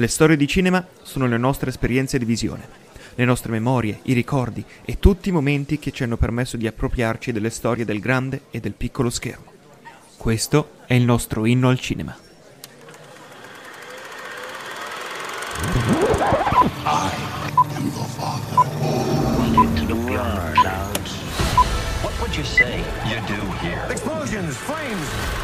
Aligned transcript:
Le 0.00 0.08
storie 0.08 0.38
di 0.38 0.48
cinema 0.48 0.82
sono 1.02 1.26
le 1.26 1.36
nostre 1.36 1.68
esperienze 1.68 2.16
di 2.16 2.24
visione, 2.24 2.66
le 3.16 3.24
nostre 3.26 3.52
memorie, 3.52 3.98
i 4.04 4.14
ricordi 4.14 4.64
e 4.82 4.98
tutti 4.98 5.28
i 5.28 5.32
momenti 5.32 5.78
che 5.78 5.90
ci 5.90 6.04
hanno 6.04 6.16
permesso 6.16 6.56
di 6.56 6.66
appropriarci 6.66 7.32
delle 7.32 7.50
storie 7.50 7.84
del 7.84 8.00
grande 8.00 8.44
e 8.50 8.60
del 8.60 8.72
piccolo 8.72 9.10
schermo. 9.10 9.52
Questo 10.16 10.70
è 10.86 10.94
il 10.94 11.04
nostro 11.04 11.44
inno 11.44 11.68
al 11.68 11.78
cinema. 11.78 12.16
I 16.86 17.10
am 17.76 17.90
the 17.90 18.04
father. 18.16 18.56
Into 19.52 19.84
the 19.84 20.00
beyond 20.06 20.54
clouds. 20.54 21.12
What 22.02 22.18
would 22.20 22.34
you 22.34 22.44
say 22.44 22.78
you 23.04 23.20
do 23.26 23.38
here? 23.60 23.84
Explosions, 23.90 24.56
flames. 24.56 25.39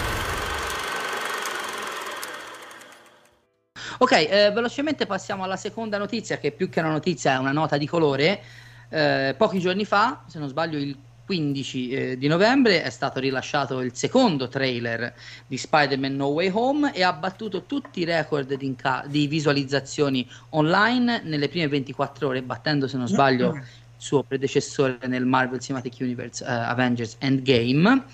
Ok, 3.99 4.13
eh, 4.13 4.51
velocemente 4.53 5.07
passiamo 5.07 5.45
alla 5.45 5.57
seconda 5.57 5.97
notizia, 5.97 6.37
che 6.39 6.53
più 6.53 6.69
che 6.69 6.81
una 6.81 6.91
notizia 6.91 7.35
è 7.35 7.39
una 7.39 7.53
nota 7.53 7.79
di 7.79 7.87
colore. 7.87 8.43
Eh, 8.89 9.35
pochi 9.37 9.59
giorni 9.59 9.85
fa, 9.85 10.23
se 10.27 10.39
non 10.39 10.49
sbaglio 10.49 10.79
il 10.79 10.97
15 11.25 11.89
eh, 11.89 12.19
di 12.19 12.29
novembre, 12.29 12.83
è 12.83 12.91
stato 12.91 13.21
rilasciato 13.21 13.81
il 13.81 13.95
secondo 13.95 14.49
trailer 14.49 15.15
di 15.47 15.57
Spider-Man 15.57 16.15
No 16.15 16.27
Way 16.27 16.51
Home 16.53 16.95
e 16.95 17.03
ha 17.03 17.13
battuto 17.13 17.65
tutti 17.65 18.01
i 18.01 18.05
record 18.05 18.55
di, 18.55 18.67
inca- 18.67 19.05
di 19.07 19.27
visualizzazioni 19.27 20.29
online 20.51 21.23
nelle 21.25 21.49
prime 21.49 21.67
24 21.67 22.29
ore, 22.29 22.43
battendo, 22.43 22.87
se 22.87 22.99
non 22.99 23.09
sbaglio, 23.09 23.55
il 23.55 23.65
suo 23.97 24.23
predecessore 24.23 24.99
nel 25.07 25.25
Marvel 25.25 25.59
Cinematic 25.59 25.97
Universe 26.01 26.45
eh, 26.45 26.49
Avengers 26.51 27.17
Endgame. 27.19 28.05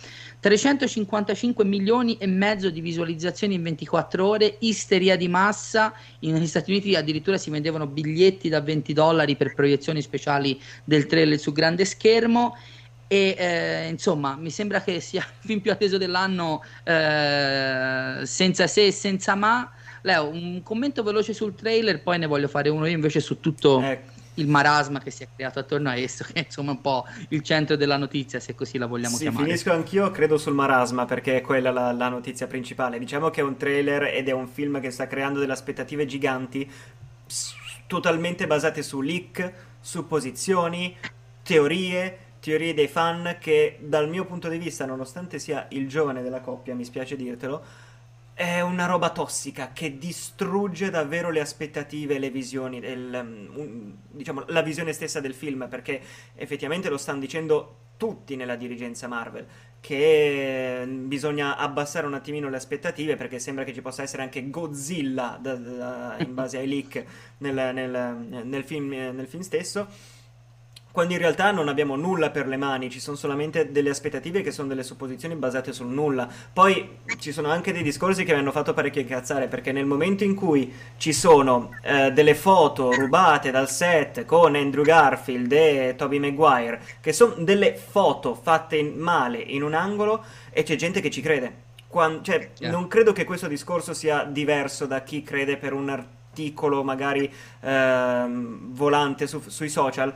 355 0.42 1.64
milioni 1.64 2.16
e 2.18 2.26
mezzo 2.26 2.68
di 2.68 2.80
visualizzazioni 2.80 3.54
in 3.54 3.62
24 3.62 4.26
ore, 4.26 4.56
isteria 4.58 5.14
di 5.14 5.28
massa, 5.28 5.94
negli 6.18 6.48
Stati 6.48 6.72
Uniti 6.72 6.96
addirittura 6.96 7.38
si 7.38 7.48
vendevano 7.48 7.86
biglietti 7.86 8.48
da 8.48 8.60
20 8.60 8.92
dollari 8.92 9.36
per 9.36 9.54
proiezioni 9.54 10.02
speciali 10.02 10.60
del 10.82 11.06
trailer 11.06 11.38
su 11.38 11.52
grande 11.52 11.84
schermo 11.84 12.56
e 13.06 13.36
eh, 13.38 13.88
insomma 13.88 14.34
mi 14.34 14.50
sembra 14.50 14.82
che 14.82 14.98
sia 14.98 15.20
il 15.42 15.46
film 15.46 15.60
più 15.60 15.70
atteso 15.70 15.96
dell'anno 15.96 16.64
eh, 16.82 18.22
senza 18.24 18.66
se 18.66 18.86
e 18.86 18.92
senza 18.92 19.36
ma. 19.36 19.70
Leo, 20.04 20.28
un 20.28 20.60
commento 20.64 21.04
veloce 21.04 21.32
sul 21.32 21.54
trailer, 21.54 22.02
poi 22.02 22.18
ne 22.18 22.26
voglio 22.26 22.48
fare 22.48 22.68
uno 22.68 22.86
io 22.86 22.94
invece 22.94 23.20
su 23.20 23.38
tutto 23.38 23.80
Ecco. 23.80 24.11
Il 24.34 24.48
marasma 24.48 25.00
che 25.00 25.10
si 25.10 25.22
è 25.22 25.28
creato 25.34 25.58
attorno 25.58 25.88
a 25.90 25.96
esso, 25.96 26.24
che 26.30 26.32
è 26.34 26.44
insomma 26.46 26.72
un 26.72 26.80
po' 26.80 27.04
il 27.30 27.42
centro 27.42 27.76
della 27.76 27.96
notizia, 27.96 28.40
se 28.40 28.54
così 28.54 28.78
la 28.78 28.86
vogliamo 28.86 29.16
Sì, 29.16 29.18
chiamare. 29.18 29.46
finisco 29.46 29.70
anch'io, 29.72 30.10
credo 30.12 30.38
sul 30.38 30.54
marasma, 30.54 31.04
perché 31.06 31.36
è 31.36 31.40
quella 31.40 31.70
la, 31.72 31.92
la 31.92 32.08
notizia 32.08 32.46
principale. 32.46 32.98
Diciamo 32.98 33.30
che 33.30 33.40
è 33.40 33.44
un 33.44 33.56
trailer 33.56 34.04
ed 34.04 34.28
è 34.28 34.32
un 34.32 34.46
film 34.48 34.80
che 34.80 34.90
sta 34.90 35.06
creando 35.08 35.40
delle 35.40 35.52
aspettative 35.52 36.06
giganti, 36.06 36.70
totalmente 37.86 38.46
basate 38.46 38.82
su 38.82 39.00
leak, 39.00 39.52
supposizioni, 39.80 40.96
teorie, 41.42 42.18
teorie 42.40 42.74
dei 42.74 42.88
fan 42.88 43.36
che 43.40 43.78
dal 43.80 44.08
mio 44.08 44.24
punto 44.24 44.48
di 44.48 44.58
vista, 44.58 44.86
nonostante 44.86 45.38
sia 45.38 45.66
il 45.70 45.88
giovane 45.88 46.22
della 46.22 46.40
coppia, 46.40 46.74
mi 46.74 46.84
spiace 46.84 47.16
dirtelo, 47.16 47.62
è 48.42 48.60
una 48.60 48.86
roba 48.86 49.10
tossica 49.10 49.72
che 49.72 49.98
distrugge 49.98 50.90
davvero 50.90 51.30
le 51.30 51.40
aspettative 51.40 52.16
e 52.16 52.18
le 52.18 52.30
visioni, 52.30 52.78
um, 52.84 53.50
un- 53.54 53.92
diciamo, 54.10 54.44
la 54.48 54.62
visione 54.62 54.92
stessa 54.92 55.20
del 55.20 55.32
film, 55.34 55.68
perché 55.68 56.00
effettivamente 56.34 56.88
lo 56.88 56.98
stanno 56.98 57.20
dicendo 57.20 57.76
tutti 57.96 58.34
nella 58.34 58.56
dirigenza 58.56 59.06
Marvel, 59.06 59.46
che 59.80 60.84
bisogna 60.88 61.56
abbassare 61.56 62.06
un 62.06 62.14
attimino 62.14 62.48
le 62.48 62.56
aspettative, 62.56 63.14
perché 63.14 63.38
sembra 63.38 63.62
che 63.62 63.72
ci 63.72 63.80
possa 63.80 64.02
essere 64.02 64.22
anche 64.22 64.50
Godzilla 64.50 65.38
da- 65.40 65.54
da- 65.54 66.16
in 66.18 66.34
base 66.34 66.58
ai 66.58 66.66
leak 66.66 67.04
nel, 67.38 67.54
nel- 67.54 68.42
nel 68.44 68.64
film, 68.64 68.88
nel 68.88 69.26
film 69.28 69.42
stesso. 69.42 69.86
Quando 70.92 71.14
in 71.14 71.20
realtà 71.20 71.50
non 71.52 71.68
abbiamo 71.68 71.96
nulla 71.96 72.28
per 72.28 72.46
le 72.46 72.58
mani, 72.58 72.90
ci 72.90 73.00
sono 73.00 73.16
solamente 73.16 73.72
delle 73.72 73.88
aspettative 73.88 74.42
che 74.42 74.50
sono 74.50 74.68
delle 74.68 74.82
supposizioni 74.82 75.34
basate 75.34 75.72
sul 75.72 75.86
nulla. 75.86 76.28
Poi 76.52 76.98
ci 77.18 77.32
sono 77.32 77.48
anche 77.48 77.72
dei 77.72 77.82
discorsi 77.82 78.24
che 78.24 78.34
mi 78.34 78.40
hanno 78.40 78.52
fatto 78.52 78.74
parecchio 78.74 79.00
incazzare, 79.00 79.48
perché 79.48 79.72
nel 79.72 79.86
momento 79.86 80.22
in 80.22 80.34
cui 80.34 80.70
ci 80.98 81.14
sono 81.14 81.70
eh, 81.82 82.12
delle 82.12 82.34
foto 82.34 82.92
rubate 82.92 83.50
dal 83.50 83.70
set 83.70 84.26
con 84.26 84.54
Andrew 84.54 84.84
Garfield 84.84 85.50
e 85.52 85.94
Tobey 85.96 86.18
Maguire, 86.18 86.82
che 87.00 87.14
sono 87.14 87.36
delle 87.38 87.74
foto 87.74 88.34
fatte 88.34 88.76
in- 88.76 88.98
male 88.98 89.38
in 89.38 89.62
un 89.62 89.72
angolo, 89.72 90.22
e 90.50 90.62
c'è 90.62 90.76
gente 90.76 91.00
che 91.00 91.08
ci 91.10 91.22
crede. 91.22 91.70
Quan- 91.88 92.22
cioè, 92.22 92.50
Chiaro. 92.52 92.76
non 92.76 92.86
credo 92.88 93.12
che 93.12 93.24
questo 93.24 93.48
discorso 93.48 93.94
sia 93.94 94.24
diverso 94.24 94.84
da 94.84 95.00
chi 95.02 95.22
crede 95.22 95.56
per 95.56 95.72
un 95.72 95.88
articolo 95.88 96.82
magari 96.82 97.30
ehm, 97.60 98.74
volante 98.74 99.26
su- 99.26 99.40
sui 99.48 99.68
social 99.70 100.12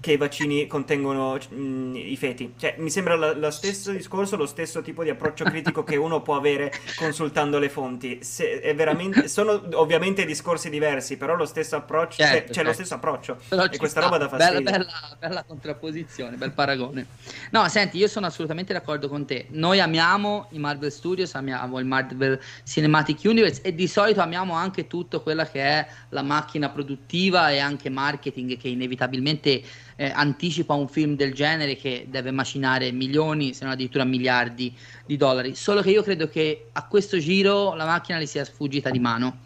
che 0.00 0.12
i 0.12 0.16
vaccini 0.16 0.68
contengono 0.68 1.36
mm, 1.52 1.96
i 1.96 2.16
feti. 2.16 2.54
Cioè, 2.56 2.76
mi 2.78 2.88
sembra 2.88 3.16
la- 3.16 3.34
lo 3.34 3.50
stesso 3.50 3.90
discorso, 3.90 4.36
lo 4.36 4.46
stesso 4.46 4.80
tipo 4.80 5.02
di 5.02 5.10
approccio 5.10 5.42
critico 5.44 5.82
che 5.82 5.96
uno 5.96 6.22
può 6.22 6.36
avere 6.36 6.72
consultando 6.96 7.58
le 7.58 7.68
fonti. 7.68 8.18
Se 8.22 8.60
è 8.60 8.74
veramente, 8.76 9.26
sono 9.26 9.60
ovviamente 9.72 10.24
discorsi 10.24 10.70
diversi, 10.70 11.16
però 11.16 11.34
lo 11.34 11.46
stesso 11.46 11.74
approccio, 11.74 12.16
Certo, 12.22 12.36
c'è 12.36 12.46
lo 12.46 12.52
certo. 12.54 12.72
stesso 12.74 12.94
approccio. 12.94 13.38
Però 13.48 13.64
e 13.64 13.76
questa 13.76 14.00
sta. 14.00 14.08
roba 14.08 14.18
bella, 14.18 14.28
fastidio. 14.28 14.70
bella, 14.70 15.16
bella 15.18 15.42
contrapposizione, 15.42 16.36
bel 16.36 16.52
paragone. 16.52 17.06
No, 17.50 17.68
senti, 17.68 17.98
io 17.98 18.06
sono 18.08 18.26
assolutamente 18.26 18.72
d'accordo 18.72 19.08
con 19.08 19.26
te. 19.26 19.46
Noi 19.50 19.80
amiamo 19.80 20.46
i 20.50 20.58
Marvel 20.60 20.92
Studios, 20.92 21.34
amiamo 21.34 21.76
il 21.80 21.86
Marvel 21.86 22.38
Cinematic 22.64 23.22
Universe 23.24 23.62
e 23.62 23.74
di 23.74 23.88
solito 23.88 24.20
amiamo 24.20 24.54
anche 24.54 24.86
tutto 24.86 25.22
quella 25.22 25.44
che 25.48 25.60
è 25.60 25.86
la 26.10 26.22
macchina 26.22 26.68
produttiva 26.68 27.50
e 27.50 27.58
anche 27.58 27.90
marketing 27.90 28.56
che 28.56 28.68
inevitabilmente 28.68 29.60
eh, 29.96 30.10
anticipa 30.14 30.74
un 30.74 30.88
film 30.88 31.16
del 31.16 31.34
genere 31.34 31.76
che 31.76 32.06
deve 32.08 32.30
macinare 32.30 32.92
milioni, 32.92 33.54
se 33.54 33.64
non 33.64 33.72
addirittura 33.72 34.04
miliardi 34.04 34.74
di 35.06 35.16
dollari. 35.16 35.54
Solo 35.54 35.82
che 35.82 35.90
io 35.90 36.02
credo 36.02 36.28
che 36.28 36.68
a 36.72 36.86
questo 36.86 37.18
giro 37.18 37.74
la 37.74 37.84
macchina 37.84 38.18
le 38.18 38.26
sia 38.26 38.44
sfuggita 38.44 38.90
di 38.90 38.98
mano. 38.98 39.38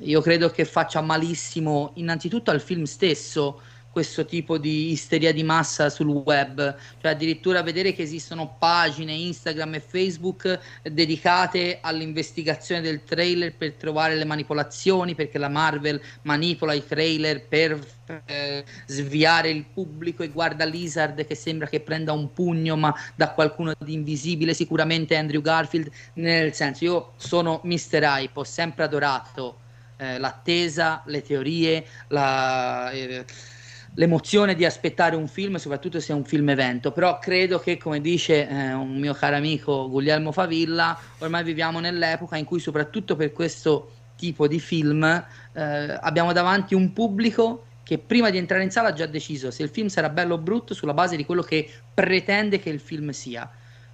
Io 0.00 0.20
credo 0.20 0.50
che 0.50 0.64
faccia 0.64 1.00
malissimo 1.00 1.92
innanzitutto 1.94 2.50
al 2.50 2.60
film 2.60 2.84
stesso 2.84 3.60
questo 3.96 4.26
tipo 4.26 4.58
di 4.58 4.90
isteria 4.90 5.32
di 5.32 5.42
massa 5.42 5.88
sul 5.88 6.08
web, 6.08 6.76
cioè 7.00 7.12
addirittura 7.12 7.62
vedere 7.62 7.94
che 7.94 8.02
esistono 8.02 8.56
pagine 8.58 9.14
Instagram 9.14 9.76
e 9.76 9.80
Facebook 9.80 10.60
dedicate 10.82 11.78
all'investigazione 11.80 12.82
del 12.82 13.04
trailer 13.04 13.54
per 13.54 13.72
trovare 13.72 14.14
le 14.14 14.26
manipolazioni, 14.26 15.14
perché 15.14 15.38
la 15.38 15.48
Marvel 15.48 15.98
manipola 16.24 16.74
i 16.74 16.86
trailer 16.86 17.46
per 17.46 17.82
eh, 18.26 18.66
sviare 18.84 19.48
il 19.48 19.64
pubblico 19.64 20.22
e 20.22 20.28
guarda 20.28 20.66
Lizard 20.66 21.24
che 21.24 21.34
sembra 21.34 21.66
che 21.66 21.80
prenda 21.80 22.12
un 22.12 22.34
pugno 22.34 22.76
ma 22.76 22.94
da 23.14 23.30
qualcuno 23.30 23.72
di 23.78 23.94
invisibile, 23.94 24.52
sicuramente 24.52 25.16
Andrew 25.16 25.40
Garfield, 25.40 25.90
nel 26.16 26.52
senso 26.52 26.84
io 26.84 27.12
sono 27.16 27.62
Mr. 27.64 28.02
Hype, 28.02 28.40
ho 28.40 28.44
sempre 28.44 28.84
adorato 28.84 29.60
eh, 29.96 30.18
l'attesa, 30.18 31.02
le 31.06 31.22
teorie, 31.22 31.86
la, 32.08 32.90
eh, 32.90 33.24
l'emozione 33.96 34.54
di 34.54 34.64
aspettare 34.64 35.16
un 35.16 35.26
film, 35.28 35.56
soprattutto 35.56 36.00
se 36.00 36.12
è 36.12 36.16
un 36.16 36.24
film 36.24 36.48
evento. 36.48 36.92
Però 36.92 37.18
credo 37.18 37.58
che, 37.58 37.76
come 37.76 38.00
dice 38.00 38.48
eh, 38.48 38.72
un 38.72 38.98
mio 38.98 39.14
caro 39.14 39.36
amico 39.36 39.88
Guglielmo 39.88 40.32
Favilla, 40.32 40.98
ormai 41.18 41.44
viviamo 41.44 41.80
nell'epoca 41.80 42.36
in 42.36 42.44
cui, 42.44 42.60
soprattutto 42.60 43.16
per 43.16 43.32
questo 43.32 43.90
tipo 44.16 44.46
di 44.48 44.60
film, 44.60 45.04
eh, 45.04 45.98
abbiamo 46.00 46.32
davanti 46.32 46.74
un 46.74 46.92
pubblico 46.92 47.64
che 47.82 47.98
prima 47.98 48.30
di 48.30 48.38
entrare 48.38 48.64
in 48.64 48.70
sala 48.70 48.88
ha 48.88 48.92
già 48.92 49.06
deciso 49.06 49.52
se 49.52 49.62
il 49.62 49.68
film 49.68 49.86
sarà 49.86 50.08
bello 50.08 50.34
o 50.34 50.38
brutto 50.38 50.74
sulla 50.74 50.92
base 50.92 51.14
di 51.14 51.24
quello 51.24 51.42
che 51.42 51.70
pretende 51.94 52.58
che 52.58 52.70
il 52.70 52.80
film 52.80 53.10
sia. 53.10 53.48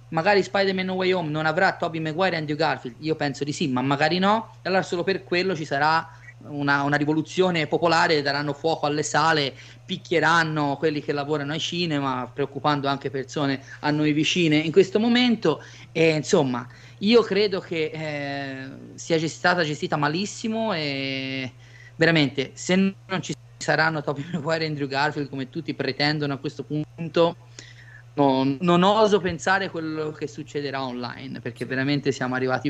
Magari 0.09 0.43
Spider-Man 0.43 0.85
No 0.85 0.93
Way 0.93 1.11
Home 1.11 1.29
non 1.29 1.45
avrà 1.45 1.73
Tobey 1.73 1.99
Maguire 1.99 2.35
e 2.35 2.39
Andrew 2.39 2.57
Garfield, 2.57 2.97
io 2.99 3.15
penso 3.15 3.43
di 3.43 3.51
sì, 3.51 3.67
ma 3.67 3.81
magari 3.81 4.19
no, 4.19 4.55
e 4.63 4.67
allora 4.67 4.81
solo 4.81 5.03
per 5.03 5.23
quello 5.23 5.55
ci 5.55 5.65
sarà 5.65 6.07
una, 6.47 6.83
una 6.83 6.95
rivoluzione 6.95 7.67
popolare, 7.67 8.21
daranno 8.21 8.53
fuoco 8.53 8.85
alle 8.85 9.03
sale, 9.03 9.53
picchieranno 9.85 10.77
quelli 10.77 11.01
che 11.01 11.13
lavorano 11.13 11.53
ai 11.53 11.59
cinema, 11.59 12.29
preoccupando 12.31 12.87
anche 12.87 13.09
persone 13.09 13.61
a 13.81 13.91
noi 13.91 14.11
vicine 14.13 14.57
in 14.57 14.71
questo 14.71 14.99
momento. 14.99 15.61
E 15.91 16.09
insomma, 16.09 16.67
io 16.99 17.21
credo 17.21 17.59
che 17.59 17.91
eh, 17.93 18.69
sia 18.95 19.27
stata 19.27 19.63
gestita 19.63 19.97
malissimo 19.97 20.73
e 20.73 21.51
veramente 21.95 22.51
se 22.53 22.75
non 22.75 23.21
ci 23.21 23.33
saranno 23.57 24.01
Tobey 24.01 24.25
Maguire 24.31 24.65
e 24.65 24.67
Andrew 24.67 24.87
Garfield 24.87 25.29
come 25.29 25.49
tutti 25.49 25.73
pretendono 25.73 26.33
a 26.33 26.37
questo 26.37 26.63
punto 26.63 27.35
non, 28.15 28.57
non 28.61 28.83
oso 28.83 29.19
pensare 29.19 29.69
quello 29.69 30.11
che 30.11 30.27
succederà 30.27 30.83
online 30.83 31.39
perché 31.39 31.65
veramente 31.65 32.11
siamo 32.11 32.35
arrivati 32.35 32.69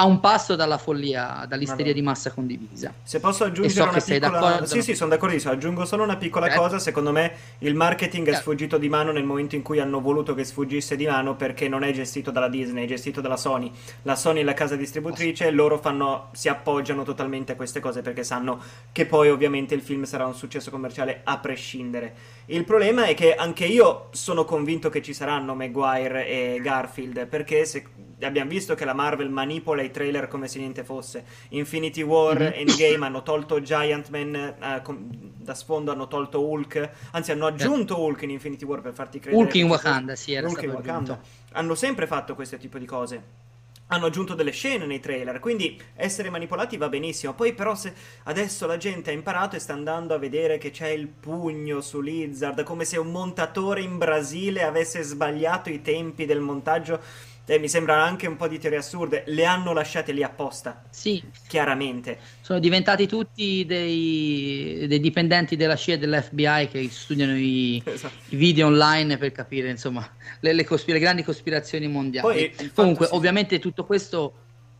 a 0.00 0.04
un 0.04 0.20
passo 0.20 0.54
dalla 0.54 0.78
follia, 0.78 1.44
dall'isteria 1.48 1.86
Madonna. 1.86 1.92
di 1.92 2.02
massa 2.02 2.30
condivisa. 2.30 2.94
Se 3.02 3.18
posso 3.18 3.42
aggiungere 3.42 3.74
so 3.74 3.82
una 3.82 4.00
piccola... 4.00 4.64
Sì, 4.64 4.80
sì, 4.80 4.94
sono 4.94 5.10
d'accordissimo. 5.10 5.52
Aggiungo 5.52 5.84
solo 5.84 6.04
una 6.04 6.16
piccola 6.16 6.46
Certo. 6.46 6.60
cosa. 6.60 6.78
Secondo 6.78 7.10
me 7.10 7.32
il 7.58 7.74
marketing 7.74 8.24
è 8.28 8.30
Certo. 8.30 8.42
sfuggito 8.42 8.78
di 8.78 8.88
mano 8.88 9.10
nel 9.10 9.24
momento 9.24 9.56
in 9.56 9.62
cui 9.62 9.80
hanno 9.80 10.00
voluto 10.00 10.34
che 10.34 10.44
sfuggisse 10.44 10.94
di 10.94 11.04
mano 11.06 11.34
perché 11.34 11.66
non 11.66 11.82
è 11.82 11.90
gestito 11.90 12.30
dalla 12.30 12.48
Disney, 12.48 12.84
è 12.84 12.86
gestito 12.86 13.20
dalla 13.20 13.36
Sony. 13.36 13.72
La 14.02 14.14
Sony 14.14 14.40
è 14.42 14.44
la 14.44 14.54
casa 14.54 14.76
distributrice 14.76 15.48
e 15.48 15.50
loro 15.50 15.78
fanno... 15.78 16.28
si 16.30 16.48
appoggiano 16.48 17.02
totalmente 17.02 17.52
a 17.52 17.56
queste 17.56 17.80
cose 17.80 18.00
perché 18.00 18.22
sanno 18.22 18.62
che 18.92 19.04
poi 19.04 19.30
ovviamente 19.30 19.74
il 19.74 19.82
film 19.82 20.04
sarà 20.04 20.26
un 20.26 20.34
successo 20.34 20.70
commerciale 20.70 21.22
a 21.24 21.38
prescindere. 21.38 22.14
Il 22.46 22.62
problema 22.62 23.06
è 23.06 23.14
che 23.14 23.34
anche 23.34 23.64
io 23.64 24.10
sono 24.12 24.44
convinto 24.44 24.90
che 24.90 25.02
ci 25.02 25.12
saranno 25.12 25.56
Maguire 25.56 26.24
e 26.28 26.60
Garfield 26.62 27.26
perché 27.26 27.64
se... 27.64 27.84
abbiamo 28.22 28.50
visto 28.50 28.74
che 28.74 28.84
la 28.84 28.94
Marvel 28.94 29.30
manipola 29.30 29.82
i 29.82 29.90
trailer 29.90 30.28
come 30.28 30.48
se 30.48 30.58
niente 30.58 30.84
fosse. 30.84 31.24
Infinity 31.50 32.02
War, 32.02 32.38
Mhm. 32.38 32.52
Endgame 32.54 33.06
hanno 33.06 33.22
tolto 33.22 33.60
Giant 33.60 34.08
Man 34.10 34.34
eh, 34.34 34.80
com- 34.82 35.08
da 35.10 35.54
sfondo, 35.54 35.92
hanno 35.92 36.08
tolto 36.08 36.40
Hulk, 36.42 36.90
anzi 37.12 37.32
hanno 37.32 37.46
aggiunto 37.46 38.00
Hulk 38.00 38.22
in 38.22 38.30
Infinity 38.30 38.64
War 38.64 38.80
per 38.80 38.92
farti 38.92 39.18
credere 39.18 39.42
Hulk 39.42 39.54
in 39.54 39.68
Wakanda, 39.68 40.14
sì, 40.16 40.32
era 40.32 40.46
Hulk 40.48 40.62
in 40.62 40.70
Wakanda. 40.70 41.12
aggiunto. 41.12 41.20
Hanno 41.52 41.74
sempre 41.74 42.06
fatto 42.06 42.34
questo 42.34 42.56
tipo 42.56 42.78
di 42.78 42.86
cose. 42.86 43.46
Hanno 43.90 44.04
aggiunto 44.04 44.34
delle 44.34 44.50
scene 44.50 44.84
nei 44.84 45.00
trailer, 45.00 45.38
quindi 45.40 45.80
essere 45.96 46.28
manipolati 46.28 46.76
va 46.76 46.90
benissimo. 46.90 47.32
Poi 47.32 47.54
però 47.54 47.74
se 47.74 47.94
adesso 48.24 48.66
la 48.66 48.76
gente 48.76 49.08
ha 49.08 49.14
imparato 49.14 49.56
e 49.56 49.60
sta 49.60 49.72
andando 49.72 50.12
a 50.12 50.18
vedere 50.18 50.58
che 50.58 50.70
c'è 50.70 50.88
il 50.88 51.06
pugno 51.06 51.80
su 51.80 52.02
Lizard, 52.02 52.62
come 52.64 52.84
se 52.84 52.98
un 52.98 53.10
montatore 53.10 53.80
in 53.80 53.96
Brasile 53.96 54.62
avesse 54.62 55.00
sbagliato 55.02 55.70
i 55.70 55.80
tempi 55.80 56.26
del 56.26 56.40
montaggio. 56.40 57.00
E 57.50 57.58
mi 57.58 57.68
sembra 57.68 58.02
anche 58.02 58.26
un 58.26 58.36
po' 58.36 58.46
di 58.46 58.58
teorie 58.58 58.78
assurde. 58.78 59.24
Le 59.26 59.44
hanno 59.46 59.72
lasciate 59.72 60.12
lì 60.12 60.22
apposta, 60.22 60.84
Sì, 60.90 61.22
chiaramente. 61.48 62.18
sono 62.42 62.58
diventati 62.58 63.06
tutti 63.06 63.64
dei, 63.64 64.84
dei 64.86 65.00
dipendenti 65.00 65.56
della 65.56 65.74
CIA 65.74 65.94
e 65.94 65.98
dell'FBI 65.98 66.68
che 66.70 66.88
studiano 66.90 67.34
i, 67.34 67.82
Esatto. 67.82 68.14
i 68.28 68.36
video 68.36 68.66
online 68.66 69.16
per 69.16 69.32
capire 69.32 69.70
insomma 69.70 70.06
le, 70.40 70.52
le 70.52 70.64
cospi- 70.64 70.92
le 70.92 70.98
grandi 70.98 71.22
cospirazioni 71.22 71.88
mondiali. 71.88 72.26
Poi 72.26 72.64
il 72.64 72.72
Comunque, 72.74 73.06
sì, 73.06 73.14
ovviamente 73.14 73.58
tutto 73.58 73.86
questo 73.86 74.34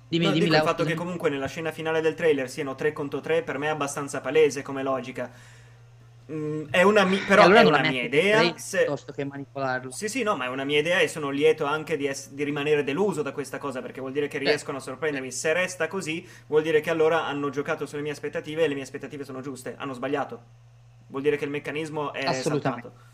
dimmi, 0.06 0.26
No, 0.26 0.32
dimmi 0.32 0.44
dico 0.44 0.56
il 0.56 0.60
Leo, 0.60 0.70
fatto 0.70 0.84
che 0.84 0.94
comunque 0.94 1.30
nella 1.30 1.46
scena 1.48 1.72
finale 1.72 2.02
del 2.02 2.14
trailer 2.14 2.50
siano 2.50 2.74
3 2.74 2.92
contro 2.92 3.20
3 3.20 3.42
per 3.44 3.56
me 3.56 3.68
è 3.68 3.70
abbastanza 3.70 4.20
palese 4.20 4.60
come 4.60 4.82
logica. 4.82 5.30
Mm, 6.30 6.66
è 6.70 6.82
una 6.82 7.04
mi- 7.04 7.16
però 7.19 7.40
E 7.40 7.44
allora 7.46 7.60
è 7.62 7.64
una 7.64 7.88
mia 7.88 8.02
idea. 8.02 8.52
se- 8.58 8.78
piuttosto 8.78 9.12
che 9.12 9.25
manipolarlo. 9.25 9.90
Sì, 9.90 10.08
sì, 10.08 10.22
no, 10.22 10.36
ma 10.36 10.44
è 10.44 10.48
una 10.48 10.64
mia 10.64 10.78
idea 10.78 10.98
e 10.98 11.08
sono 11.08 11.30
lieto 11.30 11.64
anche 11.64 11.96
di, 11.96 12.06
ess- 12.06 12.30
di 12.32 12.44
rimanere 12.44 12.84
deluso 12.84 13.22
da 13.22 13.32
questa 13.32 13.56
cosa 13.56 13.80
perché 13.80 14.00
vuol 14.00 14.12
dire 14.12 14.28
che 14.28 14.36
riescono 14.36 14.76
a 14.76 14.80
sorprendermi. 14.80 15.32
Se 15.32 15.52
resta 15.54 15.88
così, 15.88 16.26
vuol 16.48 16.62
dire 16.62 16.80
che 16.80 16.90
allora 16.90 17.25
hanno 17.25 17.48
giocato 17.48 17.86
sulle 17.86 18.02
mie 18.02 18.12
aspettative 18.12 18.62
e 18.64 18.69
le 18.69 18.75
mie 18.75 18.82
aspettative 18.82 19.25
sono 19.25 19.40
giuste. 19.40 19.75
Hanno 19.78 19.94
sbagliato. 19.94 20.42
Vuol 21.06 21.22
dire 21.22 21.38
che 21.38 21.44
il 21.46 21.50
meccanismo 21.50 22.12
è 22.12 22.25
Assolutamente. 22.26 22.82
saltato. 22.88 23.06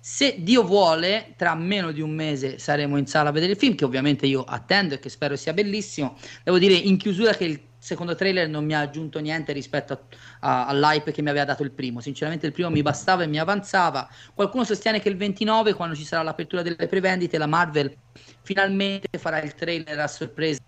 Se 0.00 0.36
Dio 0.40 0.64
vuole, 0.64 1.32
tra 1.36 1.54
meno 1.54 1.90
di 1.90 2.02
un 2.02 2.10
mese 2.10 2.58
saremo 2.58 2.98
in 2.98 3.06
sala 3.06 3.30
a 3.30 3.32
vedere 3.32 3.52
il 3.52 3.58
film, 3.58 3.74
che 3.74 3.84
ovviamente 3.86 4.26
io 4.26 4.42
attendo 4.44 4.94
e 4.94 4.98
che 4.98 5.08
spero 5.08 5.34
sia 5.34 5.54
bellissimo. 5.54 6.16
Devo 6.42 6.58
dire 6.58 6.74
in 6.74 6.98
chiusura 6.98 7.32
che 7.32 7.44
il 7.44 7.58
secondo 7.84 8.14
trailer 8.14 8.48
non 8.48 8.64
mi 8.64 8.74
ha 8.74 8.80
aggiunto 8.80 9.18
niente 9.18 9.52
rispetto 9.52 9.92
a- 9.92 9.98
a- 10.40 10.66
all'hype 10.68 11.12
che 11.12 11.20
mi 11.20 11.28
aveva 11.28 11.44
dato 11.44 11.62
il 11.62 11.70
primo. 11.70 12.00
Sinceramente 12.00 12.46
il 12.46 12.52
primo 12.52 12.70
mi 12.70 12.80
bastava 12.80 13.24
e 13.24 13.26
mi 13.26 13.38
avanzava. 13.38 14.08
Qualcuno 14.32 14.64
sostiene 14.64 15.00
che 15.00 15.10
il 15.10 15.18
29, 15.18 15.74
quando 15.74 15.94
ci 15.94 16.04
sarà 16.04 16.22
l'apertura 16.22 16.62
delle 16.62 16.86
prevendite, 16.86 17.36
la 17.36 17.46
Marvel 17.46 17.94
finalmente 18.42 19.18
farà 19.18 19.42
il 19.42 19.54
trailer 19.54 19.98
a 19.98 20.06
sorpresa 20.08 20.60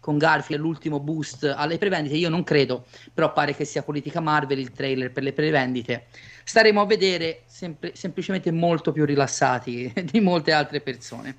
con 0.00 0.18
Garfield 0.18 0.60
l'ultimo 0.60 0.98
boost 0.98 1.44
alle 1.44 1.78
prevendite. 1.78 2.16
Io 2.16 2.28
non 2.28 2.42
credo, 2.42 2.86
però 3.14 3.32
pare 3.32 3.54
che 3.54 3.64
sia 3.64 3.84
politica 3.84 4.18
Marvel 4.18 4.58
il 4.58 4.72
trailer 4.72 5.12
per 5.12 5.22
le 5.22 5.32
prevendite. 5.32 6.06
Staremo 6.42 6.80
a 6.80 6.86
vedere 6.86 7.42
sempre- 7.46 7.92
semplicemente 7.94 8.50
molto 8.50 8.90
più 8.90 9.04
rilassati 9.04 9.92
di 10.10 10.18
molte 10.20 10.50
altre 10.50 10.80
persone. 10.80 11.36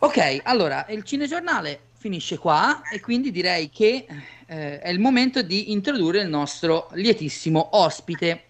Ok, 0.00 0.40
allora 0.42 0.84
il 0.90 1.04
cinegiornale 1.04 1.92
finisce 2.04 2.36
qua 2.36 2.82
e 2.92 3.00
quindi 3.00 3.30
direi 3.30 3.70
che 3.70 4.04
eh, 4.44 4.78
è 4.78 4.90
il 4.90 5.00
momento 5.00 5.40
di 5.40 5.72
introdurre 5.72 6.20
il 6.20 6.28
nostro 6.28 6.90
lietissimo 6.92 7.78
ospite. 7.78 8.42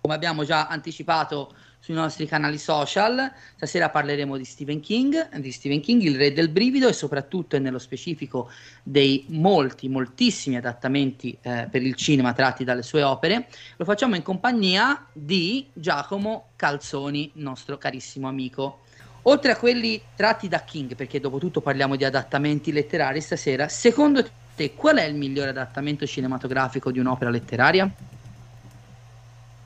Come 0.00 0.14
abbiamo 0.14 0.42
già 0.42 0.66
anticipato 0.66 1.54
sui 1.78 1.94
nostri 1.94 2.26
canali 2.26 2.58
social, 2.58 3.32
stasera 3.54 3.88
parleremo 3.88 4.36
di 4.36 4.44
Stephen 4.44 4.80
King, 4.80 5.36
di 5.36 5.52
Stephen 5.52 5.80
King, 5.80 6.02
il 6.02 6.16
re 6.16 6.32
del 6.32 6.48
brivido 6.48 6.88
e 6.88 6.92
soprattutto 6.92 7.54
e 7.54 7.60
nello 7.60 7.78
specifico 7.78 8.50
dei 8.82 9.26
molti, 9.28 9.88
moltissimi 9.88 10.56
adattamenti 10.56 11.38
eh, 11.40 11.68
per 11.70 11.82
il 11.82 11.94
cinema 11.94 12.32
tratti 12.32 12.64
dalle 12.64 12.82
sue 12.82 13.04
opere. 13.04 13.46
Lo 13.76 13.84
facciamo 13.84 14.16
in 14.16 14.22
compagnia 14.22 15.06
di 15.12 15.68
Giacomo 15.72 16.48
Calzoni, 16.56 17.30
nostro 17.34 17.78
carissimo 17.78 18.26
amico. 18.26 18.80
Oltre 19.28 19.52
a 19.52 19.56
quelli 19.56 20.00
tratti 20.16 20.48
da 20.48 20.64
King, 20.64 20.94
perché 20.94 21.20
dopo 21.20 21.38
tutto 21.38 21.60
parliamo 21.60 21.96
di 21.96 22.04
adattamenti 22.04 22.72
letterari 22.72 23.20
stasera, 23.20 23.68
secondo 23.68 24.26
te 24.56 24.74
qual 24.74 24.96
è 24.96 25.04
il 25.04 25.16
migliore 25.16 25.50
adattamento 25.50 26.06
cinematografico 26.06 26.90
di 26.90 26.98
un'opera 26.98 27.30
letteraria? 27.30 27.90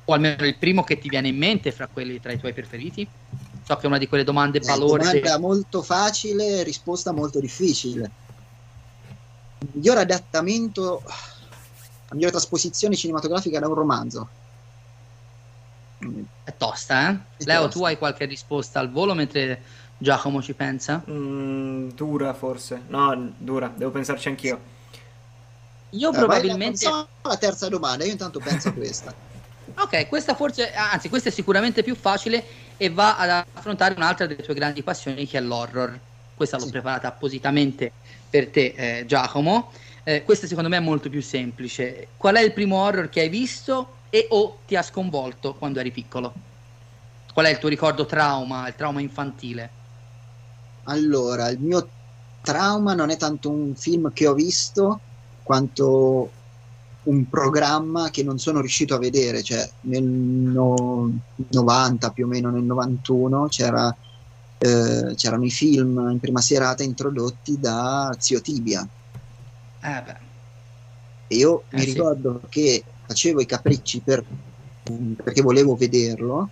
O 0.04 0.12
almeno 0.12 0.44
il 0.44 0.56
primo 0.56 0.82
che 0.82 0.98
ti 0.98 1.08
viene 1.08 1.28
in 1.28 1.36
mente 1.36 1.70
fra 1.70 1.86
quelli 1.86 2.20
tra 2.20 2.32
i 2.32 2.40
tuoi 2.40 2.52
preferiti? 2.52 3.06
So 3.64 3.76
che 3.76 3.82
è 3.82 3.86
una 3.86 3.98
di 3.98 4.08
quelle 4.08 4.24
domande 4.24 4.58
balorde. 4.58 5.04
domanda 5.04 5.38
molto 5.38 5.80
facile, 5.80 6.64
risposta 6.64 7.12
molto 7.12 7.38
difficile. 7.38 8.10
Il 9.60 9.68
miglior 9.74 9.98
adattamento, 9.98 11.02
la 11.06 12.14
migliore 12.14 12.32
trasposizione 12.32 12.96
cinematografica 12.96 13.60
da 13.60 13.68
un 13.68 13.74
romanzo. 13.74 14.28
È 16.44 16.56
tosta, 16.56 17.10
eh? 17.10 17.12
È 17.36 17.44
Leo, 17.44 17.68
tosta. 17.68 17.78
tu 17.78 17.84
hai 17.84 17.96
qualche 17.98 18.24
risposta 18.24 18.80
al 18.80 18.90
volo 18.90 19.14
mentre 19.14 19.62
Giacomo 19.96 20.42
ci 20.42 20.54
pensa? 20.54 21.04
Mm, 21.10 21.90
dura 21.90 22.34
forse. 22.34 22.84
No, 22.88 23.34
dura, 23.38 23.72
devo 23.74 23.90
pensarci 23.90 24.28
anch'io. 24.28 24.60
Io 25.90 26.12
Eh, 26.12 26.12
probabilmente... 26.12 26.88
vai, 26.88 27.06
la 27.22 27.36
terza 27.36 27.68
domanda, 27.68 28.04
io 28.04 28.12
intanto 28.12 28.40
penso 28.40 28.68
a 28.68 28.72
questa. 28.72 29.14
Ok, 29.74 30.08
questa 30.08 30.34
forse, 30.34 30.72
anzi, 30.72 31.08
questa 31.08 31.28
è 31.28 31.32
sicuramente 31.32 31.82
più 31.82 31.94
facile 31.94 32.44
e 32.76 32.90
va 32.90 33.16
ad 33.16 33.30
affrontare 33.52 33.94
un'altra 33.94 34.26
delle 34.26 34.42
tue 34.42 34.54
grandi 34.54 34.82
passioni 34.82 35.26
che 35.26 35.38
è 35.38 35.40
l'horror. 35.40 35.98
Questa 36.34 36.58
l'ho 36.58 36.66
Sì. 36.66 36.70
preparata 36.70 37.06
appositamente 37.08 37.92
per 38.28 38.50
te, 38.50 38.74
eh, 38.76 39.04
Giacomo. 39.06 39.72
Eh, 40.02 40.24
questa 40.24 40.46
secondo 40.48 40.68
me 40.68 40.78
è 40.78 40.80
molto 40.80 41.08
più 41.08 41.22
semplice. 41.22 42.12
Qual 42.16 42.34
è 42.36 42.40
il 42.42 42.52
primo 42.52 42.76
horror 42.82 43.08
che 43.08 43.20
hai 43.20 43.28
visto 43.28 44.01
e 44.14 44.26
o 44.30 44.62
ti 44.66 44.76
ha 44.76 44.82
sconvolto 44.82 45.54
quando 45.56 45.80
eri 45.80 45.90
piccolo? 45.90 46.32
Qual 47.32 47.46
è 47.46 47.50
il 47.50 47.58
tuo 47.58 47.70
ricordo 47.70 48.04
trauma, 48.06 48.68
il 48.68 48.74
trauma 48.74 49.00
infantile? 49.00 49.72
Allora, 50.84 51.48
il 51.48 51.60
mio 51.60 51.92
trauma 52.40 52.94
non 52.94 53.10
è 53.10 53.16
tanto 53.16 53.50
un 53.52 53.74
film 53.76 54.12
che 54.12 54.26
ho 54.26 54.34
visto 54.34 55.04
quanto 55.42 56.34
un 57.02 57.28
programma 57.28 58.10
che 58.10 58.22
non 58.24 58.38
sono 58.38 58.60
riuscito 58.60 58.94
a 58.94 58.98
vedere, 58.98 59.42
cioè 59.42 59.68
nel 59.82 60.04
no- 60.04 61.12
90 61.50 62.10
più 62.10 62.24
o 62.26 62.28
meno 62.28 62.50
nel 62.50 62.64
91 62.64 63.46
c'era, 63.46 63.96
eh, 64.58 65.14
c'erano 65.14 65.44
i 65.44 65.50
film 65.50 66.08
in 66.10 66.20
prima 66.20 66.40
serata 66.40 66.82
introdotti 66.82 67.58
da 67.58 68.14
Zio 68.18 68.40
Tibia 68.40 68.88
beh, 69.82 70.18
e 71.26 71.36
io 71.36 71.66
Eh, 71.70 71.82
mi 71.82 71.84
sì. 71.86 72.02
ricordo 72.02 72.40
che 72.48 72.84
facevo 73.06 73.40
i 73.40 73.46
capricci 73.46 74.02
per- 74.02 74.24
perché 75.16 75.42
volevo 75.42 75.74
vederlo 75.76 76.50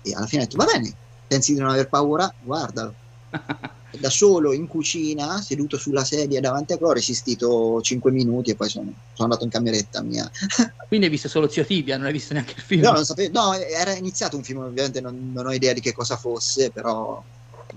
e 0.00 0.14
alla 0.14 0.26
fine 0.26 0.42
ho 0.42 0.44
detto 0.44 0.56
va 0.56 0.66
bene, 0.66 0.96
pensi 1.26 1.54
di 1.54 1.60
non 1.60 1.70
aver 1.70 1.88
paura? 1.88 2.32
Guardalo. 2.36 2.96
da 3.98 4.10
solo 4.10 4.52
in 4.52 4.66
cucina, 4.66 5.40
seduto 5.40 5.76
sulla 5.76 6.04
sedia 6.04 6.40
davanti 6.40 6.72
a 6.72 6.76
Cloro, 6.76 6.92
ho 6.92 6.94
resistito 6.96 7.80
5 7.80 8.10
minuti 8.10 8.50
e 8.50 8.56
poi 8.56 8.68
sono, 8.68 8.92
sono 9.12 9.28
andato 9.28 9.44
in 9.44 9.50
cameretta 9.50 10.02
mia. 10.02 10.28
quindi 10.88 11.06
hai 11.06 11.12
visto 11.12 11.28
solo 11.28 11.48
Zio 11.48 11.64
Tibia, 11.64 11.96
non 11.96 12.06
hai 12.06 12.12
visto 12.12 12.32
neanche 12.34 12.54
il 12.56 12.62
film. 12.62 12.82
No, 12.82 12.92
non 12.92 13.04
sapevo, 13.04 13.40
no, 13.40 13.52
era 13.54 13.92
iniziato 13.94 14.36
un 14.36 14.42
film, 14.42 14.58
ovviamente 14.58 15.00
non, 15.00 15.30
non 15.32 15.46
ho 15.46 15.52
idea 15.52 15.72
di 15.72 15.80
che 15.80 15.92
cosa 15.92 16.16
fosse, 16.16 16.70
però 16.70 17.24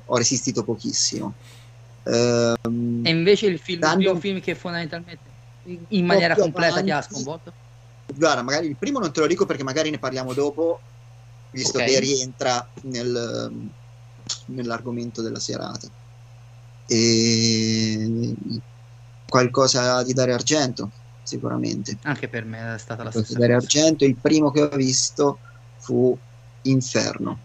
ho 0.05 0.17
resistito 0.17 0.63
pochissimo. 0.63 1.35
Ehm, 2.03 2.55
E 3.03 3.09
invece 3.09 3.47
il 3.47 3.59
film, 3.59 3.77
il 3.77 3.81
Dando- 3.81 4.19
film 4.19 4.39
che 4.39 4.55
fondamentalmente 4.55 5.35
in 5.89 6.05
maniera 6.05 6.35
completa 6.35 6.81
ti 6.81 6.91
ha 6.91 7.01
sconvolto? 7.01 7.53
Guarda, 8.17 8.41
magari 8.41 8.67
il 8.67 8.77
primo 8.77 8.99
non 8.99 9.11
te 9.11 9.19
lo 9.19 9.27
dico 9.27 9.45
perché 9.45 9.63
magari 9.63 9.89
ne 9.89 9.99
parliamo 9.99 10.33
dopo, 10.33 10.81
visto 11.51 11.77
Ok. 11.77 11.85
che 11.85 11.99
rientra 11.99 12.67
nel, 12.83 13.51
nell'argomento 14.47 15.21
della 15.21 15.39
serata. 15.39 15.87
E 16.85 18.35
qualcosa 19.27 20.03
di 20.03 20.13
Dario 20.13 20.35
Argento, 20.35 20.91
sicuramente. 21.21 21.97
Anche 22.03 22.29
per 22.29 22.45
me 22.45 22.75
è 22.75 22.77
stata 22.77 23.03
la 23.03 23.09
Qualcosa 23.11 23.25
stessa 23.25 23.39
Dario 23.39 23.55
cosa. 23.55 23.67
Argento, 23.67 24.05
il 24.05 24.15
primo 24.17 24.51
che 24.51 24.61
ho 24.61 24.69
visto 24.69 25.39
fu 25.77 26.17
Inferno. 26.61 27.39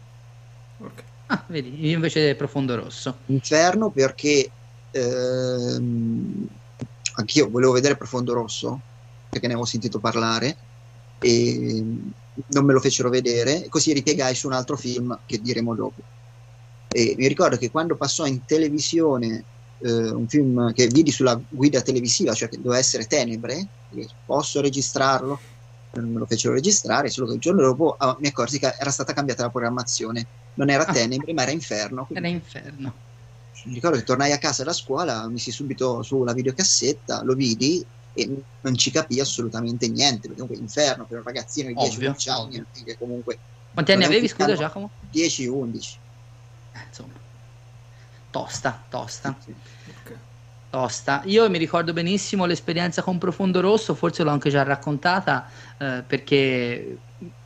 Ok. 0.79 1.05
Ah, 1.27 1.47
vedi, 1.49 1.87
io 1.87 1.95
invece 1.95 2.35
Profondo 2.37 2.75
Rosso. 2.77 3.19
Inferno 3.27 3.91
perché 3.91 4.51
ehm, 4.91 6.47
anch'io 7.17 7.51
volevo 7.51 7.73
vedere 7.73 7.97
Profondo 7.97 8.33
Rosso 8.35 8.81
perché 9.33 9.47
ne 9.47 9.55
avevo 9.55 9.67
sentito 9.67 9.99
parlare 9.99 10.55
e 11.19 11.85
non 12.49 12.65
me 12.67 12.73
lo 12.75 12.81
fecero 12.81 13.09
vedere, 13.09 13.67
così 13.71 13.95
ripiegai 13.95 14.35
su 14.35 14.47
un 14.47 14.53
altro 14.53 14.77
film 14.77 15.19
che 15.25 15.41
diremo 15.41 15.75
dopo. 15.75 16.03
E 16.91 17.15
mi 17.17 17.27
ricordo 17.27 17.57
che 17.57 17.71
quando 17.71 17.97
passò 17.97 18.27
in 18.27 18.45
televisione 18.45 19.43
eh, 19.79 20.11
un 20.11 20.29
film 20.29 20.75
che 20.75 20.87
vidi 20.89 21.11
sulla 21.11 21.41
guida 21.49 21.81
televisiva, 21.81 22.35
cioè 22.35 22.51
che 22.51 22.59
doveva 22.59 22.77
essere 22.77 23.07
Tenebre, 23.07 23.67
posso 24.27 24.61
registrarlo? 24.61 25.41
Non 25.93 26.11
me 26.11 26.19
lo 26.19 26.27
fecero 26.27 26.53
registrare, 26.53 27.09
solo 27.09 27.29
che 27.29 27.35
il 27.35 27.41
giorno 27.41 27.63
dopo 27.63 27.97
ah, 27.99 28.15
mi 28.21 28.27
accorsi 28.29 28.59
che 28.59 28.75
era 28.79 28.91
stata 28.91 29.15
cambiata 29.15 29.45
la 29.45 29.51
programmazione. 29.51 30.27
Non 30.55 30.69
era 30.69 30.87
Ah. 30.87 30.93
Tenebre, 30.93 31.33
ma 31.33 31.43
era 31.43 31.53
Inferno. 31.53 32.07
Era 32.13 32.29
inferno. 32.29 32.93
Mi 33.65 33.75
ricordo 33.75 33.97
che 33.97 34.05
tornai 34.05 34.33
a 34.33 34.39
casa 34.39 34.63
da 34.65 34.73
scuola, 34.75 35.27
misi 35.29 35.51
subito 35.51 36.03
sulla 36.03 36.35
videocassetta, 36.35 37.23
lo 37.23 37.35
vidi 37.35 37.83
e 38.13 38.45
non 38.61 38.77
ci 38.77 38.91
capii 38.91 39.21
assolutamente 39.21 39.89
niente, 39.89 40.29
perché 40.29 40.43
comunque 40.43 40.57
Inferno 40.57 41.07
per 41.07 41.19
un 41.19 41.25
ragazzino 41.25 41.69
di 41.69 41.75
Ovvio, 41.77 42.11
10-11 42.13 42.31
anni, 42.31 42.65
che 42.85 42.97
comunque 42.99 43.39
Quanti 43.73 43.93
anni 43.93 44.05
avevi, 44.05 44.29
scusa 44.29 44.55
Giacomo? 44.55 44.91
10-11. 45.11 45.99
Eh, 46.75 46.85
insomma, 46.89 47.15
tosta, 48.31 48.85
tosta. 48.89 49.39
Sì. 49.43 49.55
Ok. 49.89 50.19
tosta. 50.69 51.23
Io 51.25 51.49
mi 51.49 51.59
ricordo 51.59 51.93
benissimo 51.93 52.45
l'esperienza 52.45 53.03
con 53.03 53.19
Profondo 53.19 53.61
Rosso, 53.61 53.95
forse 53.95 54.23
l'ho 54.23 54.31
anche 54.31 54.51
già 54.51 54.63
raccontata, 54.63 55.51
eh, 55.79 56.03
perché 56.07 56.99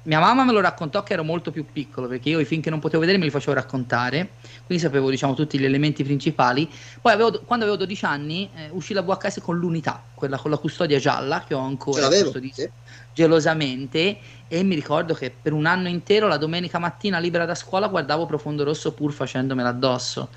mia 0.02 0.20
mamma 0.20 0.44
me 0.44 0.52
lo 0.52 0.60
raccontò 0.60 1.02
che 1.02 1.14
ero 1.14 1.24
molto 1.24 1.50
più 1.50 1.64
piccolo, 1.70 2.06
perché 2.06 2.28
io 2.28 2.38
i 2.38 2.44
film 2.44 2.62
che 2.62 2.70
non 2.70 2.78
potevo 2.78 3.00
vedere 3.00 3.18
me 3.18 3.24
li 3.24 3.30
facevo 3.30 3.52
raccontare, 3.52 4.30
quindi 4.64 4.82
sapevo 4.82 5.10
diciamo 5.10 5.34
tutti 5.34 5.58
gli 5.58 5.64
elementi 5.64 6.04
principali. 6.04 6.68
Poi 7.00 7.12
avevo- 7.12 7.40
quando 7.44 7.64
avevo 7.64 7.78
12 7.78 8.04
anni 8.04 8.48
eh, 8.54 8.68
uscì 8.70 8.94
la 8.94 9.02
VHS 9.02 9.40
con 9.40 9.58
l'unità, 9.58 10.02
quella 10.14 10.38
con 10.38 10.50
la 10.50 10.56
custodia 10.58 10.98
gialla 10.98 11.44
che 11.46 11.54
ho 11.54 11.60
ancora 11.60 12.06
custodita 12.08 12.62
sì. 12.62 12.70
gelosamente 13.12 14.18
e 14.48 14.62
mi 14.62 14.74
ricordo 14.74 15.14
che 15.14 15.30
per 15.30 15.52
un 15.52 15.66
anno 15.66 15.88
intero 15.88 16.28
la 16.28 16.36
domenica 16.36 16.78
mattina 16.78 17.18
libera 17.18 17.44
da 17.44 17.54
scuola 17.54 17.88
guardavo 17.88 18.26
Profondo 18.26 18.64
Rosso 18.64 18.92
pur 18.92 19.12
facendomela 19.12 19.68
addosso. 19.68 20.28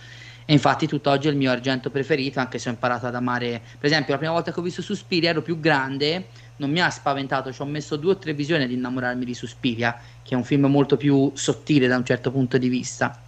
E 0.50 0.54
infatti 0.54 0.88
tutt'oggi 0.88 1.28
è 1.28 1.30
il 1.30 1.38
mio 1.38 1.52
argento 1.52 1.92
preferito, 1.92 2.40
anche 2.40 2.58
se 2.58 2.70
ho 2.70 2.72
imparato 2.72 3.06
ad 3.06 3.14
amare. 3.14 3.62
Per 3.78 3.88
esempio, 3.88 4.14
la 4.14 4.18
prima 4.18 4.34
volta 4.34 4.52
che 4.52 4.60
ho 4.60 4.64
visto 4.64 4.82
Suspiria 4.82 5.30
ero 5.30 5.44
più 5.44 5.60
grande, 5.60 6.26
non 6.60 6.70
mi 6.72 6.82
ha 6.82 6.90
spaventato, 6.90 7.52
ci 7.52 7.62
ho 7.62 7.66
messo 7.66 7.96
due 7.98 8.12
o 8.14 8.18
tre 8.18 8.34
visioni 8.34 8.64
ad 8.64 8.72
innamorarmi 8.72 9.26
di 9.26 9.34
Suspiria, 9.34 10.00
che 10.24 10.34
è 10.34 10.38
un 10.38 10.44
film 10.46 10.66
molto 10.68 10.96
più 10.98 11.32
sottile 11.36 11.88
da 11.88 11.98
un 11.98 12.06
certo 12.06 12.32
punto 12.32 12.58
di 12.58 12.70
vista. 12.70 13.22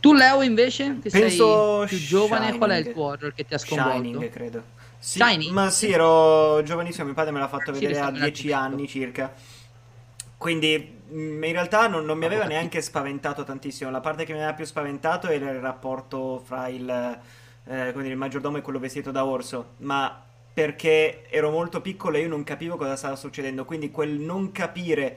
Tu, 0.00 0.14
Leo, 0.14 0.42
invece, 0.42 0.98
che 1.02 1.10
Penso 1.10 1.86
sei 1.86 1.98
più 1.98 2.06
giovane, 2.06 2.56
qual 2.56 2.70
è 2.70 2.76
il 2.76 2.78
Shining. 2.84 2.94
tuo 2.94 3.04
horror 3.04 3.34
che 3.34 3.44
ti 3.46 3.54
ha 3.54 3.58
sconvolto? 3.58 3.98
Shining, 4.02 4.30
credo. 4.30 4.62
Sì, 4.98 5.18
Shining? 5.18 5.52
Ma 5.52 5.70
sì, 5.70 5.90
ero 5.90 6.62
giovanissimo, 6.62 7.04
mio 7.06 7.14
padre 7.14 7.32
me 7.32 7.38
l'ha 7.40 7.48
fatto 7.48 7.72
Sì, 7.74 7.80
vedere 7.80 7.92
mi 7.94 7.98
a 8.00 8.04
sembra 8.04 8.22
10 8.24 8.42
giusto. 8.42 8.56
anni 8.56 8.88
circa. 8.88 9.32
Quindi 10.36 11.00
mh, 11.08 11.44
in 11.44 11.52
realtà 11.52 11.86
non, 11.88 12.04
non 12.06 12.16
mi 12.16 12.24
aveva 12.24 12.44
neanche 12.44 12.80
spaventato 12.80 13.44
tantissimo. 13.44 13.90
La 13.90 14.00
parte 14.00 14.24
che 14.24 14.32
mi 14.32 14.38
aveva 14.38 14.54
più 14.54 14.64
spaventato 14.64 15.28
era 15.28 15.50
il 15.50 15.60
rapporto 15.60 16.42
fra 16.44 16.68
il, 16.68 16.88
eh, 16.88 17.90
come 17.90 18.02
dire, 18.02 18.14
il 18.14 18.16
maggiordomo 18.18 18.56
e 18.56 18.62
quello 18.62 18.78
vestito 18.78 19.10
da 19.10 19.24
orso. 19.26 19.72
Ma 19.78 20.22
perché 20.60 21.22
ero 21.30 21.50
molto 21.50 21.80
piccolo 21.80 22.18
e 22.18 22.20
io 22.20 22.28
non 22.28 22.44
capivo 22.44 22.76
cosa 22.76 22.94
stava 22.94 23.16
succedendo. 23.16 23.64
Quindi 23.64 23.90
quel 23.90 24.10
non 24.10 24.52
capire 24.52 25.16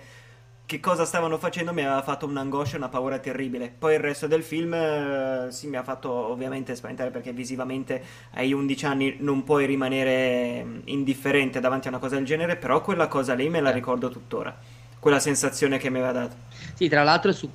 che 0.66 0.80
cosa 0.80 1.04
stavano 1.04 1.38
facendo 1.38 1.74
mi 1.74 1.82
aveva 1.82 2.02
fatto 2.02 2.26
un'angoscia 2.26 2.78
una 2.78 2.88
paura 2.88 3.20
terribile. 3.20 3.70
Poi 3.78 3.96
il 3.96 4.00
resto 4.00 4.26
del 4.28 4.42
film 4.42 4.74
eh, 4.74 5.48
sì, 5.50 5.68
mi 5.68 5.76
ha 5.76 5.84
fatto 5.84 6.10
ovviamente 6.10 6.78
spaventare 6.78 7.10
perché 7.10 7.34
visivamente 7.34 8.02
ai 8.36 8.54
11 8.54 8.86
anni 8.86 9.18
non 9.20 9.44
puoi 9.44 9.66
rimanere 9.66 10.64
mm, 10.64 10.80
indifferente 10.86 11.60
davanti 11.60 11.88
a 11.88 11.90
una 11.90 12.00
cosa 12.00 12.16
del 12.16 12.24
genere, 12.24 12.56
però 12.56 12.80
quella 12.80 13.10
cosa 13.10 13.34
lì 13.34 13.50
me 13.50 13.60
la 13.60 13.72
ricordo 13.72 14.08
tuttora. 14.08 14.58
Quella 14.98 15.20
sensazione 15.20 15.78
che 15.78 15.90
mi 15.90 15.98
aveva 15.98 16.14
dato. 16.14 16.36
Sì, 16.74 16.88
tra 16.88 17.04
l'altro 17.04 17.34
su, 17.34 17.52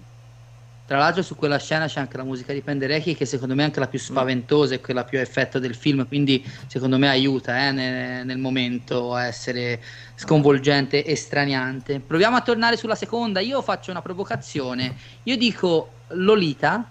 tra 0.89 0.97
l'altro 0.97 1.21
su 1.21 1.37
quella 1.37 1.59
scena 1.59 1.87
c'è 1.87 2.01
anche 2.01 2.17
la 2.17 2.25
musica 2.25 2.55
di 2.55 2.63
Penderecki 2.63 3.15
che 3.15 3.27
secondo 3.27 3.55
me 3.55 3.61
è 3.61 3.65
anche 3.67 3.79
la 3.79 3.89
più 3.89 3.99
spaventosa 3.99 4.73
e 4.73 4.81
quella 4.81 5.05
più 5.05 5.19
a 5.19 5.21
effetto 5.21 5.59
del 5.59 5.75
film, 5.75 6.09
quindi 6.09 6.43
secondo 6.67 6.97
me 6.97 7.11
aiuta 7.11 7.69
eh, 7.69 7.73
nel, 7.73 8.25
nel 8.25 8.39
momento 8.39 9.13
a 9.13 9.27
essere 9.27 9.83
sconvolgente 10.15 11.05
e 11.05 11.15
straniante. 11.15 12.01
Proviamo 12.01 12.37
a 12.37 12.41
tornare 12.41 12.79
sulla 12.79 12.95
seconda, 12.95 13.41
io 13.41 13.61
faccio 13.61 13.91
una 13.91 14.01
provocazione, 14.01 14.97
io 15.25 15.37
dico 15.37 15.91
Lolita, 16.13 16.83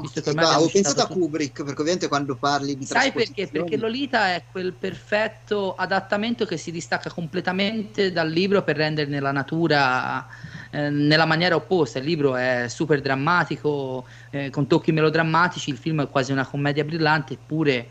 visto 0.00 0.22
che 0.22 0.30
ormai 0.30 0.44
ma 0.44 0.50
abbiamo 0.52 0.66
ho 0.66 0.72
pensato 0.72 1.02
a 1.02 1.06
Kubrick, 1.06 1.64
perché 1.64 1.80
ovviamente 1.82 2.08
quando 2.08 2.34
parli 2.34 2.78
di 2.78 2.86
Sai 2.86 3.12
perché? 3.12 3.46
Perché 3.46 3.76
Lolita 3.76 4.32
è 4.32 4.44
quel 4.50 4.72
perfetto 4.72 5.74
adattamento 5.74 6.46
che 6.46 6.56
si 6.56 6.70
distacca 6.70 7.10
completamente 7.10 8.10
dal 8.10 8.30
libro 8.30 8.62
per 8.62 8.76
renderne 8.76 9.20
la 9.20 9.32
natura 9.32 10.26
eh, 10.70 10.90
nella 10.90 11.24
maniera 11.26 11.54
opposta. 11.56 11.98
Il 11.98 12.04
libro 12.04 12.36
è 12.36 12.66
super 12.68 13.00
drammatico, 13.00 14.06
eh, 14.30 14.50
con 14.50 14.66
tocchi 14.66 14.92
melodrammatici, 14.92 15.70
il 15.70 15.76
film 15.78 16.02
è 16.02 16.08
quasi 16.08 16.32
una 16.32 16.46
commedia 16.46 16.84
brillante, 16.84 17.34
eppure 17.34 17.90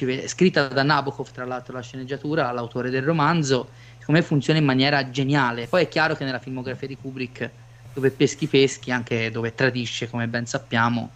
ve- 0.00 0.28
scritta 0.28 0.68
da 0.68 0.82
Nabokov, 0.82 1.30
tra 1.30 1.44
l'altro 1.44 1.74
la 1.74 1.82
sceneggiatura, 1.82 2.50
l'autore 2.52 2.90
del 2.90 3.02
romanzo, 3.02 3.70
secondo 3.98 4.20
me 4.20 4.26
funziona 4.26 4.58
in 4.58 4.64
maniera 4.64 5.10
geniale. 5.10 5.68
Poi 5.68 5.82
è 5.84 5.88
chiaro 5.88 6.14
che 6.14 6.24
nella 6.24 6.38
filmografia 6.38 6.88
di 6.88 6.96
Kubrick, 6.96 7.52
dove 7.92 8.10
peschi 8.10 8.46
peschi, 8.48 8.90
anche 8.90 9.30
dove 9.30 9.54
tradisce, 9.54 10.08
come 10.08 10.28
ben 10.28 10.46
sappiamo, 10.46 11.14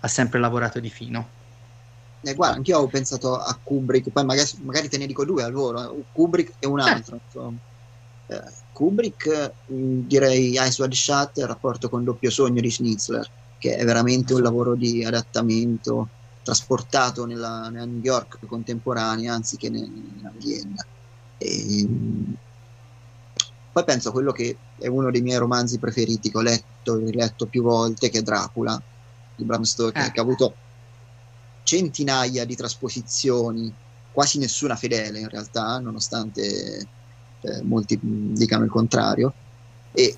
ha 0.00 0.08
sempre 0.08 0.38
lavorato 0.38 0.78
di 0.80 0.90
fino. 0.90 1.32
Eh, 2.22 2.34
guarda, 2.34 2.56
anch'io 2.56 2.78
ho 2.80 2.88
pensato 2.88 3.34
a 3.36 3.58
Kubrick, 3.62 4.10
poi 4.10 4.24
magari, 4.24 4.48
magari 4.62 4.88
te 4.88 4.98
ne 4.98 5.06
dico 5.06 5.24
due 5.24 5.42
al 5.42 5.52
volo, 5.52 6.00
eh, 6.00 6.04
Kubrick 6.12 6.56
e 6.58 6.66
un 6.66 6.78
Certo. 6.78 6.90
altro. 6.94 7.20
insomma. 7.24 7.58
Eh, 8.26 8.42
Kubrick, 8.80 9.56
mh, 9.66 10.06
direi 10.06 10.56
Eyes 10.56 10.78
Wide 10.78 10.94
Shut, 10.94 11.36
il 11.36 11.46
rapporto 11.46 11.90
con 11.90 12.02
Doppio 12.02 12.30
Sogno 12.30 12.62
di 12.62 12.70
Schnitzler, 12.70 13.30
che 13.58 13.76
è 13.76 13.84
veramente 13.84 14.32
un 14.32 14.40
lavoro 14.40 14.74
di 14.74 15.04
adattamento 15.04 16.12
trasportato 16.42 17.26
nella, 17.26 17.68
nella 17.68 17.84
New 17.84 18.00
York 18.00 18.38
contemporanea 18.46 19.34
anziché 19.34 19.68
ne- 19.68 19.86
nella 20.14 20.32
Vienna. 20.34 20.82
E, 21.36 21.86
mh, 21.86 22.34
poi 23.72 23.84
penso 23.84 24.08
a 24.08 24.12
quello 24.12 24.32
che 24.32 24.62
è 24.78 24.86
uno 24.86 25.10
dei 25.10 25.20
miei 25.20 25.38
romanzi 25.38 25.78
preferiti 25.78 26.30
che 26.30 26.38
ho 26.38 26.40
letto 26.40 26.96
e 26.98 27.04
riletto 27.10 27.48
più 27.48 27.62
volte, 27.62 28.08
che 28.08 28.18
è 28.20 28.22
Dracula 28.22 28.82
di 29.34 29.44
Bram 29.44 29.62
Stoker, 29.62 30.06
Eh. 30.06 30.10
che 30.10 30.20
ha 30.20 30.22
avuto 30.22 30.56
centinaia 31.62 32.44
di 32.46 32.56
trasposizioni, 32.56 33.74
quasi 34.10 34.38
nessuna 34.38 34.74
fedele 34.76 35.20
in 35.20 35.28
realtà, 35.28 35.78
nonostante 35.78 36.88
eh, 37.40 37.62
molti 37.62 37.98
mh, 38.00 38.34
dicano 38.34 38.64
il 38.64 38.70
contrario. 38.70 39.32
E 39.92 40.16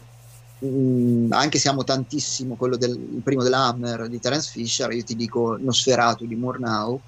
mh, 0.58 1.28
anche 1.30 1.58
se 1.58 1.68
amo 1.68 1.84
tantissimo 1.84 2.54
quello 2.54 2.76
del 2.76 2.96
primo 3.22 3.42
della 3.42 3.66
Hammer 3.66 4.08
di 4.08 4.20
Terence 4.20 4.50
Fisher, 4.50 4.90
io 4.92 5.04
ti 5.04 5.16
dico 5.16 5.56
Nosferatu 5.60 6.26
di 6.26 6.34
Murnau, 6.34 7.00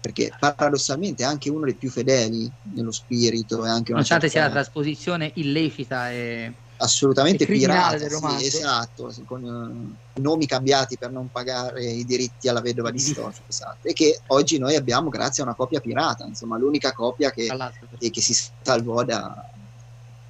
perché 0.00 0.30
paradossalmente 0.38 1.22
è 1.22 1.26
anche 1.26 1.48
uno 1.48 1.64
dei 1.64 1.74
più 1.74 1.88
fedeli 1.88 2.50
nello 2.74 2.92
spirito 2.92 3.64
e 3.64 3.82
nonostante 3.86 4.28
sia 4.28 4.42
la 4.42 4.50
trasposizione 4.50 5.30
illecita 5.34 6.10
e 6.10 6.52
assolutamente 6.84 7.44
e 7.44 7.46
pirata, 7.46 7.98
sì, 7.98 8.46
esatto, 8.46 9.12
con 9.26 9.96
i 10.14 10.20
nomi 10.20 10.46
cambiati 10.46 10.96
per 10.96 11.10
non 11.10 11.28
pagare 11.30 11.84
i 11.84 12.04
diritti 12.04 12.48
alla 12.48 12.60
vedova 12.60 12.90
di. 12.90 12.98
Stoffel, 13.00 13.44
esatto, 13.48 13.88
e 13.88 13.92
che 13.92 14.20
oggi 14.28 14.58
noi 14.58 14.76
abbiamo 14.76 15.08
grazie 15.08 15.42
a 15.42 15.46
una 15.46 15.54
copia 15.54 15.80
pirata, 15.80 16.24
insomma 16.24 16.56
l'unica 16.58 16.92
copia 16.92 17.30
che, 17.30 17.46
l'altro 17.54 17.86
che- 17.98 18.10
che 18.10 18.20
si 18.20 18.34
salvò 18.62 19.02
da, 19.04 19.44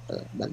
eh, 0.07 0.25
dal, 0.31 0.49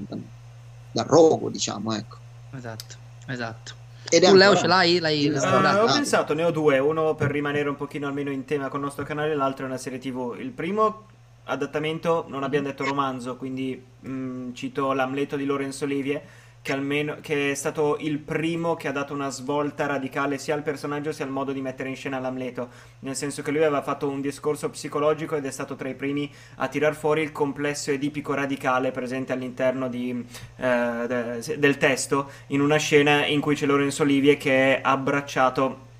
dal- 0.91 1.07
rogo, 1.07 1.49
diciamo, 1.49 1.95
ecco. 1.95 2.17
esatto 2.55 2.97
esatto 3.27 3.73
Ed 4.11 4.25
tu 4.25 4.35
Leo 4.35 4.49
ancora- 4.51 4.61
ce 4.61 4.67
l'hai? 4.67 4.99
l'hai 4.99 5.29
lavorato? 5.29 5.79
ho 5.81 5.93
pensato, 5.95 6.35
ne 6.35 6.45
ho 6.45 6.51
due, 6.51 6.79
uno 6.79 7.15
per 7.15 7.31
rimanere 7.31 7.69
un 7.69 7.77
pochino 7.77 8.07
almeno 8.09 8.31
in 8.31 8.45
tema 8.45 8.69
con 8.69 8.81
il 8.81 8.87
nostro 8.87 9.05
canale, 9.05 9.35
l'altro 9.35 9.65
è 9.65 9.69
una 9.69 9.79
serie 9.79 9.99
TV. 9.99 10.37
Il 10.39 10.51
primo 10.51 11.07
adattamento, 11.45 12.27
non 12.29 12.43
abbiamo 12.43 12.69
detto 12.69 12.85
romanzo, 12.85 13.37
quindi 13.37 13.83
mh, 14.01 14.53
cito 14.53 14.93
l'Amleto 14.93 15.37
di 15.37 15.45
Laurence 15.45 15.85
Olivier, 15.85 16.23
che, 16.63 16.73
almeno, 16.73 17.17
che 17.21 17.51
è 17.51 17.55
stato 17.55 17.97
il 17.99 18.19
primo 18.19 18.77
che 18.77 18.87
ha 18.87 18.93
dato 18.93 19.13
una 19.13 19.31
svolta 19.31 19.87
radicale 19.87 20.39
sia 20.39 20.55
al 20.55 20.63
personaggio 20.63 21.11
sia 21.11 21.25
al 21.25 21.31
modo 21.33 21.51
di 21.51 21.61
mettere 21.61 21.89
in 21.89 21.97
scena 21.97 22.21
l'Amleto, 22.21 22.69
nel 23.01 23.17
senso 23.17 23.43
che 23.43 23.51
lui 23.51 23.65
aveva 23.65 23.83
fatto 23.83 24.09
un 24.09 24.21
discorso 24.21 24.71
psicologico 24.71 25.35
ed 25.35 25.45
è 25.45 25.51
stato 25.51 25.75
tra 25.75 25.89
i 25.89 25.97
primi 25.97 26.33
a 26.57 26.69
tirar 26.69 26.95
fuori 26.95 27.23
il 27.23 27.33
complesso 27.33 27.91
edipico 27.91 28.33
radicale 28.33 28.93
presente 28.93 29.33
all'interno 29.33 29.89
di, 29.89 30.25
eh, 30.57 31.05
de- 31.09 31.59
del 31.59 31.77
testo, 31.79 32.31
in 32.49 32.61
una 32.61 32.77
scena 32.77 33.27
in 33.27 33.41
cui 33.41 33.57
c'è 33.57 33.67
Laurence 33.67 34.01
Olivier 34.01 34.37
che 34.37 34.77
è 34.77 34.81
abbracciato 34.83 35.91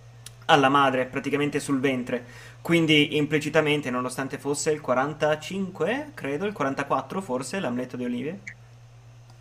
alla 0.47 0.69
madre, 0.69 1.07
praticamente 1.07 1.59
sul 1.59 1.81
ventre. 1.81 2.25
Quindi 2.63 3.17
implicitamente, 3.17 3.91
nonostante 3.91 4.39
fosse 4.39 4.71
il 4.71 4.81
45, 4.81 6.13
credo, 6.15 6.47
il 6.47 6.53
44 6.53 7.21
forse, 7.21 7.59
l'Amleto 7.59 7.97
di. 7.97 8.39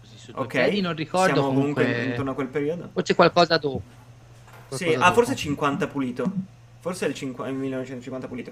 Così 0.02 0.18
due 0.34 0.42
Ok, 0.46 0.48
piedi, 0.48 0.82
non 0.82 0.96
ricordo 0.96 1.34
siamo 1.36 1.48
comunque 1.54 1.84
comunque 1.84 2.04
intorno 2.04 2.32
a 2.32 2.34
quel 2.34 2.48
periodo. 2.48 2.90
forse 2.94 3.14
qualcosa 3.16 3.58
dopo 3.58 3.82
Sì, 4.70 4.86
Qualcosa 4.86 5.06
ah, 5.06 5.10
dopo. 5.10 5.14
forse 5.14 5.36
50 5.36 5.88
pulito. 5.88 6.32
Forse 6.80 7.06
è 7.06 7.10
il, 7.10 7.14
cinqu- 7.14 7.46
il 7.48 7.54
1950 7.54 8.28
pulito. 8.28 8.52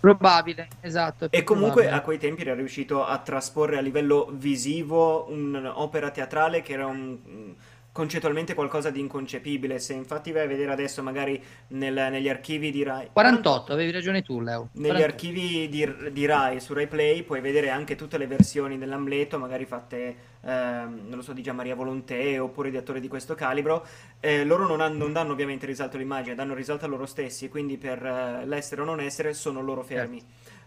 Probabile, 0.00 0.68
esatto. 0.80 1.26
E 1.30 1.42
comunque 1.44 1.82
probabile. 1.82 2.00
a 2.00 2.00
quei 2.02 2.18
tempi 2.18 2.42
era 2.42 2.54
riuscito 2.54 3.04
a 3.04 3.18
trasporre 3.18 3.76
a 3.76 3.80
livello 3.80 4.30
visivo 4.32 5.26
un'opera 5.30 6.10
teatrale 6.10 6.62
che 6.62 6.72
era 6.72 6.86
un- 6.86 7.54
concettualmente 7.98 8.54
qualcosa 8.54 8.90
di 8.90 9.00
inconcepibile. 9.00 9.80
Se 9.80 9.92
infatti 9.92 10.30
vai 10.30 10.44
a 10.44 10.46
vedere 10.46 10.70
adesso 10.70 11.02
magari 11.02 11.42
nel- 11.68 12.06
negli 12.12 12.28
archivi 12.28 12.70
di 12.70 12.84
Rai... 12.84 13.08
48, 13.12 13.72
avevi 13.72 13.90
ragione 13.90 14.22
tu, 14.22 14.40
Leo. 14.40 14.68
Negli 14.74 14.92
48. 15.02 15.04
archivi 15.12 15.68
di, 15.68 16.12
di 16.12 16.24
Rai 16.24 16.60
su 16.60 16.74
Rai 16.74 16.86
Play 16.86 17.24
puoi 17.24 17.40
vedere 17.40 17.70
anche 17.70 17.96
tutte 17.96 18.16
le 18.16 18.28
versioni 18.28 18.78
dell'Amleto, 18.78 19.36
magari 19.40 19.64
fatte, 19.64 20.14
ehm, 20.44 21.06
non 21.08 21.16
lo 21.16 21.22
so, 21.22 21.32
di 21.32 21.42
Gianmaria 21.42 21.74
Volonté 21.74 22.38
oppure 22.38 22.70
di 22.70 22.76
attori 22.76 23.00
di 23.00 23.08
questo 23.08 23.34
calibro. 23.34 23.84
Eh, 24.20 24.44
loro 24.44 24.68
non, 24.68 24.80
hanno- 24.80 24.98
non 24.98 25.12
danno 25.12 25.32
ovviamente 25.32 25.66
risalto 25.66 25.96
all'immagine, 25.96 26.36
danno 26.36 26.54
risalto 26.54 26.84
a 26.84 26.88
loro 26.88 27.04
stessi, 27.04 27.48
quindi 27.48 27.78
per 27.78 28.00
eh, 28.06 28.46
l'essere 28.46 28.82
o 28.82 28.84
non 28.84 29.00
essere 29.00 29.34
sono 29.34 29.60
loro 29.60 29.82
fermi. 29.82 30.22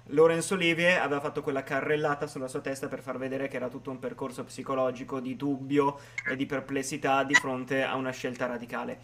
Laurence 0.07 0.53
Olivier 0.53 0.99
aveva 0.99 1.21
fatto 1.21 1.41
quella 1.41 1.63
carrellata 1.63 2.27
sulla 2.27 2.47
sua 2.47 2.59
testa 2.59 2.87
per 2.87 3.01
far 3.01 3.17
vedere 3.17 3.47
che 3.47 3.55
era 3.55 3.69
tutto 3.69 3.91
un 3.91 3.99
percorso 3.99 4.43
psicologico 4.43 5.19
di 5.19 5.35
dubbio 5.35 5.99
e 6.27 6.35
di 6.35 6.45
perplessità 6.45 7.23
di 7.23 7.33
fronte 7.35 7.83
a 7.83 7.95
una 7.95 8.11
scelta 8.11 8.45
radicale. 8.45 8.99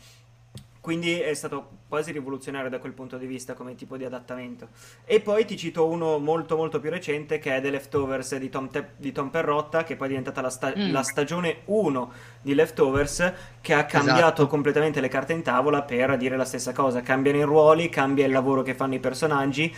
Quindi 0.82 1.20
è 1.20 1.34
stato 1.34 1.70
quasi 1.90 2.14
rivoluzionario 2.14 2.70
da 2.70 2.80
quel 2.80 2.94
punto 2.94 3.18
di 3.18 3.26
vista 3.26 3.54
come 3.56 3.76
tipo 3.76 3.98
di 3.98 4.06
adattamento. 4.06 4.70
E 5.04 5.20
poi 5.20 5.44
ti 5.44 5.58
cito 5.58 5.86
uno 5.86 6.18
molto 6.18 6.56
molto 6.56 6.80
più 6.80 6.90
recente 6.90 7.40
che 7.40 7.54
è 7.58 7.62
The 7.62 7.72
Leftovers 7.72 8.38
di 8.38 8.48
Tom, 8.50 8.70
Te- 8.70 8.92
di 8.96 9.12
Tom 9.12 9.28
Perrotta, 9.30 9.84
che 9.84 9.98
poi 9.98 10.06
è 10.08 10.10
diventata 10.12 10.40
la, 10.40 10.50
sta- 10.50 10.74
Mm. 10.78 10.92
la 10.94 11.04
stagione 11.04 11.58
1 11.66 12.12
di 12.42 12.54
Leftovers, 12.56 13.34
che 13.60 13.74
ha 13.74 13.84
cambiato 13.86 14.18
Esatto. 14.20 14.48
completamente 14.48 15.02
le 15.02 15.10
carte 15.10 15.34
in 15.34 15.42
tavola 15.42 15.82
per 15.82 16.16
dire 16.16 16.38
la 16.38 16.46
stessa 16.46 16.72
cosa. 16.72 17.02
Cambiano 17.02 17.38
i 17.40 17.44
ruoli, 17.44 17.90
cambia 17.90 18.26
il 18.26 18.32
lavoro 18.32 18.62
che 18.62 18.74
fanno 18.74 18.94
i 18.96 19.00
personaggi, 19.00 19.74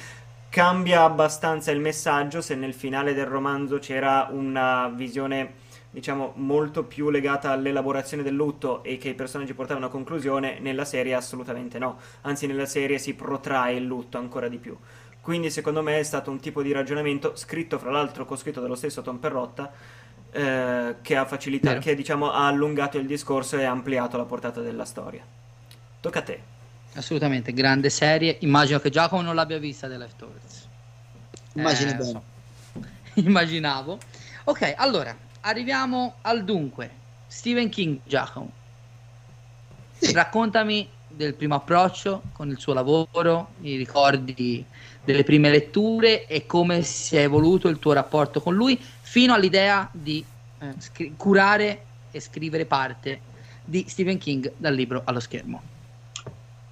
cambia 0.49 1.03
abbastanza 1.03 1.71
il 1.71 1.79
messaggio. 1.79 2.41
Se 2.41 2.55
nel 2.55 2.73
finale 2.73 3.13
del 3.13 3.25
romanzo 3.25 3.79
c'era 3.79 4.27
una 4.31 4.87
visione, 4.89 5.53
diciamo, 5.89 6.33
molto 6.35 6.83
più 6.83 7.09
legata 7.09 7.51
all'elaborazione 7.51 8.23
del 8.23 8.33
lutto 8.35 8.83
e 8.83 8.97
che 8.97 9.09
i 9.09 9.13
personaggi 9.13 9.53
portavano 9.53 9.87
a 9.87 9.89
conclusione, 9.89 10.59
nella 10.59 10.85
serie 10.85 11.13
assolutamente 11.13 11.79
no. 11.79 11.99
Anzi, 12.21 12.47
nella 12.47 12.65
serie 12.65 12.97
si 12.99 13.13
protrae 13.13 13.75
il 13.75 13.85
lutto 13.85 14.17
ancora 14.17 14.47
di 14.47 14.57
più. 14.57 14.77
Quindi, 15.21 15.49
secondo 15.51 15.81
me, 15.81 15.99
è 15.99 16.03
stato 16.03 16.31
un 16.31 16.39
tipo 16.39 16.61
di 16.61 16.71
ragionamento 16.71 17.35
scritto, 17.35 17.77
fra 17.77 17.91
l'altro, 17.91 18.25
coscritto 18.25 18.61
dallo 18.61 18.75
stesso 18.75 19.01
Tom 19.01 19.17
Perrotta. 19.17 19.71
eh, 20.31 20.95
che 21.01 21.15
ha 21.15 21.25
facilitato, 21.25 21.79
che 21.79 21.95
diciamo 21.95 22.31
ha 22.31 22.47
allungato 22.47 22.97
il 22.97 23.05
discorso 23.07 23.57
e 23.57 23.63
ha 23.63 23.71
ampliato 23.71 24.17
la 24.17 24.25
portata 24.25 24.61
della 24.61 24.85
storia. 24.85 25.25
Tocca 25.99 26.19
a 26.19 26.21
te. 26.23 26.48
Assolutamente, 26.99 27.53
grande 27.53 27.89
serie. 27.89 28.35
Immagino 28.41 28.79
che 28.81 28.89
Giacomo 28.89 29.21
non 29.21 29.33
l'abbia 29.33 29.57
vista 29.57 29.87
The 29.87 29.97
Leftovers. 29.97 30.67
Immagini 31.53 31.91
Eh, 31.91 31.95
bene. 31.95 32.09
so. 32.09 32.23
Immaginavo. 33.25 33.97
Ok, 34.43 34.73
allora, 34.75 35.15
arriviamo 35.41 36.15
al 36.21 36.43
dunque. 36.43 36.91
Stephen 37.25 37.69
King, 37.69 37.99
Giacomo. 38.03 38.51
Sì. 39.97 40.11
Raccontami 40.11 40.89
del 41.07 41.35
primo 41.35 41.55
approccio 41.55 42.21
con 42.33 42.49
il 42.49 42.59
suo 42.59 42.73
lavoro, 42.73 43.51
i 43.61 43.77
ricordi 43.77 44.65
delle 45.01 45.23
prime 45.23 45.49
letture 45.49 46.27
e 46.27 46.45
come 46.45 46.81
si 46.81 47.15
è 47.15 47.21
evoluto 47.21 47.69
il 47.69 47.79
tuo 47.79 47.93
rapporto 47.93 48.41
con 48.41 48.55
lui 48.55 48.77
fino 49.01 49.33
all'idea 49.33 49.87
di 49.93 50.23
eh, 50.59 50.73
scri- 50.79 51.13
curare 51.15 51.85
e 52.11 52.19
scrivere 52.19 52.65
parte 52.65 53.21
di 53.63 53.85
Stephen 53.87 54.17
King 54.17 54.51
dal 54.57 54.73
libro 54.75 55.01
allo 55.05 55.21
schermo. 55.21 55.77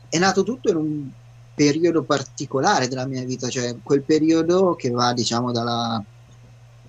È 0.09 0.17
nato 0.19 0.43
tutto 0.43 0.69
in 0.69 0.75
un 0.77 1.09
periodo 1.53 2.05
particolare 2.05 2.87
della 2.87 3.07
mia 3.07 3.23
vita, 3.23 3.49
cioè 3.49 3.77
quel 3.81 4.03
periodo 4.05 4.75
che 4.75 4.89
va, 4.89 5.13
diciamo, 5.13 5.51
dalla 5.51 6.03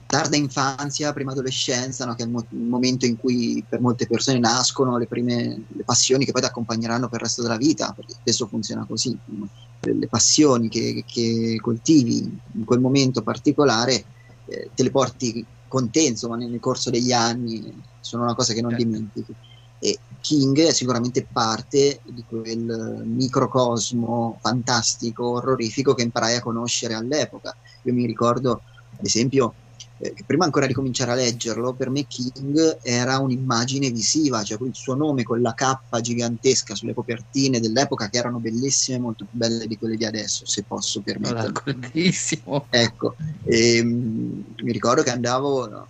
tarda 0.06 0.36
infanzia, 0.36 1.12
prima 1.12 1.32
adolescenza, 1.32 2.06
no? 2.06 2.14
che 2.14 2.22
è 2.22 2.26
il, 2.26 2.32
mo- 2.32 2.46
il 2.50 2.58
momento 2.58 3.04
in 3.06 3.16
cui 3.16 3.64
per 3.68 3.80
molte 3.80 4.06
persone 4.06 4.38
nascono 4.38 4.96
le 4.96 5.06
prime 5.06 5.64
le 5.68 5.84
passioni 5.84 6.24
che 6.24 6.32
poi 6.32 6.40
ti 6.42 6.48
accompagneranno 6.48 7.08
per 7.08 7.20
il 7.20 7.26
resto 7.26 7.42
della 7.42 7.56
vita, 7.56 7.92
perché 7.92 8.14
spesso 8.14 8.46
funziona 8.46 8.86
così. 8.86 9.18
no? 9.26 9.48
Le 9.80 10.08
passioni 10.08 10.68
che, 10.68 11.04
che 11.06 11.56
coltivi 11.60 12.40
in 12.54 12.64
quel 12.64 12.80
momento 12.80 13.22
particolare 13.22 14.06
eh, 14.46 14.70
te 14.74 14.82
le 14.82 14.90
porti 14.90 15.46
con 15.66 15.90
te, 15.90 16.00
insomma, 16.00 16.36
nel, 16.36 16.50
nel 16.50 16.60
corso 16.60 16.90
degli 16.90 17.12
anni, 17.12 17.78
sono 18.00 18.22
una 18.22 18.34
cosa 18.34 18.54
che 18.54 18.62
non 18.62 18.70
Certo. 18.70 18.84
dimentichi. 18.86 19.36
E 19.78 20.00
King 20.20 20.58
è 20.60 20.72
sicuramente 20.72 21.26
parte 21.30 22.00
di 22.04 22.24
quel 22.24 23.02
microcosmo 23.06 24.38
fantastico, 24.40 25.30
orrorifico 25.30 25.94
che 25.94 26.02
imparai 26.02 26.36
a 26.36 26.42
conoscere 26.42 26.94
all'epoca. 26.94 27.56
Io 27.84 27.92
mi 27.92 28.06
ricordo, 28.06 28.62
ad 28.96 29.04
esempio, 29.04 29.54
eh, 30.00 30.14
prima 30.24 30.44
ancora 30.44 30.66
di 30.66 30.72
cominciare 30.72 31.10
a 31.10 31.14
leggerlo, 31.14 31.74
per 31.74 31.90
me 31.90 32.06
King 32.06 32.78
era 32.82 33.18
un'immagine 33.18 33.90
visiva, 33.90 34.42
cioè 34.44 34.58
il 34.64 34.74
suo 34.74 34.94
nome 34.94 35.24
con 35.24 35.40
la 35.40 35.54
cappa 35.54 36.00
gigantesca 36.00 36.74
sulle 36.74 36.94
copertine 36.94 37.58
dell'epoca, 37.58 38.08
che 38.08 38.18
erano 38.18 38.38
bellissime, 38.38 39.00
molto 39.00 39.26
più 39.26 39.36
belle 39.36 39.66
di 39.66 39.76
quelle 39.76 39.96
di 39.96 40.04
adesso, 40.04 40.46
se 40.46 40.64
posso 40.64 41.02
permettermi. 41.02 41.52
d'accordissimo. 41.52 42.66
Ecco, 42.70 43.16
ehm, 43.44 44.44
mi 44.62 44.72
ricordo 44.72 45.02
che 45.02 45.10
andavo, 45.10 45.88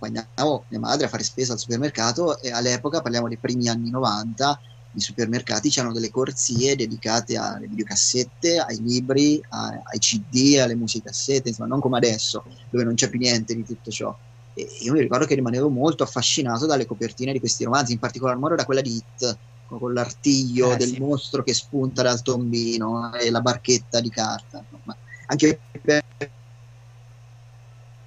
accompagnavo 0.00 0.66
mia 0.68 0.78
madre 0.80 1.06
a 1.06 1.08
fare 1.08 1.22
spesa 1.22 1.52
al 1.52 1.58
supermercato 1.58 2.40
e 2.40 2.50
all'epoca, 2.50 3.00
parliamo 3.02 3.28
dei 3.28 3.38
primi 3.38 3.68
anni 3.68 3.90
90, 3.90 4.58
i 4.92 5.00
supermercati 5.00 5.68
c'erano 5.70 5.92
delle 5.92 6.10
corsie 6.10 6.74
dedicate 6.74 7.36
alle 7.36 7.68
videocassette, 7.68 8.58
ai 8.58 8.78
libri, 8.80 9.40
a- 9.50 9.68
ai 9.82 9.98
CD, 9.98 10.58
alle 10.60 10.74
musicassette, 10.76 11.48
insomma, 11.48 11.68
non 11.68 11.80
come 11.80 11.98
adesso, 11.98 12.42
dove 12.68 12.84
non 12.84 12.94
c'è 12.94 13.08
più 13.08 13.18
niente 13.18 13.54
di 13.54 13.64
tutto 13.64 13.90
ciò. 13.90 14.16
E 14.52 14.66
io 14.80 14.92
mi 14.92 15.00
ricordo 15.00 15.26
che 15.26 15.34
rimanevo 15.36 15.68
molto 15.70 16.02
affascinato 16.02 16.66
dalle 16.66 16.86
copertine 16.86 17.32
di 17.32 17.38
questi 17.38 17.64
romanzi, 17.64 17.92
in 17.92 17.98
particolar 18.00 18.36
modo 18.36 18.56
da 18.56 18.64
quella 18.64 18.80
di 18.80 18.96
It, 18.96 19.40
con 19.64 19.92
l'artiglio 19.92 20.72
Eh, 20.72 20.76
del 20.76 20.88
sì. 20.88 20.98
mostro 20.98 21.42
che 21.44 21.54
spunta 21.54 22.02
dal 22.02 22.22
tombino 22.22 23.12
e 23.14 23.30
la 23.30 23.40
barchetta 23.40 24.00
di 24.00 24.10
carta. 24.10 24.58
insomma. 24.58 24.98
Anche 25.26 25.62
per- 25.80 26.02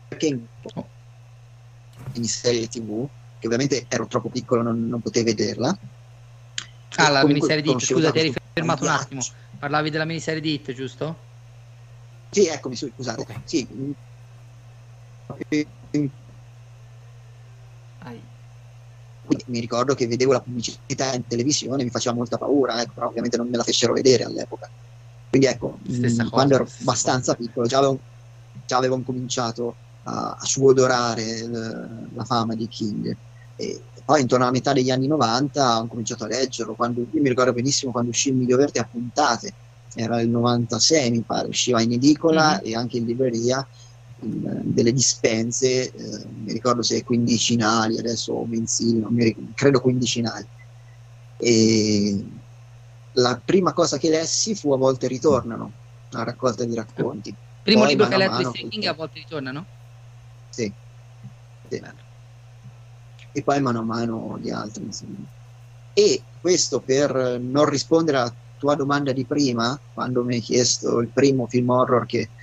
perché 0.07 0.27
in 0.27 0.45
miniserie 2.13 2.67
tv, 2.67 3.07
che 3.37 3.47
ovviamente 3.47 3.85
ero 3.87 4.07
troppo 4.07 4.29
piccolo, 4.29 4.61
non, 4.61 4.87
non 4.87 5.01
potevo 5.01 5.25
vederla. 5.25 5.77
Ah, 6.97 7.09
la 7.09 7.25
miniserie 7.25 7.61
di 7.61 7.67
conoscevo 7.67 7.99
scusa, 7.99 8.11
ti 8.11 8.19
eri 8.19 8.33
fermato 8.53 8.83
un 8.83 8.89
attimo. 8.89 9.21
Parlavi 9.57 9.89
della 9.89 10.05
miniserie 10.05 10.41
di 10.41 10.53
Hit, 10.53 10.73
giusto? 10.73 11.27
Sì, 12.29 12.47
eccomi, 12.47 12.75
scusate. 12.75 13.21
Ok. 13.21 13.41
Sì. 13.45 13.67
Quindi 19.25 19.45
mi 19.47 19.59
ricordo 19.59 19.95
che 19.95 20.05
vedevo 20.05 20.33
la 20.33 20.41
pubblicità 20.41 21.13
in 21.13 21.25
televisione, 21.25 21.83
mi 21.83 21.89
faceva 21.89 22.13
molta 22.13 22.37
paura, 22.37 22.81
ecco, 22.81 22.93
però 22.93 23.07
ovviamente 23.07 23.37
non 23.37 23.47
me 23.49 23.57
la 23.57 23.63
fecero 23.63 23.93
vedere 23.93 24.23
all'epoca. 24.25 24.69
Quindi 25.29 25.47
ecco, 25.47 25.79
mh, 25.81 26.01
cosa, 26.01 26.29
quando 26.29 26.55
ero 26.55 26.67
abbastanza 26.81 27.33
piccolo 27.35 27.65
già 27.65 27.77
avevo, 27.77 28.01
già 28.51 28.77
avevo 28.77 29.01
cominciato 29.01 29.77
a, 30.03 30.31
a 30.39 30.45
suodorare 30.45 31.45
l- 31.47 32.09
la 32.13 32.23
fama 32.25 32.55
di 32.55 32.67
King. 32.67 33.17
E 33.55 33.85
poi 34.03 34.21
intorno 34.21 34.43
alla 34.45 34.53
metà 34.53 34.73
degli 34.73 34.89
anni 34.89 35.07
90 35.07 35.79
ho 35.79 35.87
cominciato 35.87 36.23
a 36.25 36.27
leggerlo, 36.27 36.75
quando, 36.75 37.01
io 37.01 37.21
mi 37.21 37.29
ricordo 37.29 37.53
benissimo 37.53 37.91
quando 37.91 38.09
uscì 38.09 38.29
il 38.29 38.35
Miglio 38.35 38.57
Verde 38.57 38.79
a 38.79 38.85
puntate, 38.87 39.55
era 39.93 40.19
il 40.21 40.29
96 40.29 41.11
mi 41.11 41.23
pare, 41.23 41.47
usciva 41.47 41.81
in 41.81 41.91
edicola 41.93 42.59
Mhm. 42.59 42.61
e 42.63 42.75
anche 42.75 42.97
in 42.97 43.05
libreria 43.05 43.67
in, 44.21 44.61
delle 44.65 44.91
dispense, 44.91 45.91
eh, 45.91 46.27
mi 46.31 46.51
ricordo 46.53 46.81
se 46.81 47.03
quindicinali 47.03 47.97
adesso 47.99 48.33
o 48.33 48.45
mensili, 48.47 48.99
non 48.99 49.13
mi 49.13 49.23
ricordo, 49.25 49.51
credo 49.53 49.79
quindicinali. 49.81 50.47
E 51.37 52.25
la 53.13 53.41
prima 53.43 53.73
cosa 53.73 53.97
che 53.97 54.09
lessi 54.09 54.55
fu 54.55 54.71
A 54.73 54.77
volte 54.77 55.07
ritornano, 55.07 55.73
una 56.11 56.23
raccolta 56.23 56.65
di 56.65 56.75
racconti. 56.75 57.35
Primo 57.61 57.83
Poi, 57.83 57.89
libro 57.89 58.05
che 58.05 58.13
hai 58.13 58.19
mano 58.19 58.23
a 58.23 58.27
letto 58.27 58.37
di 58.37 58.45
Stephen 58.45 58.69
King 58.69 58.85
a 58.85 58.93
volte 58.93 59.19
ritornano? 59.19 59.67
Sì. 60.53 60.75
Sì. 61.69 61.79
E 63.31 63.43
poi 63.43 63.61
mano 63.61 63.79
a 63.79 63.83
mano 63.83 64.37
gli 64.39 64.49
altri. 64.49 64.83
insomma. 64.83 65.25
E 65.93 66.27
questo 66.39 66.83
per 66.83 67.39
non 67.41 67.65
rispondere 67.69 68.17
alla 68.17 68.37
tua 68.57 68.75
domanda 68.75 69.11
di 69.13 69.25
prima, 69.25 69.81
quando 69.91 70.23
mi 70.23 70.35
hai 70.35 70.41
chiesto 70.41 70.99
il 70.99 71.11
primo 71.11 71.47
film 71.47 71.69
horror 71.69 72.05
che, 72.05 72.33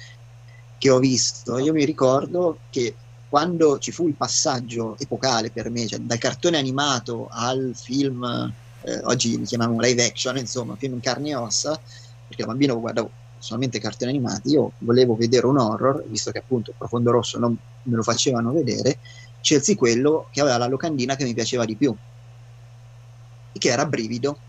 che 0.77 0.91
ho 0.91 0.99
visto, 0.99 1.59
io 1.59 1.73
mi 1.73 1.85
ricordo 1.85 2.63
che 2.69 3.01
quando 3.29 3.79
ci 3.79 3.93
fu 3.93 4.09
il 4.09 4.17
passaggio 4.17 4.99
epocale 4.99 5.53
per 5.53 5.71
me, 5.71 5.87
cioè 5.87 6.01
dal 6.01 6.19
cartone 6.19 6.59
animato 6.59 7.29
al 7.31 7.73
film, 7.77 8.25
eh, 8.81 9.01
oggi 9.05 9.37
li 9.39 9.45
chiamiamo 9.45 9.79
live 9.81 10.05
action, 10.05 10.37
insomma, 10.39 10.77
film 10.77 10.95
in 10.95 11.01
carne 11.01 11.31
e 11.31 11.35
ossa, 11.37 11.81
perché 12.27 12.43
da 12.43 12.47
bambino 12.49 12.79
guardavo 12.81 13.15
solamente 13.41 13.81
cartoni 13.81 14.11
animati, 14.11 14.51
io 14.51 14.75
volevo 14.79 15.17
vedere 15.17 15.47
un 15.47 15.59
horror, 15.59 16.05
visto 16.09 16.31
che 16.31 16.39
appunto 16.39 16.75
Profondo 16.77 17.11
Rosso 17.11 17.39
non 17.39 17.57
me 17.83 17.97
lo 17.97 18.03
facevano 18.03 18.53
vedere, 18.53 19.01
scelsi 19.41 19.75
quello 19.75 20.29
che 20.31 20.41
aveva 20.41 20.59
la 20.59 20.67
locandina 20.67 21.17
che 21.17 21.25
mi 21.25 21.35
piaceva 21.35 21.65
di 21.65 21.77
più, 21.77 21.97
e 23.53 23.59
che 23.59 23.69
era 23.71 23.87
Brivido, 23.87 24.41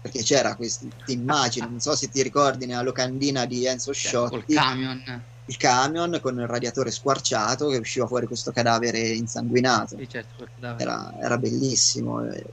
perché 0.00 0.22
c'era 0.22 0.54
questa 0.54 0.86
immagine, 1.06 1.66
non 1.68 1.80
so 1.80 1.96
se 1.96 2.08
ti 2.08 2.22
ricordi 2.22 2.66
nella 2.66 2.82
locandina 2.82 3.46
di 3.46 3.66
Enzo 3.66 3.92
Cioè, 3.92 4.10
Sciotti, 4.10 4.54
camion. 4.54 5.02
il 5.46 5.56
camion 5.56 6.18
con 6.20 6.38
il 6.38 6.46
radiatore 6.46 6.90
squarciato 6.90 7.68
che 7.68 7.78
usciva 7.78 8.06
fuori 8.06 8.26
questo 8.26 8.52
cadavere 8.52 9.00
insanguinato. 9.00 9.96
Sì, 9.98 10.08
certo, 10.08 10.46
cadavere. 10.54 10.82
Era, 10.82 11.12
era 11.20 11.38
bellissimo. 11.38 12.22
eh. 12.24 12.44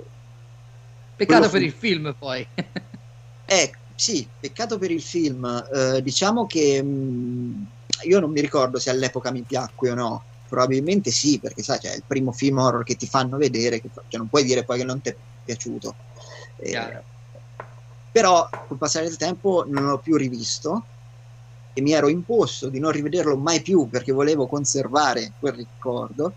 Peccato 1.16 1.48
quello 1.48 1.50
per 1.50 1.60
fu- 1.60 1.66
il 1.68 1.72
film 1.74 2.16
poi. 2.18 2.48
Eh, 3.46 3.72
sì, 3.96 4.30
peccato 4.38 4.78
per 4.78 4.92
il 4.92 5.02
film. 5.02 5.46
Eh, 5.74 6.02
diciamo 6.02 6.46
che 6.46 6.84
mh, 6.84 7.68
io 8.08 8.20
non 8.20 8.32
mi 8.32 8.42
ricordo 8.42 8.80
se 8.80 8.90
all'epoca 8.90 9.32
mi 9.32 9.44
piacque 9.44 9.92
o 9.92 9.96
no. 9.96 10.26
Probabilmente 10.48 11.10
sì, 11.12 11.40
perché 11.40 11.64
sai, 11.64 11.80
cioè, 11.80 11.94
è 11.94 11.96
il 11.96 12.06
primo 12.06 12.32
film 12.32 12.58
horror 12.60 12.84
che 12.84 12.96
ti 12.96 13.08
fanno 13.08 13.38
vedere, 13.38 13.82
che, 13.82 13.90
cioè, 13.92 14.20
non 14.20 14.30
puoi 14.30 14.44
dire 14.44 14.64
poi 14.64 14.78
che 14.80 14.84
non 14.84 15.02
ti 15.02 15.10
è 15.10 15.18
piaciuto. 15.44 15.96
Eh, 16.58 17.04
però 18.12 18.48
col 18.68 18.78
passare 18.78 19.08
del 19.08 19.18
tempo 19.18 19.66
non 19.68 19.86
l'ho 19.86 19.98
più 19.98 20.16
rivisto 20.16 20.90
e 21.74 21.82
mi 21.82 21.94
ero 21.94 22.08
imposto 22.08 22.70
di 22.70 22.80
non 22.80 22.92
rivederlo 22.92 23.36
mai 23.38 23.62
più 23.64 23.90
perché 23.90 24.12
volevo 24.12 24.46
conservare 24.48 25.34
quel 25.40 25.54
ricordo. 25.54 26.36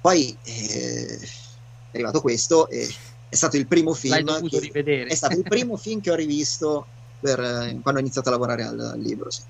Poi 0.00 0.38
eh, 0.42 1.18
è 1.18 1.28
arrivato 1.92 2.22
questo 2.22 2.68
e 2.70 2.88
è 3.28 3.36
stato 3.36 3.56
il 3.56 3.66
primo 3.66 3.94
film 3.94 4.46
che, 4.46 4.58
rivedere. 4.60 5.08
è 5.08 5.14
stato 5.14 5.38
il 5.38 5.46
primo 5.46 5.76
film 5.78 6.00
che 6.00 6.10
ho 6.10 6.14
rivisto 6.14 6.90
per, 7.18 7.38
eh, 7.40 7.78
quando 7.80 8.00
ho 8.00 8.02
iniziato 8.02 8.28
a 8.28 8.32
lavorare 8.32 8.64
al, 8.64 8.78
al 8.78 9.00
libro. 9.00 9.30
sì. 9.30 9.42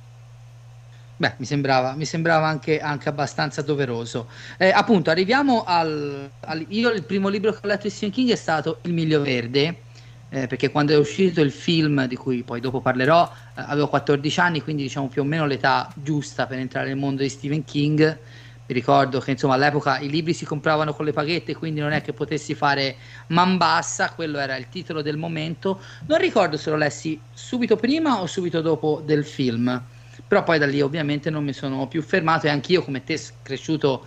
Beh, 1.21 1.35
mi 1.41 1.47
sembrava, 1.47 1.97
mi 1.97 2.05
sembrava 2.05 2.47
anche, 2.47 2.79
anche 2.79 3.09
abbastanza 3.09 3.61
doveroso. 3.63 4.31
Eh, 4.57 4.71
appunto, 4.71 5.11
arriviamo 5.11 5.65
al, 5.65 6.33
al- 6.41 6.65
Io 6.69 6.91
il 6.91 7.05
primo 7.05 7.29
libro 7.29 7.51
che 7.53 7.59
ho 7.63 7.67
letto 7.67 7.89
di 7.89 7.91
Stephen 7.91 8.13
King 8.13 8.31
è 8.31 8.37
stato 8.37 8.79
Il 8.85 8.93
Miglio 8.93 9.21
Verde, 9.21 9.87
eh, 10.29 10.47
perché 10.47 10.71
quando 10.71 10.93
è 10.93 10.97
uscito 10.97 11.41
il 11.41 11.51
film, 11.51 12.07
di 12.07 12.15
cui 12.15 12.45
poi 12.45 12.61
dopo 12.61 12.81
parlerò, 12.81 13.29
eh, 13.57 13.63
avevo 13.67 13.89
14 13.89 14.39
anni, 14.39 14.61
quindi 14.63 14.83
diciamo 14.85 15.09
più 15.09 15.23
o 15.23 15.25
meno 15.25 15.45
l'età 15.47 15.93
giusta 15.97 16.47
per 16.47 16.59
entrare 16.61 16.87
nel 16.89 16.97
mondo 16.97 17.23
di 17.23 17.29
Stephen 17.29 17.65
King. 17.65 18.21
Mi 18.69 18.75
ricordo 18.75 19.19
che 19.21 19.31
insomma 19.31 19.55
all'epoca 19.55 19.99
i 19.99 20.11
libri 20.11 20.35
si 20.35 20.45
compravano 20.45 20.93
con 20.93 21.07
le 21.07 21.13
paghette, 21.13 21.57
quindi 21.57 21.81
non 21.81 21.93
è 21.93 22.03
che 22.03 22.13
potessi 22.13 22.55
fare 22.55 22.97
man 23.29 23.57
bassa, 23.57 24.13
quello 24.13 24.39
era 24.39 24.57
il 24.57 24.69
titolo 24.69 25.01
del 25.01 25.17
momento. 25.17 25.81
Non 26.07 26.19
ricordo 26.19 26.57
se 26.59 26.69
lo 26.71 26.77
lessi 26.77 27.19
subito 27.33 27.77
prima 27.77 28.21
o 28.21 28.27
subito 28.27 28.61
dopo 28.61 29.03
del 29.05 29.25
film 29.25 29.83
però 30.27 30.43
poi 30.43 30.59
da 30.59 30.67
lì 30.67 30.81
ovviamente 30.81 31.31
non 31.31 31.45
mi 31.45 31.53
sono 31.53 31.87
più 31.87 32.03
fermato 32.03 32.47
e 32.47 32.51
anch'io 32.51 32.83
come 32.83 33.05
te 33.05 33.21
cresciuto 33.43 34.05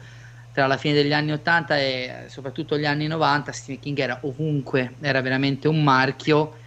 tra 0.51 0.67
la 0.67 0.77
fine 0.77 0.93
degli 0.93 1.13
anni 1.13 1.31
80 1.31 1.77
e 1.77 2.25
soprattutto 2.27 2.77
gli 2.77 2.85
anni 2.85 3.07
90 3.07 3.51
Stephen 3.51 3.79
King 3.79 3.99
era 3.99 4.19
ovunque 4.21 4.95
era 4.99 5.21
veramente 5.21 5.67
un 5.67 5.81
marchio 5.83 6.57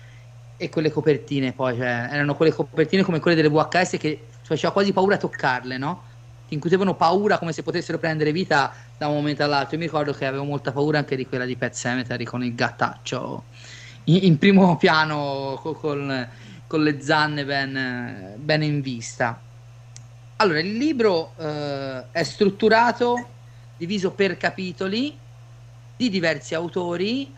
e 0.57 0.69
quelle 0.71 0.91
copertine 0.91 1.53
poi 1.53 1.77
cioè, 1.77 2.09
erano 2.11 2.35
quelle 2.35 2.53
copertine 2.53 3.03
come 3.03 3.21
quelle 3.21 3.37
delle 3.37 3.51
VHS 3.51 3.97
che 3.99 4.29
faceva 4.43 4.73
quasi 4.73 4.93
paura 4.93 5.17
a 5.17 5.19
toccarle 5.19 5.77
no? 5.77 6.03
Ti 6.47 6.55
incutevano 6.55 6.95
paura 6.95 7.39
come 7.39 7.53
se 7.53 7.63
potessero 7.63 7.99
prendere 7.99 8.33
vita 8.33 8.75
da 8.97 9.09
un 9.09 9.15
momento 9.15 9.43
all'altro 9.43 9.75
io 9.75 9.79
mi 9.79 9.87
ricordo 9.87 10.13
che 10.13 10.27
avevo 10.27 10.45
molta 10.45 10.73
paura 10.73 10.99
anche 10.99 11.17
di 11.17 11.27
quella 11.27 11.45
di 11.45 11.57
Pet 11.57 11.75
Cemetery 11.75 12.25
con 12.25 12.45
il 12.45 12.55
gattaccio 12.55 13.47
in, 14.05 14.25
in 14.25 14.39
primo 14.39 14.77
piano 14.79 15.59
co- 15.61 15.75
con, 15.75 16.29
con 16.67 16.83
le 16.83 17.01
zanne 17.01 17.45
ben, 17.45 18.35
ben 18.39 18.63
in 18.63 18.81
vista. 18.81 19.41
Allora, 20.37 20.59
il 20.61 20.77
libro 20.77 21.37
eh, 21.37 22.11
è 22.11 22.23
strutturato, 22.23 23.37
diviso 23.77 24.15
per 24.15 24.37
capitoli 24.37 25.19
di 25.97 26.09
diversi 26.11 26.55
autori. 26.55 27.35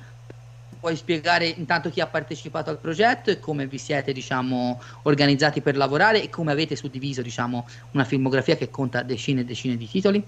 Puoi 0.78 0.96
spiegare 0.96 1.46
intanto 1.48 1.90
chi 1.90 2.00
ha 2.00 2.06
partecipato 2.06 2.70
al 2.70 2.80
progetto 2.80 3.30
e 3.30 3.38
come 3.38 3.66
vi 3.66 3.78
siete, 3.78 4.12
diciamo, 4.12 4.78
organizzati 5.04 5.60
per 5.60 5.76
lavorare 5.76 6.22
e 6.22 6.28
come 6.28 6.52
avete 6.52 6.76
suddiviso, 6.76 7.22
diciamo, 7.22 7.64
una 7.92 8.04
filmografia 8.04 8.56
che 8.56 8.70
conta 8.70 9.02
decine 9.02 9.40
e 9.40 9.44
decine 9.44 9.76
di 9.76 9.88
titoli? 9.88 10.24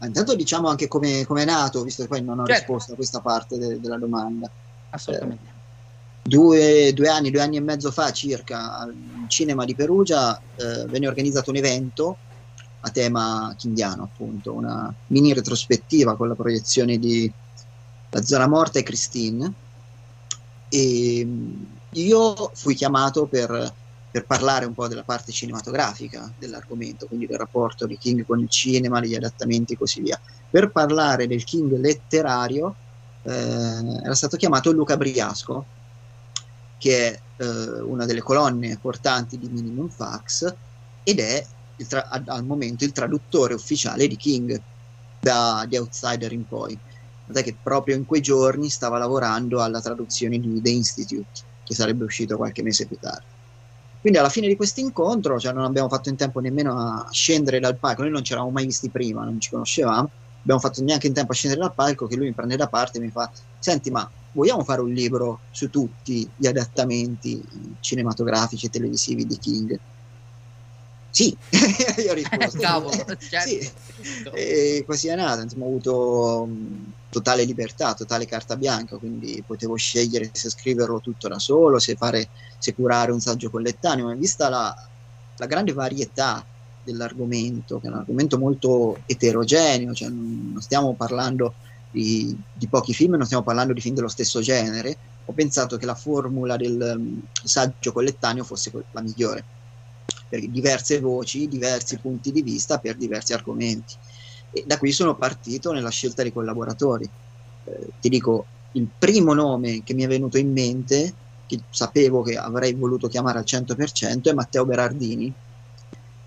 Intanto 0.00 0.34
diciamo 0.34 0.68
anche 0.68 0.88
come 0.88 1.24
come 1.24 1.42
è 1.42 1.44
nato, 1.44 1.82
visto 1.82 2.02
che 2.02 2.08
poi 2.08 2.22
non 2.24 2.38
ho 2.38 2.46
Certo. 2.46 2.62
risposto 2.62 2.92
a 2.92 2.96
questa 2.96 3.20
parte 3.20 3.58
de- 3.58 3.78
della 3.80 3.98
domanda. 3.98 4.50
Assolutamente. 4.90 5.52
Due, 6.22 6.92
due 6.94 7.08
anni, 7.08 7.30
due 7.30 7.42
anni 7.42 7.58
e 7.58 7.60
mezzo 7.60 7.90
fa 7.90 8.10
circa, 8.10 8.78
al 8.78 8.94
cinema 9.26 9.66
di 9.66 9.74
Perugia 9.74 10.34
eh, 10.54 10.86
venne 10.88 11.06
organizzato 11.06 11.50
un 11.50 11.56
evento 11.56 12.18
a 12.80 12.90
tema 12.90 13.52
kindiano, 13.56 14.04
appunto, 14.04 14.54
una 14.54 14.94
mini 15.08 15.34
retrospettiva 15.34 16.16
con 16.16 16.28
la 16.28 16.34
proiezione 16.34 16.96
di 16.98 17.30
La 18.10 18.22
zona 18.22 18.48
morta 18.48 18.78
e 18.78 18.82
Christine. 18.82 19.54
E 20.74 21.24
mh, 21.24 21.78
io 21.90 22.50
fui 22.54 22.74
chiamato 22.74 23.28
per, 23.28 23.76
per 24.10 24.26
parlare 24.26 24.64
un 24.66 24.74
po' 24.74 24.88
della 24.88 25.04
parte 25.04 25.30
cinematografica 25.32 26.32
dell'argomento, 26.36 27.06
quindi 27.06 27.26
del 27.26 27.38
rapporto 27.38 27.86
di 27.86 27.96
King 27.96 28.24
con 28.24 28.40
il 28.40 28.48
cinema, 28.50 29.00
degli 29.00 29.14
adattamenti 29.14 29.74
e 29.74 29.76
così 29.76 30.00
via. 30.00 30.20
Per 30.48 30.72
parlare 30.72 31.26
del 31.26 31.44
King 31.44 31.76
letterario 31.78 32.78
eh, 33.22 33.30
era 33.32 34.14
stato 34.14 34.36
chiamato 34.36 34.72
Luca 34.72 34.96
Briasco, 34.96 35.68
che 36.76 37.12
è 37.12 37.22
eh, 37.36 37.80
una 37.82 38.04
delle 38.06 38.20
colonne 38.20 38.78
portanti 38.80 39.38
di 39.38 39.48
Minimum 39.48 39.88
Fax 39.88 40.52
ed 41.02 41.20
è 41.20 41.46
tra- 41.88 42.08
al 42.08 42.44
momento 42.44 42.84
il 42.84 42.92
traduttore 42.92 43.54
ufficiale 43.54 44.06
di 44.06 44.16
King 44.16 44.60
da 45.18 45.64
The 45.68 45.78
Outsider 45.78 46.32
in 46.32 46.46
poi. 46.46 46.80
Tant'è 47.24 47.42
che 47.42 47.58
proprio 47.60 47.96
in 47.96 48.04
quei 48.04 48.20
giorni 48.20 48.68
stava 48.68 48.98
lavorando 48.98 49.62
alla 49.62 49.80
traduzione 49.80 50.38
di 50.38 50.60
The 50.60 50.70
Institute, 50.70 51.28
che 51.62 51.74
sarebbe 51.74 52.04
uscito 52.04 52.36
qualche 52.36 52.62
mese 52.62 52.86
più 52.86 52.96
tardi. 52.98 53.26
Quindi 54.00 54.18
alla 54.18 54.28
fine 54.28 54.48
di 54.48 54.56
questo 54.56 54.80
incontro, 54.80 55.38
cioè 55.38 55.52
non 55.54 55.64
abbiamo 55.64 55.88
fatto 55.88 56.10
in 56.10 56.16
tempo 56.16 56.40
nemmeno 56.40 56.78
a 56.78 57.08
scendere 57.10 57.58
dal 57.58 57.78
palco, 57.78 58.02
noi 58.02 58.10
non 58.10 58.22
ci 58.22 58.32
eravamo 58.32 58.52
mai 58.52 58.66
visti 58.66 58.90
prima, 58.90 59.24
non 59.24 59.40
ci 59.40 59.48
conoscevamo, 59.48 60.12
abbiamo 60.42 60.60
fatto 60.60 60.82
neanche 60.82 61.06
in 61.06 61.14
tempo 61.14 61.32
a 61.32 61.34
scendere 61.34 61.62
dal 61.62 61.74
palco 61.74 62.06
che 62.06 62.16
lui 62.16 62.26
mi 62.26 62.34
prende 62.34 62.56
da 62.56 62.68
parte 62.68 62.98
e 62.98 63.00
mi 63.00 63.10
fa, 63.10 63.30
senti 63.58 63.90
ma 63.90 64.06
vogliamo 64.32 64.62
fare 64.62 64.82
un 64.82 64.90
libro 64.92 65.44
su 65.48 65.70
tutti 65.70 66.30
gli 66.36 66.46
adattamenti 66.46 67.76
cinematografici 67.80 68.66
e 68.66 68.68
televisivi 68.68 69.24
di 69.24 69.38
King? 69.38 69.80
Sì, 71.08 71.36
io 72.04 72.10
ho 72.10 72.14
risposto. 72.14 72.58
Cavolo, 72.60 72.92
"Eh, 73.06 73.16
certo. 73.18 73.48
sì. 73.48 73.72
E 74.34 74.84
così 74.84 75.08
è 75.08 75.14
nata, 75.14 75.42
insomma, 75.42 75.64
ho 75.64 75.68
avuto 75.68 76.48
totale 77.14 77.44
libertà, 77.44 77.94
totale 77.94 78.26
carta 78.26 78.56
bianca, 78.56 78.96
quindi 78.96 79.40
potevo 79.46 79.76
scegliere 79.76 80.30
se 80.32 80.50
scriverlo 80.50 81.00
tutto 81.00 81.28
da 81.28 81.38
solo, 81.38 81.78
se, 81.78 81.94
fare, 81.94 82.28
se 82.58 82.74
curare 82.74 83.12
un 83.12 83.20
saggio 83.20 83.50
collettaneo, 83.50 84.06
ma 84.06 84.14
vista 84.14 84.48
la, 84.48 84.74
la 85.36 85.46
grande 85.46 85.72
varietà 85.72 86.44
dell'argomento, 86.82 87.78
che 87.78 87.86
è 87.86 87.90
un 87.90 87.98
argomento 87.98 88.36
molto 88.36 89.02
eterogeneo, 89.06 89.94
cioè 89.94 90.08
non 90.08 90.60
stiamo 90.60 90.94
parlando 90.94 91.54
di, 91.88 92.36
di 92.52 92.66
pochi 92.66 92.92
film, 92.92 93.14
non 93.14 93.26
stiamo 93.26 93.44
parlando 93.44 93.72
di 93.72 93.80
film 93.80 93.94
dello 93.94 94.08
stesso 94.08 94.40
genere, 94.40 94.96
ho 95.24 95.32
pensato 95.32 95.76
che 95.76 95.86
la 95.86 95.94
formula 95.94 96.56
del 96.56 96.94
um, 96.96 97.20
saggio 97.44 97.92
collettaneo 97.92 98.42
fosse 98.42 98.72
la 98.90 99.00
migliore, 99.00 99.44
per 100.28 100.44
diverse 100.48 100.98
voci, 100.98 101.46
diversi 101.46 101.96
punti 101.98 102.32
di 102.32 102.42
vista 102.42 102.78
per 102.78 102.96
diversi 102.96 103.32
argomenti. 103.32 103.94
E 104.56 104.62
da 104.64 104.78
qui 104.78 104.92
sono 104.92 105.16
partito 105.16 105.72
nella 105.72 105.90
scelta 105.90 106.22
dei 106.22 106.32
collaboratori. 106.32 107.10
Eh, 107.64 107.88
ti 108.00 108.08
dico, 108.08 108.46
il 108.72 108.88
primo 108.96 109.34
nome 109.34 109.82
che 109.82 109.94
mi 109.94 110.04
è 110.04 110.06
venuto 110.06 110.38
in 110.38 110.52
mente, 110.52 111.14
che 111.46 111.60
sapevo 111.70 112.22
che 112.22 112.36
avrei 112.36 112.72
voluto 112.74 113.08
chiamare 113.08 113.38
al 113.38 113.44
100%, 113.44 114.30
è 114.30 114.32
Matteo 114.32 114.64
Berardini, 114.64 115.34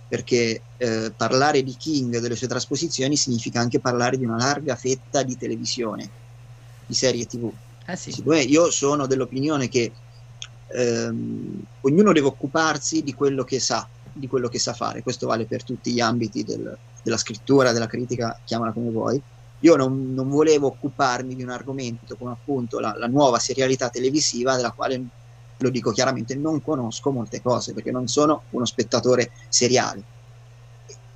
perché 0.09 0.61
eh, 0.77 1.13
parlare 1.15 1.63
di 1.63 1.75
King 1.77 2.15
e 2.15 2.19
delle 2.19 2.35
sue 2.35 2.47
trasposizioni 2.47 3.15
significa 3.15 3.61
anche 3.61 3.79
parlare 3.79 4.17
di 4.17 4.25
una 4.25 4.37
larga 4.37 4.75
fetta 4.75 5.23
di 5.23 5.37
televisione, 5.37 6.11
di 6.85 6.93
serie 6.93 7.25
tv. 7.25 7.49
Eh 7.85 7.95
sì. 7.95 8.11
Siccome 8.11 8.41
io 8.41 8.69
sono 8.71 9.07
dell'opinione 9.07 9.69
che 9.69 9.93
ehm, 10.67 11.61
ognuno 11.81 12.11
deve 12.11 12.27
occuparsi 12.27 13.03
di 13.03 13.13
quello 13.13 13.43
che 13.43 13.59
sa, 13.59 13.89
di 14.11 14.27
quello 14.27 14.49
che 14.49 14.59
sa 14.59 14.73
fare, 14.73 15.01
questo 15.01 15.27
vale 15.27 15.45
per 15.45 15.63
tutti 15.63 15.93
gli 15.93 15.99
ambiti 15.99 16.43
del- 16.43 16.77
della 17.07 17.17
scrittura, 17.17 17.71
della 17.71 17.87
critica, 17.87 18.39
chiamala 18.43 18.73
come 18.73 18.89
vuoi. 18.91 19.23
Io 19.61 19.75
non, 19.75 20.13
non 20.13 20.29
volevo 20.29 20.67
occuparmi 20.67 21.33
di 21.35 21.43
un 21.43 21.49
argomento 21.49 22.15
come 22.17 22.31
appunto 22.31 22.79
la, 22.79 22.93
la 22.97 23.07
nuova 23.07 23.39
serialità 23.39 23.89
televisiva, 23.89 24.55
della 24.55 24.71
quale 24.71 25.07
lo 25.59 25.69
dico 25.69 25.91
chiaramente, 25.91 26.35
non 26.35 26.61
conosco 26.61 27.11
molte 27.11 27.41
cose 27.41 27.73
perché 27.73 27.91
non 27.91 28.05
sono 28.07 28.45
uno 28.49 28.65
spettatore 28.65 29.31
seriale. 29.49 30.05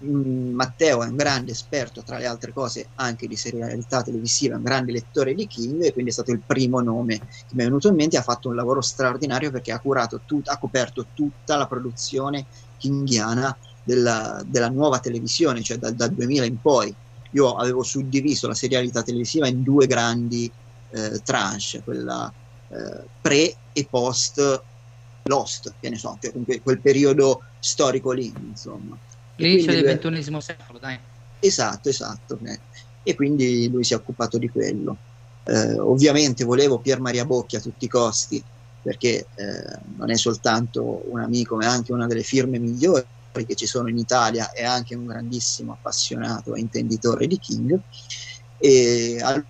Mm, 0.03 0.53
Matteo 0.55 1.03
è 1.03 1.07
un 1.07 1.15
grande 1.15 1.51
esperto, 1.51 2.01
tra 2.01 2.17
le 2.17 2.25
altre 2.25 2.51
cose, 2.51 2.89
anche 2.95 3.27
di 3.27 3.35
serialità 3.35 4.01
televisiva, 4.01 4.55
un 4.55 4.63
grande 4.63 4.91
lettore 4.91 5.33
di 5.35 5.45
King 5.45 5.83
e 5.83 5.93
quindi 5.93 6.09
è 6.09 6.13
stato 6.13 6.31
il 6.31 6.43
primo 6.43 6.79
nome 6.81 7.19
che 7.19 7.53
mi 7.55 7.61
è 7.61 7.65
venuto 7.65 7.87
in 7.87 7.95
mente. 7.95 8.17
Ha 8.17 8.21
fatto 8.23 8.49
un 8.49 8.55
lavoro 8.55 8.81
straordinario 8.81 9.51
perché 9.51 9.71
ha 9.71 9.79
tut- 10.25 10.47
ha 10.49 10.57
coperto 10.57 11.09
tutta 11.13 11.55
la 11.55 11.67
produzione 11.67 12.47
kingiana 12.77 13.55
della, 13.83 14.41
della 14.45 14.69
nuova 14.69 14.99
televisione, 14.99 15.61
cioè 15.61 15.77
dal, 15.77 15.93
dal 15.93 16.11
2000 16.11 16.45
in 16.45 16.59
poi. 16.59 16.93
Io 17.31 17.53
avevo 17.55 17.83
suddiviso 17.83 18.47
la 18.47 18.53
serialità 18.53 19.03
televisiva 19.03 19.47
in 19.47 19.63
due 19.63 19.87
grandi 19.87 20.51
eh, 20.91 21.21
tranche, 21.23 21.81
quella 21.83 22.31
eh, 22.67 23.03
pre 23.21 23.55
e 23.71 23.87
post 23.89 24.63
Lost, 25.23 25.75
che 25.79 25.89
ne 25.89 25.97
so, 25.97 26.17
cioè 26.19 26.33
quel, 26.43 26.61
quel 26.61 26.79
periodo 26.81 27.43
storico 27.59 28.11
lì, 28.11 28.33
insomma. 28.49 28.97
L'inizio 29.35 29.71
del 29.71 29.97
XXI 29.97 30.41
secolo, 30.41 30.79
dai. 30.79 30.99
Esatto, 31.39 31.89
esatto. 31.89 32.39
eh. 32.43 32.59
E 33.03 33.15
quindi 33.15 33.69
lui 33.69 33.83
si 33.83 33.93
è 33.93 33.95
occupato 33.95 34.37
di 34.37 34.49
quello. 34.49 34.97
Eh, 35.43 35.79
ovviamente 35.79 36.43
volevo 36.43 36.79
Pier 36.79 36.99
Maria 36.99 37.25
Bocchi 37.25 37.55
a 37.55 37.61
tutti 37.61 37.85
i 37.85 37.87
costi, 37.87 38.43
perché 38.81 39.27
eh, 39.35 39.79
non 39.95 40.09
è 40.09 40.17
soltanto 40.17 41.03
un 41.05 41.19
amico, 41.21 41.55
ma 41.55 41.63
è 41.63 41.67
anche 41.67 41.93
una 41.93 42.07
delle 42.07 42.23
firme 42.23 42.59
migliori 42.59 43.05
che 43.31 43.55
ci 43.55 43.65
sono 43.65 43.89
in 43.89 43.97
Italia, 43.97 44.51
è 44.51 44.63
anche 44.63 44.95
un 44.95 45.05
grandissimo 45.05 45.73
appassionato 45.73 46.53
e 46.55 46.59
intenditore 46.59 47.27
di 47.27 47.37
King. 47.37 47.79
E 48.57 49.19
al- 49.21 49.45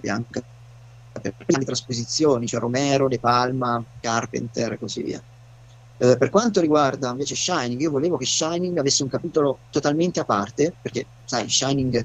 bianca 0.00 0.42
per 1.20 1.34
le 1.46 1.64
trasposizioni, 1.64 2.46
cioè 2.46 2.60
Romero, 2.60 3.08
De 3.08 3.18
Palma, 3.18 3.82
Carpenter 4.00 4.72
e 4.72 4.78
così 4.78 5.02
via. 5.02 5.24
Eh, 5.96 6.16
per 6.18 6.28
quanto 6.28 6.60
riguarda 6.60 7.10
invece 7.10 7.34
Shining, 7.34 7.80
io 7.80 7.90
volevo 7.90 8.16
che 8.16 8.26
Shining 8.26 8.76
avesse 8.78 9.02
un 9.02 9.08
capitolo 9.08 9.60
totalmente 9.70 10.20
a 10.20 10.24
parte, 10.24 10.76
perché 10.80 11.06
sai, 11.24 11.48
Shining 11.48 12.04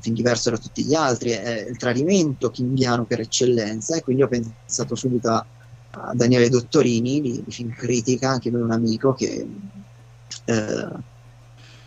film 0.00 0.14
diverso 0.14 0.50
da 0.50 0.58
tutti 0.58 0.84
gli 0.84 0.94
altri, 0.94 1.30
è 1.30 1.66
il 1.68 1.76
tradimento 1.76 2.50
kingiano 2.50 3.04
per 3.04 3.20
eccellenza, 3.20 3.96
e 3.96 4.02
quindi 4.02 4.22
ho 4.22 4.28
pensato 4.28 4.94
subito 4.94 5.30
a, 5.30 5.44
a 5.90 6.12
Daniele 6.14 6.48
Dottorini 6.48 7.20
di, 7.20 7.42
di 7.44 7.52
Film 7.52 7.70
Critica, 7.70 8.30
anche 8.30 8.50
lui 8.50 8.62
un 8.62 8.70
amico 8.70 9.12
che 9.12 9.46
eh, 10.44 10.88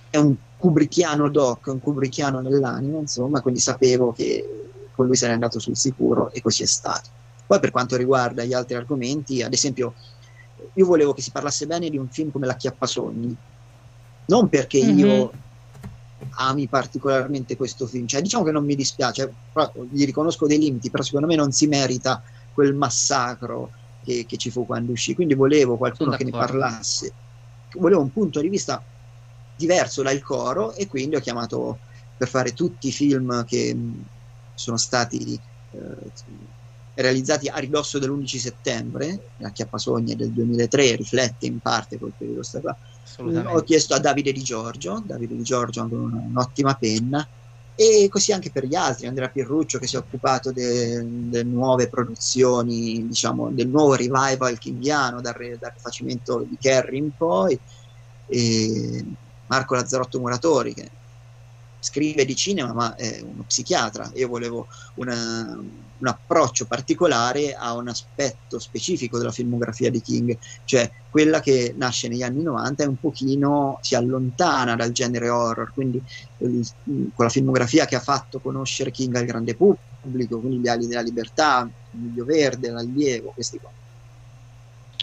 è 0.09 0.17
un 0.17 0.35
kubrickiano 0.57 1.29
doc, 1.29 1.67
un 1.67 1.79
kubrickiano 1.79 2.39
nell'anima, 2.39 2.99
insomma, 2.99 3.41
quindi 3.41 3.59
sapevo 3.59 4.11
che 4.11 4.67
con 4.93 5.05
lui 5.05 5.15
sarei 5.15 5.33
andato 5.33 5.57
sul 5.57 5.75
sicuro 5.75 6.31
e 6.31 6.41
così 6.41 6.63
è 6.63 6.67
stato. 6.67 7.09
Poi 7.47 7.59
per 7.59 7.71
quanto 7.71 7.95
riguarda 7.95 8.43
gli 8.43 8.53
altri 8.53 8.75
argomenti, 8.75 9.41
ad 9.41 9.53
esempio, 9.53 9.93
io 10.73 10.85
volevo 10.85 11.13
che 11.13 11.21
si 11.21 11.31
parlasse 11.31 11.65
bene 11.65 11.89
di 11.89 11.97
un 11.97 12.07
film 12.09 12.31
come 12.31 12.45
La 12.45 12.55
Chiappasogni, 12.55 13.35
non 14.27 14.47
perché 14.49 14.77
io 14.77 15.31
ami 16.38 16.67
particolarmente 16.67 17.55
questo 17.55 17.86
film, 17.88 18.05
cioè 18.07 18.21
diciamo 18.21 18.43
che 18.43 18.51
non 18.51 18.65
mi 18.65 18.75
dispiace, 18.75 19.34
gli 19.91 20.05
riconosco 20.05 20.47
dei 20.47 20.57
limiti, 20.57 20.89
però 20.89 21.03
secondo 21.03 21.27
me 21.27 21.36
non 21.36 21.51
si 21.51 21.67
merita 21.67 22.21
quel 22.53 22.75
massacro 22.75 23.71
che, 24.03 24.25
che 24.25 24.38
ci 24.38 24.49
fu 24.49 24.65
quando 24.65 24.91
uscì, 24.91 25.13
quindi 25.13 25.34
volevo 25.34 25.77
qualcuno 25.77 26.15
che 26.15 26.23
ne 26.23 26.31
parlasse, 26.31 27.13
volevo 27.73 28.01
un 28.01 28.12
punto 28.12 28.39
di 28.41 28.49
vista 28.49 28.84
diverso 29.55 30.01
dal 30.01 30.21
coro 30.21 30.73
e 30.73 30.88
quindi 30.88 31.15
ho 31.15 31.19
chiamato 31.19 31.79
per 32.15 32.27
fare 32.27 32.53
tutti 32.53 32.88
i 32.88 32.91
film 32.91 33.43
che 33.45 33.73
mh, 33.73 34.05
sono 34.53 34.77
stati 34.77 35.34
eh, 35.71 36.12
realizzati 36.93 37.47
a 37.47 37.57
ridosso 37.57 37.99
dell'11 37.99 38.38
settembre, 38.38 39.23
la 39.38 39.51
Chiappasogni 39.51 40.13
è 40.13 40.15
del 40.15 40.31
2003, 40.31 40.95
riflette 40.95 41.45
in 41.45 41.60
parte 41.60 41.97
quel 41.97 42.13
periodo 42.17 42.43
sta 42.43 42.60
qua. 42.60 42.77
Assolutamente. 43.12 43.58
Ho 43.58 43.63
chiesto 43.63 43.93
a 43.93 44.00
Davide 44.00 44.32
Di 44.32 44.41
Giorgio, 44.41 45.04
Davide 45.06 45.36
Di 45.36 45.43
Giorgio 45.43 45.82
ha 45.82 45.86
un'ottima 45.86 46.74
penna, 46.76 47.28
e 47.76 48.08
così 48.10 48.32
anche 48.32 48.52
per 48.52 48.65
gli 48.65 48.76
altri, 48.76 49.08
Andrea 49.08 49.30
Pirruccio 49.30 49.80
che 49.80 49.88
si 49.88 49.95
è 49.95 50.00
occupato 50.00 50.52
de- 50.52 51.04
delle 51.04 51.43
nuove 51.43 51.89
produzioni, 51.89 53.06
diciamo, 53.08 53.52
del 53.52 53.69
nuovo 53.69 53.95
revival 53.95 54.58
kingiano, 54.58 55.19
dal, 55.19 55.34
re- 55.34 55.58
dal 55.58 55.71
rifacimento 55.74 56.45
di 56.47 56.58
Kerry 56.58 56.97
in 56.97 57.12
poi, 57.15 57.60
e 58.26 59.06
Marco 59.47 59.76
Lazzarotto 59.76 60.19
Muratori 60.19 60.74
che 60.74 60.91
scrive 61.83 62.25
di 62.25 62.35
cinema 62.35 62.73
ma 62.73 62.93
è 62.95 63.21
uno 63.23 63.43
psichiatra, 63.43 64.09
io 64.13 64.27
volevo 64.27 64.67
una- 64.95 65.43
un 65.57 66.07
approccio 66.07 66.65
particolare 66.67 67.53
a 67.53 67.75
un 67.75 67.87
aspetto 67.87 68.59
specifico 68.59 69.17
della 69.17 69.31
filmografia 69.31 69.89
di 69.89 70.01
King, 70.01 70.37
cioè 70.63 70.89
quella 71.09 71.39
che 71.39 71.73
nasce 71.75 72.07
negli 72.07 72.21
anni 72.21 72.43
90 72.43 72.83
e 72.83 72.87
un 72.87 72.97
pochino 72.99 73.77
si 73.81 73.95
allontana 73.95 74.75
dal 74.75 74.91
genere 74.91 75.29
horror, 75.29 75.73
quindi 75.73 76.01
il- 76.37 77.11
con 77.13 77.29
filmografia 77.29 77.85
che 77.85 77.95
ha 77.95 77.99
fatto 77.99 78.39
conoscere 78.41 78.91
King 78.91 79.15
al 79.15 79.25
grande 79.25 79.55
pubblico, 79.55 80.39
quindi 80.39 80.59
Gli 80.59 80.67
ali 80.67 80.87
della 80.87 81.01
libertà, 81.01 81.69
Il 81.93 81.99
miglio 81.99 82.23
verde, 82.25 82.69
L'allievo, 82.71 83.31
questi 83.33 83.59
qua. 83.59 83.73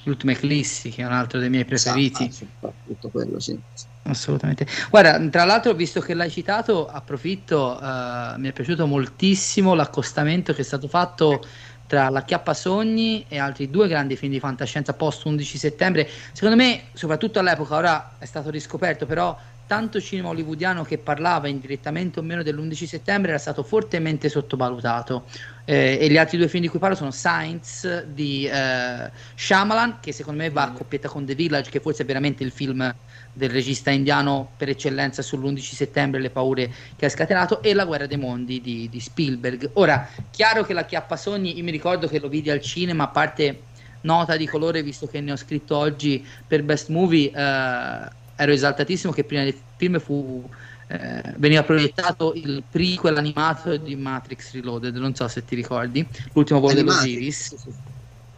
L'ultimo 0.08 0.32
Eclissi, 0.32 0.90
che 0.90 1.02
è 1.02 1.06
un 1.06 1.12
altro 1.12 1.38
dei 1.38 1.50
miei 1.50 1.64
preferiti. 1.64 2.24
Esatto, 2.24 2.72
tutto 2.86 3.10
quello, 3.10 3.38
sì. 3.38 3.58
Assolutamente. 4.04 4.66
Guarda, 4.88 5.18
tra 5.28 5.44
l'altro, 5.44 5.74
visto 5.74 6.00
che 6.00 6.14
l'hai 6.14 6.30
citato, 6.30 6.88
approfitto, 6.88 7.78
eh, 7.78 8.34
mi 8.38 8.48
è 8.48 8.52
piaciuto 8.52 8.86
moltissimo 8.86 9.74
l'accostamento 9.74 10.54
che 10.54 10.62
è 10.62 10.64
stato 10.64 10.88
fatto 10.88 11.44
tra 11.86 12.08
La 12.08 12.22
Chiappa 12.22 12.54
Sogni 12.54 13.26
e 13.28 13.38
altri 13.38 13.70
due 13.70 13.88
grandi 13.88 14.16
film 14.16 14.32
di 14.32 14.40
fantascienza 14.40 14.94
post 14.94 15.24
11 15.24 15.58
settembre. 15.58 16.08
Secondo 16.32 16.56
me, 16.56 16.84
soprattutto 16.94 17.38
all'epoca, 17.38 17.76
ora 17.76 18.16
è 18.18 18.24
stato 18.24 18.50
riscoperto, 18.50 19.04
però 19.04 19.36
tanto 19.68 20.00
cinema 20.00 20.30
hollywoodiano 20.30 20.82
che 20.82 20.96
parlava 20.96 21.46
indirettamente 21.46 22.18
o 22.18 22.22
meno 22.22 22.42
dell'11 22.42 22.86
settembre 22.86 23.30
era 23.30 23.38
stato 23.38 23.62
fortemente 23.62 24.28
sottovalutato. 24.28 25.26
Eh, 25.66 25.98
e 26.00 26.08
gli 26.08 26.16
altri 26.16 26.38
due 26.38 26.48
film 26.48 26.62
di 26.62 26.68
cui 26.68 26.78
parlo 26.78 26.96
sono 26.96 27.10
Science 27.10 28.06
di 28.10 28.46
eh, 28.46 29.10
Shyamalan, 29.34 29.98
che 30.00 30.12
secondo 30.12 30.42
me 30.42 30.48
va 30.48 30.62
a 30.62 30.72
coppietta 30.72 31.08
con 31.08 31.26
The 31.26 31.34
Village, 31.34 31.70
che 31.70 31.80
forse 31.80 32.02
è 32.02 32.06
veramente 32.06 32.42
il 32.42 32.50
film 32.50 32.92
del 33.34 33.50
regista 33.50 33.90
indiano 33.90 34.52
per 34.56 34.70
eccellenza 34.70 35.20
sull'11 35.20 35.58
settembre, 35.58 36.20
le 36.20 36.30
paure 36.30 36.72
che 36.96 37.04
ha 37.04 37.10
scatenato, 37.10 37.62
e 37.62 37.74
La 37.74 37.84
guerra 37.84 38.06
dei 38.06 38.16
mondi 38.16 38.62
di, 38.62 38.88
di 38.88 39.00
Spielberg. 39.00 39.70
Ora, 39.74 40.08
chiaro 40.30 40.64
che 40.64 40.72
la 40.72 40.86
Chiappasogni, 40.86 41.58
io 41.58 41.62
mi 41.62 41.70
ricordo 41.70 42.08
che 42.08 42.18
lo 42.18 42.28
vidi 42.28 42.50
al 42.50 42.62
cinema, 42.62 43.04
a 43.04 43.08
parte 43.08 43.60
nota 44.02 44.36
di 44.36 44.46
colore, 44.46 44.82
visto 44.82 45.06
che 45.06 45.20
ne 45.20 45.32
ho 45.32 45.36
scritto 45.36 45.76
oggi 45.76 46.24
per 46.46 46.62
Best 46.62 46.88
Movie, 46.88 47.30
eh, 47.30 48.16
ero 48.38 48.52
esaltatissimo 48.52 49.12
che 49.12 49.24
prima 49.24 49.42
del 49.42 49.60
film 49.76 49.98
fu, 49.98 50.48
eh, 50.86 51.34
veniva 51.36 51.64
proiettato 51.64 52.32
il 52.34 52.64
prequel 52.68 53.16
animato 53.16 53.76
di 53.76 53.96
Matrix 53.96 54.52
Reloaded, 54.52 54.94
non 54.96 55.14
so 55.14 55.26
se 55.26 55.44
ti 55.44 55.56
ricordi, 55.56 56.08
l'ultimo 56.32 56.60
volo 56.60 56.72
Animati. 56.72 57.14
dell'Osiris. 57.14 57.56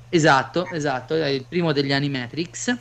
Esatto, 0.08 0.70
esatto, 0.70 1.14
il 1.14 1.46
primo 1.46 1.72
degli 1.72 1.92
Animatrix. 1.92 2.76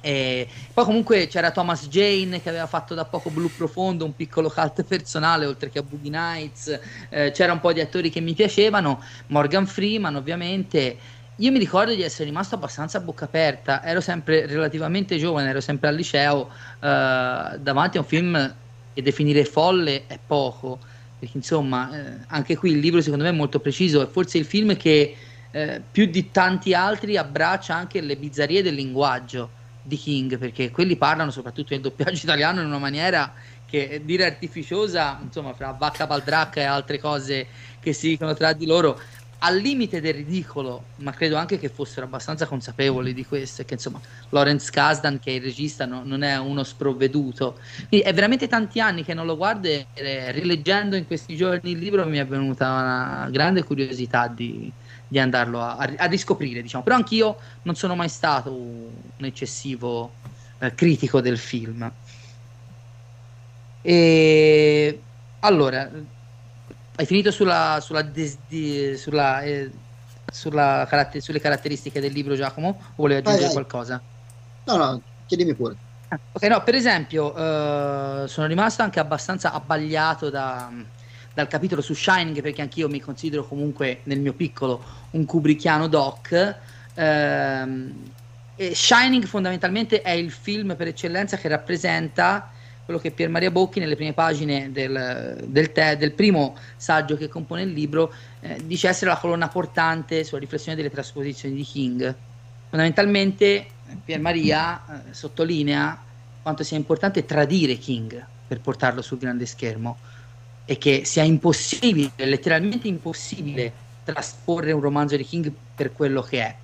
E 0.00 0.48
poi 0.72 0.84
comunque 0.84 1.26
c'era 1.26 1.50
Thomas 1.50 1.88
Jane 1.88 2.40
che 2.40 2.48
aveva 2.48 2.66
fatto 2.68 2.94
da 2.94 3.04
poco 3.04 3.30
Blu 3.30 3.52
Profondo, 3.52 4.04
un 4.04 4.14
piccolo 4.14 4.48
cult 4.48 4.84
personale, 4.84 5.44
oltre 5.44 5.70
che 5.70 5.80
a 5.80 5.82
Boogie 5.82 6.10
Nights. 6.10 6.80
Eh, 7.10 7.30
c'era 7.32 7.52
un 7.52 7.60
po' 7.60 7.72
di 7.72 7.80
attori 7.80 8.08
che 8.10 8.20
mi 8.20 8.34
piacevano, 8.34 9.02
Morgan 9.26 9.66
Freeman 9.66 10.14
ovviamente. 10.16 10.98
Io 11.40 11.52
mi 11.52 11.60
ricordo 11.60 11.94
di 11.94 12.02
essere 12.02 12.24
rimasto 12.24 12.56
abbastanza 12.56 12.98
a 12.98 13.00
bocca 13.00 13.26
aperta, 13.26 13.84
ero 13.84 14.00
sempre 14.00 14.46
relativamente 14.46 15.18
giovane, 15.18 15.50
ero 15.50 15.60
sempre 15.60 15.88
al 15.88 15.94
liceo, 15.94 16.50
eh, 16.80 17.58
davanti 17.60 17.96
a 17.96 18.00
un 18.00 18.06
film 18.06 18.54
che 18.92 19.02
definire 19.02 19.44
folle 19.44 20.08
è 20.08 20.18
poco, 20.24 20.80
perché 21.16 21.36
insomma 21.36 21.96
eh, 21.96 22.24
anche 22.26 22.56
qui 22.56 22.72
il 22.72 22.78
libro 22.80 23.00
secondo 23.00 23.22
me 23.22 23.30
è 23.30 23.34
molto 23.34 23.60
preciso, 23.60 24.02
è 24.02 24.08
forse 24.08 24.38
il 24.38 24.46
film 24.46 24.76
che 24.76 25.16
eh, 25.52 25.80
più 25.88 26.06
di 26.06 26.32
tanti 26.32 26.74
altri 26.74 27.16
abbraccia 27.16 27.72
anche 27.72 28.00
le 28.00 28.16
bizzarrie 28.16 28.60
del 28.60 28.74
linguaggio 28.74 29.48
di 29.80 29.96
King, 29.96 30.38
perché 30.38 30.72
quelli 30.72 30.96
parlano 30.96 31.30
soprattutto 31.30 31.68
nel 31.70 31.82
doppiaggio 31.82 32.18
italiano 32.26 32.62
in 32.62 32.66
una 32.66 32.78
maniera 32.78 33.32
che 33.64 34.00
dire 34.04 34.24
artificiosa, 34.24 35.20
insomma, 35.22 35.52
fra 35.52 35.70
vacca 35.70 36.06
baldracca 36.06 36.60
e 36.60 36.64
altre 36.64 36.98
cose 36.98 37.46
che 37.78 37.92
si 37.92 38.08
dicono 38.08 38.34
tra 38.34 38.52
di 38.54 38.66
loro, 38.66 38.98
al 39.40 39.56
limite 39.58 40.00
del 40.00 40.14
ridicolo, 40.14 40.92
ma 40.96 41.12
credo 41.12 41.36
anche 41.36 41.58
che 41.58 41.68
fossero 41.68 42.06
abbastanza 42.06 42.46
consapevoli 42.46 43.12
di 43.14 43.24
questo, 43.24 43.62
che 43.64 43.74
insomma 43.74 44.00
Lawrence 44.30 44.70
Kasdan, 44.70 45.18
che 45.20 45.30
è 45.30 45.34
il 45.34 45.42
regista, 45.42 45.86
no- 45.86 46.02
non 46.04 46.22
è 46.22 46.36
uno 46.38 46.64
sprovveduto. 46.64 47.58
Quindi 47.88 48.06
è 48.06 48.12
veramente 48.12 48.48
tanti 48.48 48.80
anni 48.80 49.04
che 49.04 49.14
non 49.14 49.26
lo 49.26 49.36
guardo 49.36 49.68
e 49.68 49.88
eh, 49.92 50.32
rileggendo 50.32 50.96
in 50.96 51.06
questi 51.06 51.36
giorni 51.36 51.70
il 51.72 51.78
libro 51.78 52.04
mi 52.06 52.18
è 52.18 52.26
venuta 52.26 52.68
una 52.70 53.28
grande 53.30 53.62
curiosità 53.62 54.26
di, 54.28 54.74
di 55.06 55.18
andarlo 55.18 55.60
a, 55.60 55.76
a- 55.76 55.94
a 55.96 56.06
riscoprire, 56.06 56.60
diciamo. 56.62 56.82
Però 56.82 56.96
anch'io 56.96 57.36
non 57.62 57.74
sono 57.76 57.94
mai 57.94 58.08
stato 58.08 58.54
un 58.56 59.24
eccessivo 59.24 60.18
eh, 60.58 60.74
critico 60.74 61.20
del 61.20 61.38
film. 61.38 61.92
E 63.82 65.06
allora, 65.40 65.90
hai 66.98 67.06
finito 67.06 67.30
sulla, 67.30 67.78
sulla 67.80 68.02
des- 68.02 68.44
di- 68.46 68.96
sulla, 68.96 69.42
eh, 69.42 69.70
sulla 70.26 70.84
caratter- 70.88 71.22
sulle 71.22 71.40
caratteristiche 71.40 72.00
del 72.00 72.12
libro, 72.12 72.34
Giacomo? 72.34 72.68
O 72.96 73.02
volevi 73.02 73.20
Vai, 73.22 73.34
aggiungere 73.34 73.50
vai. 73.52 73.52
qualcosa? 73.52 74.04
No, 74.64 74.76
no, 74.76 75.02
chiedimi 75.26 75.54
pure. 75.54 75.76
Ah, 76.10 76.20
Ok, 76.32 76.42
no, 76.44 76.62
per 76.62 76.74
esempio, 76.74 77.34
eh, 78.24 78.28
sono 78.28 78.46
rimasto 78.46 78.82
anche 78.82 78.98
abbastanza 79.00 79.52
abbagliato 79.52 80.30
da- 80.30 80.70
dal 81.32 81.46
capitolo 81.48 81.82
su 81.82 81.94
Shining, 81.94 82.40
perché 82.40 82.62
anch'io 82.62 82.88
mi 82.88 83.00
considero 83.00 83.46
comunque 83.46 84.02
nel 84.04 84.20
mio 84.20 84.34
piccolo 84.34 84.82
un 85.10 85.24
kubrickiano 85.26 85.86
doc. 85.88 86.60
Ehm, 86.94 88.14
e 88.54 88.74
Shining 88.74 89.24
fondamentalmente 89.26 90.00
è 90.02 90.10
il 90.10 90.32
film 90.32 90.74
per 90.76 90.88
eccellenza 90.88 91.36
che 91.36 91.48
rappresenta 91.48 92.52
quello 92.88 93.02
che 93.02 93.10
Pier 93.10 93.28
Maria 93.28 93.50
Bocchi 93.50 93.80
nelle 93.80 93.96
prime 93.96 94.14
pagine 94.14 94.72
del, 94.72 95.44
del, 95.44 95.72
te, 95.72 95.98
del 95.98 96.12
primo 96.12 96.56
saggio 96.78 97.18
che 97.18 97.28
compone 97.28 97.60
il 97.60 97.72
libro 97.72 98.10
eh, 98.40 98.62
dice 98.64 98.88
essere 98.88 99.10
la 99.10 99.18
colonna 99.18 99.48
portante 99.48 100.24
sulla 100.24 100.40
riflessione 100.40 100.74
delle 100.74 100.90
trasposizioni 100.90 101.54
di 101.54 101.64
King. 101.64 102.14
Fondamentalmente 102.70 103.66
Pier 104.02 104.20
Maria 104.20 104.80
eh, 104.86 105.12
sottolinea 105.12 106.02
quanto 106.40 106.64
sia 106.64 106.78
importante 106.78 107.26
tradire 107.26 107.76
King 107.76 108.24
per 108.46 108.58
portarlo 108.60 109.02
sul 109.02 109.18
grande 109.18 109.44
schermo 109.44 109.98
e 110.64 110.78
che 110.78 111.04
sia 111.04 111.24
impossibile, 111.24 112.10
letteralmente 112.24 112.88
impossibile, 112.88 113.70
trasporre 114.02 114.72
un 114.72 114.80
romanzo 114.80 115.14
di 115.14 115.26
King 115.26 115.52
per 115.74 115.92
quello 115.92 116.22
che 116.22 116.40
è. 116.40 116.56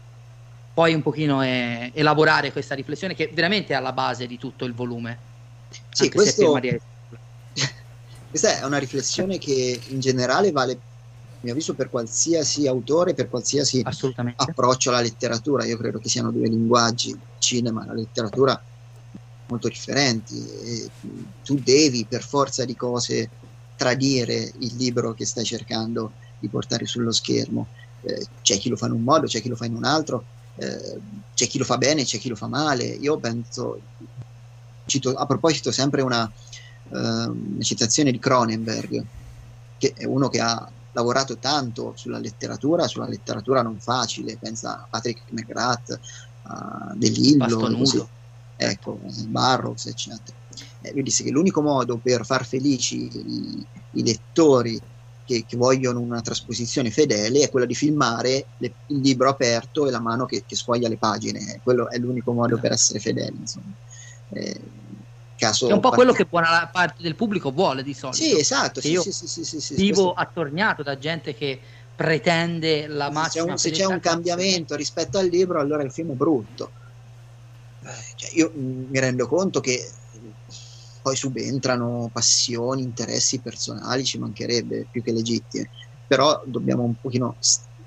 Poi 0.72 0.94
un 0.94 1.02
pochino 1.02 1.42
è, 1.42 1.90
elaborare 1.92 2.50
questa 2.50 2.74
riflessione 2.74 3.14
che 3.14 3.30
veramente 3.30 3.74
è 3.74 3.76
alla 3.76 3.92
base 3.92 4.26
di 4.26 4.38
tutto 4.38 4.64
il 4.64 4.72
volume. 4.72 5.32
Sì, 5.90 6.10
questo... 6.10 6.52
questa 8.30 8.58
è 8.60 8.64
una 8.64 8.78
riflessione 8.78 9.38
che 9.38 9.80
in 9.86 10.00
generale 10.00 10.50
vale, 10.50 10.72
a 10.72 10.78
mio 11.40 11.52
avviso, 11.52 11.74
per 11.74 11.88
qualsiasi 11.88 12.66
autore, 12.66 13.14
per 13.14 13.28
qualsiasi 13.28 13.82
approccio 13.84 14.90
alla 14.90 15.00
letteratura. 15.00 15.64
Io 15.64 15.76
credo 15.76 15.98
che 15.98 16.08
siano 16.08 16.30
due 16.30 16.48
linguaggi, 16.48 17.10
il 17.10 17.20
cinema 17.38 17.84
e 17.84 17.86
la 17.86 17.94
letteratura, 17.94 18.64
molto 19.46 19.68
differenti. 19.68 20.34
E 20.36 20.90
tu 21.42 21.58
devi 21.58 22.06
per 22.06 22.22
forza 22.22 22.64
di 22.64 22.74
cose 22.74 23.30
tradire 23.76 24.52
il 24.60 24.76
libro 24.76 25.14
che 25.14 25.26
stai 25.26 25.44
cercando 25.44 26.14
di 26.38 26.48
portare 26.48 26.86
sullo 26.86 27.12
schermo. 27.12 27.68
Eh, 28.00 28.26
c'è 28.42 28.58
chi 28.58 28.68
lo 28.68 28.76
fa 28.76 28.86
in 28.86 28.92
un 28.92 29.02
modo, 29.02 29.26
c'è 29.26 29.40
chi 29.40 29.48
lo 29.48 29.56
fa 29.56 29.66
in 29.66 29.74
un 29.74 29.84
altro, 29.84 30.26
eh, 30.56 31.00
c'è 31.34 31.46
chi 31.46 31.58
lo 31.58 31.64
fa 31.64 31.78
bene, 31.78 32.04
c'è 32.04 32.18
chi 32.18 32.28
lo 32.28 32.36
fa 32.36 32.48
male. 32.48 32.84
Io 32.84 33.18
penso, 33.18 33.80
cito 34.86 35.14
a 35.14 35.26
proposito 35.26 35.70
sempre 35.70 36.02
una, 36.02 36.30
uh, 36.88 36.96
una 36.96 37.62
citazione 37.62 38.10
di 38.10 38.18
Cronenberg, 38.18 39.04
che 39.78 39.94
è 39.96 40.04
uno 40.04 40.28
che 40.28 40.40
ha 40.40 40.70
lavorato 40.92 41.36
tanto 41.38 41.92
sulla 41.96 42.18
letteratura, 42.18 42.86
sulla 42.86 43.08
letteratura 43.08 43.62
non 43.62 43.78
facile, 43.78 44.36
pensa 44.36 44.82
a 44.82 44.86
Patrick 44.88 45.22
McGrath, 45.30 45.98
a 46.42 46.92
De 46.94 47.08
Lillo, 47.08 48.08
ecco, 48.56 49.00
Barrows, 49.26 49.86
eccetera. 49.86 50.36
Eh, 50.80 50.92
lui 50.92 51.02
disse 51.02 51.24
che 51.24 51.30
l'unico 51.30 51.62
modo 51.62 51.96
per 51.96 52.24
far 52.24 52.44
felici 52.44 53.08
i, 53.12 53.66
i 53.92 54.04
lettori 54.04 54.80
che, 55.24 55.44
che, 55.46 55.56
vogliono 55.56 56.00
una 56.00 56.20
trasposizione 56.20 56.90
fedele 56.90 57.40
è 57.40 57.50
quello 57.50 57.66
di 57.66 57.74
filmare 57.74 58.46
le, 58.58 58.72
il 58.88 59.00
libro 59.00 59.30
aperto 59.30 59.86
e 59.86 59.90
la 59.90 59.98
mano 59.98 60.26
che, 60.26 60.44
che, 60.46 60.54
sfoglia 60.54 60.88
le 60.88 60.98
pagine. 60.98 61.60
Quello 61.62 61.88
è 61.90 61.96
l'unico 61.98 62.32
modo 62.32 62.58
per 62.58 62.72
essere 62.72 63.00
fedeli. 63.00 63.36
Insomma. 63.40 63.72
Eh, 64.28 64.60
caso 65.36 65.68
è 65.68 65.72
un 65.72 65.80
po' 65.80 65.90
quello 65.90 66.12
che 66.12 66.24
buona 66.24 66.68
parte 66.72 67.02
del 67.02 67.14
pubblico 67.14 67.50
vuole 67.50 67.82
di 67.82 67.94
solito. 67.94 68.22
Sì, 68.22 68.38
esatto. 68.38 68.80
Sì, 68.80 68.90
io 68.90 69.02
sì, 69.02 69.12
sì, 69.12 69.44
sì, 69.44 69.60
sì, 69.60 69.74
vivo 69.74 70.12
questo... 70.12 70.12
attorniato 70.12 70.82
da 70.82 70.98
gente 70.98 71.34
che 71.34 71.60
pretende 71.94 72.86
la 72.86 73.10
massima 73.10 73.30
se 73.30 73.38
c'è 73.38 73.50
un, 73.50 73.58
se 73.58 73.70
c'è 73.70 73.84
un 73.84 74.00
cambiamento 74.00 74.74
rispetto 74.74 75.18
al 75.18 75.28
libro, 75.28 75.60
allora 75.60 75.82
il 75.82 75.92
film 75.92 76.12
è 76.12 76.14
brutto. 76.14 76.72
Eh, 77.80 77.88
cioè, 78.16 78.30
io 78.34 78.52
mi 78.56 78.98
rendo 78.98 79.26
conto 79.26 79.60
che 79.60 79.92
poi 81.02 81.16
subentrano 81.16 82.08
passioni, 82.10 82.82
interessi 82.82 83.40
personali, 83.40 84.04
ci 84.04 84.18
mancherebbe 84.18 84.88
più 84.90 85.02
che 85.02 85.12
legittime, 85.12 85.68
però 86.06 86.42
dobbiamo 86.46 86.82
un 86.82 86.96
pochino 86.96 87.36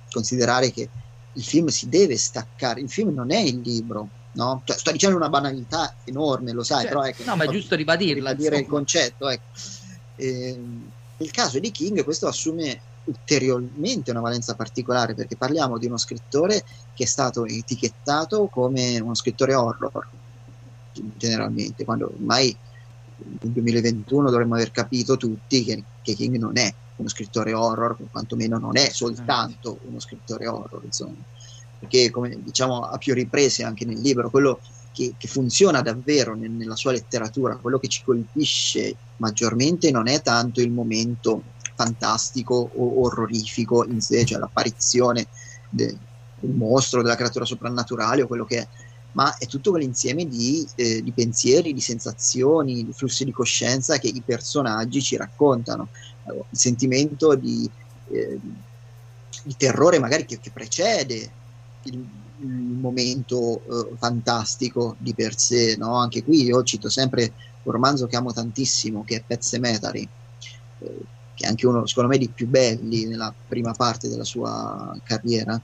considerare 0.10 0.71
che 0.71 0.91
il 1.32 1.43
film 1.43 1.67
si 1.67 1.89
deve 1.89 2.15
staccare, 2.15 2.82
il 2.82 2.91
film 2.91 3.13
non 3.13 3.32
è 3.32 3.39
il 3.39 3.60
libro, 3.60 4.12
no? 4.34 4.62
Cioè, 4.63 4.78
sto 4.78 4.92
dicendo 4.92 5.18
una 5.18 5.30
banalità 5.30 5.94
enorme, 6.04 6.52
lo 6.52 6.63
sai, 6.63 6.82
certo. 6.82 6.98
però 6.98 7.08
ecco, 7.08 7.24
no, 7.26 7.36
ma 7.36 7.46
è 7.46 7.50
giusto 7.50 7.76
ribadirlo. 7.76 8.16
Ribadire 8.16 8.58
il 8.58 8.68
concetto, 8.68 9.30
ecco. 9.30 9.46
Eh, 10.16 10.60
nel 11.18 11.32
caso 11.32 11.60
di 11.60 11.72
King 11.72 12.04
questo 12.04 12.28
assume 12.28 12.80
ulteriormente 13.06 14.12
una 14.12 14.20
valenza 14.20 14.56
particolare 14.56 15.13
perché 15.13 15.38
parliamo 15.38 15.78
di 15.78 15.86
uno 15.86 15.98
scrittore 15.98 16.63
che 16.94 17.04
è 17.04 17.08
stato 17.08 17.46
etichettato 17.46 18.48
come 18.48 19.00
uno 19.00 19.16
scrittore 19.16 19.54
horror 19.54 20.08
generalmente, 21.16 21.86
quando 21.86 22.12
ormai 22.13 22.56
nel 23.40 23.52
2021 23.52 24.30
dovremmo 24.30 24.56
aver 24.56 24.72
capito 24.72 25.18
tutti 25.18 25.63
che, 25.63 25.84
che, 26.02 26.13
King 26.13 26.38
non 26.38 26.58
è 26.58 26.74
uno 26.98 27.10
scrittore 27.10 27.54
horror, 27.54 27.98
quantomeno 28.12 28.58
non 28.58 28.78
è 28.78 28.90
soltanto 28.90 29.80
uno 29.84 30.00
scrittore 30.00 30.48
horror, 30.48 30.84
insomma. 30.84 31.16
Perché, 31.80 32.10
come 32.10 32.38
diciamo 32.42 32.82
a 32.82 32.98
più 32.98 33.13
riprese 33.13 33.63
anche 33.63 33.86
nel 33.86 34.00
libro, 34.00 34.30
quello 34.30 34.60
che, 34.92 35.13
che 35.18 35.28
funziona 35.28 35.82
davvero 35.82 36.36
nel, 36.36 36.50
nella 36.50 36.76
sua 36.76 36.92
letteratura, 36.92 37.58
quello 37.58 37.78
che 37.78 37.88
ci 37.88 38.04
colpisce 38.04 38.96
maggiormente 39.18 39.92
non 39.92 40.08
è 40.08 40.22
tanto 40.22 40.60
il 40.60 40.72
momento 40.72 41.44
fantastico 41.76 42.72
o 42.74 43.02
orrorifico 43.04 43.86
in 43.86 44.02
sé, 44.02 44.26
cioè 44.26 44.40
l'apparizione 44.40 45.28
de, 45.70 45.96
del 46.40 46.52
mostro, 46.52 47.04
della 47.04 47.16
creatura 47.16 47.46
soprannaturale 47.46 48.24
o 48.24 48.28
quello 48.28 48.46
che 48.46 48.58
è, 48.58 48.68
ma 49.12 49.38
è 49.38 49.46
tutto 49.46 49.72
quell'insieme 49.72 50.28
di, 50.28 50.68
eh, 50.76 51.04
di, 51.04 51.12
pensieri, 51.12 51.74
di 51.74 51.82
sensazioni, 51.82 52.84
di 52.84 52.94
flussi 52.94 53.24
di 53.24 53.32
coscienza 53.32 53.98
che 54.00 54.08
i 54.08 54.22
personaggi 54.26 55.02
ci 55.02 55.16
raccontano. 55.16 55.90
Allora, 56.24 56.46
il 56.50 56.58
sentimento 56.58 57.36
di, 57.36 57.70
eh, 58.12 58.40
di, 59.44 59.56
terrore 59.56 60.00
magari 60.00 60.26
che, 60.26 60.40
che 60.40 60.52
precede 60.52 61.32
il, 61.84 62.08
il 62.40 62.48
momento 62.48 63.62
eh, 63.63 63.96
fantastico 63.98 64.96
di 65.00 65.13
per 65.13 65.38
sé. 65.38 65.76
No? 65.78 65.96
Anche 65.96 66.24
qui 66.24 66.44
io 66.44 66.63
cito 66.63 66.90
sempre 66.90 67.34
un 67.63 67.72
romanzo 67.72 68.08
che 68.08 68.16
amo 68.16 68.32
tantissimo, 68.32 69.04
che 69.04 69.18
è 69.18 69.24
Pet 69.26 69.44
Cemetery, 69.44 70.08
eh, 70.80 71.06
che 71.34 71.46
è 71.46 71.48
anche 71.48 71.68
uno, 71.68 71.86
secondo 71.86 72.10
me, 72.10 72.18
dei 72.18 72.30
più 72.30 72.48
belli 72.48 73.06
nella 73.06 73.34
prima 73.48 73.74
parte 73.74 74.10
della 74.10 74.24
sua 74.24 74.98
carriera 75.04 75.62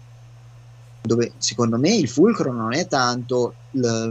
dove 1.06 1.34
secondo 1.38 1.78
me 1.78 1.93
il 1.93 2.08
fulcro 2.08 2.54
non 2.54 2.73
è 2.73 2.88
tanto 2.88 3.56
l, 3.71 4.10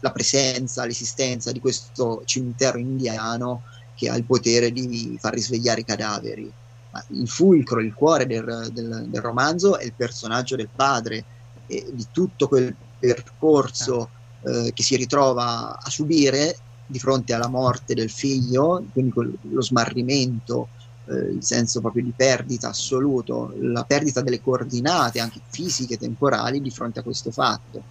la 0.00 0.12
presenza, 0.12 0.84
l'esistenza 0.84 1.50
di 1.50 1.60
questo 1.60 2.22
cimitero 2.26 2.76
indiano 2.76 3.62
che 3.94 4.10
ha 4.10 4.16
il 4.16 4.24
potere 4.24 4.70
di 4.70 5.16
far 5.18 5.32
risvegliare 5.32 5.80
i 5.80 5.84
cadaveri, 5.84 6.52
ma 6.94 7.04
il 7.08 7.28
fulcro, 7.28 7.80
il 7.80 7.92
cuore 7.92 8.24
del, 8.24 8.70
del, 8.72 9.06
del 9.08 9.20
romanzo 9.20 9.76
è 9.76 9.84
il 9.84 9.94
personaggio 9.96 10.54
del 10.54 10.68
padre 10.74 11.24
e 11.66 11.84
di 11.92 12.06
tutto 12.12 12.46
quel 12.46 12.74
percorso 12.96 14.08
eh, 14.42 14.70
che 14.72 14.82
si 14.84 14.94
ritrova 14.94 15.76
a 15.76 15.90
subire 15.90 16.56
di 16.86 17.00
fronte 17.00 17.32
alla 17.32 17.48
morte 17.48 17.94
del 17.94 18.10
figlio, 18.10 18.84
quindi 18.92 19.12
lo 19.50 19.62
smarrimento, 19.62 20.68
eh, 21.06 21.14
il 21.14 21.42
senso 21.42 21.80
proprio 21.80 22.04
di 22.04 22.12
perdita 22.14 22.68
assoluto, 22.68 23.52
la 23.58 23.82
perdita 23.82 24.20
delle 24.20 24.40
coordinate 24.40 25.18
anche 25.18 25.40
fisiche, 25.48 25.98
temporali 25.98 26.60
di 26.60 26.70
fronte 26.70 27.00
a 27.00 27.02
questo 27.02 27.32
fatto. 27.32 27.82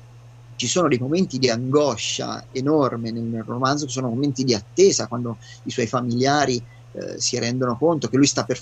Ci 0.56 0.68
sono 0.68 0.88
dei 0.88 1.00
momenti 1.00 1.40
di 1.40 1.50
angoscia 1.50 2.46
enorme 2.52 3.12
nel, 3.12 3.24
nel 3.24 3.44
romanzo, 3.44 3.86
che 3.86 3.92
sono 3.92 4.08
momenti 4.08 4.46
di 4.46 4.54
attesa 4.54 5.08
quando 5.08 5.38
i 5.64 5.72
suoi 5.72 5.88
familiari 5.88 6.64
eh, 6.94 7.20
si 7.20 7.40
rendono 7.40 7.78
conto 7.78 8.08
che 8.08 8.18
lui 8.18 8.28
sta 8.28 8.44
per, 8.44 8.60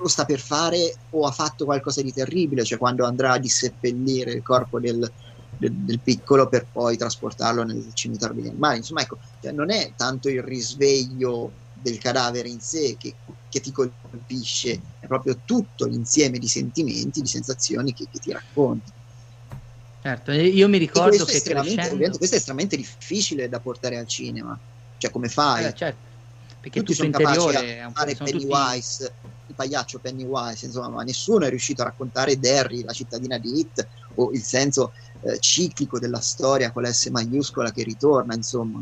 lo 0.00 0.08
sta 0.08 0.24
per 0.24 0.38
fare 0.38 0.96
o 1.10 1.26
ha 1.26 1.30
fatto 1.30 1.64
qualcosa 1.64 2.02
di 2.02 2.12
terribile, 2.12 2.64
cioè 2.64 2.78
quando 2.78 3.04
andrà 3.04 3.32
a 3.32 3.38
disseppellire 3.38 4.32
il 4.32 4.42
corpo 4.42 4.78
del, 4.78 5.10
del, 5.56 5.72
del 5.72 6.00
piccolo 6.00 6.48
per 6.48 6.66
poi 6.70 6.96
trasportarlo 6.96 7.62
nel 7.64 7.90
cimitero 7.94 8.34
degli 8.34 8.48
animali. 8.48 8.78
Insomma, 8.78 9.02
ecco, 9.02 9.18
cioè 9.40 9.52
non 9.52 9.70
è 9.70 9.92
tanto 9.96 10.28
il 10.28 10.42
risveglio 10.42 11.52
del 11.80 11.98
cadavere 11.98 12.48
in 12.48 12.60
sé 12.60 12.96
che, 12.98 13.14
che, 13.48 13.60
ti 13.60 13.72
colpisce, 13.72 14.80
è 15.00 15.06
proprio 15.06 15.38
tutto 15.44 15.86
l'insieme 15.86 16.38
di 16.38 16.48
sentimenti, 16.48 17.22
di 17.22 17.28
sensazioni 17.28 17.94
che, 17.94 18.06
che 18.10 18.18
ti 18.18 18.32
racconta. 18.32 18.92
Certo, 20.02 20.32
io 20.32 20.68
mi 20.68 20.78
ricordo 20.78 21.24
che 21.24 21.42
crescendo... 21.42 22.16
questo 22.16 22.34
è 22.34 22.38
estremamente 22.38 22.76
difficile 22.76 23.48
da 23.50 23.60
portare 23.60 23.98
al 23.98 24.06
cinema, 24.06 24.58
cioè 24.96 25.10
come 25.10 25.28
fai? 25.28 25.66
Eh, 25.66 25.74
certo. 25.74 26.09
Perché 26.60 26.80
tutti 26.80 26.94
sono 26.94 27.10
capaci 27.10 27.56
a 27.56 27.90
fare 27.90 28.14
Pennywise, 28.14 29.04
tutti... 29.06 29.34
il 29.46 29.54
pagliaccio 29.54 29.98
Pennywise, 29.98 30.66
insomma, 30.66 30.90
ma 30.90 31.02
nessuno 31.02 31.46
è 31.46 31.48
riuscito 31.48 31.80
a 31.80 31.86
raccontare 31.86 32.38
Derry, 32.38 32.82
la 32.82 32.92
cittadina 32.92 33.38
di 33.38 33.58
Hit, 33.58 33.88
o 34.16 34.30
il 34.32 34.42
senso 34.42 34.92
eh, 35.22 35.38
ciclico 35.38 35.98
della 35.98 36.20
storia 36.20 36.70
con 36.70 36.82
l'S 36.82 37.06
maiuscola 37.06 37.72
che 37.72 37.82
ritorna, 37.82 38.34
insomma. 38.34 38.78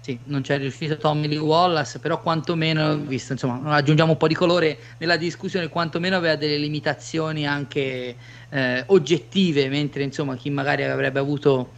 Sì, 0.00 0.18
non 0.24 0.40
c'è 0.40 0.56
riuscito 0.56 0.96
Tommy 0.96 1.28
Lee 1.28 1.36
Wallace, 1.36 1.98
però 1.98 2.20
quantomeno, 2.22 2.96
visto, 2.96 3.32
insomma, 3.32 3.74
aggiungiamo 3.74 4.12
un 4.12 4.16
po' 4.16 4.26
di 4.26 4.34
colore 4.34 4.78
nella 4.96 5.18
discussione, 5.18 5.68
quantomeno 5.68 6.16
aveva 6.16 6.34
delle 6.34 6.56
limitazioni 6.56 7.46
anche 7.46 8.16
eh, 8.48 8.84
oggettive, 8.86 9.68
mentre 9.68 10.02
insomma 10.04 10.34
chi 10.34 10.48
magari 10.48 10.84
avrebbe 10.84 11.18
avuto 11.18 11.74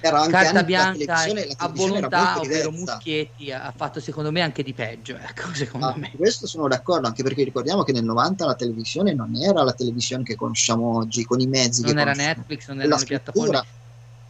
carta 0.00 0.62
bianca 0.62 1.24
a 1.56 1.68
volontà, 1.68 2.38
ovvero 2.38 2.70
Muschietti, 2.70 3.50
ha 3.52 3.72
fatto 3.74 4.00
secondo 4.00 4.30
me 4.30 4.40
anche 4.40 4.62
di 4.62 4.72
peggio, 4.72 5.16
ecco, 5.16 5.52
secondo 5.54 5.86
ah, 5.86 5.94
me. 5.96 6.12
Questo 6.16 6.46
sono 6.46 6.68
d'accordo, 6.68 7.06
anche 7.06 7.22
perché 7.22 7.44
ricordiamo 7.44 7.82
che 7.82 7.92
nel 7.92 8.04
90 8.04 8.44
la 8.44 8.54
televisione 8.54 9.14
non 9.14 9.34
era 9.36 9.62
la 9.62 9.72
televisione 9.72 10.22
che 10.22 10.36
conosciamo 10.36 10.96
oggi, 10.96 11.24
con 11.24 11.40
i 11.40 11.46
mezzi 11.46 11.82
non 11.82 11.98
era 11.98 12.12
Netflix, 12.12 12.68
non 12.68 12.80
erano 12.80 12.98
le 12.98 13.04
piattaforme 13.04 13.64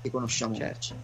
che 0.03 0.11
conosciamo 0.11 0.55
certo. 0.55 0.77
oggi. 0.77 0.95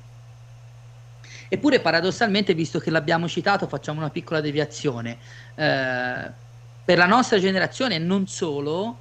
Eppure 1.49 1.81
paradossalmente, 1.81 2.55
visto 2.55 2.79
che 2.79 2.91
l'abbiamo 2.91 3.29
citato, 3.29 3.69
facciamo 3.69 4.01
una 4.01 4.11
piccola 4.11 4.41
deviazione. 4.41 5.19
Eh, 5.55 6.43
per 6.85 6.99
la 6.99 7.07
nostra 7.07 7.39
generazione 7.39 7.99
non 7.99 8.27
solo, 8.27 8.99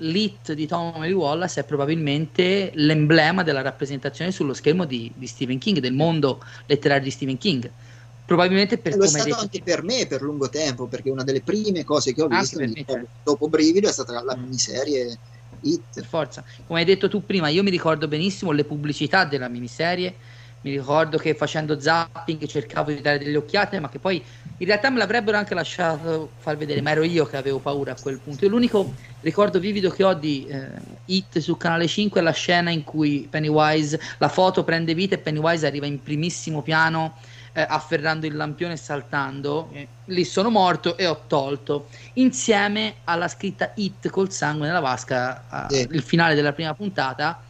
l'hit 0.00 0.52
di 0.52 0.66
Tom 0.66 1.00
Lee 1.00 1.12
Wallace 1.12 1.60
è 1.60 1.64
probabilmente 1.64 2.70
l'emblema 2.74 3.42
della 3.42 3.62
rappresentazione 3.62 4.32
sullo 4.32 4.54
schermo 4.54 4.84
di, 4.84 5.12
di 5.14 5.26
Stephen 5.26 5.58
King, 5.58 5.78
del 5.78 5.94
mondo 5.94 6.42
letterario 6.66 7.04
di 7.04 7.10
Stephen 7.10 7.38
King 7.38 7.70
probabilmente 8.30 8.78
per 8.78 8.94
Lo 8.96 9.02
è 9.02 9.08
stato 9.08 9.24
detto 9.24 9.40
anche 9.40 9.60
per 9.60 9.82
me 9.82 10.06
per 10.06 10.22
lungo 10.22 10.48
tempo, 10.48 10.86
perché 10.86 11.10
una 11.10 11.24
delle 11.24 11.42
prime 11.42 11.82
cose 11.82 12.14
che 12.14 12.22
ho 12.22 12.26
Anche 12.26 12.36
visto 12.38 12.58
per 12.58 12.68
me, 12.68 12.84
certo. 12.86 13.08
dopo 13.24 13.48
Brivido 13.48 13.88
è 13.88 13.92
stata 13.92 14.22
la 14.22 14.36
miniserie 14.36 15.18
per 15.48 15.58
Hit. 15.62 16.04
forza. 16.04 16.44
Come 16.64 16.78
hai 16.78 16.84
detto 16.84 17.08
tu 17.08 17.24
prima, 17.24 17.48
io 17.48 17.64
mi 17.64 17.70
ricordo 17.70 18.06
benissimo 18.06 18.52
le 18.52 18.64
pubblicità 18.64 19.24
della 19.24 19.48
miniserie. 19.48 20.14
Mi 20.62 20.70
ricordo 20.70 21.16
che 21.18 21.34
facendo 21.34 21.80
zapping 21.80 22.46
cercavo 22.46 22.92
di 22.92 23.00
dare 23.00 23.18
delle 23.18 23.36
occhiate, 23.36 23.80
ma 23.80 23.88
che 23.88 23.98
poi 23.98 24.22
in 24.60 24.66
realtà 24.66 24.90
me 24.90 24.98
l'avrebbero 24.98 25.38
anche 25.38 25.54
lasciato 25.54 26.32
far 26.38 26.58
vedere, 26.58 26.82
ma 26.82 26.90
ero 26.90 27.02
io 27.02 27.24
che 27.24 27.38
avevo 27.38 27.60
paura 27.60 27.92
a 27.92 27.96
quel 27.98 28.18
punto. 28.18 28.46
L'unico 28.46 28.92
ricordo 29.22 29.58
vivido 29.58 29.88
che 29.88 30.04
ho 30.04 30.12
di 30.12 30.46
eh, 30.46 30.68
Hit 31.06 31.38
su 31.38 31.56
canale 31.56 31.86
5 31.86 32.20
è 32.20 32.22
la 32.22 32.32
scena 32.32 32.68
in 32.68 32.84
cui 32.84 33.26
Pennywise, 33.30 33.98
la 34.18 34.28
foto 34.28 34.62
prende 34.62 34.92
vita 34.92 35.14
e 35.14 35.18
Pennywise 35.18 35.66
arriva 35.66 35.86
in 35.86 36.02
primissimo 36.02 36.60
piano 36.60 37.16
eh, 37.54 37.64
afferrando 37.66 38.26
il 38.26 38.36
lampione 38.36 38.74
e 38.74 38.76
saltando. 38.76 39.70
Eh, 39.72 39.88
lì 40.04 40.24
sono 40.26 40.50
morto 40.50 40.94
e 40.98 41.06
ho 41.06 41.22
tolto 41.26 41.86
insieme 42.14 42.96
alla 43.04 43.28
scritta 43.28 43.72
Hit 43.74 44.10
col 44.10 44.30
sangue 44.30 44.66
nella 44.66 44.80
vasca, 44.80 45.68
eh, 45.70 45.88
il 45.90 46.02
finale 46.02 46.34
della 46.34 46.52
prima 46.52 46.74
puntata. 46.74 47.42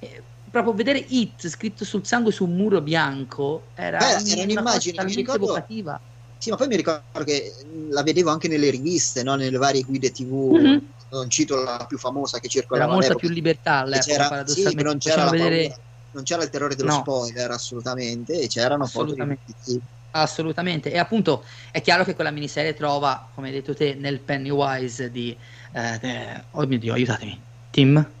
Eh, 0.00 0.22
proprio 0.50 0.72
vedere 0.72 0.98
Hit 0.98 1.46
scritto 1.46 1.84
sul 1.84 2.04
sangue 2.04 2.32
su 2.32 2.44
un 2.46 2.56
muro 2.56 2.80
bianco 2.80 3.66
era, 3.76 3.98
Beh, 3.98 4.28
era 4.28 4.42
un'immagine, 4.42 5.32
evocativa. 5.32 6.00
Sì, 6.38 6.50
ma 6.50 6.56
poi 6.56 6.68
mi 6.68 6.76
ricordo 6.76 7.24
che 7.24 7.52
la 7.90 8.02
vedevo 8.02 8.30
anche 8.30 8.48
nelle 8.48 8.70
riviste, 8.70 9.22
no? 9.22 9.34
nelle 9.34 9.56
varie 9.58 9.82
guide 9.82 10.10
TV. 10.10 10.56
Mhm. 10.56 10.92
Non 11.10 11.30
cito 11.30 11.62
la 11.62 11.84
più 11.88 11.96
famosa 11.98 12.38
che 12.38 12.46
Era 12.46 12.52
circolava 12.60 12.92
molta 12.92 13.06
all'epoca. 13.06 13.26
più 13.26 13.34
libertà 13.34 13.72
all'epoca, 13.78 14.46
sì, 14.46 14.74
non 14.74 14.98
c'era, 14.98 15.30
vedere- 15.30 15.66
paura, 15.68 15.80
non 16.10 16.22
c'era 16.22 16.42
il 16.42 16.50
terrore 16.50 16.74
dello 16.74 16.88
No. 16.88 16.94
spoiler 17.00 17.50
assolutamente, 17.50 18.40
e 18.40 18.46
c'erano 18.46 18.84
foto 18.84 19.14
di 19.14 19.20
Assolutamente. 19.20 19.54
sì, 19.58 19.80
Assolutamente, 20.10 20.90
e 20.90 20.98
appunto 20.98 21.44
è 21.70 21.80
chiaro 21.80 22.02
che 22.04 22.14
quella 22.14 22.30
miniserie 22.30 22.74
trova, 22.74 23.30
come 23.34 23.48
hai 23.48 23.54
detto 23.54 23.74
te, 23.74 23.94
nel 23.94 24.20
Pennywise 24.20 25.10
di... 25.10 25.38
eh, 25.72 25.98
de- 26.00 26.44
oh 26.52 26.66
mio 26.66 26.78
Dio, 26.78 26.94
aiutatemi. 26.94 27.40
Tim? 27.70 28.12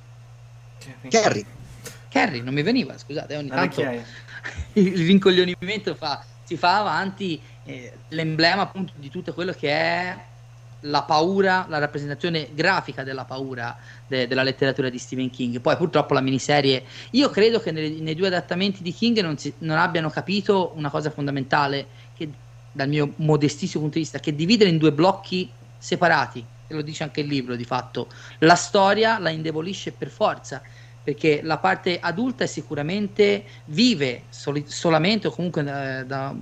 Carrie. 1.10 1.46
Carrie, 2.08 2.42
non 2.42 2.54
mi 2.54 2.62
veniva, 2.62 2.96
scusate, 2.96 3.36
ogni 3.36 3.48
tanto 3.48 3.82
il 4.74 5.06
rincoglionimento 5.06 5.94
fa- 5.94 6.24
si 6.42 6.56
fa 6.56 6.78
avanti, 6.78 7.42
l'emblema 8.08 8.62
appunto 8.62 8.92
di 8.96 9.10
tutto 9.10 9.34
quello 9.34 9.52
che 9.52 9.70
è 9.70 10.26
la 10.82 11.02
paura, 11.02 11.66
la 11.68 11.78
rappresentazione 11.78 12.50
grafica 12.54 13.02
della 13.02 13.24
paura 13.24 13.76
de- 14.06 14.26
della 14.26 14.42
letteratura 14.42 14.88
di 14.88 14.98
Stephen 14.98 15.30
King. 15.30 15.60
Poi 15.60 15.76
purtroppo 15.76 16.14
la 16.14 16.20
miniserie, 16.20 16.86
io 17.10 17.28
credo 17.30 17.60
che 17.60 17.72
nei, 17.72 18.00
nei 18.00 18.14
due 18.14 18.28
adattamenti 18.28 18.82
di 18.82 18.92
King 18.92 19.20
non, 19.20 19.36
si- 19.36 19.54
non 19.58 19.76
abbiano 19.76 20.08
capito 20.10 20.72
una 20.76 20.90
cosa 20.90 21.10
fondamentale, 21.10 21.88
che 22.14 22.30
dal 22.70 22.88
mio 22.88 23.12
modestissimo 23.16 23.82
punto 23.82 23.98
di 23.98 24.04
vista, 24.04 24.20
che 24.20 24.34
dividere 24.34 24.70
in 24.70 24.78
due 24.78 24.92
blocchi 24.92 25.52
separati, 25.76 26.48
e 26.66 26.74
lo 26.74 26.82
dice 26.82 27.02
anche 27.02 27.20
il 27.22 27.26
libro 27.26 27.56
di 27.56 27.64
fatto, 27.64 28.08
la 28.40 28.54
storia 28.54 29.18
la 29.18 29.30
indebolisce 29.30 29.92
per 29.92 30.10
forza 30.10 30.62
perché 31.02 31.40
la 31.42 31.58
parte 31.58 31.98
adulta 32.00 32.44
è 32.44 32.46
sicuramente 32.46 33.46
vive 33.66 34.26
soli- 34.28 34.66
solamente 34.68 35.28
o 35.28 35.30
comunque 35.30 35.62
eh, 35.62 36.04
da- 36.04 36.34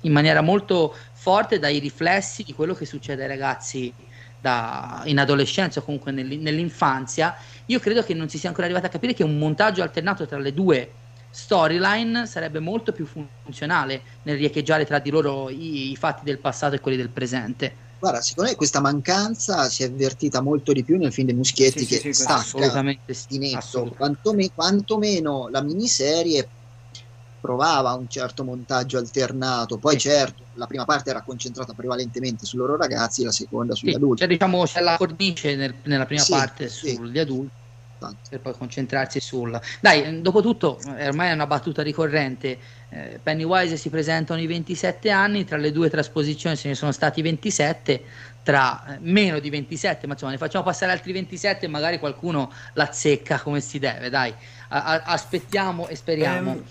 in 0.00 0.12
maniera 0.12 0.40
molto 0.40 0.94
forte 1.12 1.58
dai 1.58 1.78
riflessi 1.78 2.42
di 2.42 2.52
quello 2.54 2.74
che 2.74 2.86
succede 2.86 3.22
ai 3.22 3.28
ragazzi 3.28 3.94
da- 4.36 5.02
in 5.06 5.18
adolescenza 5.18 5.80
o 5.80 5.82
comunque 5.84 6.12
nell- 6.12 6.40
nell'infanzia. 6.40 7.34
Io 7.66 7.78
credo 7.78 8.02
che 8.02 8.14
non 8.14 8.28
si 8.28 8.38
sia 8.38 8.48
ancora 8.48 8.66
arrivati 8.66 8.86
a 8.86 8.90
capire 8.90 9.14
che 9.14 9.22
un 9.24 9.36
montaggio 9.38 9.82
alternato 9.82 10.26
tra 10.26 10.38
le 10.38 10.52
due 10.54 10.94
storyline 11.28 12.26
sarebbe 12.26 12.58
molto 12.58 12.92
più 12.92 13.06
funzionale 13.06 14.02
nel 14.22 14.36
riecheggiare 14.36 14.84
tra 14.84 14.98
di 14.98 15.10
loro 15.10 15.48
i, 15.50 15.90
i 15.90 15.96
fatti 15.96 16.24
del 16.24 16.40
passato 16.40 16.74
e 16.74 16.80
quelli 16.80 16.96
del 16.96 17.10
presente. 17.12 17.76
Guarda, 17.98 18.22
secondo 18.22 18.50
me 18.50 18.56
questa 18.56 18.80
mancanza 18.80 19.68
si 19.68 19.82
è 19.82 19.86
avvertita 19.86 20.40
molto 20.40 20.72
di 20.72 20.82
più 20.84 20.96
nel 20.96 21.12
film 21.12 21.26
dei 21.26 21.36
Muschietti 21.36 21.80
Sì, 21.80 21.84
sì, 21.84 21.86
che 21.86 21.96
sì, 21.96 22.02
questo 22.14 22.22
stacca 22.22 22.40
Assolutamente 22.40 23.12
sì. 23.14 23.26
di 23.28 23.38
netto, 23.38 23.56
assolutamente. 23.58 23.96
quantome- 23.98 24.50
quantomeno 24.54 25.48
la 25.48 25.62
miniserie 25.62 26.50
provava 27.40 27.94
un 27.94 28.06
certo 28.08 28.44
montaggio 28.44 28.98
alternato, 28.98 29.78
poi 29.78 29.94
Sì. 29.94 30.00
certo 30.00 30.44
la 30.52 30.66
prima 30.66 30.84
parte 30.84 31.10
era 31.10 31.22
concentrata 31.22 31.72
prevalentemente 31.72 32.44
sui 32.44 32.58
loro 32.58 32.76
ragazzi, 32.76 33.24
la 33.24 33.32
seconda 33.32 33.74
sugli 33.74 33.90
Sì, 33.90 33.96
adulti. 33.96 34.18
cioè, 34.20 34.28
diciamo 34.28 34.64
c'è 34.64 34.80
la 34.80 34.96
cornice 34.96 35.56
nel- 35.56 35.80
nella 35.84 36.04
prima 36.06 36.22
Sì, 36.22 36.32
parte 36.32 36.68
sì. 36.68 36.94
sugli 36.94 37.18
adulti 37.18 37.52
per 38.30 38.40
poi 38.40 38.54
concentrarsi 38.54 39.20
sul 39.20 39.60
dai 39.78 40.22
dopo 40.22 40.40
tutto 40.40 40.80
eh, 40.96 41.08
ormai 41.08 41.28
è 41.28 41.32
una 41.34 41.46
battuta 41.46 41.82
ricorrente 41.82 42.58
eh, 42.88 43.20
Pennywise 43.22 43.76
si 43.76 43.90
presentano 43.90 44.40
i 44.40 44.46
27 44.46 45.10
anni 45.10 45.44
tra 45.44 45.58
le 45.58 45.70
due 45.70 45.90
trasposizioni 45.90 46.56
se 46.56 46.68
ne 46.68 46.74
sono 46.74 46.92
stati 46.92 47.20
27 47.20 48.02
tra 48.42 48.94
eh, 48.94 48.98
meno 49.02 49.38
di 49.38 49.50
27 49.50 50.06
ma 50.06 50.14
insomma 50.14 50.32
ne 50.32 50.38
facciamo 50.38 50.64
passare 50.64 50.92
altri 50.92 51.12
27 51.12 51.66
e 51.66 51.68
magari 51.68 51.98
qualcuno 51.98 52.50
l'azzecca 52.72 53.38
come 53.40 53.60
si 53.60 53.78
deve 53.78 54.08
dai 54.08 54.34
A- 54.68 54.82
a- 54.84 55.02
aspettiamo 55.04 55.86
e 55.88 55.94
speriamo 55.94 56.52
Ehm, 56.52 56.64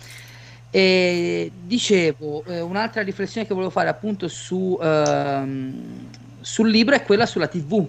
e 0.72 1.52
dicevo, 1.66 2.44
eh, 2.46 2.62
un'altra 2.62 3.02
riflessione 3.02 3.48
che 3.48 3.54
volevo 3.54 3.72
fare 3.72 3.90
appunto 3.90 4.28
su, 4.28 4.78
ehm, 4.82 6.10
sul 6.42 6.70
libro 6.70 6.96
è 6.96 7.04
quella 7.04 7.26
sulla 7.26 7.48
TV. 7.48 7.88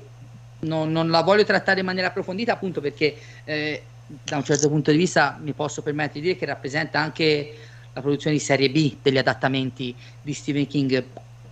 Non, 0.60 0.92
non 0.92 1.08
la 1.08 1.22
voglio 1.22 1.44
trattare 1.44 1.80
in 1.80 1.86
maniera 1.86 2.08
approfondita 2.08 2.52
appunto 2.52 2.80
perché 2.80 3.16
eh, 3.44 3.82
da 4.06 4.36
un 4.36 4.44
certo 4.44 4.68
punto 4.68 4.90
di 4.90 4.96
vista 4.96 5.38
mi 5.40 5.52
posso 5.52 5.82
permettere 5.82 6.20
di 6.20 6.26
dire 6.26 6.36
che 6.36 6.46
rappresenta 6.46 6.98
anche 6.98 7.54
la 7.92 8.00
produzione 8.00 8.36
di 8.36 8.42
serie 8.42 8.70
B 8.70 8.96
degli 9.02 9.18
adattamenti 9.18 9.94
di 10.20 10.32
Stephen 10.32 10.66
King 10.66 11.04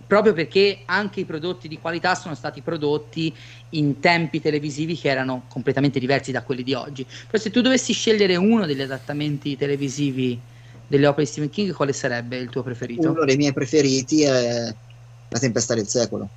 proprio 0.09 0.33
perché 0.33 0.81
anche 0.85 1.19
i 1.19 1.25
prodotti 1.25 1.67
di 1.67 1.77
qualità 1.77 2.15
sono 2.15 2.33
stati 2.33 2.61
prodotti 2.63 3.35
in 3.69 3.99
tempi 3.99 4.41
televisivi 4.41 4.97
che 4.97 5.07
erano 5.07 5.45
completamente 5.47 5.99
diversi 5.99 6.31
da 6.31 6.41
quelli 6.41 6.63
di 6.63 6.73
oggi. 6.73 7.05
Però 7.27 7.37
se 7.41 7.51
tu 7.51 7.61
dovessi 7.61 7.93
scegliere 7.93 8.35
uno 8.35 8.65
degli 8.65 8.81
adattamenti 8.81 9.55
televisivi 9.55 10.41
delle 10.89 11.05
opere 11.07 11.23
di 11.23 11.29
Stephen 11.29 11.49
King, 11.51 11.71
quale 11.71 11.93
sarebbe 11.93 12.37
il 12.37 12.49
tuo 12.49 12.63
preferito? 12.63 13.11
Uno 13.11 13.23
dei 13.23 13.37
miei 13.37 13.53
preferiti 13.53 14.23
è 14.23 14.73
La 15.29 15.39
tempesta 15.39 15.75
del 15.75 15.87
secolo. 15.87 16.27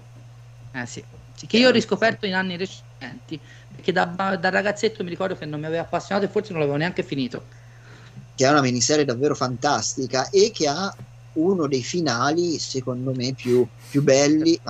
Eh 0.73 0.87
sì. 0.87 1.03
Che 1.45 1.57
io 1.57 1.69
ho 1.69 1.73
riscoperto 1.73 2.27
in 2.27 2.35
anni 2.35 2.57
recenti, 2.57 3.41
perché 3.75 3.91
da, 3.91 4.05
da 4.05 4.49
ragazzetto 4.51 5.03
mi 5.03 5.09
ricordo 5.09 5.35
che 5.37 5.47
non 5.47 5.59
mi 5.59 5.67
aveva 5.67 5.83
appassionato 5.83 6.27
e 6.27 6.29
forse 6.29 6.53
non 6.53 6.61
l'avevo 6.61 6.77
neanche 6.77 7.03
finito. 7.03 7.45
che 8.37 8.47
è 8.47 8.51
una 8.51 8.61
miniserie 8.61 9.05
davvero 9.05 9.35
fantastica 9.35 10.29
e 10.29 10.53
che 10.55 10.69
ha 10.69 10.95
uno 11.35 11.67
dei 11.67 11.83
finali, 11.83 12.59
secondo 12.59 13.13
me, 13.15 13.33
più, 13.33 13.67
più 13.89 14.03
belli. 14.03 14.61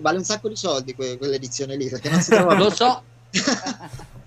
Vale 0.00 0.16
un 0.16 0.24
sacco 0.24 0.48
di 0.48 0.56
soldi 0.56 0.94
que- 0.94 1.18
quell'edizione 1.18 1.76
lì, 1.76 1.88
perché 1.88 2.08
non 2.08 2.20
si 2.20 2.30
trova 2.30 2.54
Lo 2.56 2.70
so, 2.70 3.02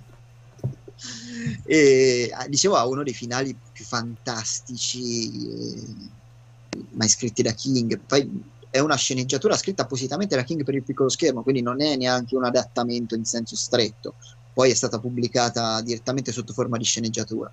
e 1.63 2.29
ah, 2.33 2.47
dicevo 2.47 2.75
ha 2.75 2.87
uno 2.87 3.03
dei 3.03 3.13
finali 3.13 3.55
più 3.71 3.83
fantastici 3.83 5.49
eh, 5.49 5.83
mai 6.91 7.09
scritti 7.09 7.41
da 7.41 7.51
King. 7.51 7.99
Poi 7.99 8.43
è 8.69 8.79
una 8.79 8.95
sceneggiatura 8.95 9.55
scritta 9.55 9.83
appositamente 9.83 10.35
da 10.35 10.43
King 10.43 10.63
per 10.63 10.75
il 10.75 10.83
piccolo 10.83 11.07
schermo 11.09 11.43
quindi 11.43 11.61
non 11.61 11.81
è 11.81 11.95
neanche 11.95 12.35
un 12.35 12.43
adattamento 12.43 13.15
in 13.15 13.25
senso 13.25 13.55
stretto. 13.55 14.15
Poi 14.53 14.71
è 14.71 14.73
stata 14.73 14.99
pubblicata 14.99 15.81
direttamente 15.81 16.31
sotto 16.31 16.53
forma 16.53 16.77
di 16.77 16.83
sceneggiatura. 16.83 17.51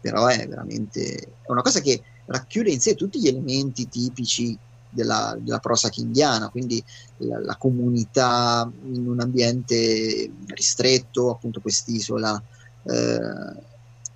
Però 0.00 0.26
è 0.26 0.48
veramente 0.48 1.16
è 1.16 1.50
una 1.50 1.62
cosa 1.62 1.80
che 1.80 2.02
racchiude 2.26 2.70
in 2.70 2.80
sé 2.80 2.94
tutti 2.94 3.20
gli 3.20 3.28
elementi 3.28 3.88
tipici 3.88 4.58
della, 4.92 5.36
della 5.40 5.58
prosa 5.58 5.88
kingiana, 5.88 6.48
quindi 6.50 6.82
la, 7.18 7.40
la 7.40 7.56
comunità 7.56 8.70
in 8.84 9.08
un 9.08 9.20
ambiente 9.20 10.30
ristretto, 10.48 11.30
appunto 11.30 11.60
quest'isola, 11.60 12.40
eh, 12.84 13.70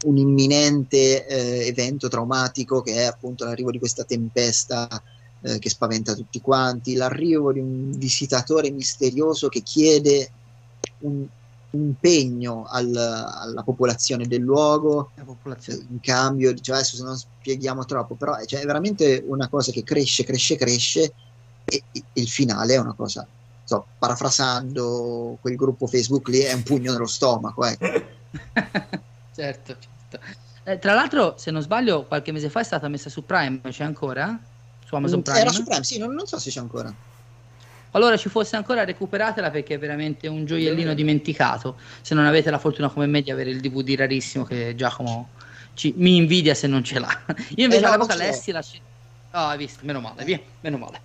un 0.04 0.16
imminente 0.16 1.26
eh, 1.26 1.66
evento 1.66 2.08
traumatico 2.08 2.82
che 2.82 2.94
è 2.94 3.04
appunto 3.04 3.44
l'arrivo 3.44 3.70
di 3.70 3.78
questa 3.78 4.04
tempesta 4.04 4.88
eh, 5.40 5.58
che 5.58 5.68
spaventa 5.68 6.14
tutti 6.14 6.40
quanti, 6.40 6.94
l'arrivo 6.94 7.52
di 7.52 7.60
un 7.60 7.90
visitatore 7.92 8.70
misterioso 8.70 9.48
che 9.48 9.62
chiede 9.62 10.30
un, 11.00 11.26
impegno 11.70 12.64
al- 12.68 12.96
alla 12.96 13.62
popolazione 13.62 14.26
del 14.26 14.40
luogo 14.40 15.10
la 15.14 15.24
popolazione. 15.24 15.84
in 15.90 16.00
cambio, 16.00 16.54
cioè 16.54 16.76
adesso 16.76 16.96
se 16.96 17.02
non 17.02 17.16
spieghiamo 17.16 17.84
troppo, 17.84 18.14
però 18.14 18.36
cioè, 18.44 18.60
è 18.60 18.64
veramente 18.64 19.22
una 19.26 19.48
cosa 19.48 19.72
che 19.72 19.82
cresce, 19.82 20.24
cresce, 20.24 20.56
cresce 20.56 21.12
e 21.64 21.82
e 21.92 22.02
il 22.12 22.28
finale 22.28 22.74
è 22.74 22.78
una 22.78 22.94
cosa, 22.94 23.26
so, 23.64 23.86
parafrasando 23.98 25.38
quel 25.40 25.56
gruppo 25.56 25.86
Facebook 25.86 26.28
lì, 26.28 26.38
è 26.38 26.52
un 26.52 26.62
pugno 26.62 26.92
nello 26.92 27.06
stomaco, 27.06 27.64
ecco. 27.64 27.84
certo, 29.32 29.76
certo. 29.78 30.26
Eh, 30.64 30.78
tra 30.78 30.94
l'altro, 30.94 31.36
se 31.38 31.50
non 31.50 31.62
sbaglio, 31.62 32.06
qualche 32.06 32.32
mese 32.32 32.48
fa 32.50 32.60
è 32.60 32.64
stata 32.64 32.88
messa 32.88 33.08
su 33.08 33.24
Prime, 33.24 33.60
c'è 33.68 33.84
ancora? 33.84 34.38
Su 34.84 34.94
Amazon 34.96 35.22
Prime? 35.22 35.40
Era 35.40 35.52
su 35.52 35.64
Prime, 35.64 35.84
sì, 35.84 35.98
non, 35.98 36.12
non 36.14 36.26
so 36.26 36.38
se 36.38 36.50
c'è 36.50 36.60
ancora. 36.60 36.94
Qualora 37.90 38.16
ci 38.16 38.28
fosse 38.28 38.56
ancora, 38.56 38.84
recuperatela 38.84 39.50
perché 39.50 39.74
è 39.74 39.78
veramente 39.78 40.26
un 40.26 40.44
gioiellino 40.44 40.92
dimenticato. 40.92 41.78
Se 42.02 42.14
non 42.14 42.26
avete 42.26 42.50
la 42.50 42.58
fortuna 42.58 42.90
come 42.90 43.06
me 43.06 43.22
di 43.22 43.30
avere 43.30 43.50
il 43.50 43.60
DVD 43.60 43.94
rarissimo 43.96 44.44
che 44.44 44.74
Giacomo 44.74 45.32
ci- 45.72 45.94
mi 45.96 46.16
invidia 46.16 46.54
se 46.54 46.66
non 46.66 46.82
ce 46.84 46.98
l'ha. 46.98 47.08
Io 47.56 47.64
invece 47.64 47.76
Eh, 47.76 47.80
no, 47.80 47.88
all'epoca 47.88 48.14
lessi 48.14 48.50
la 48.50 48.60
scena. 48.62 48.84
Oh, 49.32 49.46
hai 49.48 49.58
visto? 49.58 49.84
Meno 49.86 50.00
male, 50.00 50.24
via, 50.24 50.40
meno 50.60 50.78
male. 50.78 51.00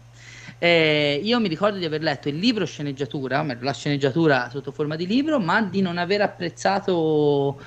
Eh, 0.64 1.20
io 1.24 1.40
mi 1.40 1.48
ricordo 1.48 1.80
di 1.80 1.86
aver 1.86 2.04
letto 2.04 2.30
il 2.30 2.38
libro 2.38 2.66
sceneggiatura, 2.66 3.44
la 3.60 3.74
sceneggiatura 3.74 4.48
sotto 4.52 4.72
forma 4.72 4.96
di 4.96 5.08
libro, 5.08 5.40
ma 5.40 5.64
di 5.64 5.82
non 5.82 5.98
aver 5.98 6.22
apprezzato. 6.22 7.60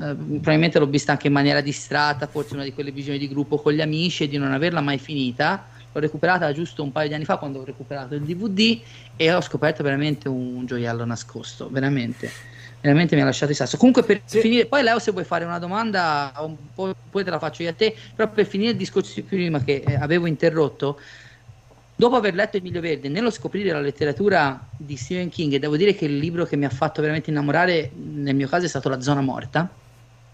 eh, 0.00 0.14
probabilmente 0.16 0.78
l'ho 0.78 0.86
vista 0.86 1.12
anche 1.12 1.26
in 1.26 1.32
maniera 1.34 1.60
distratta, 1.60 2.26
forse 2.28 2.54
una 2.54 2.62
di 2.64 2.72
quelle 2.72 2.90
visioni 2.92 3.18
di 3.18 3.28
gruppo 3.28 3.58
con 3.60 3.72
gli 3.72 3.80
amici, 3.82 4.24
e 4.24 4.28
di 4.28 4.38
non 4.38 4.52
averla 4.52 4.80
mai 4.80 4.98
finita. 4.98 5.68
L'ho 5.92 6.00
recuperata 6.00 6.50
giusto 6.52 6.82
un 6.82 6.92
paio 6.92 7.08
di 7.08 7.14
anni 7.14 7.24
fa 7.26 7.36
quando 7.38 7.60
ho 7.60 7.64
recuperato 7.64 8.14
il 8.14 8.24
DVD 8.24 8.80
e 9.16 9.32
ho 9.32 9.40
scoperto 9.42 9.82
veramente 9.82 10.28
un 10.28 10.64
gioiello 10.64 11.04
nascosto, 11.04 11.68
veramente. 11.70 12.38
Veramente 12.80 13.16
mi 13.16 13.22
ha 13.22 13.24
lasciato 13.24 13.50
il 13.50 13.56
sasso. 13.58 13.76
Comunque, 13.76 14.04
per 14.04 14.22
Sì. 14.24 14.40
finire, 14.40 14.66
poi 14.66 14.82
Leo, 14.84 14.98
se 15.00 15.10
vuoi 15.10 15.24
fare 15.24 15.44
una 15.44 15.58
domanda, 15.58 16.32
un 16.38 16.70
po', 16.72 16.92
poi 17.10 17.24
te 17.24 17.30
la 17.30 17.38
faccio 17.40 17.62
io 17.64 17.70
a 17.70 17.74
te. 17.74 17.94
Però 18.14 18.30
per 18.30 18.46
finire 18.46 18.70
il 18.70 18.76
discorso 18.76 19.12
di 19.20 19.24
prima 19.26 19.60
che 19.62 19.82
eh, 19.84 19.94
avevo 19.96 20.26
interrotto, 20.26 20.98
dopo 21.98 22.14
aver 22.14 22.32
letto 22.32 22.56
Il 22.56 22.62
Miglio 22.62 22.80
Verde, 22.80 23.08
nello 23.08 23.30
scoprire 23.30 23.72
la 23.72 23.80
letteratura 23.80 24.64
di 24.76 24.96
Stephen 24.96 25.30
King, 25.30 25.54
e 25.54 25.58
devo 25.58 25.76
dire 25.76 25.94
che 25.96 26.04
il 26.04 26.16
libro 26.16 26.44
che 26.44 26.56
mi 26.56 26.64
ha 26.64 26.70
fatto 26.70 27.00
veramente 27.00 27.30
innamorare, 27.30 27.90
nel 27.92 28.36
mio 28.36 28.46
caso, 28.46 28.66
è 28.66 28.68
stato 28.68 28.88
La 28.88 29.00
Zona 29.00 29.20
Morta, 29.20 29.68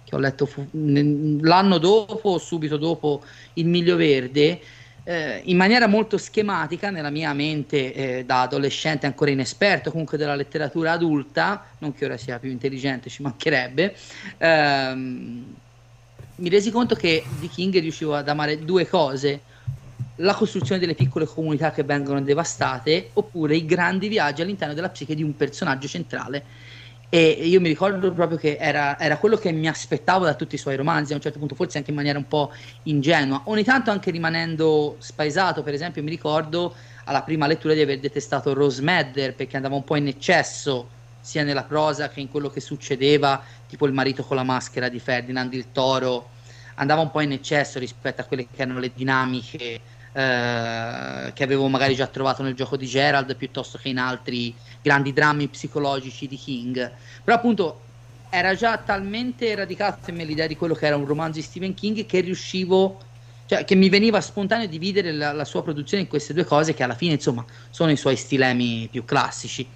che 0.05 0.15
ho 0.15 0.19
letto 0.19 0.45
fu- 0.45 0.69
l'anno 0.73 1.79
dopo 1.79 2.37
subito 2.37 2.77
dopo 2.77 3.25
Il 3.55 3.67
Miglio 3.67 3.97
Verde. 3.97 4.61
eh, 5.07 5.41
in 5.45 5.57
maniera 5.57 5.87
molto 5.87 6.17
schematica 6.19 6.91
nella 6.91 7.11
mia 7.11 7.33
mente 7.35 7.93
eh, 7.95 8.25
da 8.25 8.43
adolescente 8.43 9.05
ancora 9.07 9.31
inesperto 9.31 9.91
comunque 9.91 10.17
della 10.19 10.35
letteratura 10.35 10.93
adulta, 10.93 11.67
non 11.79 11.93
che 11.93 12.05
ora 12.07 12.17
sia 12.17 12.39
più 12.39 12.51
intelligente, 12.51 13.11
ci 13.11 13.23
mancherebbe, 13.23 13.95
ehm, 14.39 15.55
mi 16.37 16.49
resi 16.49 16.71
conto 16.71 16.95
che 16.95 17.23
di 17.39 17.49
King 17.49 17.79
riuscivo 17.81 18.15
ad 18.15 18.29
amare 18.29 18.65
due 18.65 18.87
cose 18.87 19.43
la 20.17 20.35
costruzione 20.35 20.81
delle 20.81 20.95
piccole 20.95 21.27
comunità 21.27 21.73
che 21.73 21.83
vengono 21.83 22.21
devastate 22.21 23.11
oppure 23.15 23.57
i 23.57 23.65
grandi 23.65 24.09
viaggi 24.09 24.43
all'interno 24.43 24.75
della 24.75 24.91
psiche 24.91 25.15
di 25.15 25.23
un 25.23 25.35
personaggio 25.37 25.89
centrale. 25.89 26.45
E 27.09 27.29
io 27.29 27.61
mi 27.61 27.69
ricordo 27.69 28.13
proprio 28.13 28.39
che 28.39 28.57
era, 28.59 28.99
era 28.99 29.19
quello 29.19 29.37
che 29.37 29.53
mi 29.53 29.69
aspettavo 29.69 30.25
da 30.25 30.35
tutti 30.35 30.57
i 30.57 30.59
suoi 30.59 30.77
romanzi 30.77 31.13
a 31.13 31.17
un 31.17 31.23
certo 31.23 31.39
punto 31.39 31.55
forse 31.55 31.79
anche 31.79 31.91
in 31.91 31.97
maniera 31.97 32.19
un 32.19 32.27
po' 32.27 32.53
ingenua. 32.85 33.43
Ogni 33.45 33.63
tanto 33.63 33.91
anche 33.91 34.11
rimanendo 34.11 34.97
spaesato 34.99 35.63
per 35.63 35.75
esempio 35.75 36.03
mi 36.03 36.11
ricordo 36.11 36.75
alla 37.05 37.23
prima 37.23 37.47
lettura 37.47 37.75
di 37.75 37.81
aver 37.81 38.01
detestato 38.01 38.53
Rose 38.53 38.83
Madder 38.83 39.35
perché 39.35 39.57
andava 39.57 39.77
un 39.77 39.85
po' 39.85 39.97
in 39.97 40.09
eccesso 40.09 40.89
sia 41.21 41.43
nella 41.43 41.63
prosa 41.63 42.09
che 42.09 42.21
in 42.21 42.29
quello 42.29 42.51
che 42.51 42.61
succedeva 42.61 43.43
tipo 43.69 43.87
il 43.87 43.93
marito 43.93 44.25
con 44.25 44.37
la 44.37 44.43
maschera 44.43 44.89
di 44.89 44.99
Ferdinand 44.99 45.53
il 45.55 45.67
Toro. 45.73 46.31
Andava 46.77 47.01
un 47.01 47.13
po' 47.13 47.21
in 47.21 47.31
eccesso 47.31 47.79
rispetto 47.79 48.21
a 48.21 48.25
quelle 48.25 48.49
che 48.53 48.63
erano 48.63 48.81
le 48.81 48.91
dinamiche 48.93 49.81
eh, 50.17 51.33
che 51.35 51.43
avevo 51.43 51.67
magari 51.67 51.97
già 51.97 52.07
trovato 52.07 52.45
nel 52.45 52.55
gioco 52.55 52.77
di 52.77 52.87
Gerald 52.87 53.35
piuttosto 53.35 53.79
che 53.79 53.89
in 53.89 53.99
altri 53.99 54.55
grandi 54.81 55.13
drammi 55.13 55.49
psicologici 55.49 56.29
di 56.29 56.37
King. 56.37 56.93
Però 57.25 57.37
appunto 57.37 57.81
era 58.31 58.55
già 58.55 58.79
talmente 58.79 59.53
radicato 59.55 60.11
in 60.11 60.17
me 60.17 60.25
l'idea 60.25 60.47
di 60.47 60.57
quello 60.57 60.75
che 60.75 60.87
era 60.87 60.97
un 60.97 61.05
romanzo 61.05 61.39
di 61.41 61.45
Stephen 61.45 61.75
King 61.75 62.07
che 62.07 62.21
riuscivo, 62.21 63.01
cioè 63.47 63.65
che 63.65 63.75
mi 63.75 63.89
veniva 63.89 64.21
spontaneo 64.21 64.69
dividere 64.69 65.11
la, 65.11 65.33
la 65.33 65.45
sua 65.45 65.65
produzione 65.65 66.05
in 66.05 66.09
queste 66.09 66.33
due 66.33 66.45
cose 66.45 66.75
che 66.75 66.85
alla 66.85 66.95
fine 66.95 67.15
insomma 67.15 67.45
sono 67.71 67.91
i 67.91 67.97
suoi 67.97 68.15
stilemi 68.17 68.89
più 68.91 69.05
classici. 69.05 69.69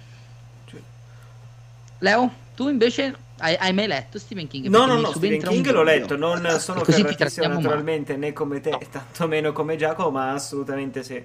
Leo, 1.99 2.33
tu 2.55 2.69
invece 2.69 3.13
hai, 3.39 3.55
hai 3.55 3.73
mai 3.73 3.87
letto 3.87 4.19
Stephen 4.19 4.47
King? 4.47 4.67
No, 4.67 4.85
no, 4.85 4.99
no, 4.99 5.11
Stephen 5.11 5.41
King 5.41 5.69
l'ho 5.71 5.83
letto, 5.83 6.15
non 6.15 6.45
sono 6.59 6.81
così 6.81 7.03
trattiamo 7.03 7.55
male. 7.55 7.61
naturalmente 7.61 8.15
né 8.17 8.33
come 8.33 8.59
te, 8.61 8.77
tantomeno 8.89 9.51
come 9.51 9.75
Giacomo, 9.75 10.11
ma 10.11 10.31
assolutamente 10.31 11.03
sì. 11.03 11.21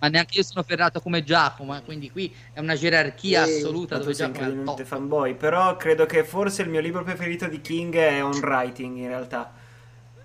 ma 0.00 0.08
neanche 0.08 0.36
io 0.38 0.44
sono 0.44 0.62
ferrato 0.62 1.00
come 1.00 1.24
Giacomo, 1.24 1.76
eh, 1.76 1.82
quindi 1.82 2.10
qui 2.10 2.34
è 2.52 2.60
una 2.60 2.74
gerarchia 2.74 3.44
Sì, 3.44 3.56
assoluta 3.56 3.98
dove 3.98 4.14
sei 4.14 4.32
Giacomo 4.32 4.76
è 4.76 4.84
fanboy, 4.84 5.34
però 5.34 5.76
credo 5.76 6.06
che 6.06 6.24
forse 6.24 6.62
il 6.62 6.68
mio 6.68 6.80
libro 6.80 7.02
preferito 7.02 7.46
di 7.46 7.60
King 7.60 7.94
è 7.96 8.22
On 8.22 8.38
Writing 8.38 8.96
in 8.96 9.08
realtà. 9.08 9.52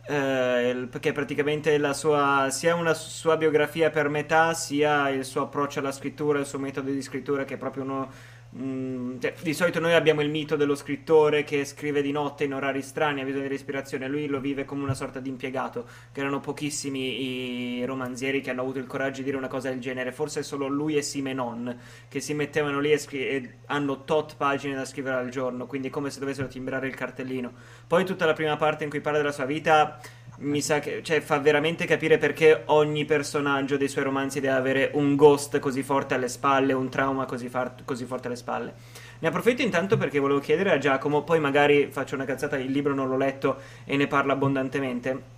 Eh, 0.06 0.88
perché 0.92 1.14
praticamente 1.14 1.78
la 1.78 1.94
sua, 1.94 2.50
sia 2.52 2.76
una 2.76 2.94
sua 2.94 3.38
biografia 3.38 3.90
per 3.90 4.10
metà, 4.10 4.54
sia 4.54 5.10
il 5.10 5.24
suo 5.24 5.44
approccio 5.44 5.80
alla 5.80 5.94
scrittura, 5.94 6.40
il 6.40 6.46
suo 6.46 6.60
metodo 6.60 6.92
di 6.92 7.02
scrittura 7.02 7.46
che 7.46 7.54
è 7.56 7.58
proprio 7.58 7.84
uno... 7.84 8.12
mm, 8.58 9.20
cioè, 9.20 9.34
di 9.42 9.54
solito 9.54 9.80
noi 9.80 9.94
abbiamo 9.94 10.22
il 10.22 10.30
mito 10.30 10.56
dello 10.56 10.76
scrittore 10.76 11.44
che 11.44 11.66
scrive 11.66 12.02
di 12.02 12.12
notte 12.12 12.44
in 12.44 12.54
orari 12.54 12.82
strani, 12.82 13.22
ha 13.22 13.24
bisogno 13.26 13.44
di 13.44 13.50
respirazione, 13.50 14.08
lui 14.08 14.28
lo 14.28 14.40
vive 14.40 14.66
come 14.66 14.84
una 14.84 14.94
sorta 14.94 15.20
di 15.20 15.30
impiegato, 15.30 15.88
che 16.12 16.20
erano 16.20 16.40
pochissimi 16.40 17.80
i 17.80 17.86
romanzieri 17.86 18.42
che 18.42 18.50
hanno 18.50 18.62
avuto 18.62 18.80
il 18.80 18.88
coraggio 18.88 19.20
di 19.20 19.26
dire 19.26 19.38
una 19.38 19.48
cosa 19.48 19.70
del 19.70 19.80
genere, 19.80 20.12
forse 20.12 20.44
solo 20.44 20.68
lui 20.68 20.98
e 20.98 21.02
Simenon 21.02 21.78
che 22.08 22.20
si 22.20 22.34
mettevano 22.34 22.80
lì 22.80 22.92
e, 22.92 22.98
scri- 22.98 23.28
e 23.28 23.54
hanno 23.68 24.04
tot 24.04 24.36
pagine 24.38 24.76
da 24.76 24.86
scrivere 24.86 25.18
al 25.18 25.30
giorno, 25.30 25.66
quindi 25.66 25.90
come 25.90 26.10
se 26.10 26.20
dovessero 26.20 26.48
timbrare 26.48 26.88
il 26.88 26.96
cartellino. 26.96 27.52
Poi 27.88 28.06
tutta 28.06 28.26
la 28.26 28.34
prima 28.34 28.56
parte 28.56 28.84
in 28.84 28.90
cui 28.90 29.02
parla 29.02 29.20
della 29.20 29.32
sua 29.32 29.46
vita 29.46 30.00
mi 30.40 30.62
sa 30.62 30.80
che 30.80 31.02
cioè, 31.04 31.22
fa 31.22 31.38
veramente 31.40 31.86
capire 31.86 32.18
perché 32.18 32.64
ogni 32.66 33.06
personaggio 33.06 33.78
dei 33.78 33.88
suoi 33.88 34.04
romanzi 34.04 34.40
deve 34.40 34.54
avere 34.54 34.92
un 34.94 35.16
ghost 35.16 35.60
così 35.60 35.84
forte 35.84 36.16
alle 36.16 36.28
spalle, 36.28 36.74
un 36.74 36.90
trauma 36.90 37.26
così, 37.26 37.50
far- 37.50 37.84
così 37.86 38.06
forte 38.06 38.28
alle 38.28 38.36
spalle. 38.36 38.74
Ne 39.20 39.28
approfitto 39.28 39.62
intanto 39.62 39.96
perché 39.98 40.20
volevo 40.20 40.40
chiedere 40.40 40.72
a 40.72 40.78
Giacomo, 40.80 41.24
poi 41.24 41.40
magari 41.40 41.88
faccio 41.92 42.16
una 42.16 42.26
cazzata, 42.26 42.58
il 42.58 42.72
libro 42.72 42.94
non 42.94 43.08
l'ho 43.08 43.18
letto 43.18 43.58
e 43.86 43.96
ne 43.96 44.08
parla 44.08 44.34
abbondantemente. 44.34 45.32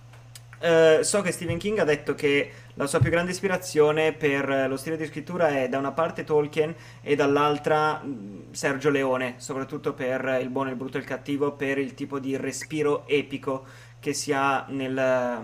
Eh, 0.58 1.00
so 1.02 1.20
che 1.20 1.32
Stephen 1.32 1.58
King 1.58 1.78
ha 1.78 1.84
detto 1.84 2.14
che 2.14 2.50
la 2.74 2.86
sua 2.86 2.98
più 2.98 3.10
grande 3.10 3.30
ispirazione 3.30 4.12
per 4.14 4.66
lo 4.68 4.78
stile 4.78 4.96
di 4.96 5.04
scrittura 5.04 5.48
è 5.48 5.68
da 5.68 5.76
una 5.78 5.92
parte 5.92 6.24
Tolkien 6.24 6.74
e 7.02 7.14
dall'altra 7.14 7.98
mh, 8.02 8.52
Sergio 8.52 8.88
Leone, 8.88 9.34
soprattutto 9.36 9.92
per 9.92 10.38
Il 10.40 10.48
buono, 10.48 10.70
il 10.70 10.76
brutto 10.76 10.96
e 10.96 11.00
il 11.00 11.06
cattivo, 11.06 11.52
per 11.52 11.76
il 11.76 11.92
tipo 11.94 12.18
di 12.18 12.36
respiro 12.38 13.06
epico 13.06 13.66
che 14.06 14.14
si 14.14 14.32
ha 14.32 14.64
nel- 14.68 15.42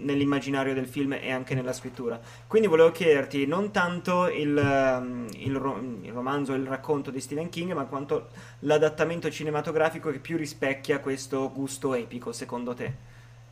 nell'immaginario 0.00 0.74
del 0.74 0.86
film 0.86 1.14
e 1.14 1.30
anche 1.30 1.54
nella 1.54 1.72
scrittura. 1.72 2.20
Quindi 2.46 2.68
volevo 2.68 2.90
chiederti 2.90 3.46
non 3.46 3.70
tanto 3.70 4.28
il, 4.28 4.54
ehm, 4.54 5.28
il 5.36 5.56
ro- 5.56 5.80
il 6.02 6.12
romanzo, 6.12 6.52
il 6.52 6.66
racconto 6.66 7.10
di 7.10 7.20
Stephen 7.20 7.48
King, 7.48 7.72
ma 7.72 7.86
quanto 7.86 8.28
l'adattamento 8.60 9.30
cinematografico 9.30 10.10
che 10.10 10.18
più 10.18 10.36
rispecchia 10.36 11.00
questo 11.00 11.50
gusto 11.50 11.94
epico, 11.94 12.32
secondo 12.32 12.74
te? 12.74 12.92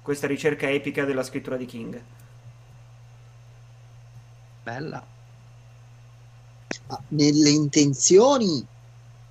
Questa 0.02 0.26
ricerca 0.26 0.68
epica 0.68 1.06
della 1.06 1.22
scrittura 1.22 1.56
di 1.56 1.64
King. 1.64 2.02
Bella. 4.62 5.02
Ah, 6.88 7.00
nelle 7.08 7.48
intenzioni, 7.48 8.62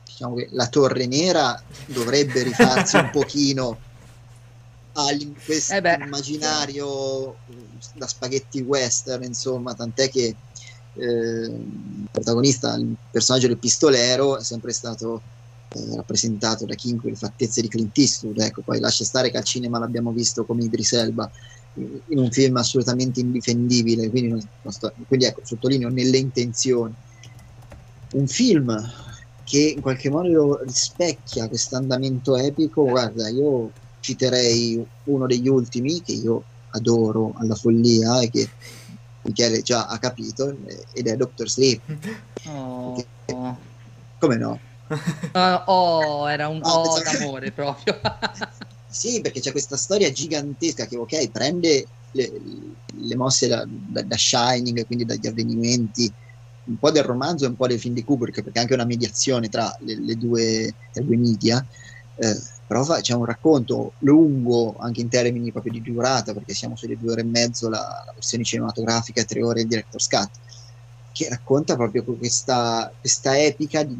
diciamo 0.05 0.33
che 0.33 0.47
la 0.53 0.67
Torre 0.67 1.05
Nera 1.05 1.61
dovrebbe 1.85 2.41
rifarsi 2.41 2.95
un 2.95 3.09
pochino 3.13 3.87
questo 5.43 5.73
Eh 5.73 5.97
immaginario 6.03 7.39
da 7.93 8.07
spaghetti 8.07 8.61
western, 8.61 9.23
insomma, 9.23 9.73
tant'è 9.73 10.09
che 10.09 10.37
eh, 10.93 11.05
il 11.05 12.07
protagonista, 12.11 12.75
il 12.75 12.95
personaggio 13.09 13.47
del 13.47 13.59
pistolero, 13.59 14.37
è 14.37 14.43
sempre 14.43 14.73
stato 14.73 15.23
eh, 15.69 15.95
rappresentato 15.95 16.65
da 16.65 16.75
King 16.75 16.99
con 16.99 17.11
le 17.11 17.15
fattezze 17.15 17.61
di 17.61 17.67
Clint 17.67 17.97
Eastwood. 17.97 18.39
Ecco, 18.39 18.61
poi 18.63 18.79
lascia 18.79 19.05
stare 19.05 19.29
che 19.29 19.37
al 19.37 19.43
cinema 19.43 19.79
l'abbiamo 19.79 20.11
visto 20.11 20.45
come 20.45 20.65
Idris 20.65 20.93
Elba 20.93 21.29
eh, 21.73 22.03
in 22.07 22.19
un 22.19 22.31
film 22.31 22.57
assolutamente 22.57 23.19
indifendibile. 23.19 24.09
Quindi, 24.09 24.29
non 24.29 24.73
sto- 24.73 24.93
quindi 25.07 25.25
ecco, 25.25 25.41
sottolineo 25.43 25.89
nelle 25.89 26.17
intenzioni. 26.17 26.93
Un 28.11 28.27
film 28.27 28.75
che 29.43 29.73
in 29.75 29.81
qualche 29.81 30.09
modo 30.09 30.59
rispecchia 30.63 31.47
questo 31.47 31.75
andamento 31.75 32.35
epico. 32.35 32.83
Guarda, 32.83 33.29
io 33.29 33.73
citerei 33.99 34.81
uno 35.03 35.25
degli 35.25 35.47
ultimi 35.47 36.01
che 36.01 36.13
io 36.13 36.45
adoro 36.71 37.33
alla 37.37 37.55
follia 37.55 38.21
e 38.21 38.29
che 38.29 38.49
Michele 39.21 39.61
già 39.61 39.87
ha 39.87 39.97
capito, 39.99 40.55
ed 40.93 41.07
è 41.07 41.15
Doctor 41.15 41.49
Sleep. 41.49 41.81
Oh, 42.47 42.95
Come 44.17 44.37
no? 44.37 44.59
Ah, 45.33 45.63
oh, 45.67 46.27
era 46.29 46.47
un 46.47 46.61
oh 46.63 46.81
pensavo- 46.93 47.17
d'amore 47.17 47.51
proprio. 47.51 47.99
Sì, 48.91 49.21
perché 49.21 49.39
c'è 49.39 49.51
questa 49.51 49.77
storia 49.77 50.11
gigantesca 50.11 50.87
che, 50.87 50.97
ok, 50.97 51.29
prende 51.29 51.87
le, 52.11 52.31
le 52.95 53.15
mosse 53.15 53.47
da, 53.47 53.63
da- 53.67 54.01
da 54.01 54.17
Shining, 54.17 54.83
quindi 54.87 55.05
dagli 55.05 55.27
avvenimenti, 55.27 56.11
un 56.63 56.77
po' 56.79 56.89
del 56.89 57.03
romanzo 57.03 57.45
e 57.45 57.49
un 57.49 57.55
po' 57.55 57.67
del 57.67 57.79
film 57.79 57.93
di 57.93 58.03
Kubrick, 58.03 58.41
perché 58.41 58.57
è 58.57 58.61
anche 58.63 58.73
una 58.73 58.85
mediazione 58.85 59.47
tra 59.47 59.71
le, 59.81 60.03
le 60.03 60.15
due, 60.15 60.75
tra 60.91 61.03
due 61.03 61.17
media, 61.17 61.63
eh, 62.15 62.35
però 62.69 62.85
c'è 63.01 63.15
un 63.15 63.25
racconto 63.25 63.93
lungo 64.01 64.77
anche 64.77 65.01
in 65.01 65.09
termini 65.09 65.51
proprio 65.51 65.71
di 65.71 65.81
durata, 65.81 66.33
perché 66.33 66.53
siamo 66.53 66.75
sulle 66.75 66.99
due 66.99 67.13
ore 67.13 67.21
e 67.21 67.23
mezzo 67.23 67.67
la, 67.67 67.79
la 68.05 68.11
versione 68.13 68.43
cinematografica, 68.43 69.23
tre 69.23 69.41
ore 69.43 69.61
il 69.61 69.67
director's 69.67 70.07
cut, 70.07 70.29
che 71.11 71.27
racconta 71.29 71.75
proprio 71.75 72.03
questa, 72.03 72.93
questa 72.99 73.39
epica 73.39 73.81
di, 73.81 73.97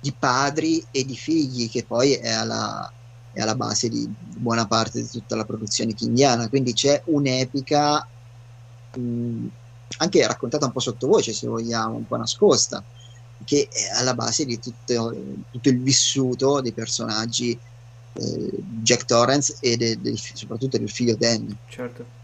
di 0.00 0.12
padri 0.12 0.84
e 0.90 1.04
di 1.04 1.14
figli 1.16 1.70
che 1.70 1.84
poi 1.86 2.14
è 2.14 2.32
alla, 2.32 2.92
è 3.30 3.42
alla 3.42 3.54
base 3.54 3.88
di 3.88 4.12
buona 4.18 4.66
parte 4.66 5.02
di 5.02 5.08
tutta 5.08 5.36
la 5.36 5.44
produzione 5.44 5.94
kingiana, 5.94 6.48
quindi 6.48 6.72
c'è 6.72 7.00
un'epica 7.06 8.10
mh, 8.96 9.46
anche 9.98 10.26
raccontata 10.26 10.66
un 10.66 10.72
po' 10.72 10.80
sottovoce, 10.80 11.32
se 11.32 11.46
vogliamo, 11.46 11.94
un 11.94 12.06
po' 12.08 12.16
nascosta, 12.16 12.84
che 13.44 13.68
è 13.70 13.96
alla 13.96 14.14
base 14.14 14.44
di 14.44 14.58
tutto, 14.58 15.14
tutto 15.48 15.68
il 15.68 15.80
vissuto 15.80 16.60
dei 16.60 16.72
personaggi 16.72 17.56
eh, 18.12 18.50
Jack 18.82 19.04
Torrance 19.04 19.56
e 19.60 19.76
de, 19.76 20.00
del, 20.00 20.18
soprattutto 20.18 20.78
del 20.78 20.90
figlio 20.90 21.16
Danny. 21.16 21.56
Certo. 21.68 22.18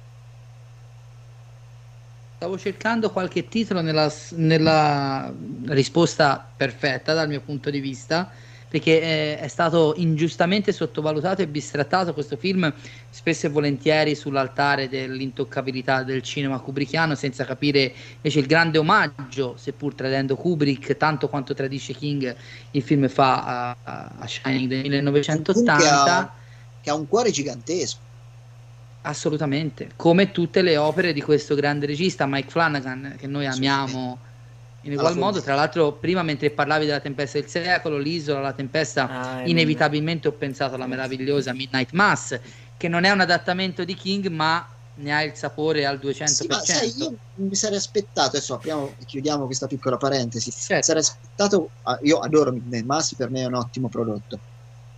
Stavo 2.37 2.59
cercando 2.59 3.11
qualche 3.11 3.49
titolo 3.49 3.81
nella, 3.81 4.13
nella 4.33 5.35
risposta 5.67 6.53
perfetta 6.55 7.15
dal 7.15 7.29
mio 7.29 7.41
punto 7.41 7.71
di 7.71 7.81
vista 7.81 8.31
perché 8.69 9.01
è, 9.01 9.39
è, 9.39 9.49
stato 9.49 9.95
ingiustamente 9.97 10.73
sottovalutato 10.73 11.43
e 11.43 11.47
bistrattato 11.47 12.13
questo 12.13 12.37
film 12.37 12.73
spesso 13.09 13.47
e 13.47 13.51
volentieri 13.51 14.15
sull'altare 14.15 14.89
dell'intoccabilità 14.89 16.03
del 16.03 16.23
cinema 16.23 16.59
kubrickiano 16.59 17.15
senza 17.15 17.45
capire 17.45 17.93
invece 18.17 18.41
il 18.41 18.47
grande 18.47 18.79
omaggio 18.79 19.55
seppur 19.57 19.95
tradendo 19.95 20.37
Kubrick 20.37 20.97
tanto 20.97 21.29
quanto 21.29 21.55
tradisce 21.55 21.95
King 21.95 22.35
il 22.73 22.83
film 22.83 23.09
fa 23.09 23.77
a, 23.83 24.11
a 24.19 24.27
Shining 24.27 24.69
del 24.69 24.81
1980 24.81 25.77
che 25.77 25.89
ha, 25.89 26.33
che 26.83 26.91
ha 26.91 26.95
un 26.95 27.07
cuore 27.09 27.31
gigantesco. 27.31 28.05
Assolutamente. 29.03 29.91
Come 29.95 30.33
tutte 30.33 30.63
le 30.63 30.77
opere 30.77 31.13
di 31.13 31.23
questo 31.23 31.55
grande 31.55 31.87
regista 31.87 32.27
Mike 32.27 32.51
Flanagan 32.51 33.15
che 33.17 33.29
noi 33.29 33.47
amiamo 33.47 34.19
in 34.87 34.93
egual 34.93 35.17
modo, 35.17 35.41
tra 35.43 35.55
l'altro, 35.55 35.93
prima 35.93 36.23
mentre 36.23 36.51
parlavi 36.51 36.87
della 36.87 37.01
tempesta 37.01 37.41
del 37.41 37.49
secolo, 37.49 37.99
l'isola, 37.99 38.41
la 38.41 38.53
tempesta, 38.53 39.09
ah, 39.09 39.47
inevitabilmente 39.47 40.29
ho 40.29 40.33
pensato 40.33 40.77
alla 40.77 40.87
meravigliosa 40.87 41.53
Midnight 41.53 41.93
Mass, 41.93 42.39
che 42.77 42.89
non 42.89 43.05
è 43.05 43.11
un 43.11 43.21
adattamento 43.21 43.85
di 43.85 43.95
King, 43.95 44.29
ma 44.29 44.67
ne 44.95 45.13
ha 45.13 45.23
il 45.23 45.33
sapore 45.35 45.85
al 45.85 45.99
200%. 45.99 46.25
Sì, 46.25 46.47
ma 46.47 46.61
sai, 46.61 46.95
io 46.97 47.15
mi 47.35 47.55
sarei 47.55 47.79
aspettato, 47.79 48.29
adesso 48.29 48.55
apriamo 48.55 48.95
e 48.99 49.05
chiudiamo 49.05 49.45
questa 49.47 49.67
piccola 49.67 49.97
parentesi, 49.97 50.53
certo. 50.53 50.85
sarei 50.85 51.03
aspettato, 51.03 51.71
ah, 51.83 51.99
io 52.03 52.19
adoro 52.19 52.53
Midnight 52.53 52.85
Mass, 52.85 53.15
per 53.17 53.31
me 53.31 53.43
è 53.43 53.47
un 53.47 53.55
ottimo 53.55 53.89
prodotto. 53.89 54.39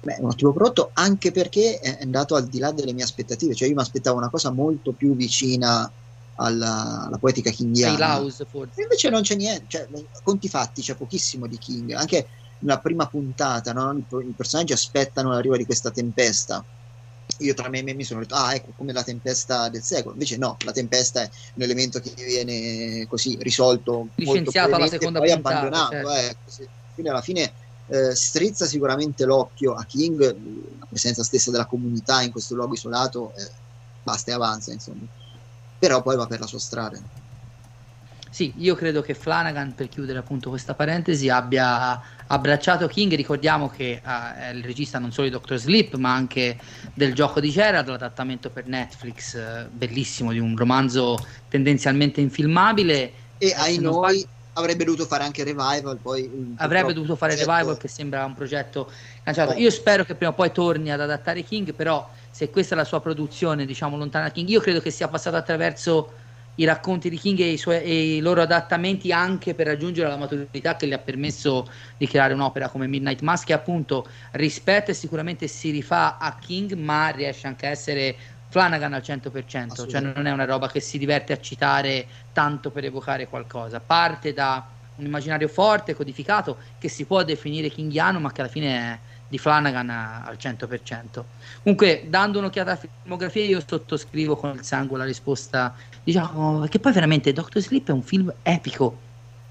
Beh, 0.00 0.16
è 0.16 0.20
un 0.20 0.28
ottimo 0.28 0.52
prodotto 0.52 0.90
anche 0.92 1.32
perché 1.32 1.80
è 1.80 1.98
andato 2.02 2.36
al 2.36 2.46
di 2.46 2.58
là 2.58 2.72
delle 2.72 2.92
mie 2.92 3.04
aspettative, 3.04 3.54
cioè 3.54 3.68
io 3.68 3.74
mi 3.74 3.80
aspettavo 3.80 4.18
una 4.18 4.28
cosa 4.28 4.50
molto 4.50 4.92
più 4.92 5.16
vicina 5.16 5.90
alla, 6.38 7.06
alla 7.06 7.18
poetica 7.18 7.50
kingiana. 7.50 8.18
Invece 8.18 9.10
non 9.10 9.22
c'è 9.22 9.34
niente, 9.34 9.64
cioè, 9.68 9.88
conti 10.22 10.48
fatti, 10.48 10.82
c'è 10.82 10.94
pochissimo 10.94 11.46
di 11.46 11.58
King, 11.58 11.92
anche 11.92 12.26
nella 12.60 12.78
prima 12.78 13.06
puntata 13.06 13.72
no? 13.72 13.92
I, 13.92 14.28
i, 14.28 14.34
personaggi 14.36 14.72
aspettano 14.72 15.30
l'arrivo 15.30 15.56
di 15.56 15.64
questa 15.64 15.90
tempesta. 15.90 16.64
Io 17.40 17.54
tra 17.54 17.68
me 17.68 17.80
e 17.80 17.82
me 17.82 17.94
mi 17.94 18.04
sono 18.04 18.20
detto, 18.20 18.34
ah, 18.34 18.54
ecco, 18.54 18.72
come 18.76 18.92
la 18.92 19.02
tempesta 19.02 19.68
del 19.68 19.82
secolo. 19.82 20.14
Invece 20.14 20.36
no, 20.38 20.56
la 20.64 20.72
tempesta 20.72 21.22
è 21.22 21.30
un 21.54 21.62
elemento 21.62 22.00
che 22.00 22.12
viene 22.16 23.06
così 23.06 23.36
risolto. 23.40 24.08
Licenziato 24.14 24.74
alla 24.74 24.88
seconda 24.88 25.18
poi 25.20 25.32
puntata. 25.32 25.56
abbandonato. 25.56 25.92
Certo. 25.92 26.14
Eh, 26.14 26.68
quindi 26.94 27.12
alla 27.12 27.20
fine 27.20 27.52
eh, 27.88 28.14
strizza 28.14 28.66
sicuramente 28.66 29.24
l'occhio 29.24 29.74
a 29.74 29.84
King, 29.84 30.20
la 30.78 30.86
presenza 30.88 31.22
stessa 31.22 31.50
della 31.50 31.66
comunità 31.66 32.22
in 32.22 32.32
questo 32.32 32.54
luogo 32.54 32.74
isolato, 32.74 33.32
eh, 33.36 33.48
basta 34.02 34.30
e 34.30 34.34
avanza, 34.34 34.72
insomma 34.72 35.06
però 35.78 36.02
poi 36.02 36.16
va 36.16 36.26
per 36.26 36.40
la 36.40 36.46
sua 36.46 36.58
strada. 36.58 36.98
Sì, 38.30 38.52
io 38.58 38.74
credo 38.74 39.00
che 39.00 39.14
Flanagan, 39.14 39.74
per 39.74 39.88
chiudere 39.88 40.18
appunto 40.18 40.48
questa 40.50 40.74
parentesi, 40.74 41.28
abbia 41.28 42.00
abbracciato 42.26 42.86
King. 42.86 43.14
Ricordiamo 43.14 43.68
che 43.68 44.00
uh, 44.04 44.38
è 44.38 44.50
il 44.50 44.62
regista 44.62 44.98
non 44.98 45.10
solo 45.10 45.26
di 45.26 45.32
Doctor 45.32 45.58
Sleep, 45.58 45.94
ma 45.94 46.12
anche 46.14 46.56
del 46.94 47.14
gioco 47.14 47.40
di 47.40 47.50
Gerard, 47.50 47.88
l'adattamento 47.88 48.50
per 48.50 48.66
Netflix, 48.66 49.34
uh, 49.34 49.68
bellissimo, 49.68 50.30
di 50.30 50.38
un 50.38 50.56
romanzo 50.56 51.18
tendenzialmente 51.48 52.20
infilmabile. 52.20 53.12
E 53.38 53.54
ai 53.56 53.78
noi. 53.78 54.24
Avrebbe 54.58 54.84
dovuto 54.84 55.06
fare 55.06 55.24
anche 55.24 55.44
Revival. 55.44 55.98
Poi 56.00 56.54
avrebbe 56.56 56.92
dovuto 56.92 57.16
fare 57.16 57.34
progetto... 57.34 57.52
Revival, 57.52 57.78
che 57.78 57.88
sembra 57.88 58.24
un 58.24 58.34
progetto 58.34 58.90
cancellato. 59.22 59.56
Oh. 59.56 59.60
Io 59.60 59.70
spero 59.70 60.04
che 60.04 60.14
prima 60.14 60.32
o 60.32 60.34
poi 60.34 60.52
torni 60.52 60.90
ad 60.90 61.00
adattare 61.00 61.42
King, 61.42 61.72
però 61.72 62.08
se 62.30 62.50
questa 62.50 62.74
è 62.74 62.76
la 62.78 62.84
sua 62.84 63.00
produzione, 63.00 63.66
diciamo, 63.66 63.96
lontana 63.96 64.26
da 64.26 64.30
King, 64.32 64.48
io 64.48 64.60
credo 64.60 64.80
che 64.80 64.90
sia 64.90 65.08
passato 65.08 65.36
attraverso 65.36 66.12
i 66.56 66.64
racconti 66.64 67.08
di 67.08 67.18
King 67.18 67.38
e 67.40 67.50
i, 67.50 67.56
suoi, 67.56 67.80
e 67.82 68.16
i, 68.16 68.20
loro 68.20 68.42
adattamenti 68.42 69.12
anche 69.12 69.54
per 69.54 69.66
raggiungere 69.66 70.08
la 70.08 70.16
maturità 70.16 70.76
che 70.76 70.88
gli 70.88 70.92
ha 70.92 70.98
permesso 70.98 71.68
di 71.96 72.06
creare 72.08 72.34
un'opera 72.34 72.68
come 72.68 72.88
Midnight 72.88 73.20
Mass 73.20 73.44
che 73.44 73.52
appunto 73.52 74.06
rispetta 74.32 74.90
e 74.90 74.94
sicuramente 74.94 75.46
si 75.46 75.70
rifà 75.70 76.18
a 76.18 76.36
King 76.36 76.72
ma 76.72 77.08
riesce 77.10 77.46
anche 77.46 77.66
a 77.66 77.70
essere 77.70 78.16
Flanagan 78.48 78.94
al 78.94 79.02
100% 79.04 79.88
cioè 79.88 80.00
non 80.00 80.26
è 80.26 80.32
una 80.32 80.44
roba 80.44 80.68
che 80.68 80.80
si 80.80 80.98
diverte 80.98 81.32
a 81.32 81.40
citare 81.40 82.06
tanto 82.32 82.70
per 82.70 82.84
evocare 82.84 83.28
qualcosa 83.28 83.80
parte 83.80 84.32
da 84.32 84.66
un 84.96 85.04
immaginario 85.04 85.48
forte, 85.48 85.94
codificato 85.94 86.56
che 86.78 86.88
si 86.88 87.04
può 87.04 87.22
definire 87.22 87.68
kingiano 87.68 88.18
ma 88.20 88.32
che 88.32 88.40
alla 88.40 88.50
fine 88.50 88.76
è 88.76 88.98
di 89.28 89.38
Flanagan 89.38 89.90
al 89.90 90.36
100%. 90.40 91.24
Comunque, 91.62 92.06
dando 92.08 92.38
un'occhiata 92.38 92.70
alla 92.70 92.80
filmografia, 92.80 93.44
io 93.44 93.62
sottoscrivo 93.64 94.36
con 94.36 94.54
il 94.54 94.62
sangue 94.62 94.96
la 94.96 95.04
risposta, 95.04 95.74
diciamo, 96.02 96.66
che 96.68 96.78
poi 96.78 96.92
veramente 96.92 97.32
Doctor 97.32 97.60
Sleep 97.60 97.88
è 97.88 97.92
un 97.92 98.02
film 98.02 98.32
epico. 98.42 99.06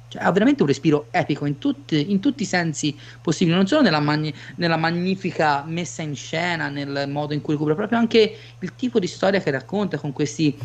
Cioè, 0.07 0.23
ha 0.23 0.31
veramente 0.31 0.61
un 0.61 0.67
respiro 0.69 1.07
epico 1.11 1.45
in 1.45 1.57
tutti, 1.57 2.11
in 2.11 2.19
tutti 2.19 2.43
i 2.43 2.45
sensi 2.45 2.97
possibili, 3.21 3.55
non 3.55 3.67
solo 3.67 3.81
nella, 3.81 3.99
magni- 3.99 4.33
nella, 4.55 4.77
magnifica 4.77 5.63
messa 5.65 6.01
in 6.01 6.15
scena, 6.15 6.69
nel 6.69 7.07
modo 7.09 7.33
in 7.33 7.41
cui 7.41 7.53
recupera, 7.53 7.75
proprio 7.75 7.99
anche 7.99 8.37
il 8.59 8.75
tipo 8.75 8.99
di 8.99 9.07
storia 9.07 9.41
che 9.41 9.51
racconta 9.51 9.97
con 9.97 10.13
questi 10.13 10.57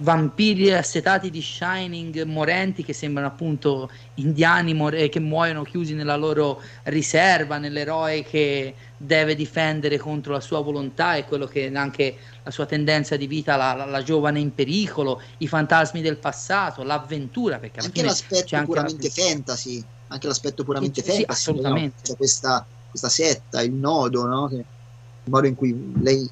vampiri 0.00 0.72
assetati 0.72 1.30
di 1.30 1.42
Shining 1.42 2.22
morenti 2.22 2.84
che 2.84 2.92
sembrano 2.92 3.28
appunto 3.28 3.90
indiani 4.14 4.74
more- 4.74 5.08
che 5.08 5.20
muoiono 5.20 5.62
chiusi 5.62 5.94
nella 5.94 6.16
loro 6.16 6.62
riserva, 6.84 7.58
nell'eroe 7.58 8.22
che 8.22 8.74
deve 8.96 9.34
difendere 9.34 9.98
contro 9.98 10.32
la 10.32 10.40
sua 10.40 10.60
volontà 10.60 11.16
e 11.16 11.24
quello 11.24 11.46
che 11.46 11.70
anche 11.74 12.16
la 12.48 12.54
sua 12.54 12.64
tendenza 12.64 13.16
di 13.16 13.26
vita, 13.26 13.56
la, 13.56 13.74
la, 13.74 13.84
la 13.84 14.02
giovane 14.02 14.40
in 14.40 14.54
pericolo, 14.54 15.20
i 15.38 15.46
fantasmi 15.46 16.00
del 16.00 16.16
passato, 16.16 16.82
l'avventura. 16.82 17.58
Perché 17.58 17.80
anche 17.80 18.02
l'aspetto 18.02 18.54
anche 18.56 18.66
puramente 18.66 19.12
la... 19.14 19.22
fantasy, 19.22 19.84
anche 20.08 20.26
l'aspetto 20.26 20.64
puramente 20.64 21.02
sì, 21.02 21.08
fantasy, 21.08 21.26
assolutamente. 21.28 21.96
No? 21.96 22.02
C'è 22.04 22.16
questa, 22.16 22.66
questa, 22.88 23.10
setta, 23.10 23.60
il 23.60 23.72
nodo, 23.72 24.26
no? 24.26 24.48
che, 24.48 24.54
il 24.54 25.30
modo 25.30 25.46
in 25.46 25.54
cui 25.56 25.92
lei 26.00 26.26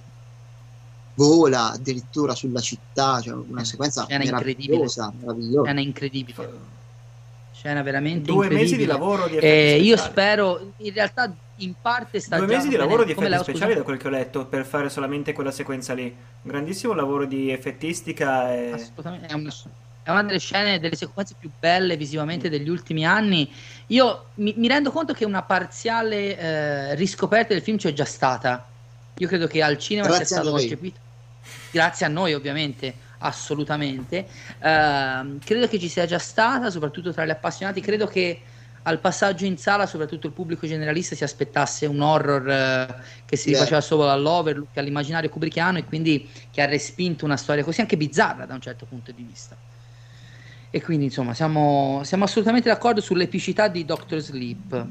vola 1.17 1.73
addirittura 1.73 2.35
sulla 2.35 2.61
città, 2.61 3.21
cioè 3.21 3.35
una 3.35 3.64
sequenza 3.64 4.07
scena 4.07 4.25
meravigliosa, 4.25 5.12
meravigliosa. 5.21 5.64
Scena 5.64 5.81
incredibile. 5.81 6.51
Scena 7.53 7.83
veramente 7.83 8.33
Due 8.33 8.49
mesi 8.49 8.77
di 8.77 8.87
lavoro 8.87 9.29
di 9.29 9.37
eh, 9.37 9.81
Io 9.83 9.99
spero, 9.99 10.73
in 10.79 10.93
realtà 10.95 11.31
in 11.59 11.75
parte 11.81 12.21
sta 12.21 12.37
Due 12.37 12.47
mesi 12.47 12.69
di 12.69 12.77
lavoro 12.77 13.05
di 13.05 13.13
effetti 13.13 13.39
speciali 13.39 13.75
da 13.75 13.83
quel 13.83 13.97
che 13.97 14.07
ho 14.07 14.11
letto 14.11 14.47
per 14.47 14.65
fare 14.65 14.89
solamente 14.89 15.33
quella 15.33 15.51
sequenza 15.51 15.95
lì. 15.95 16.05
Un 16.05 16.51
grandissimo 16.51 16.93
lavoro 16.93 17.25
di 17.25 17.51
effettistica 17.51 18.53
e... 18.53 18.73
Assolutamente, 18.73 19.27
è 19.27 19.33
una, 19.33 19.53
è 20.03 20.11
una 20.11 20.23
delle 20.23 20.39
scene, 20.39 20.79
delle 20.79 20.97
sequenze 20.97 21.35
più 21.39 21.51
belle 21.59 21.97
visivamente 21.97 22.49
degli 22.49 22.69
ultimi 22.69 23.07
anni. 23.07 23.51
Io 23.89 24.27
mi, 24.35 24.55
mi 24.57 24.69
rendo 24.69 24.91
conto 24.91 25.13
che 25.13 25.25
una 25.25 25.43
parziale 25.43 26.39
eh, 26.39 26.95
riscoperta 26.95 27.55
del 27.55 27.63
film 27.63 27.79
c'è 27.79 27.93
già 27.93 28.05
stata. 28.05 28.67
Io 29.19 29.29
credo 29.29 29.47
che 29.47 29.63
al 29.63 29.79
cinema 29.79 30.09
Grazie 30.09 30.27
sia 30.27 30.37
stato 30.37 30.51
concepito 30.51 31.05
grazie 31.71 32.07
a 32.07 32.09
noi 32.09 32.35
ovviamente, 32.35 32.95
assolutamente. 33.19 34.27
Uh, 34.59 35.39
credo 35.45 35.69
che 35.69 35.79
ci 35.79 35.89
sia 35.89 36.07
già 36.07 36.19
stata, 36.19 36.71
soprattutto 36.71 37.13
tra 37.13 37.27
gli 37.27 37.31
appassionati, 37.31 37.81
credo 37.81 38.07
che 38.07 38.41
al 38.87 39.01
passaggio 39.01 39.45
in 39.45 39.59
sala, 39.59 39.84
soprattutto 39.87 40.28
il 40.28 40.32
pubblico 40.32 40.66
generalista 40.66 41.16
si 41.16 41.24
aspettasse 41.24 41.87
un 41.87 42.01
horror 42.01 42.43
uh, 42.43 43.03
che 43.24 43.37
si 43.37 43.51
rifaceva 43.51 43.80
solo 43.80 44.09
all'Overlook, 44.09 44.76
all'immaginario 44.76 45.28
kubrickiano 45.28 45.78
e 45.78 45.84
quindi 45.84 46.28
che 46.53 46.62
ha 46.62 46.66
respinto 46.66 47.24
una 47.24 47.37
storia 47.37 47.64
così 47.64 47.80
anche 47.80 47.97
bizzarra 47.97 48.47
da 48.47 48.55
un 48.55 48.61
certo 48.61 48.87
punto 48.87 49.11
di 49.11 49.26
vista. 49.28 49.57
E 50.70 50.82
quindi 50.82 51.07
insomma 51.07 51.34
siamo, 51.34 52.03
siamo 52.05 52.24
assolutamente 52.24 52.68
d'accordo 52.68 53.01
sull'epicità 53.01 53.66
di 53.66 53.84
Doctor 53.84 54.20
Sleep. 54.20 54.87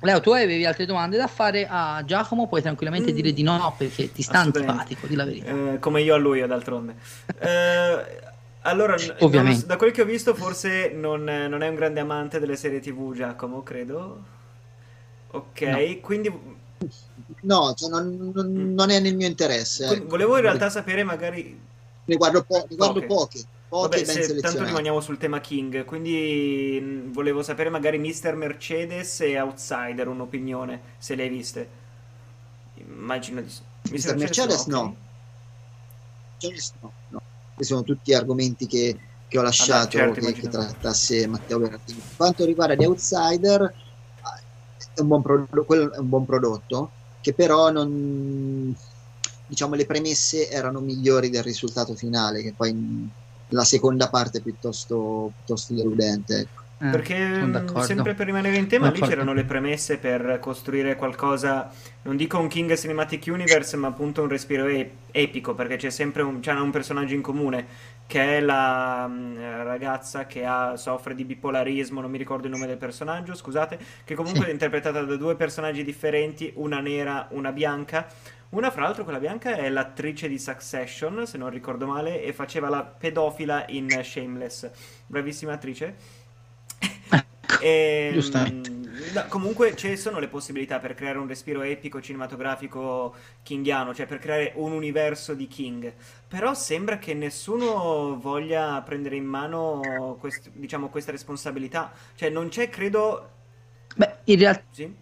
Leo, 0.00 0.20
tu 0.20 0.30
avevi 0.30 0.64
altre 0.64 0.86
domande 0.86 1.18
da 1.18 1.26
fare 1.26 1.66
a 1.68 2.02
Giacomo, 2.06 2.48
puoi 2.48 2.62
tranquillamente 2.62 3.12
mm. 3.12 3.14
dire 3.14 3.32
di 3.32 3.42
no 3.42 3.74
perché 3.76 4.12
ti 4.12 4.22
sta 4.22 4.38
antipatico, 4.38 5.06
di 5.06 5.14
la 5.14 5.24
verità. 5.24 5.50
Eh, 5.50 5.78
come 5.78 6.00
io 6.00 6.14
a 6.14 6.18
lui, 6.18 6.46
d'altronde. 6.46 6.94
eh, 7.38 8.24
allora, 8.66 8.96
non, 9.20 9.62
da 9.66 9.76
quel 9.76 9.92
che 9.92 10.02
ho 10.02 10.04
visto, 10.04 10.34
forse 10.34 10.90
non, 10.90 11.24
non, 11.24 11.62
è 11.62 11.68
un 11.68 11.74
grande 11.74 12.00
amante 12.00 12.38
delle 12.38 12.56
serie 12.56 12.80
TV, 12.80 13.14
Giacomo, 13.14 13.62
credo. 13.62 14.24
Ok, 15.30 15.60
no. 15.62 16.00
quindi 16.00 16.32
no, 17.42 17.74
cioè 17.74 17.88
non, 17.90 18.30
non- 18.34 18.74
non 18.74 18.90
è 18.90 19.00
nel 19.00 19.16
mio 19.16 19.26
interesse. 19.26 19.86
Quindi 19.86 20.04
ecco. 20.04 20.10
volevo 20.10 20.36
in 20.36 20.42
realtà 20.42 20.70
sapere 20.70 21.02
magari 21.04 21.58
Ne 22.04 22.16
guardo, 22.16 22.44
po- 22.44 22.66
ne 22.68 22.76
guardo 22.76 23.04
Poche. 23.04 23.44
poche, 23.68 24.04
Vabbè, 24.04 24.04
ben 24.04 24.22
se 24.22 24.36
tanto 24.40 24.64
rimaniamo 24.64 25.00
sul 25.00 25.18
tema 25.18 25.40
King, 25.40 25.84
quindi 25.84 26.80
mh, 26.80 27.12
volevo 27.12 27.42
sapere 27.42 27.68
magari 27.70 27.98
Mr. 27.98 28.34
Mercedes 28.34 29.20
e 29.20 29.38
Outsider, 29.40 30.06
un'opinione, 30.08 30.80
se 30.98 31.14
le 31.14 31.22
hai 31.24 31.28
viste. 31.28 31.68
Immagino 32.74 33.40
di 33.40 33.50
sì. 33.50 33.62
Mr. 33.90 34.16
Mercedes 34.16 34.66
no. 34.66 34.80
ok. 34.80 34.96
Cioè, 36.38 36.54
no, 36.80 36.92
no. 37.08 37.22
Questi 37.56 37.72
sono 37.72 37.84
tutti 37.84 38.12
argomenti 38.12 38.66
che, 38.66 38.98
che 39.26 39.38
ho 39.38 39.42
lasciato 39.42 39.96
certo, 39.96 40.20
che, 40.20 40.32
che 40.34 40.48
trattasse 40.48 41.26
Matteo 41.26 41.58
Berardini. 41.58 41.98
Per 42.00 42.16
quanto 42.16 42.44
riguarda 42.44 42.76
The 42.76 42.84
Outsider, 42.84 43.74
è 44.92 45.00
un 45.00 45.06
buon, 45.08 45.22
pro- 45.22 45.64
quello 45.64 45.90
è 45.90 45.98
un 45.98 46.08
buon 46.08 46.26
prodotto 46.26 46.92
che 47.20 47.32
però 47.32 47.70
non 47.70 48.76
diciamo 49.46 49.74
le 49.74 49.86
premesse 49.86 50.50
erano 50.50 50.80
migliori 50.80 51.30
del 51.30 51.42
risultato 51.42 51.94
finale, 51.94 52.42
che 52.42 52.52
poi 52.54 53.10
la 53.48 53.64
seconda 53.64 54.10
parte 54.10 54.38
è 54.38 54.42
piuttosto, 54.42 55.32
piuttosto 55.34 55.72
deludente. 55.72 56.38
ecco. 56.40 56.65
Eh, 56.78 56.90
Perché 56.90 57.42
d'accordo. 57.48 57.80
sempre 57.80 58.12
per 58.12 58.26
rimanere 58.26 58.56
in 58.56 58.66
tema, 58.66 58.90
lì 58.90 59.00
c'erano 59.00 59.32
le 59.32 59.44
premesse 59.44 59.96
per 59.96 60.38
costruire 60.40 60.94
qualcosa, 60.94 61.70
non 62.02 62.16
dico 62.16 62.38
un 62.38 62.48
King 62.48 62.74
Cinematic 62.76 63.24
Universe, 63.28 63.78
ma 63.78 63.88
appunto 63.88 64.20
un 64.20 64.28
respiro 64.28 64.66
e- 64.66 64.90
epico, 65.10 65.54
perché 65.54 65.76
c'è 65.76 65.88
sempre 65.88 66.20
un, 66.20 66.40
c'è 66.40 66.52
un 66.52 66.70
personaggio 66.70 67.14
in 67.14 67.22
comune, 67.22 67.66
che 68.06 68.36
è 68.36 68.40
la 68.40 69.06
mh, 69.06 69.62
ragazza 69.64 70.26
che 70.26 70.44
ha- 70.44 70.76
soffre 70.76 71.14
di 71.14 71.24
bipolarismo, 71.24 72.02
non 72.02 72.10
mi 72.10 72.18
ricordo 72.18 72.44
il 72.46 72.52
nome 72.52 72.66
del 72.66 72.76
personaggio, 72.76 73.34
scusate, 73.34 73.78
che 74.04 74.14
comunque 74.14 74.42
Sì. 74.42 74.48
è 74.50 74.52
interpretata 74.52 75.00
da 75.02 75.16
due 75.16 75.34
personaggi 75.34 75.82
differenti, 75.82 76.52
una 76.56 76.80
nera, 76.80 77.26
una 77.30 77.52
bianca. 77.52 78.06
Una, 78.50 78.70
fra 78.70 78.82
l'altro, 78.82 79.02
quella 79.02 79.18
bianca 79.18 79.56
è 79.56 79.68
l'attrice 79.70 80.28
di 80.28 80.38
Succession, 80.38 81.26
se 81.26 81.36
non 81.36 81.50
ricordo 81.50 81.86
male, 81.86 82.22
e 82.22 82.32
faceva 82.32 82.68
la 82.68 82.82
pedofila 82.84 83.64
in 83.68 83.88
Shameless. 84.02 84.70
Bravissima 85.06 85.52
attrice. 85.54 86.15
E, 87.58 88.12
Giustamente. 88.12 88.70
mm, 88.70 89.12
no, 89.12 89.24
comunque 89.28 89.74
ci 89.76 89.96
sono 89.96 90.18
le 90.18 90.28
possibilità 90.28 90.78
per 90.78 90.94
creare 90.94 91.18
un 91.18 91.26
respiro 91.26 91.62
epico 91.62 92.00
cinematografico 92.02 93.14
kingiano, 93.42 93.94
cioè 93.94 94.06
per 94.06 94.18
creare 94.18 94.52
un 94.56 94.72
universo 94.72 95.34
di 95.34 95.46
King. 95.46 95.94
Però 96.28 96.52
sembra 96.54 96.98
che 96.98 97.14
nessuno 97.14 98.18
voglia 98.20 98.80
prendere 98.82 99.16
in 99.16 99.24
mano 99.24 100.16
quest- 100.20 100.50
diciamo, 100.52 100.88
questa 100.90 101.12
responsabilità. 101.12 101.92
Cioè 102.14 102.28
non 102.30 102.48
c'è, 102.48 102.68
credo... 102.68 103.30
Beh, 103.96 104.20
in, 104.24 104.38
real- 104.38 104.62
Sì? 104.70 104.94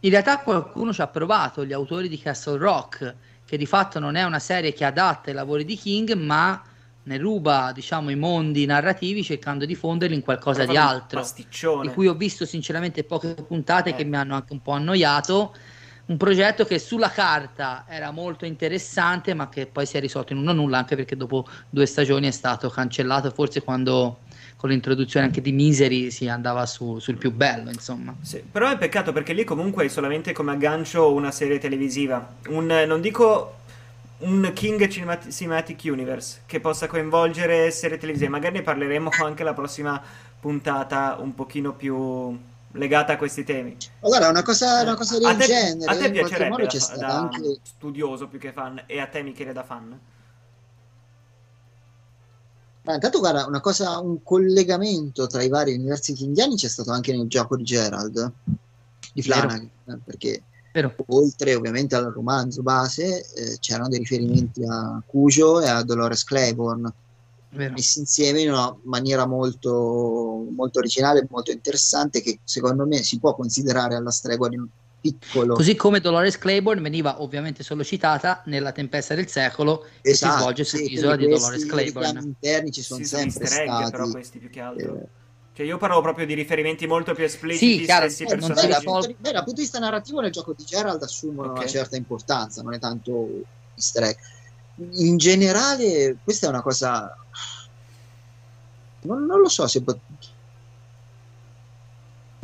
in 0.00 0.10
realtà 0.10 0.40
qualcuno 0.40 0.92
ci 0.92 1.00
ha 1.00 1.08
provato, 1.08 1.64
gli 1.64 1.72
autori 1.72 2.08
di 2.08 2.18
Castle 2.18 2.58
Rock, 2.58 3.16
che 3.44 3.56
di 3.56 3.66
fatto 3.66 3.98
non 3.98 4.14
è 4.14 4.22
una 4.24 4.38
serie 4.38 4.72
che 4.72 4.84
adatta 4.84 5.30
i 5.30 5.34
lavori 5.34 5.64
di 5.64 5.76
King, 5.76 6.12
ma 6.14 6.62
ne 7.06 7.18
ruba, 7.18 7.70
diciamo, 7.72 8.10
i 8.10 8.16
mondi 8.16 8.66
narrativi 8.66 9.22
cercando 9.22 9.64
di 9.64 9.74
fonderli 9.76 10.14
in 10.14 10.22
qualcosa 10.22 10.64
di 10.64 10.76
altro. 10.76 11.20
Pasticcione. 11.20 11.88
di 11.88 11.94
cui 11.94 12.08
ho 12.08 12.14
visto 12.14 12.44
sinceramente 12.44 13.04
poche 13.04 13.34
puntate 13.34 13.90
Eh. 13.90 13.94
che 13.94 14.04
mi 14.04 14.16
hanno 14.16 14.34
anche 14.34 14.52
un 14.52 14.60
po' 14.60 14.72
annoiato. 14.72 15.54
Un 16.06 16.16
progetto 16.16 16.64
che 16.64 16.78
sulla 16.78 17.10
carta 17.10 17.84
era 17.88 18.10
molto 18.12 18.44
interessante, 18.44 19.34
ma 19.34 19.48
che 19.48 19.66
poi 19.66 19.86
si 19.86 19.96
è 19.96 20.00
risolto 20.00 20.32
in 20.32 20.38
uno 20.38 20.52
nulla, 20.52 20.78
anche 20.78 20.94
perché 20.96 21.16
dopo 21.16 21.46
due 21.68 21.86
stagioni 21.86 22.26
è 22.28 22.32
stato 22.32 22.68
cancellato, 22.68 23.30
forse 23.30 23.62
quando 23.62 24.18
con 24.56 24.70
l'introduzione 24.70 25.26
anche 25.26 25.40
di 25.40 25.52
Misery 25.52 26.10
si 26.10 26.28
andava 26.28 26.64
su- 26.66 26.98
sul 26.98 27.18
più 27.18 27.32
bello, 27.32 27.70
insomma. 27.70 28.14
Sì, 28.20 28.40
però 28.50 28.68
è 28.70 28.78
peccato 28.78 29.12
perché 29.12 29.32
lì 29.32 29.44
comunque 29.44 29.82
hai 29.84 29.90
solamente 29.90 30.32
come 30.32 30.52
aggancio 30.52 31.12
una 31.12 31.30
serie 31.30 31.58
televisiva. 31.58 32.34
Un, 32.48 32.66
non 32.86 33.00
dico 33.00 33.58
un 34.18 34.50
King 34.54 34.88
Cinemat- 34.88 35.28
Cinematic 35.30 35.80
Universe 35.84 36.42
che 36.46 36.60
possa 36.60 36.86
coinvolgere 36.86 37.70
serie 37.70 37.98
televisive. 37.98 38.30
Magari 38.30 38.56
ne 38.56 38.62
parleremo 38.62 39.10
anche 39.22 39.42
la 39.42 39.52
prossima 39.52 40.02
puntata 40.40 41.16
un 41.20 41.34
pochino 41.34 41.74
più 41.74 42.38
legata 42.72 43.14
a 43.14 43.16
questi 43.16 43.44
temi. 43.44 43.76
Ma 44.00 44.08
guarda, 44.08 44.28
una 44.28 44.42
cosa, 44.42 44.82
una 44.82 44.94
cosa 44.94 45.18
del 45.18 45.26
a 45.26 45.34
te, 45.34 45.46
genere, 45.46 45.92
a 45.92 45.96
te 45.96 46.10
piacerebbe 46.10 46.62
da, 46.62 46.68
c'è 46.68 46.96
da 46.96 47.18
anche... 47.18 47.58
studioso 47.62 48.28
più 48.28 48.38
che 48.38 48.52
fan 48.52 48.82
e 48.86 49.00
a 49.00 49.06
te 49.06 49.22
Michele 49.22 49.52
da 49.52 49.64
fan? 49.64 50.00
Ma 52.82 52.94
intanto 52.94 53.18
guarda, 53.18 53.46
una 53.46 53.60
cosa, 53.60 53.98
un 53.98 54.22
collegamento 54.22 55.26
tra 55.26 55.42
i 55.42 55.48
vari 55.48 55.74
universi 55.74 56.12
kingiani 56.12 56.54
c'è 56.54 56.68
stato 56.68 56.92
anche 56.92 57.12
nel 57.12 57.26
gioco 57.26 57.56
di 57.56 57.64
Gerald, 57.64 58.32
di 59.12 59.22
Flanagan, 59.22 59.68
eh, 59.86 59.98
perché 60.04 60.42
Vero? 60.76 60.94
oltre 61.06 61.54
ovviamente 61.54 61.94
al 61.96 62.12
romanzo 62.12 62.62
base 62.62 63.24
eh, 63.34 63.56
c'erano 63.60 63.88
dei 63.88 63.98
riferimenti 63.98 64.62
a 64.68 65.00
Cujo 65.06 65.60
e 65.62 65.68
a 65.68 65.82
Dolores 65.82 66.22
Claiborne 66.22 66.92
Vero. 67.50 67.72
messi 67.72 68.00
insieme 68.00 68.42
in 68.42 68.50
una 68.50 68.76
maniera 68.84 69.26
molto, 69.26 70.44
molto 70.54 70.78
originale 70.78 71.20
e 71.20 71.26
molto 71.30 71.50
interessante 71.50 72.20
che 72.20 72.40
secondo 72.44 72.86
me 72.86 73.02
si 73.02 73.18
può 73.18 73.34
considerare 73.34 73.94
alla 73.94 74.10
stregua 74.10 74.48
di 74.50 74.56
un 74.56 74.66
piccolo 75.00 75.54
Così 75.54 75.74
come 75.76 76.00
Dolores 76.00 76.36
Claiborne 76.36 76.82
veniva 76.82 77.22
ovviamente 77.22 77.62
solo 77.62 77.82
citata 77.82 78.42
nella 78.46 78.72
Tempesta 78.72 79.14
del 79.14 79.28
secolo 79.28 79.86
che 80.02 80.10
si 80.10 80.12
Esatto, 80.12 80.40
svolge 80.40 80.64
sì, 80.64 80.76
sull'isola 80.76 81.16
di 81.16 81.24
quindi 81.24 81.40
Dolores 81.40 81.66
Claiborne. 81.66 82.20
interni 82.20 82.72
ci 82.72 82.82
sono 82.82 83.00
Sì, 83.00 83.06
sono 83.06 83.22
sempre 83.22 83.44
egg, 83.44 83.50
stati 83.64 83.90
però 83.90 84.10
questi 84.10 84.38
più 84.38 84.50
che 84.50 84.60
altro. 84.60 84.96
eh, 84.96 85.06
Cioè 85.56 85.64
io 85.64 85.78
parlavo 85.78 86.02
proprio 86.02 86.26
di 86.26 86.34
riferimenti 86.34 86.86
molto 86.86 87.14
più 87.14 87.24
espliciti 87.24 87.78
Sì, 87.78 87.84
chiaro, 87.86 88.10
stessi 88.10 88.24
eh, 88.30 88.36
non 88.36 88.48
Beh, 88.48 88.54
dal, 88.54 88.68
personaggi. 88.68 88.84
punto 88.84 89.06
di, 89.06 89.16
beh, 89.18 89.32
dal 89.32 89.42
punto 89.42 89.54
di 89.54 89.60
vista 89.62 89.78
narrativo 89.78 90.20
nel 90.20 90.30
gioco 90.30 90.52
di 90.52 90.64
Gerald 90.64 91.02
assumono 91.02 91.48
Ok. 91.52 91.56
una 91.60 91.66
certa 91.66 91.96
importanza, 91.96 92.60
non 92.60 92.74
è 92.74 92.78
tanto 92.78 93.28
easter 93.72 94.02
egg. 94.02 94.16
In 94.98 95.16
generale, 95.16 96.18
questa 96.22 96.44
è 96.44 96.50
una 96.50 96.60
cosa. 96.60 97.10
Non, 99.06 99.24
non 99.24 99.40
lo 99.40 99.48
so 99.48 99.66
se 99.66 99.82
può. 99.82 99.98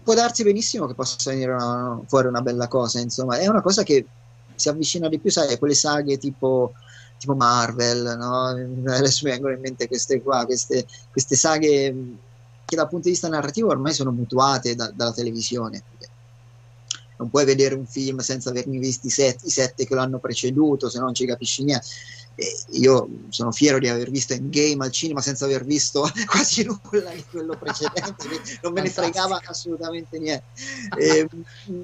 Può 0.03 0.15
darsi 0.15 0.43
benissimo 0.43 0.87
che 0.87 0.95
possa 0.95 1.31
venire 1.31 1.53
una- 1.53 2.01
fuori 2.07 2.29
una 2.29 2.41
bella 2.41 2.67
cosa, 2.67 2.99
insomma, 2.99 3.37
è 3.37 3.47
una 3.47 3.61
cosa 3.61 3.83
che 3.83 4.07
si 4.55 4.71
avvicina 4.71 5.09
di 5.09 5.21
più, 5.21 5.31
sai, 5.31 5.53
a 5.53 5.59
quelle 5.59 5.75
saghe 5.75 6.17
tipo, 6.17 6.73
tipo 7.19 7.35
Marvel, 7.35 8.17
no? 8.19 8.47
Adesso 8.91 9.27
mi 9.27 9.33
vengono 9.33 9.53
in 9.55 9.61
mente 9.61 9.87
queste 9.87 10.23
qua, 10.23 10.47
queste, 10.47 10.87
queste 11.11 11.37
saghe 11.37 11.95
che 12.73 12.77
dal 12.77 12.89
punto 12.89 13.05
di 13.05 13.11
vista 13.11 13.29
narrativo 13.29 13.69
ormai 13.69 13.93
sono 13.93 14.13
mutuate 14.13 14.75
da- 14.75 14.91
dalla 14.91 15.13
televisione. 15.13 15.83
Non 17.19 17.29
puoi 17.29 17.45
vedere 17.45 17.75
un 17.75 17.87
film 17.87 18.19
senza 18.19 18.49
avermi 18.51 18.79
visti 18.79 19.09
i 19.09 19.11
set- 19.11 19.45
i 19.45 19.51
sette 19.51 19.87
che 19.87 19.95
l'hanno 19.95 20.19
preceduto, 20.19 20.89
se 20.89 20.99
no 20.99 21.05
non 21.05 21.15
ci 21.15 21.27
capisci 21.27 21.63
niente. 21.65 21.87
E 22.35 22.47
io 22.81 23.09
sono 23.29 23.53
fiero 23.53 23.79
di 23.79 23.89
aver 23.89 24.11
visto 24.11 24.33
Endgame 24.33 24.87
al 24.87 24.91
cinema 24.91 25.21
senza 25.21 25.45
aver 25.45 25.65
visto 25.65 26.09
quasi 26.27 26.65
nulla 26.65 27.11
di 27.15 27.23
quello 27.25 27.57
precedente, 27.59 28.27
non 28.63 28.73
me 28.73 28.81
ne 28.81 28.91
fregava 28.91 29.39
assolutamente 29.45 30.19
niente. 30.19 30.47
E, 30.99 31.29
mh, 31.31 31.81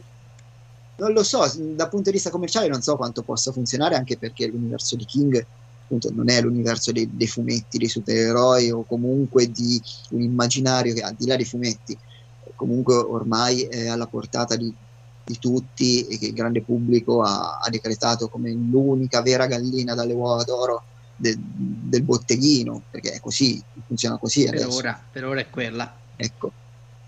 non 0.97 1.13
lo 1.13 1.23
so, 1.23 1.41
dal 1.55 1.89
punto 1.91 2.09
di 2.11 2.17
vista 2.17 2.31
commerciale 2.31 2.67
non 2.67 2.81
so 2.83 2.97
quanto 2.97 3.23
possa 3.23 3.53
funzionare, 3.53 3.95
anche 3.95 4.17
perché 4.17 4.47
l'universo 4.47 4.97
di 4.97 5.05
King 5.05 5.47
appunto, 5.89 6.11
non 6.13 6.29
è 6.29 6.41
l'universo 6.43 6.93
dei, 6.93 7.09
dei 7.11 7.27
fumetti, 7.27 7.79
dei 7.79 7.89
supereroi 7.89 8.71
o 8.71 8.85
comunque 8.85 9.51
di 9.51 9.81
un 10.11 10.21
immaginario 10.21 10.93
che 10.93 11.01
al 11.01 11.15
di 11.15 11.27
là 11.27 11.35
dei 11.35 11.47
fumetti 11.47 11.99
comunque 12.55 12.95
ormai 12.95 13.63
è 13.63 13.87
alla 13.87 14.07
portata 14.07 14.55
di, 14.57 14.75
di 15.25 15.39
tutti 15.39 16.07
e 16.07 16.19
che 16.19 16.27
il 16.27 16.35
grande 16.35 16.63
pubblico 16.63 17.23
ha, 17.23 17.59
ha 17.59 17.71
decretato 17.71 18.29
come 18.29 18.53
l'unica 18.53 19.23
vera 19.23 19.47
gallina 19.47 19.95
dalle 19.95 20.13
uova 20.13 20.45
d'oro 20.45 20.83
de- 21.17 21.39
del 21.39 22.03
botteghino, 22.03 22.83
perché 22.91 23.13
è 23.13 23.21
così, 23.21 23.63
funziona 23.87 24.19
così 24.19 24.45
Per 24.45 24.67
ora, 24.69 25.09
per 25.11 25.25
ora 25.25 25.41
è 25.41 25.49
quella. 25.51 25.99
Ecco. 26.17 26.53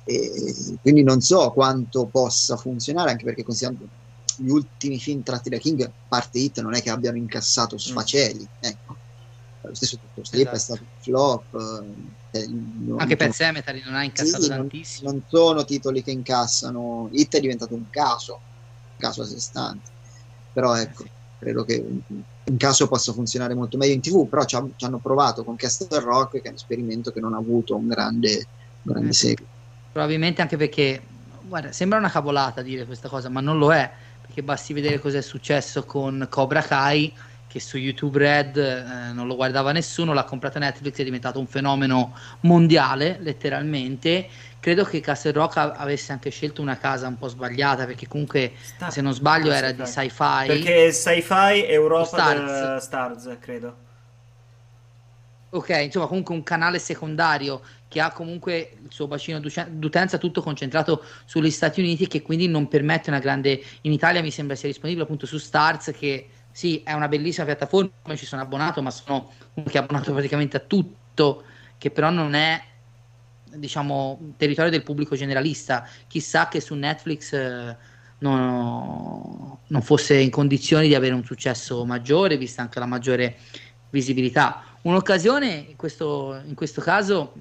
E 0.04 0.78
quindi 0.80 1.02
non 1.02 1.20
so 1.20 1.50
quanto 1.50 2.06
possa 2.06 2.56
funzionare, 2.56 3.10
anche 3.10 3.24
perché 3.24 3.42
considerando 3.42 3.86
gli 4.42 4.48
ultimi 4.50 4.98
film 4.98 5.22
tratti 5.22 5.48
da 5.50 5.58
King, 5.58 5.82
a 5.82 5.92
parte 6.06 6.38
Hit, 6.38 6.60
non 6.60 6.74
è 6.74 6.80
che 6.82 6.90
abbiano 6.90 7.16
incassato 7.18 7.76
sfaceli. 7.78 8.48
Ecco. 8.58 8.98
Lo 9.62 9.74
stesso 9.74 9.98
Dr. 10.14 10.26
Sleep 10.26 10.48
è 10.48 10.54
Esatto. 10.54 10.58
stato 10.58 10.82
un 10.82 10.88
flop. 10.98 11.54
eh, 12.30 12.46
non- 12.48 13.00
Anche 13.00 13.16
non- 13.16 13.16
Pet 13.16 13.32
Cemetery 13.32 13.82
non 13.84 13.94
ha 13.94 14.04
incassato 14.04 14.42
sì, 14.42 14.48
non- 14.48 14.58
tantissimo. 14.58 15.10
Non 15.10 15.22
sono 15.26 15.64
titoli 15.64 16.02
che 16.02 16.10
incassano. 16.12 17.08
Hit 17.12 17.36
è 17.36 17.40
diventato 17.40 17.74
un 17.74 17.88
caso, 17.90 18.32
un 18.32 18.96
caso 18.96 19.22
a 19.22 19.26
sé 19.26 19.38
stante. 19.38 19.90
Però 20.52 20.74
ecco, 20.76 21.04
credo 21.36 21.64
che 21.64 21.74
in 21.74 22.56
caso 22.56 22.88
possa 22.88 23.12
funzionare 23.12 23.54
molto 23.54 23.76
meglio 23.76 23.92
in 23.94 24.00
tv, 24.00 24.28
però 24.28 24.44
ci, 24.44 24.56
ha- 24.56 24.68
ci 24.74 24.84
hanno 24.84 25.00
provato 25.00 25.44
con 25.44 25.56
Castle 25.56 26.00
Rock, 26.00 26.40
che 26.40 26.46
è 26.46 26.48
un 26.48 26.54
esperimento 26.54 27.10
che 27.10 27.20
non 27.20 27.34
ha 27.34 27.38
avuto 27.38 27.76
un 27.76 27.86
grande, 27.86 28.30
un 28.82 28.92
grande 28.92 29.10
Eh. 29.10 29.14
seguito. 29.14 29.50
Probabilmente 29.92 30.40
anche 30.40 30.56
perché, 30.56 31.06
guarda, 31.42 31.72
sembra 31.72 31.98
una 31.98 32.10
cavolata 32.10 32.62
dire 32.62 32.86
questa 32.86 33.08
cosa, 33.08 33.28
ma 33.28 33.40
non 33.40 33.58
lo 33.58 33.72
è, 33.72 33.90
perché 34.30 34.44
basti 34.44 34.72
vedere 34.72 35.00
cosa 35.00 35.18
è 35.18 35.22
successo 35.22 35.84
con 35.84 36.24
Cobra 36.30 36.62
Kai, 36.62 37.12
che 37.48 37.58
su 37.58 37.76
YouTube 37.76 38.18
Red 38.18 38.56
eh, 38.56 39.12
non 39.12 39.26
lo 39.26 39.34
guardava 39.34 39.72
nessuno, 39.72 40.12
l'ha 40.12 40.22
comprato 40.22 40.60
Netflix, 40.60 40.98
è 40.98 41.04
diventato 41.04 41.40
un 41.40 41.48
fenomeno 41.48 42.16
mondiale, 42.42 43.18
letteralmente. 43.20 44.28
Credo 44.60 44.84
che 44.84 45.00
Castle 45.00 45.32
Rock 45.32 45.56
avesse 45.56 46.12
anche 46.12 46.30
scelto 46.30 46.62
una 46.62 46.78
casa 46.78 47.08
un 47.08 47.18
po' 47.18 47.26
sbagliata, 47.26 47.86
perché 47.86 48.06
comunque, 48.06 48.52
Sta- 48.62 48.90
se 48.90 49.00
non 49.00 49.12
sbaglio, 49.12 49.50
ah, 49.50 49.56
era 49.56 49.72
di 49.72 49.84
sci-fi. 49.84 50.46
Perché 50.46 50.92
sci-fi 50.92 51.64
Europa 51.66 52.04
Stars. 52.04 52.38
Stars, 52.38 52.84
Stars 52.84 53.36
credo. 53.40 53.88
Ok, 55.52 55.68
insomma, 55.70 56.06
comunque 56.06 56.34
un 56.34 56.44
canale 56.44 56.78
secondario 56.78 57.60
che 57.88 58.00
ha 58.00 58.12
comunque 58.12 58.76
il 58.84 58.92
suo 58.92 59.08
bacino 59.08 59.40
d'utenza 59.40 60.16
tutto 60.16 60.42
concentrato 60.42 61.04
sugli 61.24 61.50
Stati 61.50 61.80
Uniti 61.80 62.06
che 62.06 62.22
quindi 62.22 62.46
non 62.46 62.68
permette 62.68 63.10
una 63.10 63.18
grande... 63.18 63.60
In 63.82 63.92
Italia 63.92 64.22
mi 64.22 64.30
sembra 64.30 64.54
sia 64.54 64.68
disponibile 64.68 65.02
appunto 65.04 65.26
su 65.26 65.38
Stars 65.38 65.92
che 65.96 66.28
sì, 66.52 66.82
è 66.84 66.92
una 66.92 67.08
bellissima 67.08 67.46
piattaforma, 67.46 67.90
ci 68.14 68.26
sono 68.26 68.42
abbonato, 68.42 68.80
ma 68.80 68.90
sono 68.90 69.32
è 69.54 69.78
abbonato 69.78 70.12
praticamente 70.12 70.56
a 70.56 70.60
tutto, 70.60 71.44
che 71.78 71.90
però 71.90 72.10
non 72.10 72.34
è 72.34 72.62
diciamo 73.54 74.34
territorio 74.36 74.70
del 74.70 74.82
pubblico 74.82 75.16
generalista. 75.16 75.88
Chissà 76.06 76.46
che 76.48 76.60
su 76.60 76.74
Netflix 76.74 77.32
eh, 77.32 77.76
non, 78.18 79.58
non 79.66 79.82
fosse 79.82 80.16
in 80.16 80.30
condizioni 80.30 80.86
di 80.86 80.94
avere 80.94 81.14
un 81.14 81.24
successo 81.24 81.84
maggiore, 81.84 82.36
vista 82.36 82.62
anche 82.62 82.78
la 82.78 82.86
maggiore 82.86 83.36
visibilità. 83.90 84.62
Un'occasione 84.82 85.66
in 85.68 85.76
questo, 85.76 86.40
in 86.46 86.54
questo 86.54 86.80
caso 86.80 87.32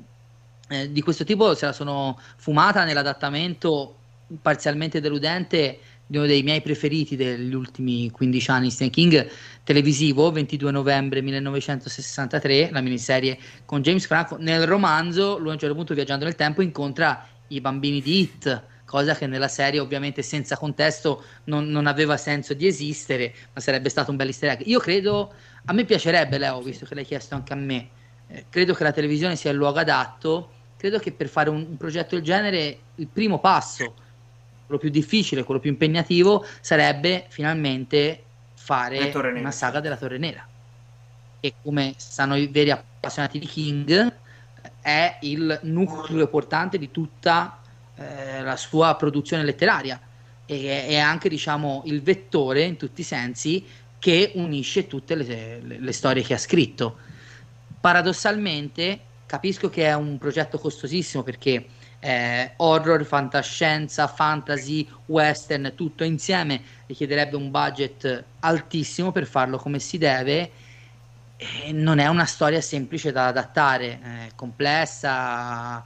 eh, 0.67 0.91
di 0.91 1.01
questo 1.01 1.23
tipo 1.23 1.55
se 1.55 1.65
la 1.65 1.73
sono 1.73 2.19
fumata 2.35 2.83
nell'adattamento 2.83 3.95
parzialmente 4.41 4.99
deludente 4.99 5.79
di 6.05 6.17
uno 6.17 6.25
dei 6.25 6.41
miei 6.41 6.61
preferiti 6.61 7.15
degli 7.15 7.53
ultimi 7.53 8.09
15 8.09 8.49
anni, 8.49 8.71
Stephen 8.71 8.91
King, 8.91 9.29
televisivo, 9.63 10.31
22 10.31 10.71
novembre 10.71 11.21
1963, 11.21 12.69
la 12.71 12.81
miniserie 12.81 13.37
con 13.63 13.83
James 13.83 14.07
Franco. 14.07 14.35
Nel 14.39 14.65
romanzo, 14.65 15.37
lui 15.37 15.49
a 15.49 15.53
un 15.53 15.59
certo 15.59 15.75
punto 15.75 15.93
viaggiando 15.93 16.25
nel 16.25 16.33
tempo 16.33 16.63
incontra 16.63 17.27
i 17.49 17.61
bambini 17.61 18.01
di 18.01 18.21
Hit, 18.21 18.63
cosa 18.85 19.13
che 19.13 19.27
nella 19.27 19.47
serie 19.47 19.79
ovviamente 19.79 20.23
senza 20.23 20.57
contesto 20.57 21.23
non, 21.43 21.67
non 21.67 21.85
aveva 21.85 22.17
senso 22.17 22.55
di 22.55 22.65
esistere, 22.65 23.31
ma 23.53 23.61
sarebbe 23.61 23.89
stato 23.89 24.09
un 24.09 24.17
bel 24.17 24.27
easter 24.27 24.49
egg. 24.49 24.61
Io 24.65 24.79
credo, 24.79 25.31
a 25.69 25.73
me 25.73 25.85
piacerebbe 25.85 26.39
Leo, 26.39 26.61
visto 26.61 26.85
che 26.85 26.95
l'hai 26.95 27.05
chiesto 27.05 27.35
anche 27.35 27.53
a 27.53 27.55
me, 27.55 27.89
eh, 28.27 28.45
credo 28.49 28.73
che 28.73 28.83
la 28.83 28.91
televisione 28.91 29.35
sia 29.35 29.51
il 29.51 29.57
luogo 29.57 29.77
adatto, 29.77 30.51
credo 30.75 30.97
che 30.97 31.11
per 31.11 31.27
fare 31.27 31.51
un, 31.51 31.63
un 31.69 31.77
progetto 31.77 32.15
del 32.15 32.23
genere 32.23 32.79
il 32.95 33.07
primo 33.07 33.39
passo 33.39 33.93
quello 34.65 34.81
più 34.81 34.89
difficile, 34.89 35.43
quello 35.43 35.59
più 35.59 35.69
impegnativo 35.69 36.43
sarebbe 36.59 37.25
finalmente 37.29 38.23
fare 38.55 39.11
una 39.13 39.51
saga 39.51 39.79
della 39.79 39.95
Torre 39.95 40.17
Nera. 40.17 40.47
E 41.39 41.53
come 41.61 41.93
sanno 41.97 42.35
i 42.35 42.47
veri 42.47 42.71
appassionati 42.71 43.37
di 43.37 43.45
King, 43.45 44.13
è 44.81 45.17
il 45.21 45.59
nucleo 45.63 46.27
portante 46.27 46.79
di 46.79 46.89
tutta 46.89 47.61
eh, 47.95 48.41
la 48.41 48.55
sua 48.55 48.95
produzione 48.95 49.43
letteraria 49.43 49.99
e 50.51 50.87
è 50.87 50.97
anche 50.97 51.29
diciamo 51.29 51.83
il 51.85 52.01
vettore 52.01 52.63
in 52.63 52.75
tutti 52.75 53.01
i 53.01 53.03
sensi 53.03 53.63
che 53.99 54.31
unisce 54.35 54.87
tutte 54.87 55.15
le, 55.15 55.61
le- 55.61 55.79
le 55.79 55.91
storie 55.91 56.23
che 56.23 56.33
ha 56.33 56.37
scritto. 56.37 56.99
Paradossalmente 57.79 59.01
capisco 59.25 59.69
che 59.69 59.85
è 59.85 59.93
un 59.93 60.17
progetto 60.17 60.57
costosissimo 60.57 61.23
perché 61.23 61.69
eh, 61.99 62.53
horror, 62.57 63.05
fantascienza, 63.05 64.07
fantasy, 64.07 64.89
western, 65.05 65.73
tutto 65.75 66.03
insieme 66.03 66.63
richiederebbe 66.87 67.35
un 67.35 67.51
budget 67.51 68.31
altissimo 68.39 69.11
per 69.11 69.27
farlo 69.27 69.57
come 69.57 69.79
si 69.79 69.97
deve. 69.97 70.51
E 71.35 71.71
non 71.71 71.99
è 71.99 72.07
una 72.07 72.25
storia 72.25 72.59
semplice 72.61 73.11
da 73.13 73.27
adattare, 73.27 73.99
è 74.01 74.31
complessa, 74.35 75.83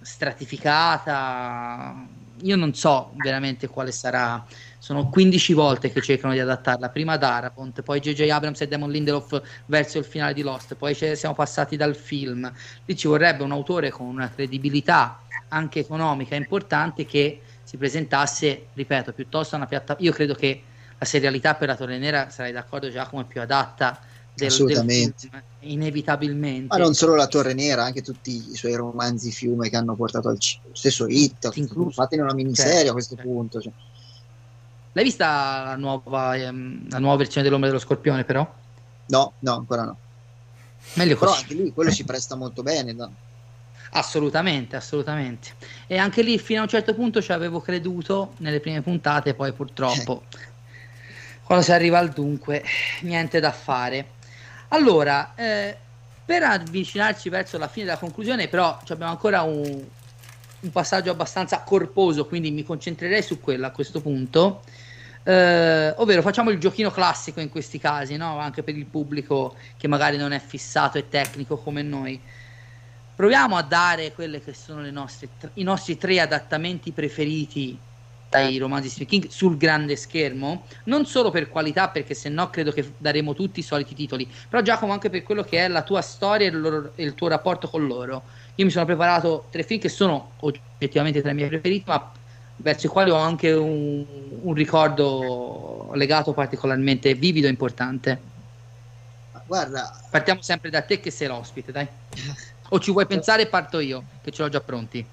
stratificata. 0.00 1.94
Io 2.42 2.56
non 2.56 2.74
so 2.74 3.12
veramente 3.14 3.68
quale 3.68 3.92
sarà. 3.92 4.44
Sono 4.78 5.08
15 5.08 5.52
volte 5.52 5.90
che 5.90 6.00
cercano 6.00 6.32
di 6.32 6.38
adattarla. 6.38 6.90
Prima 6.90 7.16
Darabont, 7.16 7.82
poi 7.82 8.00
J.J. 8.00 8.28
Abrams 8.30 8.60
e 8.60 8.68
Damon 8.68 8.90
Lindelof 8.90 9.40
verso 9.66 9.98
il 9.98 10.04
finale 10.04 10.34
di 10.34 10.42
Lost, 10.42 10.74
poi 10.74 10.94
siamo 10.94 11.34
passati 11.34 11.76
dal 11.76 11.96
film. 11.96 12.50
Lì 12.84 12.96
ci 12.96 13.08
vorrebbe 13.08 13.42
un 13.42 13.52
autore 13.52 13.90
con 13.90 14.06
una 14.06 14.30
credibilità 14.30 15.20
anche 15.48 15.80
economica 15.80 16.34
importante 16.34 17.04
che 17.04 17.40
si 17.62 17.76
presentasse, 17.76 18.66
ripeto, 18.74 19.12
piuttosto 19.12 19.54
a 19.54 19.58
una 19.58 19.66
piattaforma. 19.66 20.08
Io 20.08 20.14
credo 20.14 20.34
che 20.34 20.62
la 20.98 21.04
serialità 21.04 21.54
per 21.54 21.68
la 21.68 21.76
Torre 21.76 21.98
Nera, 21.98 22.30
sarai 22.30 22.52
d'accordo 22.52 22.88
Giacomo, 22.90 23.22
è 23.22 23.24
più 23.24 23.40
adatta 23.40 23.98
del, 24.00 24.32
del 24.34 24.46
Assolutamente. 24.48 25.28
film, 25.28 25.42
inevitabilmente. 25.60 26.66
Ma 26.68 26.82
non 26.82 26.94
solo 26.94 27.14
la 27.14 27.26
Torre 27.26 27.54
Nera, 27.54 27.84
anche 27.84 28.02
tutti 28.02 28.50
i 28.50 28.54
suoi 28.54 28.74
romanzi 28.74 29.32
fiume 29.32 29.68
che 29.68 29.76
hanno 29.76 29.94
portato 29.94 30.28
al 30.28 30.38
cinema. 30.38 30.74
Stesso 30.74 31.06
Hit, 31.08 31.50
fatti 31.90 32.14
in 32.14 32.22
una 32.22 32.34
miniserie 32.34 32.72
Certo, 32.72 32.90
a 32.90 32.92
questo 32.92 33.14
certo. 33.16 33.30
punto. 33.30 33.60
cioè. 33.60 33.72
L'hai 34.96 35.04
vista 35.04 35.62
la 35.62 35.76
nuova, 35.76 36.36
ehm, 36.36 36.88
la 36.88 36.98
nuova 36.98 37.16
versione 37.16 37.42
dell'Ombra 37.44 37.68
dello 37.68 37.80
Scorpione, 37.80 38.24
però? 38.24 38.50
No, 39.08 39.34
no, 39.40 39.52
ancora 39.54 39.82
no. 39.82 39.98
Meglio 40.94 41.18
Però 41.18 41.32
così. 41.32 41.42
anche 41.42 41.54
lì 41.54 41.72
quello 41.74 41.90
si 41.90 42.02
presta 42.04 42.34
molto 42.34 42.62
bene. 42.62 42.94
da- 42.94 43.10
Assolutamente, 43.90 44.74
assolutamente. 44.74 45.50
E 45.86 45.98
anche 45.98 46.22
lì 46.22 46.38
fino 46.38 46.60
a 46.60 46.62
un 46.62 46.68
certo 46.68 46.94
punto 46.94 47.20
ci 47.20 47.30
avevo 47.32 47.60
creduto 47.60 48.32
nelle 48.38 48.58
prime 48.58 48.80
puntate, 48.80 49.34
poi 49.34 49.52
purtroppo 49.52 50.22
quando 51.44 51.62
si 51.62 51.72
arriva 51.72 51.98
al 51.98 52.08
dunque, 52.08 52.64
niente 53.02 53.38
da 53.38 53.52
fare. 53.52 54.12
Allora, 54.68 55.34
eh, 55.34 55.76
per 56.24 56.42
avvicinarci 56.42 57.28
verso 57.28 57.58
la 57.58 57.68
fine 57.68 57.84
della 57.84 57.98
conclusione, 57.98 58.48
però 58.48 58.78
abbiamo 58.88 59.12
ancora 59.12 59.42
un, 59.42 59.84
un 60.60 60.72
passaggio 60.72 61.10
abbastanza 61.10 61.60
corposo, 61.62 62.26
quindi 62.26 62.50
mi 62.50 62.64
concentrerei 62.64 63.22
su 63.22 63.40
quello 63.40 63.66
a 63.66 63.70
questo 63.70 64.00
punto. 64.00 64.62
Eh, 65.28 65.92
ovvero 65.96 66.22
facciamo 66.22 66.50
il 66.50 66.60
giochino 66.60 66.92
classico 66.92 67.40
in 67.40 67.48
questi 67.48 67.80
casi, 67.80 68.16
no? 68.16 68.38
anche 68.38 68.62
per 68.62 68.76
il 68.76 68.84
pubblico 68.86 69.56
che 69.76 69.88
magari 69.88 70.16
non 70.16 70.30
è 70.30 70.38
fissato 70.38 70.98
e 70.98 71.08
tecnico 71.08 71.56
come 71.56 71.82
noi. 71.82 72.20
Proviamo 73.16 73.56
a 73.56 73.62
dare 73.62 74.12
quelle 74.12 74.40
che 74.40 74.54
sono 74.54 74.88
nostre, 74.88 75.28
i 75.54 75.64
nostri 75.64 75.98
tre 75.98 76.20
adattamenti 76.20 76.92
preferiti 76.92 77.76
dai 78.28 78.56
romanzi 78.58 78.88
Stephen 78.88 79.06
King 79.08 79.28
sul 79.28 79.56
grande 79.56 79.96
schermo, 79.96 80.64
non 80.84 81.06
solo 81.06 81.32
per 81.32 81.48
qualità, 81.48 81.88
perché 81.88 82.14
se 82.14 82.28
no 82.28 82.48
credo 82.48 82.70
che 82.70 82.92
daremo 82.96 83.34
tutti 83.34 83.58
i 83.58 83.64
soliti 83.64 83.96
titoli, 83.96 84.28
però 84.48 84.62
Giacomo 84.62 84.92
anche 84.92 85.10
per 85.10 85.24
quello 85.24 85.42
che 85.42 85.64
è 85.64 85.66
la 85.66 85.82
tua 85.82 86.02
storia 86.02 86.46
e 86.46 86.50
loro- 86.50 86.92
il 86.96 87.14
tuo 87.14 87.26
rapporto 87.26 87.66
con 87.66 87.84
loro. 87.84 88.22
Io 88.54 88.64
mi 88.64 88.70
sono 88.70 88.84
preparato 88.84 89.46
tre 89.50 89.64
film 89.64 89.80
che 89.80 89.88
sono 89.88 90.32
oggettivamente 90.40 91.20
tra 91.20 91.32
i 91.32 91.34
miei 91.34 91.48
preferiti, 91.48 91.84
ma 91.86 92.12
verso 92.56 92.86
i 92.86 92.88
quali 92.90 93.10
ho 93.10 93.16
anche 93.16 93.52
un, 93.52 94.04
un 94.42 94.54
ricordo 94.54 95.90
legato 95.94 96.32
particolarmente 96.34 97.14
vivido 97.14 97.46
e 97.46 97.50
importante. 97.50 98.24
Guarda, 99.46 99.84
Partiamo 100.08 100.42
sempre 100.42 100.70
da 100.70 100.82
te 100.82 100.98
che 101.00 101.10
sei 101.10 101.28
l'ospite, 101.28 101.70
dai. 101.72 101.88
O 102.70 102.78
ci 102.80 102.90
vuoi 102.90 103.06
pensare 103.06 103.48
parto 103.48 103.78
io, 103.78 104.08
che 104.20 104.30
ce 104.32 104.42
l'ho 104.42 104.48
già 104.48 104.60
pronti. 104.60 105.08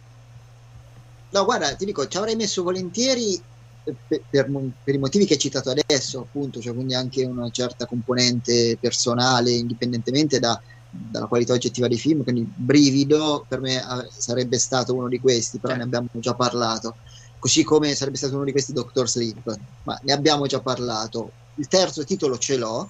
no, 1.30 1.44
guarda, 1.46 1.76
ti 1.76 1.86
dico, 1.86 2.08
ci 2.08 2.18
avrei 2.18 2.36
messo 2.36 2.64
volentieri 2.64 3.36
eh, 3.84 3.96
per, 4.08 4.24
per 4.30 4.50
per 4.84 4.96
i 4.96 4.98
motivi 5.00 5.26
che 5.26 5.34
hai 5.34 5.40
citato 5.40 5.72
adesso, 5.72 6.22
appunto, 6.22 6.60
cioè 6.62 6.74
quindi 6.74 6.94
anche 6.94 7.26
una 7.26 7.50
certa 7.50 7.86
componente 7.86 8.78
personale, 8.80 9.52
indipendentemente 9.52 10.40
da- 10.40 10.60
dalla 10.88 11.26
qualità 11.28 11.54
oggettiva 11.54 11.88
dei 11.88 11.98
film, 11.98 12.22
quindi 12.24 12.46
Brivido 12.56 13.46
per 13.48 13.60
me 13.62 13.78
eh, 13.78 14.10
sarebbe 14.10 14.60
stato 14.60 14.96
uno 14.96 15.08
di 15.08 15.20
questi, 15.20 15.60
però 15.60 15.74
Certo. 15.74 15.80
ne 15.80 15.84
abbiamo 15.84 16.08
già 16.12 16.36
parlato. 16.36 17.00
Così 17.44 17.62
come 17.66 17.94
sarebbe 17.94 18.16
stato 18.16 18.36
uno 18.36 18.46
di 18.46 18.54
questi 18.54 18.72
Doctor 18.72 19.10
Sleep, 19.10 19.54
ma 19.82 20.00
ne 20.02 20.14
abbiamo 20.14 20.46
già 20.46 20.62
parlato. 20.62 21.34
Il 21.56 21.68
terzo 21.68 22.06
titolo 22.06 22.38
ce 22.38 22.56
l'ho, 22.56 22.90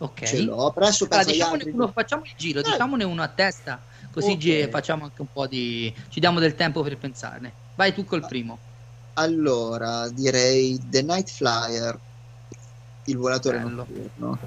Ok. 0.00 0.22
ce 0.22 0.42
l'ho, 0.42 0.70
presso 0.74 1.06
Allora, 1.08 1.24
diciamone 1.24 1.56
altri 1.56 1.70
uno, 1.72 1.90
facciamo 1.90 2.22
il 2.24 2.32
giro, 2.36 2.60
Eh. 2.60 2.62
diciamone 2.62 3.04
uno 3.04 3.22
a 3.22 3.32
testa, 3.32 3.82
così 4.12 4.32
Ok. 4.32 4.36
gi- 4.36 4.68
facciamo 4.70 5.04
anche 5.04 5.22
un 5.22 5.28
po' 5.32 5.46
di... 5.46 5.90
ci 6.10 6.20
diamo 6.20 6.40
del 6.40 6.54
tempo 6.56 6.82
per 6.82 6.98
pensarne. 6.98 7.56
Vai 7.72 7.94
tu 7.94 8.04
col 8.04 8.22
Ah. 8.22 8.26
primo. 8.26 8.60
Allora, 9.14 10.10
direi 10.10 10.78
The 10.86 11.00
Night 11.00 11.30
Flyer, 11.30 11.98
il 13.04 13.16
volatore 13.16 13.60
Bello. 13.62 13.86
notturno. 13.88 14.38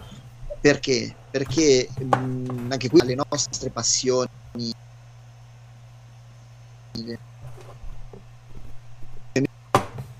Perché? 0.61 1.17
Perché 1.27 1.89
mh, 1.97 2.67
anche 2.69 2.87
qui 2.87 3.01
le 3.03 3.15
nostre 3.15 3.71
passioni 3.71 4.27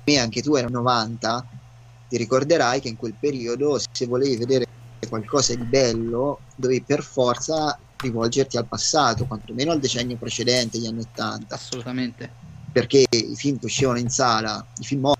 me 0.07 0.17
anche 0.17 0.41
tu 0.41 0.55
eri 0.55 0.71
90 0.71 1.45
ti 2.07 2.17
ricorderai 2.17 2.79
che 2.79 2.87
in 2.87 2.95
quel 2.95 3.13
periodo 3.19 3.77
se 3.91 4.05
volevi 4.05 4.37
vedere 4.37 4.65
qualcosa 5.09 5.53
di 5.53 5.63
bello 5.63 6.39
dovevi 6.55 6.81
per 6.81 7.03
forza 7.03 7.77
rivolgerti 7.97 8.57
al 8.57 8.65
passato 8.65 9.25
quantomeno 9.25 9.71
al 9.71 9.79
decennio 9.79 10.15
precedente 10.15 10.77
gli 10.79 10.85
anni 10.85 11.01
80 11.01 11.53
Assolutamente. 11.53 12.29
perché 12.71 13.05
i 13.09 13.35
film 13.35 13.59
che 13.59 13.65
uscivano 13.65 13.99
in 13.99 14.09
sala, 14.09 14.65
i 14.79 14.83
film 14.85 15.11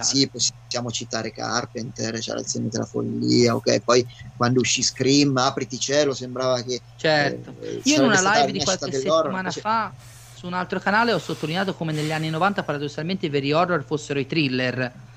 Sì, 0.00 0.28
possiamo 0.30 0.90
citare 0.90 1.30
Carpenter, 1.30 2.18
c'era 2.18 2.38
il 2.40 2.46
segno 2.46 2.68
della 2.68 2.84
follia, 2.84 3.54
ok, 3.54 3.80
poi 3.80 4.06
quando 4.36 4.60
uscì 4.60 4.82
Scream, 4.82 5.36
Apriti 5.36 5.78
cielo, 5.78 6.14
sembrava 6.14 6.62
che... 6.62 6.82
Certo. 6.96 7.54
eh, 7.60 7.80
Io 7.84 7.96
in 7.96 8.02
una 8.02 8.20
live 8.20 8.52
di 8.52 8.62
qualche 8.62 8.92
settimana 8.92 9.50
fa 9.50 9.92
su 10.38 10.46
un 10.46 10.54
altro 10.54 10.78
canale 10.78 11.12
ho 11.12 11.18
sottolineato 11.18 11.74
come 11.74 11.92
negli 11.92 12.12
anni 12.12 12.30
90 12.30 12.62
paradossalmente 12.62 13.26
i 13.26 13.28
veri 13.28 13.52
horror 13.52 13.82
fossero 13.84 14.20
i 14.20 14.26
thriller. 14.26 15.07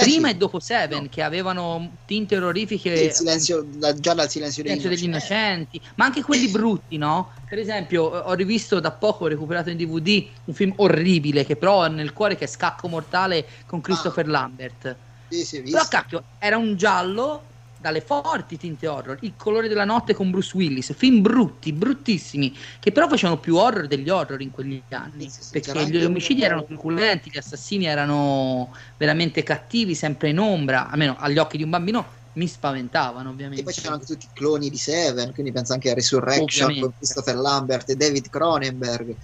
Eh 0.00 0.04
Prima 0.04 0.28
sì, 0.28 0.34
e 0.34 0.36
dopo 0.36 0.60
Seven, 0.60 1.02
No. 1.02 1.08
che 1.08 1.22
avevano 1.22 1.98
tinte 2.04 2.36
orrorifiche 2.36 2.88
il 2.90 3.12
silenzio, 3.12 3.62
da- 3.64 3.92
già 3.94 4.14
dal 4.14 4.28
silenzio 4.30 4.62
degli, 4.62 4.72
Silenzio 4.78 4.88
degli 4.88 5.04
innocenti. 5.04 5.82
ma 5.96 6.04
anche 6.06 6.22
quelli 6.22 6.48
brutti, 6.48 6.96
no? 6.96 7.32
Per 7.44 7.58
esempio, 7.58 8.12
eh, 8.14 8.18
ho 8.30 8.32
rivisto 8.34 8.80
da 8.80 8.92
poco, 8.92 9.24
ho 9.24 9.28
recuperato 9.28 9.70
in 9.70 9.76
DVD 9.76 10.32
un 10.44 10.54
film 10.54 10.72
orribile 10.76 11.44
che 11.44 11.56
però 11.56 11.84
ho 11.84 11.88
nel 11.88 12.12
cuore 12.12 12.36
che 12.36 12.44
è 12.44 12.46
Scacco 12.48 12.88
Mortale 12.88 13.46
con 13.66 13.80
Christopher 13.80 14.26
Lambert. 14.28 14.98
Sì, 15.28 15.44
sì, 15.44 15.62
Però 15.62 15.84
cacchio, 15.86 16.26
era 16.38 16.56
un 16.56 16.76
giallo 16.76 17.46
dalle 17.80 18.00
forti 18.00 18.58
tinte 18.58 18.86
horror, 18.86 19.16
Il 19.22 19.34
colore 19.36 19.68
della 19.68 19.84
notte 19.84 20.14
con 20.14 20.30
Bruce 20.30 20.56
Willis, 20.56 20.94
film 20.94 21.22
brutti, 21.22 21.72
bruttissimi, 21.72 22.56
che 22.78 22.92
però 22.92 23.08
facevano 23.08 23.40
più 23.40 23.56
horror 23.56 23.86
degli 23.86 24.08
horror 24.08 24.40
in 24.42 24.50
quegli 24.50 24.82
anni, 24.90 25.30
Sì, 25.30 25.42
sì, 25.42 25.48
perché 25.52 25.88
gli 25.88 26.04
omicidi 26.04 26.42
erano 26.42 26.64
truculenti, 26.64 27.30
gli 27.30 27.38
assassini 27.38 27.86
erano 27.86 28.74
veramente 28.96 29.42
cattivi, 29.42 29.94
sempre 29.94 30.28
in 30.28 30.38
ombra, 30.38 30.90
almeno 30.90 31.16
agli 31.18 31.38
occhi 31.38 31.56
di 31.56 31.62
un 31.62 31.70
bambino 31.70 32.18
mi 32.32 32.46
spaventavano 32.46 33.30
ovviamente. 33.30 33.62
E 33.62 33.64
poi 33.64 33.72
c'erano 33.72 33.94
anche 33.94 34.06
tutti 34.06 34.26
i 34.26 34.30
cloni 34.32 34.70
di 34.70 34.76
Seven, 34.76 35.32
quindi 35.32 35.50
penso 35.50 35.72
anche 35.72 35.90
a 35.90 35.94
Resurrection 35.94 36.68
Ovviamente. 36.68 36.80
con 36.80 36.94
Christopher 36.96 37.36
Lambert 37.36 37.88
e 37.88 37.96
David 37.96 38.28
Cronenberg. 38.28 39.16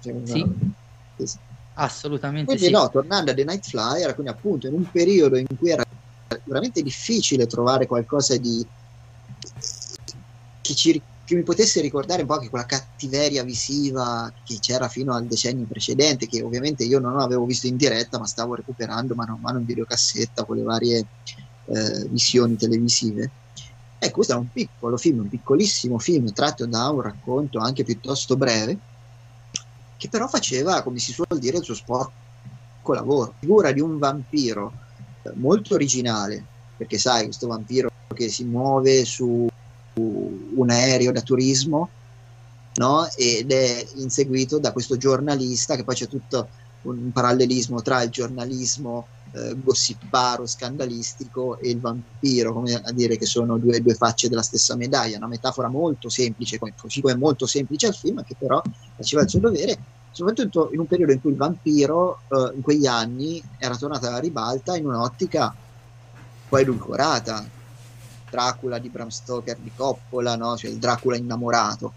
Cioè, 0.00 0.14
sì. 0.24 0.46
Assolutamente 1.76 2.46
Quindi 2.46 2.66
sì. 2.66 2.70
no, 2.70 2.88
tornando 2.88 3.32
a 3.32 3.34
The 3.34 3.44
Night 3.44 3.68
Flyer, 3.68 4.14
quindi 4.14 4.30
appunto 4.30 4.68
in 4.68 4.74
un 4.74 4.88
periodo 4.90 5.36
in 5.36 5.46
cui 5.58 5.70
era 5.70 5.83
veramente 6.44 6.82
difficile 6.82 7.46
trovare 7.46 7.86
qualcosa 7.86 8.36
di 8.36 8.66
che, 10.60 10.74
ci, 10.74 11.00
che 11.24 11.34
mi 11.34 11.42
potesse 11.42 11.80
ricordare 11.80 12.22
un 12.22 12.26
po' 12.26 12.34
anche 12.34 12.48
quella 12.48 12.64
cattiveria 12.64 13.42
visiva 13.42 14.32
che 14.44 14.58
c'era 14.60 14.88
fino 14.88 15.14
al 15.14 15.26
decennio 15.26 15.66
precedente, 15.66 16.26
che 16.26 16.42
ovviamente 16.42 16.84
io 16.84 16.98
non 16.98 17.20
avevo 17.20 17.44
visto 17.44 17.66
in 17.66 17.76
diretta, 17.76 18.18
ma 18.18 18.26
stavo 18.26 18.54
recuperando 18.54 19.14
mano 19.14 19.34
a 19.34 19.38
mano 19.40 19.58
in 19.58 19.66
videocassetta 19.66 20.44
con 20.44 20.56
le 20.56 20.62
varie 20.62 21.06
eh, 21.66 22.08
missioni 22.08 22.56
televisive. 22.56 23.30
Ecco, 23.98 24.14
questo 24.16 24.34
è 24.34 24.36
un 24.36 24.50
piccolo 24.50 24.96
film, 24.96 25.20
un 25.20 25.28
piccolissimo 25.28 25.98
film 25.98 26.32
tratto 26.32 26.66
da 26.66 26.88
un 26.88 27.00
racconto 27.00 27.58
anche 27.58 27.84
piuttosto 27.84 28.36
breve, 28.36 28.78
che 29.96 30.08
però 30.08 30.28
faceva, 30.28 30.82
come 30.82 30.98
si 30.98 31.12
suol 31.12 31.38
dire, 31.38 31.58
il 31.58 31.64
suo 31.64 31.74
sporco 31.74 32.12
lavoro. 32.92 33.30
La 33.30 33.36
figura 33.38 33.72
di 33.72 33.80
un 33.80 33.98
vampiro 33.98 34.83
molto 35.34 35.74
originale, 35.74 36.44
perché 36.76 36.98
sai, 36.98 37.24
questo 37.24 37.46
vampiro 37.46 37.90
che 38.14 38.28
si 38.28 38.44
muove 38.44 39.04
su 39.04 39.48
un 39.96 40.70
aereo 40.70 41.12
da 41.12 41.20
turismo, 41.20 41.88
no? 42.76 43.08
ed 43.16 43.50
è 43.50 43.86
inseguito 43.96 44.58
da 44.58 44.72
questo 44.72 44.96
giornalista, 44.96 45.76
che 45.76 45.84
poi 45.84 45.94
c'è 45.94 46.08
tutto 46.08 46.48
un 46.82 47.12
parallelismo 47.12 47.80
tra 47.80 48.02
il 48.02 48.10
giornalismo 48.10 49.06
eh, 49.32 49.56
gossiparo, 49.56 50.46
scandalistico 50.46 51.58
e 51.58 51.70
il 51.70 51.80
vampiro, 51.80 52.52
come 52.52 52.74
a 52.74 52.92
dire 52.92 53.16
che 53.16 53.26
sono 53.26 53.58
due, 53.58 53.80
due 53.80 53.94
facce 53.94 54.28
della 54.28 54.42
stessa 54.42 54.76
medaglia, 54.76 55.16
una 55.16 55.26
metafora 55.26 55.68
molto 55.68 56.08
semplice, 56.08 56.58
così 56.76 57.00
come 57.00 57.16
molto 57.16 57.46
semplice 57.46 57.86
al 57.86 57.94
film, 57.94 58.22
che 58.24 58.36
però 58.38 58.62
faceva 58.96 59.22
il 59.22 59.28
suo 59.28 59.40
dovere, 59.40 59.78
soprattutto 60.14 60.70
in 60.72 60.78
un 60.78 60.86
periodo 60.86 61.10
in 61.12 61.20
cui 61.20 61.32
il 61.32 61.36
vampiro 61.36 62.20
eh, 62.28 62.52
in 62.54 62.62
quegli 62.62 62.86
anni 62.86 63.42
era 63.58 63.76
tornato 63.76 64.06
alla 64.06 64.20
ribalta 64.20 64.76
in 64.76 64.86
un'ottica 64.86 65.52
poi 66.48 66.62
edulcorata. 66.62 67.44
Dracula 68.30 68.78
di 68.78 68.88
Bram 68.90 69.08
Stoker 69.08 69.56
di 69.58 69.72
Coppola, 69.74 70.36
no? 70.36 70.56
cioè 70.56 70.70
il 70.70 70.78
Dracula 70.78 71.16
innamorato, 71.16 71.92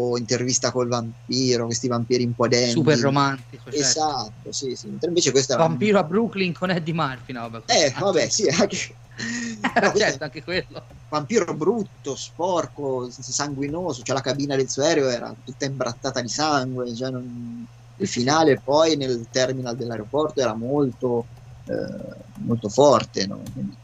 o 0.00 0.16
intervista 0.16 0.70
col 0.70 0.86
vampiro, 0.88 1.64
questi 1.66 1.88
vampiri 1.88 2.24
un 2.24 2.34
po' 2.34 2.46
denti. 2.48 2.70
Super 2.70 2.98
romantico. 2.98 3.70
certo. 3.70 3.78
Esatto, 3.78 4.52
sì, 4.52 4.74
sì. 4.76 4.88
Mentre 4.88 5.08
Invece 5.08 5.30
questo 5.32 5.54
era 5.54 5.66
Vampiro 5.66 5.98
a 5.98 6.04
Brooklyn 6.04 6.52
con 6.52 6.70
Eddie 6.70 6.94
Murphy. 6.94 7.32
No, 7.32 7.50
vabbè, 7.50 7.72
Eh, 7.72 7.80
questo- 7.90 8.04
vabbè, 8.04 8.28
sì, 8.28 8.48
anche... 8.48 8.76
Eh, 9.18 9.80
no, 9.80 9.90
questo 9.90 9.98
certo, 9.98 10.22
anche 10.24 10.44
quello. 10.44 10.86
vampiro 11.08 11.52
brutto, 11.56 12.14
sporco, 12.14 13.10
sanguinoso, 13.10 14.02
cioè 14.02 14.14
la 14.14 14.22
cabina 14.22 14.54
del 14.54 14.70
suo 14.70 14.84
aereo 14.84 15.08
era 15.08 15.34
tutta 15.44 15.64
imbrattata 15.64 16.20
di 16.20 16.28
sangue, 16.28 16.94
cioè 16.94 17.10
non- 17.10 17.66
il 18.00 18.06
finale 18.06 18.60
poi 18.62 18.96
nel 18.96 19.26
terminal 19.28 19.74
dell'aeroporto 19.74 20.40
era 20.40 20.54
molto, 20.56 21.26
eh, 21.64 22.24
molto 22.44 22.68
forte, 22.68 23.26
no? 23.26 23.42
Quindi, 23.52 23.76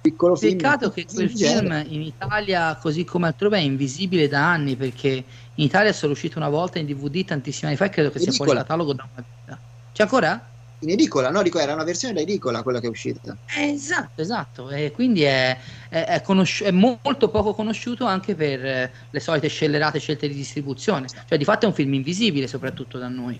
piccolo 0.00 0.36
film. 0.36 0.56
Peccato 0.56 0.90
che 0.90 1.06
quel 1.12 1.30
film 1.30 1.84
in 1.88 2.02
Italia, 2.02 2.76
così 2.80 3.04
come 3.04 3.26
altrove, 3.26 3.58
è 3.58 3.60
invisibile 3.62 4.28
da 4.28 4.50
anni 4.50 4.76
perché 4.76 5.08
in 5.54 5.64
Italia 5.64 5.90
è 5.90 5.92
solo 5.92 6.12
uscito 6.12 6.38
una 6.38 6.48
volta 6.48 6.78
in 6.78 6.86
DVD 6.86 7.24
tantissimi 7.24 7.68
anni 7.68 7.76
fa 7.76 7.84
e 7.86 7.90
credo 7.90 8.10
che 8.10 8.18
sia 8.18 8.32
fuori 8.32 8.52
catalogo 8.52 8.92
da 8.94 9.08
una 9.12 9.24
vita. 9.44 9.58
C'è 9.92 10.02
ancora? 10.02 10.44
In 10.82 10.88
edicola, 10.88 11.30
no? 11.30 11.42
Dico, 11.42 11.58
era 11.58 11.74
una 11.74 11.84
versione 11.84 12.14
da 12.14 12.20
edicola 12.20 12.62
quella 12.62 12.80
che 12.80 12.86
è 12.86 12.88
uscita. 12.88 13.36
Eh, 13.58 13.68
esatto, 13.72 14.22
esatto. 14.22 14.70
E 14.70 14.90
quindi 14.92 15.22
è, 15.24 15.54
è- 15.90 16.04
è 16.06 16.22
conosci- 16.22 16.64
è 16.64 16.70
molto 16.70 17.28
poco 17.28 17.52
conosciuto 17.52 18.06
anche 18.06 18.34
per 18.34 18.64
eh, 18.64 18.92
le 19.10 19.20
solite 19.20 19.48
scellerate 19.48 19.98
scelte 19.98 20.26
di 20.26 20.32
distribuzione. 20.34 21.06
Cioè, 21.28 21.36
di 21.36 21.44
fatto 21.44 21.66
è 21.66 21.68
un 21.68 21.74
film 21.74 21.92
invisibile, 21.92 22.46
soprattutto 22.46 22.96
da 22.96 23.08
noi. 23.08 23.38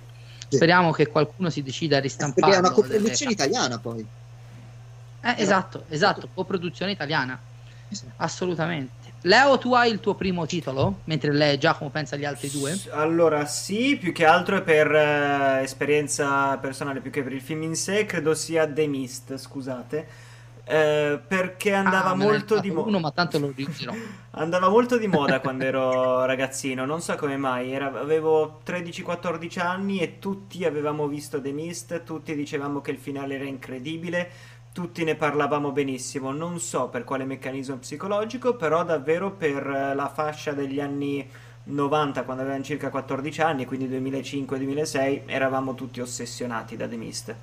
Sì. 0.48 0.56
Speriamo 0.56 0.90
che 0.90 1.06
qualcuno 1.06 1.48
si 1.48 1.62
decida 1.62 1.96
a 1.96 2.00
Perché 2.02 2.32
è 2.40 2.44
una 2.44 2.60
delle- 2.60 2.74
coproduzione 2.74 3.32
italiana 3.32 3.78
poi. 3.78 4.04
Eh, 5.22 5.34
esatto, 5.38 5.84
esatto, 5.88 6.28
coproduzione 6.32 6.92
italiana. 6.92 7.38
Assolutamente. 8.16 8.98
Leo, 9.22 9.58
tu 9.58 9.74
hai 9.74 9.90
il 9.90 10.00
tuo 10.00 10.14
primo 10.14 10.46
titolo? 10.46 11.00
Mentre 11.04 11.32
lei, 11.32 11.58
Giacomo, 11.58 11.90
pensa 11.90 12.14
agli 12.14 12.24
altri 12.24 12.50
due? 12.50 12.78
Allora, 12.92 13.44
sì, 13.46 13.96
più 14.00 14.12
che 14.12 14.24
altro 14.24 14.56
è 14.56 14.62
per 14.62 14.90
eh, 14.94 15.62
esperienza 15.62 16.56
personale, 16.58 17.00
più 17.00 17.10
che 17.10 17.22
per 17.22 17.32
il 17.32 17.40
film 17.42 17.62
in 17.64 17.74
sé, 17.76 18.06
credo 18.06 18.34
sia 18.34 18.66
The 18.66 18.86
Mist, 18.86 19.36
scusate. 19.36 20.28
Eh, 20.64 21.18
perché 21.26 21.74
andava 21.74 22.10
Ah, 22.10 22.14
molto 22.14 22.60
di 22.60 22.70
moda. 22.70 22.88
uno, 22.88 23.00
ma 23.00 23.10
tanto 23.10 23.38
lo 23.40 23.52
ridirò. 23.54 23.92
Andava 24.32 24.68
molto 24.68 24.96
di 24.98 25.08
moda 25.08 25.40
quando 25.40 25.64
ero 25.64 26.24
ragazzino, 26.24 26.84
non 26.86 27.00
so 27.02 27.16
come 27.16 27.36
mai, 27.36 27.72
era- 27.72 27.86
avevo 27.98 28.60
13-14 28.64 29.58
anni 29.58 29.98
e 29.98 30.18
tutti 30.20 30.64
avevamo 30.64 31.08
visto 31.08 31.40
The 31.42 31.50
Mist, 31.50 32.04
tutti 32.04 32.34
dicevamo 32.36 32.80
che 32.80 32.92
il 32.92 32.98
finale 32.98 33.34
era 33.34 33.44
incredibile, 33.44 34.30
tutti 34.72 35.04
ne 35.04 35.16
parlavamo 35.16 35.72
benissimo, 35.72 36.32
non 36.32 36.60
so 36.60 36.88
per 36.88 37.04
quale 37.04 37.24
meccanismo 37.24 37.76
psicologico, 37.76 38.54
però 38.54 38.84
davvero 38.84 39.32
per 39.32 39.66
eh, 39.66 39.94
la 39.94 40.08
fascia 40.08 40.52
degli 40.52 40.80
anni 40.80 41.28
90, 41.64 42.22
quando 42.22 42.42
avevamo 42.42 42.64
circa 42.64 42.88
14 42.88 43.42
anni, 43.42 43.64
quindi 43.66 43.88
2005-2006, 43.88 45.22
eravamo 45.26 45.74
tutti 45.74 46.00
ossessionati 46.00 46.76
da 46.76 46.86
The 46.86 46.96
Mist. 46.96 47.34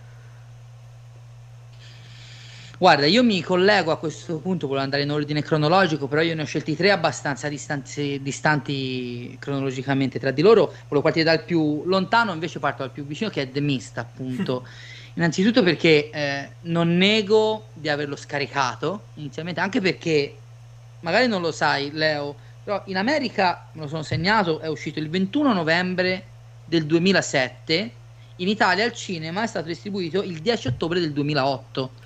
Guarda, 2.80 3.08
io 3.08 3.24
mi 3.24 3.42
collego 3.42 3.92
a 3.92 3.98
questo 3.98 4.38
punto, 4.38 4.68
volevo 4.68 4.84
andare 4.84 5.02
in 5.02 5.12
ordine 5.12 5.42
cronologico, 5.42 6.08
però 6.08 6.22
io 6.22 6.36
ne 6.36 6.44
ho 6.44 6.46
scelti 6.46 6.76
tre 6.76 6.92
abbastanza 6.92 7.50
distanzi, 7.50 8.20
distanti 8.22 9.36
cronologicamente 9.40 10.20
tra 10.20 10.30
di 10.30 10.44
loro. 10.44 10.68
Volevo 10.88 11.02
partire 11.02 11.26
dal 11.26 11.44
più 11.44 11.84
lontano, 11.86 12.34
invece 12.34 12.60
parto 12.60 12.84
dal 12.84 12.92
più 12.92 13.04
vicino, 13.04 13.32
che 13.32 13.42
è 13.42 13.52
The 13.52 13.62
Mist, 13.62 13.98
appunto. 13.98 14.66
Innanzitutto 15.18 15.64
perché 15.64 16.10
eh, 16.12 16.50
non 16.62 16.96
nego 16.96 17.70
di 17.74 17.90
averlo 17.90 18.16
scaricato 18.16 19.06
inizialmente, 19.16 19.60
anche 19.60 19.82
perché 19.82 20.38
magari 21.00 21.28
non 21.28 21.42
lo 21.42 21.52
sai, 21.52 21.92
Leo, 21.92 22.36
però 22.64 22.84
in 22.86 22.98
America, 22.98 23.68
me 23.74 23.82
lo 23.82 23.88
sono 23.88 24.04
segnato, 24.04 24.60
è 24.60 24.68
uscito 24.68 25.00
il 25.00 25.10
21 25.10 25.54
novembre 25.54 26.24
del 26.66 26.86
2007, 26.86 27.92
in 28.38 28.48
Italia 28.48 28.86
al 28.86 28.94
cinema 28.94 29.42
è 29.42 29.48
stato 29.48 29.68
distribuito 29.68 30.22
il 30.22 30.40
10 30.40 30.68
ottobre 30.68 31.00
del 31.00 31.12
2008 31.12 32.06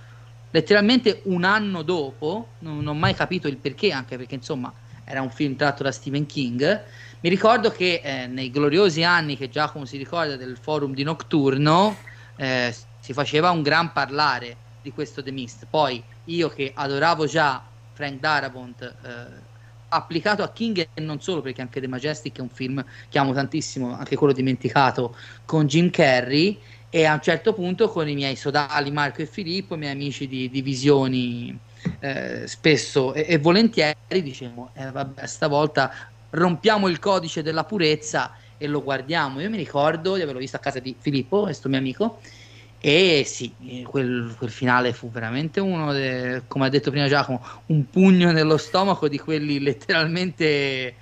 letteralmente 0.52 1.22
un 1.24 1.44
anno 1.44 1.82
dopo, 1.82 2.50
non, 2.60 2.78
non 2.78 2.88
ho 2.88 2.94
mai 2.94 3.14
capito 3.14 3.48
il 3.48 3.58
perché, 3.58 3.92
anche 3.92 4.18
perché 4.18 4.36
insomma 4.36 4.72
era 5.04 5.22
un 5.22 5.32
film 5.32 5.56
tratto 5.56 5.84
da 5.84 5.92
Stephen 5.92 6.26
King. 6.26 6.84
Mi 7.22 7.30
ricordo 7.30 7.72
che 7.72 8.02
eh, 8.04 8.28
nei 8.28 8.52
gloriosi 8.52 9.04
anni 9.04 9.38
che 9.38 9.50
Giacomo 9.50 9.86
si 9.86 9.98
ricorda 9.98 10.36
del 10.36 10.58
forum 10.60 10.94
di 10.94 11.04
Nocturno 11.04 11.96
eh, 12.36 12.74
si 13.02 13.12
faceva 13.12 13.52
un 13.52 13.62
gran 13.62 13.92
parlare 13.92 14.56
di 14.82 14.94
questo 14.94 15.22
The 15.22 15.32
Mist. 15.32 15.68
Poi 15.70 16.02
io 16.26 16.48
che 16.48 16.72
adoravo 16.74 17.26
già 17.26 17.62
Frank 17.92 18.20
Darabont, 18.20 18.82
eh, 18.82 19.50
applicato 19.90 20.44
a 20.44 20.52
King 20.52 20.88
e 20.94 21.02
non 21.02 21.20
solo 21.20 21.42
perché 21.42 21.62
anche 21.62 21.82
The 21.82 21.88
Majestic 21.88 22.38
è 22.38 22.42
un 22.42 22.50
film 22.50 22.84
che 23.10 23.20
amo 23.20 23.34
tantissimo, 23.34 23.94
anche 23.94 24.16
quello 24.16 24.32
dimenticato 24.32 25.16
con 25.44 25.68
Jim 25.68 25.90
Carrey 25.90 26.58
e 26.90 27.06
a 27.06 27.14
un 27.14 27.22
certo 27.22 27.54
punto 27.54 27.90
con 27.90 28.08
i 28.08 28.16
miei 28.16 28.36
sodali 28.36 28.92
Marco 28.92 29.22
e 29.22 29.26
Filippo, 29.26 29.76
i 29.76 29.78
miei 29.78 29.92
amici 29.92 30.28
di 30.28 30.50
divisioni 30.50 31.58
eh, 32.00 32.48
spesso 32.48 33.14
e, 33.14 33.26
e 33.28 33.38
volentieri 33.38 33.96
diciamo 34.22 34.72
eh, 34.74 34.92
vabbè 34.92 35.26
stavolta 35.26 35.92
rompiamo 36.30 36.88
il 36.88 37.00
codice 37.00 37.42
della 37.42 37.64
purezza 37.64 38.36
e 38.58 38.68
lo 38.68 38.84
guardiamo 38.84 39.40
io 39.40 39.50
mi 39.50 39.58
ricordo 39.58 40.16
di 40.16 40.22
averlo 40.22 40.40
visto 40.40 40.58
a 40.58 40.60
casa 40.60 40.80
di 40.80 40.96
Filippo 41.00 41.42
questo 41.42 41.70
mio 41.70 41.80
amico 41.80 42.20
E 42.84 43.24
sì, 43.28 43.54
quel, 43.84 44.34
quel 44.36 44.50
finale 44.50 44.92
fu 44.92 45.12
veramente 45.12 45.60
uno, 45.60 45.94
de, 45.94 46.42
come 46.48 46.66
ha 46.66 46.70
detto 46.70 46.90
prima 46.90 47.08
Giacomo, 47.08 47.40
un 47.68 47.88
pugno 47.88 48.32
nello 48.32 48.58
stomaco 48.58 49.08
di 49.08 49.20
quelli 49.20 49.60
letteralmente 49.60 50.96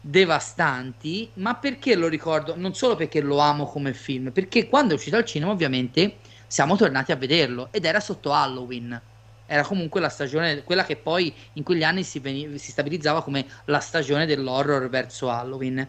devastanti. 0.00 1.30
Ma 1.34 1.54
perché 1.54 1.94
lo 1.94 2.08
ricordo? 2.08 2.56
Non 2.56 2.74
solo 2.74 2.96
perché 2.96 3.20
lo 3.20 3.38
amo 3.38 3.66
come 3.66 3.94
film, 3.94 4.32
perché 4.32 4.68
quando 4.68 4.92
è 4.92 4.96
uscito 4.96 5.16
al 5.16 5.24
cinema, 5.24 5.52
ovviamente 5.52 6.16
siamo 6.48 6.74
tornati 6.76 7.12
a 7.12 7.16
vederlo 7.16 7.68
ed 7.70 7.84
era 7.84 8.00
sotto 8.00 8.32
Halloween. 8.32 9.00
Era 9.46 9.62
comunque 9.62 10.00
la 10.00 10.08
stagione, 10.08 10.64
quella 10.64 10.84
che 10.84 10.96
poi 10.96 11.32
in 11.54 11.62
quegli 11.62 11.84
anni 11.84 12.02
si, 12.02 12.18
veniva, 12.18 12.56
si 12.58 12.72
stabilizzava 12.72 13.22
come 13.22 13.46
la 13.66 13.78
stagione 13.80 14.26
dell'horror 14.26 14.88
verso 14.88 15.30
Halloween. 15.30 15.88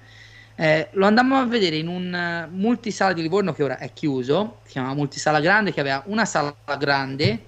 Eh, 0.55 0.89
lo 0.93 1.05
andammo 1.05 1.37
a 1.37 1.45
vedere 1.45 1.77
in 1.77 1.87
un 1.87 2.47
uh, 2.47 2.55
multisala 2.55 3.13
di 3.13 3.21
Livorno 3.21 3.53
che 3.53 3.63
ora 3.63 3.77
è 3.77 3.93
chiuso, 3.93 4.59
si 4.65 4.73
chiama 4.73 4.93
Multisala 4.93 5.39
Grande, 5.39 5.73
che 5.73 5.79
aveva 5.79 6.03
una 6.07 6.25
sala 6.25 6.55
grande 6.77 7.45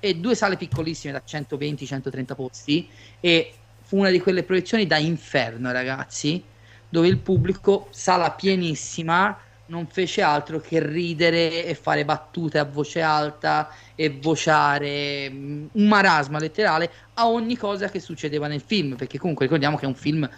e 0.00 0.16
due 0.16 0.34
sale 0.34 0.56
piccolissime 0.56 1.12
da 1.12 1.22
120-130 1.26 2.34
posti 2.34 2.88
e 3.20 3.52
fu 3.82 3.98
una 3.98 4.10
di 4.10 4.20
quelle 4.20 4.42
proiezioni 4.42 4.86
da 4.86 4.96
inferno, 4.96 5.70
ragazzi, 5.70 6.42
dove 6.88 7.08
il 7.08 7.18
pubblico, 7.18 7.88
sala 7.90 8.32
pienissima, 8.32 9.38
non 9.66 9.86
fece 9.86 10.22
altro 10.22 10.60
che 10.60 10.84
ridere 10.84 11.64
e 11.64 11.74
fare 11.74 12.04
battute 12.04 12.58
a 12.58 12.64
voce 12.64 13.00
alta 13.00 13.70
e 13.94 14.10
vociare 14.10 15.28
mm, 15.30 15.66
un 15.72 15.88
marasma 15.88 16.38
letterale 16.38 16.90
a 17.14 17.28
ogni 17.28 17.56
cosa 17.56 17.88
che 17.88 18.00
succedeva 18.00 18.46
nel 18.46 18.62
film, 18.64 18.96
perché 18.96 19.18
comunque 19.18 19.46
ricordiamo 19.46 19.76
che 19.76 19.84
è 19.84 19.88
un 19.88 19.94
film 19.94 20.28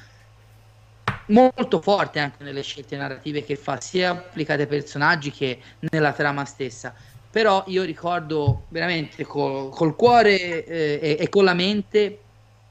molto 1.28 1.80
forte 1.80 2.18
anche 2.18 2.44
nelle 2.44 2.62
scelte 2.62 2.96
narrative 2.96 3.44
che 3.44 3.56
fa, 3.56 3.80
sia 3.80 4.10
applicate 4.10 4.62
ai 4.62 4.68
personaggi 4.68 5.30
che 5.30 5.60
nella 5.90 6.12
trama 6.12 6.44
stessa. 6.44 6.94
Però 7.30 7.64
io 7.66 7.82
ricordo 7.84 8.64
veramente 8.68 9.24
col, 9.24 9.70
col 9.70 9.94
cuore 9.94 10.64
eh, 10.64 10.98
e, 11.00 11.16
e 11.20 11.28
con 11.28 11.44
la 11.44 11.54
mente 11.54 12.20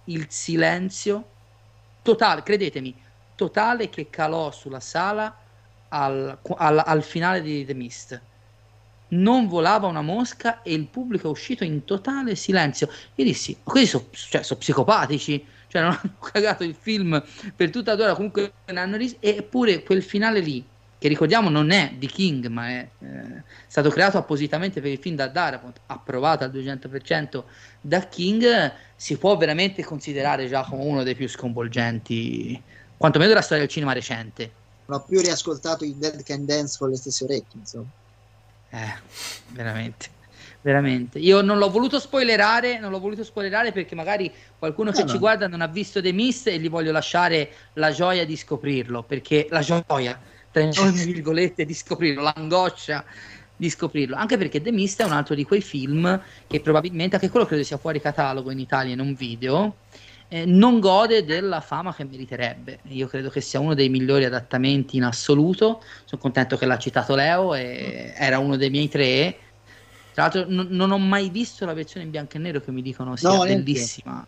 il 0.06 0.26
silenzio 0.30 1.26
totale, 2.02 2.44
credetemi, 2.44 2.96
totale 3.36 3.90
che 3.90 4.10
calò 4.10 4.52
sulla 4.52 4.80
sala 4.80 5.36
al, 5.90 6.38
al, 6.58 6.84
al, 6.86 7.04
finale 7.04 7.42
di 7.42 7.66
The 7.66 7.74
Mist. 7.74 8.22
Non 9.10 9.48
volava 9.48 9.88
una 9.88 10.02
mosca 10.02 10.62
e 10.64 10.74
il 10.74 10.88
pubblico 10.88 11.28
è 11.28 11.32
uscito 11.32 11.64
in 11.64 11.86
totale 11.86 12.36
silenzio. 12.36 12.90
Io 13.16 13.24
dissi: 13.24 13.58
Questi 13.64 13.88
sono 13.88 14.06
cioè, 14.12 14.44
so 14.44 14.58
psicopatici, 14.58 15.46
cioè 15.68 15.82
non 15.82 15.92
hanno 16.02 16.18
cagato 16.20 16.64
il 16.64 16.76
film 16.76 17.22
per 17.56 17.70
tutta 17.70 17.96
l'ora. 17.96 18.16
Comunque, 18.16 18.54
hanno 18.66 18.98
ris- 18.98 19.18
eppure 19.20 19.84
quel 19.84 20.04
finale 20.04 20.40
lì, 20.40 20.66
che 21.00 21.08
ricordiamo 21.08 21.50
non 21.50 21.72
è 21.72 21.94
di 21.98 22.08
King, 22.08 22.48
ma 22.48 22.70
è 22.70 22.90
eh, 23.00 23.44
stato 23.68 23.90
creato 23.90 24.18
appositamente 24.18 24.82
per 24.82 24.92
il 24.92 25.00
film 25.00 25.16
da 25.16 25.28
Darabont, 25.28 25.82
approvato 25.88 26.44
al 26.44 26.52
200% 26.52 27.44
da 27.82 28.02
King, 28.08 28.74
si 28.96 29.18
può 29.18 29.38
veramente 29.38 29.84
considerare 29.84 30.48
già 30.48 30.64
come 30.64 30.84
uno 30.84 31.04
dei 31.04 31.16
più 31.16 31.28
sconvolgenti, 31.28 32.62
quantomeno 32.98 33.30
della 33.30 33.44
storia 33.44 33.64
del 33.64 33.72
cinema 33.72 33.94
recente 33.94 34.66
non 34.88 35.00
ho 35.00 35.04
più 35.04 35.20
riascoltato 35.20 35.84
i 35.84 35.98
Dead 35.98 36.24
Can 36.24 36.46
Dance 36.46 36.78
con 36.78 36.90
le 36.90 36.96
stesse 36.96 37.26
orecchie, 37.26 37.60
insomma. 37.60 37.88
Eh, 38.70 39.00
veramente. 39.52 40.17
Veramente. 40.68 41.18
Io 41.20 41.40
non 41.40 41.60
l'ho 41.60 41.70
voluto 41.70 41.98
spoilerare, 41.98 42.78
non 42.78 42.92
l'ho 42.92 43.00
voluto 43.00 43.24
spoilerare 43.24 43.72
perché 43.72 43.96
magari 43.96 44.30
qualcuno 44.60 44.92
che 44.92 45.04
no, 45.04 45.08
ci 45.08 45.14
no. 45.14 45.20
guarda 45.20 45.48
non 45.48 45.62
ha 45.62 45.68
visto 45.68 46.02
The 46.02 46.12
Mist 46.12 46.48
e 46.48 46.60
gli 46.60 46.70
voglio 46.70 46.92
lasciare 46.92 47.50
la 47.76 47.90
gioia 47.92 48.26
di 48.26 48.36
scoprirlo, 48.36 49.02
perché 49.04 49.48
la 49.50 49.62
gioia, 49.62 50.20
tra 50.52 50.62
enormi 50.62 51.04
virgolette, 51.08 51.64
di 51.64 51.74
scoprirlo, 51.74 52.22
l'angoscia 52.22 53.06
di 53.56 53.70
scoprirlo, 53.70 54.18
anche 54.18 54.36
perché 54.36 54.62
The 54.62 54.74
Mist 54.74 55.02
è 55.02 55.06
un 55.06 55.14
altro 55.14 55.36
di 55.36 55.46
quei 55.46 55.62
film 55.62 56.22
che 56.48 56.60
probabilmente, 56.60 57.16
anche 57.16 57.30
quello 57.30 57.46
credo 57.46 57.64
sia 57.64 57.78
fuori 57.78 58.02
catalogo 58.02 58.52
in 58.52 58.60
Italia 58.60 58.92
in 58.92 59.00
un 59.00 59.14
video, 59.14 59.76
eh, 60.28 60.44
non 60.44 60.82
gode 60.82 61.24
della 61.24 61.62
fama 61.62 61.96
che 61.96 62.04
meriterebbe. 62.04 62.80
Io 62.90 63.08
credo 63.08 63.30
che 63.30 63.40
sia 63.40 63.62
uno 63.62 63.74
dei 63.74 63.88
migliori 63.88 64.26
adattamenti 64.26 64.98
in 64.98 65.06
assoluto. 65.06 65.82
Sono 66.04 66.22
contento 66.22 66.58
che 66.58 66.66
l'ha 66.66 66.78
citato 66.78 67.16
Leo, 67.16 67.56
e 67.56 68.14
era 68.18 68.38
uno 68.38 68.58
dei 68.58 68.70
miei 68.70 68.90
tre. 68.90 69.38
Tra 70.18 70.32
l'altro, 70.32 70.46
n- 70.50 70.70
non 70.72 70.90
ho 70.90 70.98
mai 70.98 71.30
visto 71.30 71.64
la 71.64 71.76
versione 71.76 72.04
in 72.06 72.10
bianco 72.10 72.38
e 72.38 72.40
nero 72.40 72.60
che 72.60 72.72
mi 72.72 72.82
dicono 72.82 73.16
sia 73.16 73.30
no, 73.30 73.44
bellissima. 73.44 74.26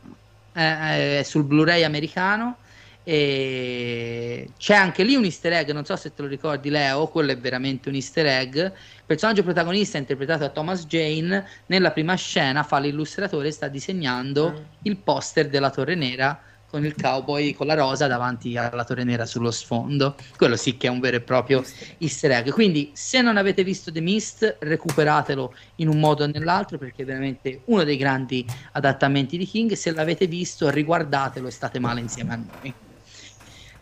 È, 0.52 1.18
è 1.18 1.24
sul 1.24 1.46
Blu-ray 1.46 1.82
americano. 1.82 2.58
E 3.04 4.52
c'è 4.56 4.76
anche 4.76 5.02
lì 5.02 5.16
un 5.16 5.24
easter 5.24 5.54
egg, 5.54 5.72
non 5.72 5.86
so 5.86 5.96
se 5.96 6.14
te 6.14 6.22
lo 6.22 6.28
ricordi 6.28 6.70
Leo, 6.70 7.08
quello 7.08 7.32
è 7.32 7.38
veramente 7.40 7.90
un 7.90 7.96
easter 7.96 8.28
egg. 8.28 8.56
Il 8.58 8.72
personaggio 9.04 9.42
protagonista 9.42 9.98
interpretato 9.98 10.42
da 10.42 10.50
Thomas 10.50 10.86
Jane, 10.86 11.44
nella 11.66 11.90
prima 11.90 12.14
scena 12.14 12.62
fa 12.62 12.78
l'illustratore 12.78 13.48
e 13.48 13.52
sta 13.52 13.68
disegnando 13.68 14.52
mm. 14.52 14.64
il 14.84 14.96
poster 14.98 15.50
della 15.50 15.72
Torre 15.72 15.96
Nera 15.96 16.40
con 16.70 16.86
il 16.86 16.95
cowboy 16.99 17.53
con 17.53 17.67
la 17.67 17.74
rosa 17.74 18.07
davanti 18.07 18.55
alla 18.55 18.84
Torre 18.84 19.03
Nera 19.03 19.26
sullo 19.26 19.51
sfondo. 19.51 20.15
Quello 20.38 20.55
sì 20.55 20.78
che 20.78 20.88
è 20.88 20.89
un 20.89 20.99
vero 20.99 21.17
e 21.17 21.22
proprio 21.22 21.63
easter 21.97 22.32
egg. 22.32 22.49
Quindi 22.51 22.91
se 22.93 23.22
non 23.22 23.38
avete 23.38 23.63
visto 23.63 23.91
The 23.91 24.01
Mist, 24.01 24.57
recuperatelo 24.59 25.53
in 25.76 25.88
un 25.88 25.99
modo 25.99 26.24
o 26.24 26.28
nell'altro 26.28 26.78
perché 26.78 27.01
è 27.01 27.05
veramente 27.05 27.61
uno 27.65 27.84
dei 27.84 27.97
grandi 27.97 28.45
adattamenti 28.74 29.38
di 29.38 29.45
King. 29.45 29.74
Se 29.74 29.91
l'avete 29.91 30.28
visto, 30.28 30.70
riguardatelo 30.70 31.47
e 31.47 31.51
state 31.51 31.80
male 31.80 32.01
insieme 32.01 32.34
a 32.34 32.36
noi. 32.36 32.74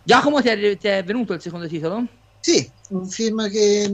Giacomo, 0.04 0.42
ti 0.42 0.48
è, 0.48 0.78
ti 0.78 0.88
è 0.88 1.04
venuto 1.04 1.34
il 1.34 1.42
secondo 1.42 1.68
titolo? 1.68 2.06
Sì, 2.40 2.70
un 2.92 3.06
film 3.08 3.50
che, 3.50 3.94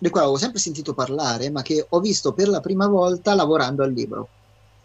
di 0.00 0.10
cui 0.10 0.20
avevo 0.20 0.36
sempre 0.36 0.58
sentito 0.58 0.94
parlare, 0.94 1.48
ma 1.50 1.62
che 1.62 1.86
ho 1.88 2.00
visto 2.00 2.32
per 2.32 2.48
la 2.48 2.58
prima 2.58 2.88
volta 2.88 3.34
lavorando 3.34 3.84
al 3.84 3.92
libro. 3.92 4.28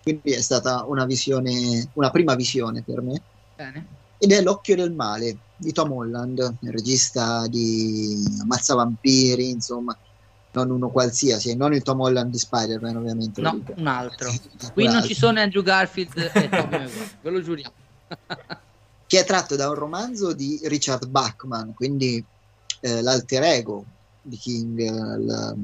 Quindi 0.04 0.32
è 0.32 0.42
stata 0.42 0.84
una 0.86 1.06
visione, 1.06 1.90
una 1.94 2.12
prima 2.12 2.36
visione 2.36 2.84
per 2.84 3.02
me. 3.02 3.22
Bene. 3.56 3.88
Ed 4.18 4.32
è 4.34 4.42
L'occhio 4.42 4.76
del 4.76 4.94
male 4.94 5.38
di 5.56 5.72
Tom 5.72 5.94
Holland, 5.94 6.56
il 6.62 6.72
regista 6.72 7.48
di 7.48 8.22
Ammazza 8.42 8.76
Vampiri, 8.76 9.50
insomma, 9.50 9.98
non 10.52 10.72
uno 10.72 10.90
qualsiasi, 10.90 11.56
non 11.56 11.74
il 11.74 11.82
Tom 11.82 12.02
Holland 12.02 12.32
di 12.32 12.38
Spider-Man, 12.38 12.98
ovviamente. 12.98 13.42
No, 13.42 13.62
un 13.76 13.88
altro. 13.88 14.32
Qui 14.74 14.86
non 14.86 15.04
ci 15.04 15.16
sono 15.16 15.40
Andrew 15.40 15.64
Garfield 15.64 16.32
e 16.34 16.50
Tom 16.50 16.68
Holland, 16.72 16.92
ve 17.22 17.30
lo 17.30 17.42
giuriamo. 17.42 17.74
che 19.08 19.20
è 19.20 19.26
tratto 19.26 19.56
da 19.56 19.70
un 19.70 19.76
romanzo 19.76 20.34
di 20.34 20.60
Richard 20.64 21.08
Bachman, 21.08 21.74
quindi 21.74 22.24
eh, 22.82 23.02
l'alter 23.02 23.44
ego 23.44 23.86
di 24.22 24.38
King, 24.38 24.80
l- 24.80 25.56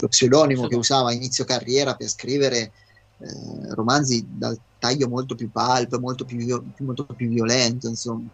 lo 0.00 0.08
pseudonimo 0.08 0.66
che 0.68 0.76
usava 0.76 1.10
a 1.10 1.12
inizio 1.12 1.44
carriera 1.44 1.94
per 1.94 2.08
scrivere 2.08 2.72
eh, 3.18 3.74
romanzi 3.74 4.26
dal 4.28 4.58
taglio 4.78 5.08
molto 5.08 5.34
più 5.34 5.50
pulp, 5.50 5.98
molto 5.98 6.24
più, 6.24 6.38
molto 6.78 7.04
più 7.04 7.28
violento, 7.28 7.88
insomma. 7.88 8.28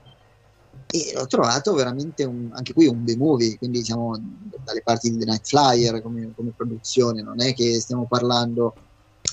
E 0.90 1.12
l'ho 1.14 1.26
trovato 1.26 1.74
veramente 1.74 2.24
un, 2.24 2.50
anche 2.52 2.72
qui 2.72 2.86
un 2.86 3.02
B-movie, 3.04 3.58
quindi 3.58 3.82
siamo 3.82 4.16
dalle 4.62 4.82
parti 4.82 5.10
di 5.10 5.18
The 5.18 5.24
Night 5.24 5.46
Flyer 5.46 6.00
come, 6.02 6.32
come 6.34 6.52
produzione, 6.54 7.22
non 7.22 7.40
è 7.40 7.54
che 7.54 7.80
stiamo 7.80 8.06
parlando 8.06 8.74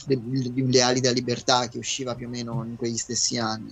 di 0.06 0.16
un 0.16 0.70
Leali 0.70 0.99
da 0.99 1.12
Libertà 1.12 1.68
che 1.68 1.78
usciva 1.78 2.16
più 2.16 2.28
o 2.28 2.30
meno 2.30 2.64
in 2.66 2.76
quegli 2.78 2.97
stessi 2.97 3.38
anni 3.38 3.72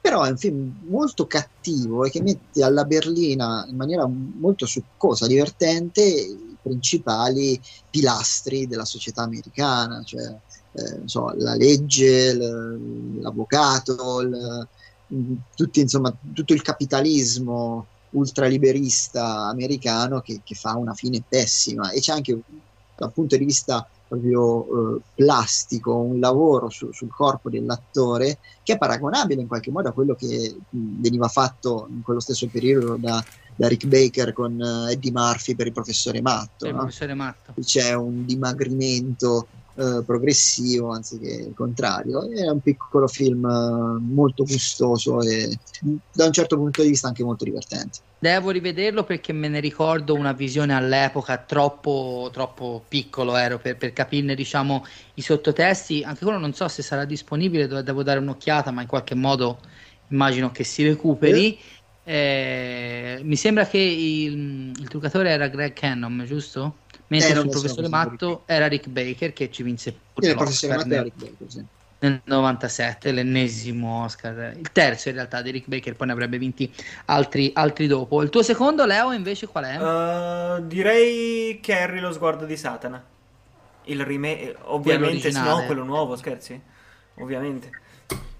però 0.00 0.22
è 0.22 0.30
un 0.30 0.38
film 0.38 0.78
molto 0.88 1.26
cattivo 1.26 2.04
e 2.04 2.10
che 2.10 2.22
mette 2.22 2.64
alla 2.64 2.84
berlina 2.84 3.66
in 3.68 3.76
maniera 3.76 4.06
molto 4.06 4.64
succosa, 4.64 5.26
divertente, 5.26 6.02
i 6.02 6.56
principali 6.60 7.60
pilastri 7.90 8.66
della 8.66 8.86
società 8.86 9.22
americana, 9.22 10.02
cioè 10.02 10.34
eh, 10.72 11.00
so, 11.04 11.32
la 11.36 11.54
legge, 11.54 12.34
l'avvocato, 12.34 14.20
il, 14.20 14.66
tutti, 15.54 15.80
insomma, 15.80 16.14
tutto 16.32 16.52
il 16.52 16.62
capitalismo 16.62 17.86
ultraliberista 18.10 19.46
americano 19.46 20.20
che, 20.20 20.40
che, 20.42 20.54
fa 20.54 20.76
una 20.76 20.94
fine 20.94 21.22
pessima 21.26 21.90
e 21.90 22.00
c'è 22.00 22.12
anche 22.12 22.40
dal 22.96 23.12
punto 23.12 23.36
di 23.36 23.44
vista 23.44 23.88
proprio 24.06 24.96
eh, 24.96 25.00
plastico, 25.14 25.94
un 25.94 26.18
lavoro 26.18 26.68
su, 26.68 26.90
sul 26.92 27.10
corpo 27.10 27.48
dell'attore 27.48 28.38
che 28.64 28.72
è 28.72 28.78
paragonabile 28.78 29.40
in 29.40 29.46
qualche 29.46 29.70
modo 29.70 29.88
a 29.88 29.92
quello 29.92 30.14
che 30.16 30.56
mh, 30.68 31.00
veniva 31.00 31.28
fatto 31.28 31.86
in 31.88 32.02
quello 32.02 32.18
stesso 32.18 32.48
periodo 32.48 32.96
da, 32.96 33.24
da 33.54 33.68
Rick 33.68 33.86
Baker 33.86 34.32
con 34.32 34.58
uh, 34.58 34.88
Eddie 34.88 35.12
Murphy 35.12 35.54
per 35.54 35.68
il 35.68 35.72
professore 35.72 36.20
Matto. 36.20 36.66
Il 36.66 36.72
no? 36.72 36.78
professore 36.80 37.14
Matto. 37.14 37.54
C'è 37.60 37.94
un 37.94 38.24
dimagrimento 38.24 39.46
uh, 39.80 40.04
progressivo 40.04 40.90
anziché 40.90 41.46
il 41.48 41.54
contrario. 41.54 42.30
È 42.30 42.48
un 42.48 42.60
piccolo 42.60 43.06
film 43.08 43.44
uh, 43.44 43.98
molto 44.00 44.44
gustoso 44.44 45.22
e 45.22 45.58
da 46.12 46.26
un 46.26 46.32
certo 46.32 46.56
punto 46.56 46.82
di 46.82 46.88
vista 46.88 47.08
anche 47.08 47.24
molto 47.24 47.44
divertente. 47.44 47.98
Devo 48.18 48.50
rivederlo 48.50 49.04
perché 49.04 49.32
me 49.32 49.48
ne 49.48 49.60
ricordo 49.60 50.14
una 50.14 50.32
visione 50.32 50.74
all'epoca 50.74 51.38
troppo, 51.38 52.28
troppo 52.30 52.84
piccolo 52.86 53.34
ero 53.34 53.58
per, 53.58 53.78
per 53.78 53.94
capirne 53.94 54.34
diciamo, 54.34 54.84
i 55.14 55.22
sottotesti. 55.22 56.02
Anche 56.02 56.24
quello 56.24 56.38
non 56.38 56.52
so 56.52 56.68
se 56.68 56.82
sarà 56.82 57.06
disponibile, 57.06 57.66
devo 57.66 58.02
dare 58.02 58.18
un'occhiata, 58.18 58.70
ma 58.72 58.82
in 58.82 58.88
qualche 58.88 59.14
modo 59.14 59.58
immagino 60.08 60.50
che 60.52 60.64
si 60.64 60.86
recuperi. 60.86 61.54
Eh. 61.54 61.58
Eh, 62.12 63.20
mi 63.22 63.36
sembra 63.36 63.64
che 63.66 63.78
il, 63.78 64.72
il 64.76 64.88
truccatore 64.88 65.30
era 65.30 65.46
Greg 65.46 65.72
Cannon, 65.72 66.24
giusto? 66.26 66.78
Mentre 67.06 67.30
Eh, 67.30 67.34
sul 67.36 67.48
professore 67.48 67.84
so 67.84 67.88
Matto 67.88 68.42
era 68.46 68.66
Rick 68.66 68.88
Baker 68.88 69.32
che 69.32 69.48
ci 69.48 69.62
vinse 69.62 69.94
il 70.16 70.34
professore 70.34 70.74
Matteo 70.74 70.88
nel, 70.88 71.02
Rick 71.04 71.16
Baker, 71.16 71.46
sì. 71.48 71.64
nel 72.00 72.20
97, 72.24 73.12
l'ennesimo 73.12 74.02
Oscar, 74.02 74.56
il 74.56 74.72
terzo 74.72 75.08
in 75.08 75.14
realtà 75.14 75.40
di 75.40 75.52
Rick 75.52 75.68
Baker, 75.68 75.94
poi 75.94 76.08
ne 76.08 76.12
avrebbe 76.12 76.38
vinti 76.38 76.72
altri, 77.04 77.52
altri 77.54 77.86
dopo. 77.86 78.22
Il 78.22 78.28
tuo 78.28 78.42
secondo, 78.42 78.84
Leo, 78.86 79.12
invece 79.12 79.46
qual 79.46 79.64
è? 79.66 79.76
Uh, 79.78 80.66
direi 80.66 81.60
Carrie 81.62 82.00
lo 82.00 82.10
sguardo 82.10 82.44
di 82.44 82.56
Satana. 82.56 83.00
Il 83.84 84.04
remake, 84.04 84.56
ovviamente, 84.62 85.30
no, 85.30 85.62
quello 85.64 85.84
nuovo, 85.84 86.16
scherzi? 86.16 86.60
Ovviamente. 87.14 87.70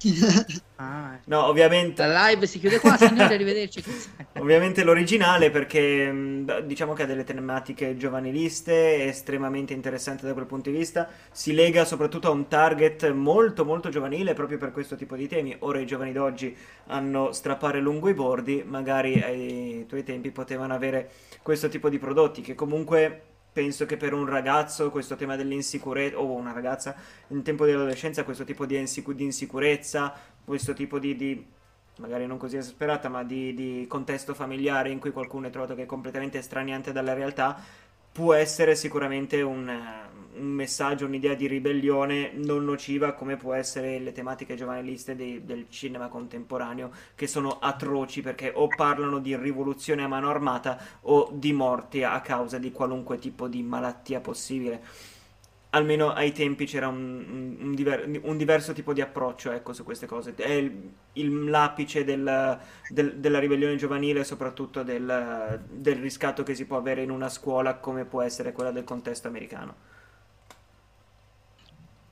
Ah, 0.77 1.21
No, 1.27 1.45
ovviamente. 1.47 2.07
la 2.07 2.29
live 2.29 2.47
si 2.47 2.59
chiude 2.59 2.81
qua, 2.81 2.97
signori, 2.97 3.35
arrivederci. 3.35 3.85
Ovviamente 4.39 4.85
l'originale 4.85 5.51
perché 5.51 6.11
mh, 6.11 6.61
diciamo 6.63 6.95
che 6.95 7.03
ha 7.03 7.07
delle 7.07 7.25
tematiche 7.25 7.97
giovaniliste, 7.97 8.97
è 8.97 9.07
estremamente 9.09 9.75
interessante 9.75 10.27
da 10.27 10.33
quel 10.33 10.47
punto 10.47 10.71
di 10.71 10.77
vista, 10.77 11.09
si 11.31 11.53
lega 11.53 11.85
soprattutto 11.85 12.29
a 12.29 12.31
un 12.31 12.49
target 12.49 13.11
molto 13.13 13.65
molto 13.65 13.91
giovanile 13.91 14.33
proprio 14.35 14.57
per 14.57 14.73
questo 14.73 14.97
tipo 14.97 15.17
di 15.17 15.29
temi. 15.29 15.55
Ora 15.61 15.81
i 15.81 15.87
giovani 15.87 16.13
d'oggi 16.13 16.57
hanno 16.87 17.33
strappare 17.33 17.81
lungo 17.81 18.09
i 18.09 18.15
bordi, 18.15 18.63
magari 18.67 19.21
ai 19.21 19.85
tuoi 19.87 20.05
tempi 20.05 20.31
potevano 20.31 20.73
avere 20.75 21.11
questo 21.43 21.69
tipo 21.69 21.89
di 21.91 21.99
prodotti 21.99 22.41
che 22.41 22.55
comunque 22.55 23.23
penso 23.53 23.87
che 23.87 23.97
per 23.97 24.13
un 24.13 24.27
ragazzo 24.27 24.91
questo 24.91 25.17
tema 25.17 25.37
dell'insicurezza 25.37 26.19
o 26.19 26.33
una 26.33 26.53
ragazza 26.53 26.95
in 27.29 27.43
tempo 27.43 27.65
di 27.65 27.73
adolescenza 27.73 28.25
questo 28.25 28.45
tipo 28.45 28.67
di, 28.67 28.77
insicu- 28.77 29.15
di 29.15 29.25
insicurezza, 29.25 30.15
questo 30.45 30.73
tipo 30.73 30.99
di, 30.99 31.17
di 31.17 31.47
magari 32.01 32.27
non 32.27 32.39
così 32.39 32.57
esasperata, 32.57 33.09
ma 33.09 33.23
di, 33.23 33.55
di 33.55 33.87
contesto 33.87 34.35
familiare 34.35 34.91
in 34.91 34.99
cui 34.99 35.13
qualcuno 35.13 35.47
è 35.47 35.51
trovato 35.51 35.75
che 35.75 35.83
è 35.83 35.87
completamente 35.87 36.39
estraniante 36.39 36.93
dalla 36.93 37.13
realtà, 37.13 37.61
può 38.13 38.35
essere 38.35 38.75
sicuramente 38.75 39.41
un, 39.43 39.69
un 40.37 40.47
messaggio, 40.47 41.07
un'idea 41.07 41.35
di 41.35 41.47
ribellione 41.47 42.33
non 42.35 42.65
nociva 42.65 43.13
come 43.13 43.37
può 43.37 43.55
essere 43.55 43.99
le 43.99 44.13
tematiche 44.13 44.57
giovaniliste 44.57 45.15
dei- 45.15 45.45
del 45.45 45.67
cinema 45.69 46.09
contemporaneo, 46.09 46.91
che 47.15 47.27
sono 47.27 47.59
atroci 47.61 48.23
perché 48.23 48.53
o 48.55 48.69
parlano 48.69 49.19
di 49.19 49.37
rivoluzione 49.37 50.03
a 50.03 50.09
mano 50.09 50.29
armata 50.31 50.79
o 51.03 51.31
di 51.33 51.53
morti 51.53 52.03
a 52.03 52.21
causa 52.21 52.59
di 52.59 52.73
qualunque 52.73 53.19
tipo 53.19 53.49
di 53.49 53.63
malattia 53.63 54.21
possibile. 54.21 54.83
Almeno 55.73 56.11
ai 56.13 56.33
tempi 56.33 56.67
c'era 56.67 56.89
un, 56.89 56.97
un- 56.97 57.57
un 57.61 57.75
diver- 57.77 58.19
un 58.25 58.37
diverso 58.37 58.73
tipo 58.73 58.93
di 58.93 59.01
approccio, 59.01 59.53
ecco, 59.53 59.73
su 59.73 59.85
queste 59.85 60.07
cose. 60.07 60.35
È 60.35 60.49
il- 60.51 60.91
il- 61.13 61.45
l'apice 61.49 62.03
del- 62.03 62.59
del- 62.89 63.17
della 63.19 63.39
ribellione 63.39 63.77
giovanile, 63.77 64.25
soprattutto 64.25 64.83
del, 64.83 65.63
del 65.71 65.97
riscatto 65.97 66.43
che 66.43 66.57
si 66.57 66.65
può 66.65 66.77
avere 66.77 67.03
in 67.03 67.11
una 67.11 67.29
scuola 67.29 67.77
come 67.77 68.05
può 68.05 68.21
essere 68.21 68.51
quella 68.53 68.73
del 68.73 68.83
contesto 68.83 69.29
americano. 69.29 69.75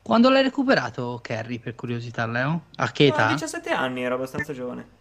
Quando 0.03 0.31
l'hai 0.31 0.43
recuperato, 0.43 1.19
Carrie, 1.23 1.59
per 1.59 1.75
curiosità, 1.75 2.27
Leo? 2.27 2.67
A 2.77 2.91
che 2.93 3.09
Ma 3.09 3.15
a 3.17 3.19
età? 3.25 3.33
17 3.33 3.71
anni 3.71 4.03
ero 4.05 4.15
abbastanza 4.15 4.53
giovane. 4.55 4.97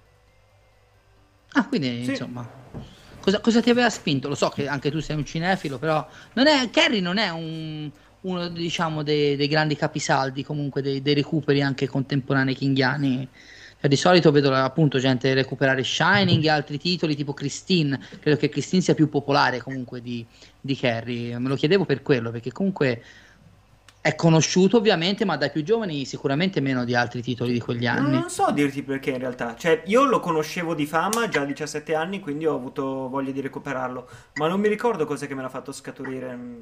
Ah, 1.54 1.66
quindi 1.68 2.04
Sì. 2.04 2.10
insomma, 2.12 2.46
cosa, 3.22 3.40
cosa 3.40 3.62
ti 3.62 3.70
aveva 3.70 3.90
spinto? 3.90 4.28
Lo 4.28 4.36
so 4.36 4.50
che 4.50 4.68
anche 4.68 4.92
tu 4.92 5.00
sei 5.00 5.16
un 5.16 5.24
cinefilo, 5.26 5.78
però 5.78 6.06
non 6.34 6.48
è, 6.48 6.70
Carrie 6.72 7.00
non 7.00 7.18
è 7.20 7.30
un- 7.30 7.90
uno 8.28 8.48
diciamo 8.50 9.04
dei, 9.04 9.36
dei 9.36 9.48
grandi 9.48 9.76
capisaldi, 9.76 10.44
comunque 10.44 10.82
dei, 10.82 11.02
dei 11.02 11.14
recuperi 11.14 11.62
anche 11.62 11.88
contemporanei 11.88 12.56
kinghiani. 12.56 13.28
Cioè, 13.80 13.90
di 13.90 13.96
solito 13.96 14.32
vedo 14.32 14.54
appunto 14.54 14.98
gente 14.98 15.34
recuperare 15.34 15.84
Shining 15.84 16.44
e 16.44 16.50
altri 16.50 16.78
titoli 16.78 17.16
tipo 17.16 17.34
Christine. 17.34 18.00
Credo 18.20 18.38
che 18.38 18.50
Christine 18.50 18.82
sia 18.82 18.96
più 18.96 19.08
popolare 19.08 19.62
comunque 19.62 20.02
di, 20.02 20.26
di 20.60 20.76
Carrie. 20.76 21.38
Me 21.38 21.48
lo 21.48 21.56
chiedevo 21.56 21.86
per 21.86 22.02
quello, 22.02 22.32
perché 22.32 22.52
comunque 22.52 23.02
è 24.02 24.16
conosciuto 24.16 24.78
ovviamente, 24.78 25.26
ma 25.26 25.36
dai 25.36 25.52
più 25.52 25.64
giovani 25.64 26.06
sicuramente 26.06 26.62
meno 26.62 26.86
di 26.86 26.96
altri 26.96 27.22
titoli 27.22 27.52
di 27.52 27.60
quegli 27.60 27.86
anni. 27.86 28.18
Non 28.18 28.30
so 28.30 28.52
dirti 28.52 28.82
perché 28.82 29.12
in 29.12 29.20
realtà. 29.20 29.54
Cioè, 29.56 29.84
io 29.88 30.06
lo 30.06 30.22
conoscevo 30.22 30.74
di 30.74 30.86
fama 30.86 31.28
già 31.28 31.42
a 31.42 31.46
17 31.46 31.94
anni, 31.94 32.20
quindi 32.20 32.46
ho 32.46 32.56
avuto 32.56 33.10
voglia 33.10 33.32
di 33.32 33.42
recuperarlo. 33.42 34.10
Ma 34.36 34.48
non 34.48 34.60
mi 34.60 34.70
ricordo 34.70 35.06
cos'è 35.06 35.28
che 35.28 35.36
me 35.36 35.42
l'ha 35.42 35.50
fatto 35.50 35.72
scaturire 35.72 36.34
mm, 36.34 36.60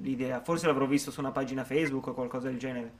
l'idea. 0.00 0.40
Forse 0.42 0.66
l'avrò 0.66 0.86
visto 0.86 1.10
su 1.10 1.20
una 1.20 1.30
pagina 1.30 1.64
Facebook 1.64 2.06
o 2.08 2.14
qualcosa 2.14 2.48
del 2.48 2.58
genere. 2.58 2.92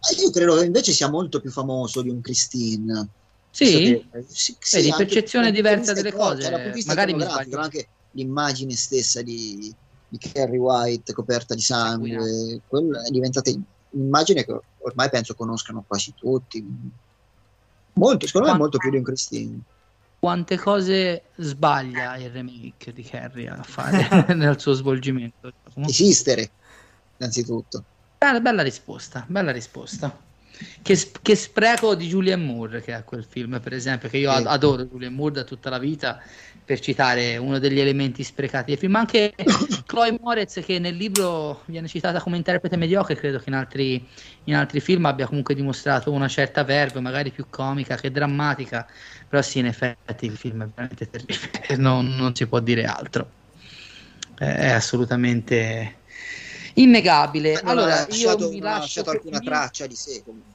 Ma 0.00 0.22
Io 0.22 0.30
credo 0.30 0.56
che 0.56 0.64
invece 0.64 0.92
sia 0.92 1.08
molto 1.08 1.40
più 1.40 1.50
famoso 1.50 2.02
di 2.02 2.10
un 2.10 2.20
Christine. 2.20 3.08
Sì? 3.50 4.04
Che- 4.10 4.24
sì, 4.28 4.54
sì, 4.58 4.76
Vedi, 4.76 4.92
percezione 4.96 5.50
diversa 5.50 5.92
delle 5.94 6.12
cose, 6.12 6.70
vista 6.72 6.92
magari 6.92 7.14
mi 7.14 7.22
sbaglio. 7.22 7.58
anche 7.58 7.88
l'immagine 8.12 8.74
stessa 8.74 9.22
di, 9.22 9.74
di 10.08 10.18
Carrie 10.18 10.58
White 10.58 11.12
coperta 11.14 11.54
di 11.54 11.62
sangue, 11.62 12.60
quella 12.68 13.02
è 13.04 13.10
diventata 13.10 13.50
un'immagine 13.90 14.44
che 14.44 14.60
ormai 14.78 15.08
penso 15.08 15.34
conoscano 15.34 15.82
quasi 15.86 16.12
tutti. 16.14 16.64
Molto, 17.94 18.26
secondo 18.26 18.48
me 18.48 18.56
Quanto- 18.56 18.58
molto 18.58 18.78
più 18.78 18.90
di 18.90 18.96
un 18.98 19.02
Christine. 19.02 19.58
Quante 20.26 20.58
cose 20.58 21.26
sbaglia 21.36 22.16
il 22.16 22.30
remake 22.30 22.92
di 22.92 23.04
Carrie 23.04 23.46
a 23.46 23.62
fare 23.62 24.26
nel 24.34 24.58
suo 24.58 24.72
svolgimento? 24.72 25.52
Esistere, 25.86 26.50
innanzitutto. 27.16 27.84
Bella, 28.18 28.40
bella 28.40 28.62
risposta, 28.64 29.24
bella 29.28 29.52
risposta. 29.52 30.24
Che, 30.82 31.10
che 31.22 31.36
spreco 31.36 31.94
di 31.94 32.08
Julian 32.08 32.44
Moore 32.44 32.80
che 32.80 32.92
ha 32.92 33.04
quel 33.04 33.22
film, 33.22 33.60
per 33.60 33.72
esempio, 33.72 34.08
che 34.08 34.16
io 34.16 34.32
ad- 34.32 34.46
adoro 34.46 34.84
Julian 34.86 35.14
Moore 35.14 35.34
da 35.34 35.44
tutta 35.44 35.70
la 35.70 35.78
vita, 35.78 36.20
per 36.66 36.80
citare 36.80 37.36
uno 37.36 37.60
degli 37.60 37.78
elementi 37.78 38.24
sprecati 38.24 38.70
del 38.72 38.78
film. 38.80 38.96
Anche 38.96 39.32
Chloe 39.86 40.18
Moretz, 40.20 40.60
che 40.64 40.80
nel 40.80 40.96
libro 40.96 41.62
viene 41.66 41.86
citata 41.86 42.20
come 42.20 42.36
interprete 42.36 42.76
mediocre, 42.76 43.14
credo 43.14 43.38
che 43.38 43.48
in 43.48 43.54
altri, 43.54 44.04
in 44.44 44.56
altri 44.56 44.80
film 44.80 45.04
abbia 45.06 45.28
comunque 45.28 45.54
dimostrato 45.54 46.10
una 46.10 46.26
certa 46.26 46.64
verve, 46.64 46.98
magari 46.98 47.30
più 47.30 47.46
comica 47.48 47.94
che 47.94 48.10
drammatica. 48.10 48.84
Però 49.28 49.42
sì, 49.42 49.58
in 49.58 49.66
effetti 49.66 50.26
il 50.26 50.36
film 50.36 50.64
è 50.64 50.68
veramente 50.72 51.08
terribile, 51.10 51.76
non, 51.78 52.06
non 52.16 52.34
si 52.34 52.46
può 52.46 52.60
dire 52.60 52.84
altro. 52.84 53.30
È, 54.38 54.70
assolutamente 54.70 56.02
innegabile. 56.74 57.60
Non 57.62 57.70
allora, 57.70 57.94
ha 57.94 58.06
io 58.06 58.06
lasciato, 58.08 58.48
mi 58.48 58.58
non 58.58 58.72
ha 58.72 58.78
lasciato 58.78 59.10
alcuna 59.10 59.38
mio- 59.38 59.50
traccia 59.50 59.86
di 59.86 59.94
sé. 59.94 60.22
comunque. 60.22 60.52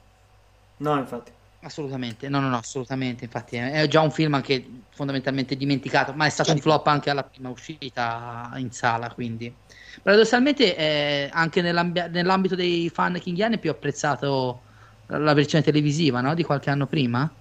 No, 0.78 0.96
infatti. 0.96 1.32
Assolutamente, 1.64 2.28
no, 2.28 2.40
no, 2.40 2.48
no, 2.48 2.56
assolutamente. 2.56 3.24
Infatti, 3.24 3.54
è, 3.54 3.86
già 3.86 4.00
un 4.00 4.10
film 4.10 4.34
anche 4.34 4.84
fondamentalmente 4.90 5.56
dimenticato, 5.56 6.12
ma 6.12 6.26
è 6.26 6.28
stato 6.28 6.50
un 6.50 6.58
flop 6.58 6.88
anche 6.88 7.08
alla 7.08 7.22
prima 7.22 7.50
uscita 7.50 8.50
in 8.56 8.72
sala. 8.72 9.12
Quindi, 9.14 9.56
paradossalmente, 10.02 10.76
eh, 10.76 11.30
anche 11.32 11.62
nell'ambi- 11.62 12.08
nell'ambito 12.10 12.56
dei 12.56 12.88
fan 12.88 13.16
kinghiani 13.20 13.56
è 13.56 13.58
più 13.60 13.70
apprezzato 13.70 14.64
la 15.06 15.34
versione 15.34 15.62
televisiva 15.62 16.20
no? 16.20 16.34
di 16.34 16.42
qualche 16.42 16.70
anno 16.70 16.86
prima. 16.86 17.32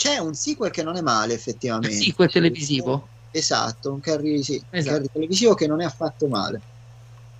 C'è 0.00 0.16
un 0.16 0.32
sequel 0.32 0.70
che 0.70 0.82
non 0.82 0.96
è 0.96 1.02
male, 1.02 1.34
effettivamente. 1.34 1.94
Un 1.94 2.02
sequel 2.02 2.30
televisivo? 2.30 3.06
Esatto, 3.30 3.92
un 3.92 4.00
Carrie, 4.00 4.42
sì, 4.42 4.58
Esatto. 4.70 4.94
Carrie 4.94 5.08
televisivo 5.12 5.52
che 5.52 5.66
non 5.66 5.82
è 5.82 5.84
affatto 5.84 6.26
male. 6.26 6.62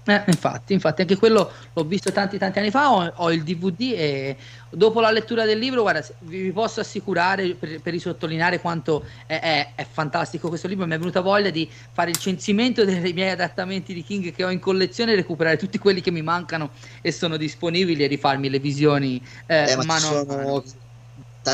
Eh, 0.04 0.24
infatti, 0.26 0.74
infatti, 0.74 1.00
anche 1.00 1.16
quello 1.16 1.50
l'ho 1.72 1.84
visto 1.84 2.12
tanti 2.12 2.36
tanti 2.36 2.58
anni 2.58 2.70
fa. 2.70 2.92
Ho, 2.92 3.10
ho 3.16 3.32
il 3.32 3.44
DVD 3.44 3.80
e 3.96 4.36
dopo 4.68 5.00
la 5.00 5.10
lettura 5.10 5.46
del 5.46 5.58
libro, 5.58 5.80
guarda, 5.80 6.06
vi, 6.20 6.42
vi 6.42 6.52
posso 6.52 6.80
assicurare 6.80 7.54
per, 7.54 7.80
per 7.80 7.94
risottolineare 7.94 8.60
quanto 8.60 9.06
è, 9.24 9.40
è- 9.40 9.72
è 9.76 9.86
fantastico 9.90 10.48
questo 10.48 10.68
libro. 10.68 10.84
Mi 10.84 10.96
è 10.96 10.98
venuta 10.98 11.22
voglia 11.22 11.48
di 11.48 11.66
fare 11.92 12.10
il 12.10 12.18
censimento 12.18 12.84
dei 12.84 13.14
miei 13.14 13.30
adattamenti 13.30 13.94
di 13.94 14.04
King 14.04 14.34
che 14.34 14.44
ho 14.44 14.50
in 14.50 14.58
collezione, 14.58 15.14
recuperare 15.14 15.56
tutti 15.56 15.78
quelli 15.78 16.02
che 16.02 16.10
mi 16.10 16.20
mancano 16.20 16.72
e 17.00 17.10
sono 17.10 17.38
disponibili 17.38 18.04
e 18.04 18.06
rifarmi 18.06 18.50
le 18.50 18.58
visioni 18.58 19.18
eh, 19.46 19.70
Eh, 19.70 19.76
mano 19.76 20.08
a 20.08 20.24
mano. 20.26 20.64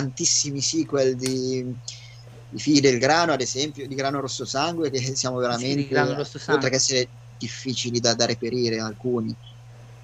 Tantissimi 0.01 0.60
sequel 0.60 1.14
di, 1.16 1.64
di 2.47 2.59
Figli 2.59 2.81
del 2.81 2.98
Grano, 2.98 3.32
ad 3.32 3.40
esempio, 3.40 3.86
di 3.86 3.94
Grano 3.94 4.20
Rosso 4.20 4.44
Sangue, 4.44 4.90
che 4.90 5.14
siamo 5.16 5.39
veramente, 5.39 5.94
Sangue. 5.94 6.24
oltre 6.47 6.70
che 6.70 6.77
essere 6.77 7.12
difficili 7.36 8.01
da, 8.01 8.14
da 8.14 8.27
reperire, 8.27 8.78
alcuni 8.81 9.36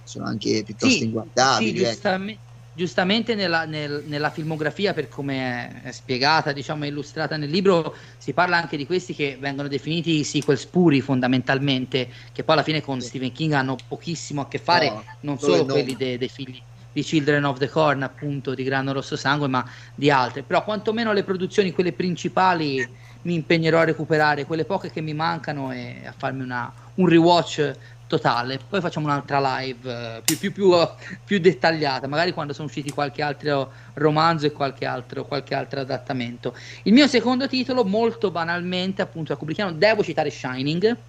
sono 0.02 0.26
anche 0.26 0.62
piuttosto 0.64 1.04
Sì, 1.04 1.04
inguardabili. 1.04 1.78
sì, 1.78 1.82
ecco. 1.82 2.12
giustame- 2.12 2.42
giustamente 2.72 3.34
nella, 3.34 3.64
nel- 3.66 4.02
nella 4.06 4.30
filmografia, 4.30 4.92
per 4.94 5.08
come 5.08 5.82
è, 5.82 5.92
spiegata, 5.92 6.52
diciamo, 6.52 6.86
illustrata 6.86 7.36
nel 7.36 7.50
libro, 7.50 7.94
si 8.18 8.32
parla 8.32 8.56
anche 8.56 8.76
di 8.76 8.84
questi 8.86 9.14
che 9.14 9.36
vengono 9.38 9.68
definiti 9.68 10.24
sequel 10.24 10.58
spuri 10.58 11.00
fondamentalmente, 11.00 12.10
che 12.32 12.42
poi 12.44 12.54
alla 12.54 12.64
fine 12.64 12.80
con 12.80 13.00
Sì. 13.00 13.06
Stephen 13.06 13.32
King 13.32 13.52
hanno 13.52 13.84
pochissimo 13.86 14.40
a 14.42 14.48
che 14.48 14.58
fare, 14.58 14.94
No, 14.94 15.04
non 15.20 15.38
solo 15.38 15.66
quelli 15.66 15.94
de- 15.94 16.18
dei 16.18 16.28
figli 16.28 16.64
di 16.92 17.02
Children 17.02 17.44
of 17.44 17.58
the 17.58 17.68
Corn, 17.68 18.02
appunto, 18.02 18.54
di 18.54 18.62
Grano 18.62 18.92
Rosso 18.92 19.16
Sangue, 19.16 19.48
ma 19.48 19.64
di 19.94 20.10
altre. 20.10 20.44
Però 20.44 20.62
quantomeno 20.62 21.12
le 21.12 21.24
produzioni, 21.24 21.72
quelle 21.72 21.92
principali, 21.94 22.88
mi 23.22 23.34
impegnerò 23.34 23.80
a 23.80 23.84
recuperare, 23.84 24.44
quelle 24.44 24.64
poche 24.64 24.90
che 24.90 25.00
mi 25.00 25.14
mancano 25.14 25.72
e 25.72 26.02
a 26.06 26.12
farmi 26.16 26.42
una- 26.42 26.72
un 26.94 27.06
rewatch 27.08 27.78
totale. 28.06 28.58
Poi 28.58 28.80
facciamo 28.80 29.06
un'altra 29.06 29.40
live 29.58 30.16
eh, 30.18 30.22
più, 30.22 30.38
più, 30.38 30.52
più, 30.52 30.70
più 31.24 31.38
dettagliata, 31.40 32.06
magari 32.08 32.32
quando 32.32 32.52
sono 32.52 32.66
usciti 32.66 32.90
qualche 32.90 33.22
altro 33.22 33.72
romanzo 33.94 34.46
e 34.46 34.52
qualche 34.52 34.84
altro, 34.84 35.24
qualche 35.24 35.54
altro 35.54 35.80
adattamento. 35.80 36.54
Il 36.84 36.92
mio 36.92 37.06
secondo 37.06 37.48
titolo, 37.48 37.84
molto 37.84 38.30
banalmente, 38.30 39.02
appunto, 39.02 39.32
a 39.32 39.36
Kubrickiano, 39.36 39.72
devo 39.72 40.02
citare 40.02 40.30
Shining 40.30 41.04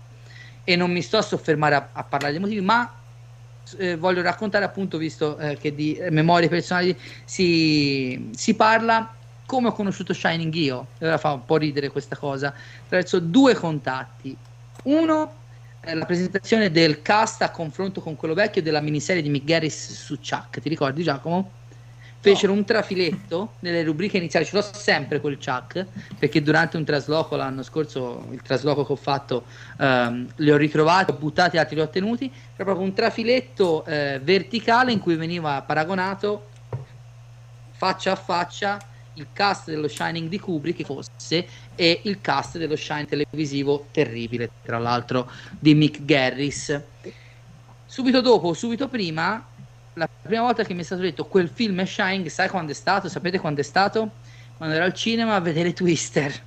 e 0.63 0.75
non 0.75 0.91
mi 0.91 1.01
sto 1.01 1.17
a 1.17 1.21
soffermare 1.21 1.75
a, 1.75 1.89
a 1.93 2.03
parlare 2.05 2.33
dei 2.33 2.41
motivi, 2.41 2.61
ma 2.61 3.02
eh, 3.77 3.97
voglio 3.97 4.21
raccontare 4.21 4.65
appunto, 4.65 4.97
visto 4.97 5.37
eh, 5.37 5.57
che 5.57 5.73
di 5.73 5.99
memorie 6.09 6.49
personali 6.49 6.97
si, 7.25 8.29
si 8.35 8.53
parla, 8.55 9.13
come 9.45 9.69
ho 9.69 9.73
conosciuto 9.73 10.13
Shining 10.13 10.53
io. 10.53 10.87
Ora 10.99 11.17
fa 11.17 11.33
un 11.33 11.45
po' 11.45 11.57
ridere 11.57 11.89
questa 11.89 12.15
cosa, 12.15 12.53
attraverso 12.83 13.19
due 13.19 13.55
contatti. 13.55 14.35
Uno 14.83 15.41
la 15.91 16.05
presentazione 16.05 16.71
del 16.71 17.01
cast 17.01 17.41
a 17.41 17.51
confronto 17.51 17.99
con 17.99 18.15
quello 18.15 18.33
vecchio 18.33 18.61
della 18.61 18.79
miniserie 18.79 19.21
di 19.21 19.29
Mick 19.29 19.45
Garris 19.45 19.91
su 19.93 20.17
Chuck. 20.17 20.61
Ti 20.61 20.69
ricordi, 20.69 21.03
Giacomo? 21.03 21.51
Fecero 22.23 22.53
un 22.53 22.63
trafiletto 22.63 23.55
nelle 23.59 23.83
rubriche 23.83 24.15
iniziali. 24.15 24.45
Ce 24.45 24.55
l'ho 24.55 24.61
sempre 24.61 25.19
quel 25.19 25.37
Chuck 25.37 25.85
perché 26.17 26.41
durante 26.41 26.77
un 26.77 26.85
trasloco 26.85 27.35
l'anno 27.35 27.63
scorso, 27.63 28.27
il 28.31 28.41
trasloco 28.41 28.85
che 28.85 28.93
ho 28.93 28.95
fatto, 28.95 29.43
ehm, 29.77 30.31
li 30.37 30.49
ho 30.49 30.55
ritrovati, 30.55 31.11
ho 31.11 31.15
buttati, 31.15 31.57
altri 31.57 31.75
li 31.75 31.81
ho 31.81 31.89
tenuti. 31.89 32.31
Era 32.53 32.63
proprio 32.63 32.85
un 32.85 32.93
trafiletto 32.93 33.83
eh, 33.83 34.21
verticale 34.23 34.93
in 34.93 34.99
cui 34.99 35.17
veniva 35.17 35.61
paragonato 35.63 36.47
faccia 37.73 38.13
a 38.13 38.15
faccia 38.15 38.79
il 39.15 39.27
cast 39.33 39.65
dello 39.65 39.89
Shining 39.89 40.29
di 40.29 40.39
Kubrick 40.39 40.85
fosse 40.85 41.45
e 41.75 41.99
il 42.03 42.21
cast 42.21 42.57
dello 42.57 42.77
Shining 42.77 43.09
televisivo 43.09 43.87
terribile, 43.91 44.49
tra 44.63 44.77
l'altro 44.77 45.29
di 45.59 45.75
Mick 45.75 46.05
Garris. 46.05 46.81
Subito 47.85 48.21
dopo, 48.21 48.53
subito 48.53 48.87
prima, 48.87 49.45
la 49.93 50.09
prima 50.21 50.41
volta 50.41 50.63
che 50.63 50.73
mi 50.73 50.81
è 50.81 50.83
stato 50.83 51.01
detto 51.01 51.25
quel 51.25 51.49
film 51.49 51.81
è 51.81 51.85
Shining, 51.85 52.27
sai 52.27 52.49
quando 52.49 52.71
è 52.71 52.75
stato? 52.75 53.09
Sapete 53.09 53.39
quando 53.39 53.61
è 53.61 53.63
stato? 53.63 54.11
Quando 54.57 54.75
ero 54.75 54.85
al 54.85 54.93
cinema 54.93 55.35
a 55.35 55.39
vedere 55.39 55.73
Twister. 55.73 56.33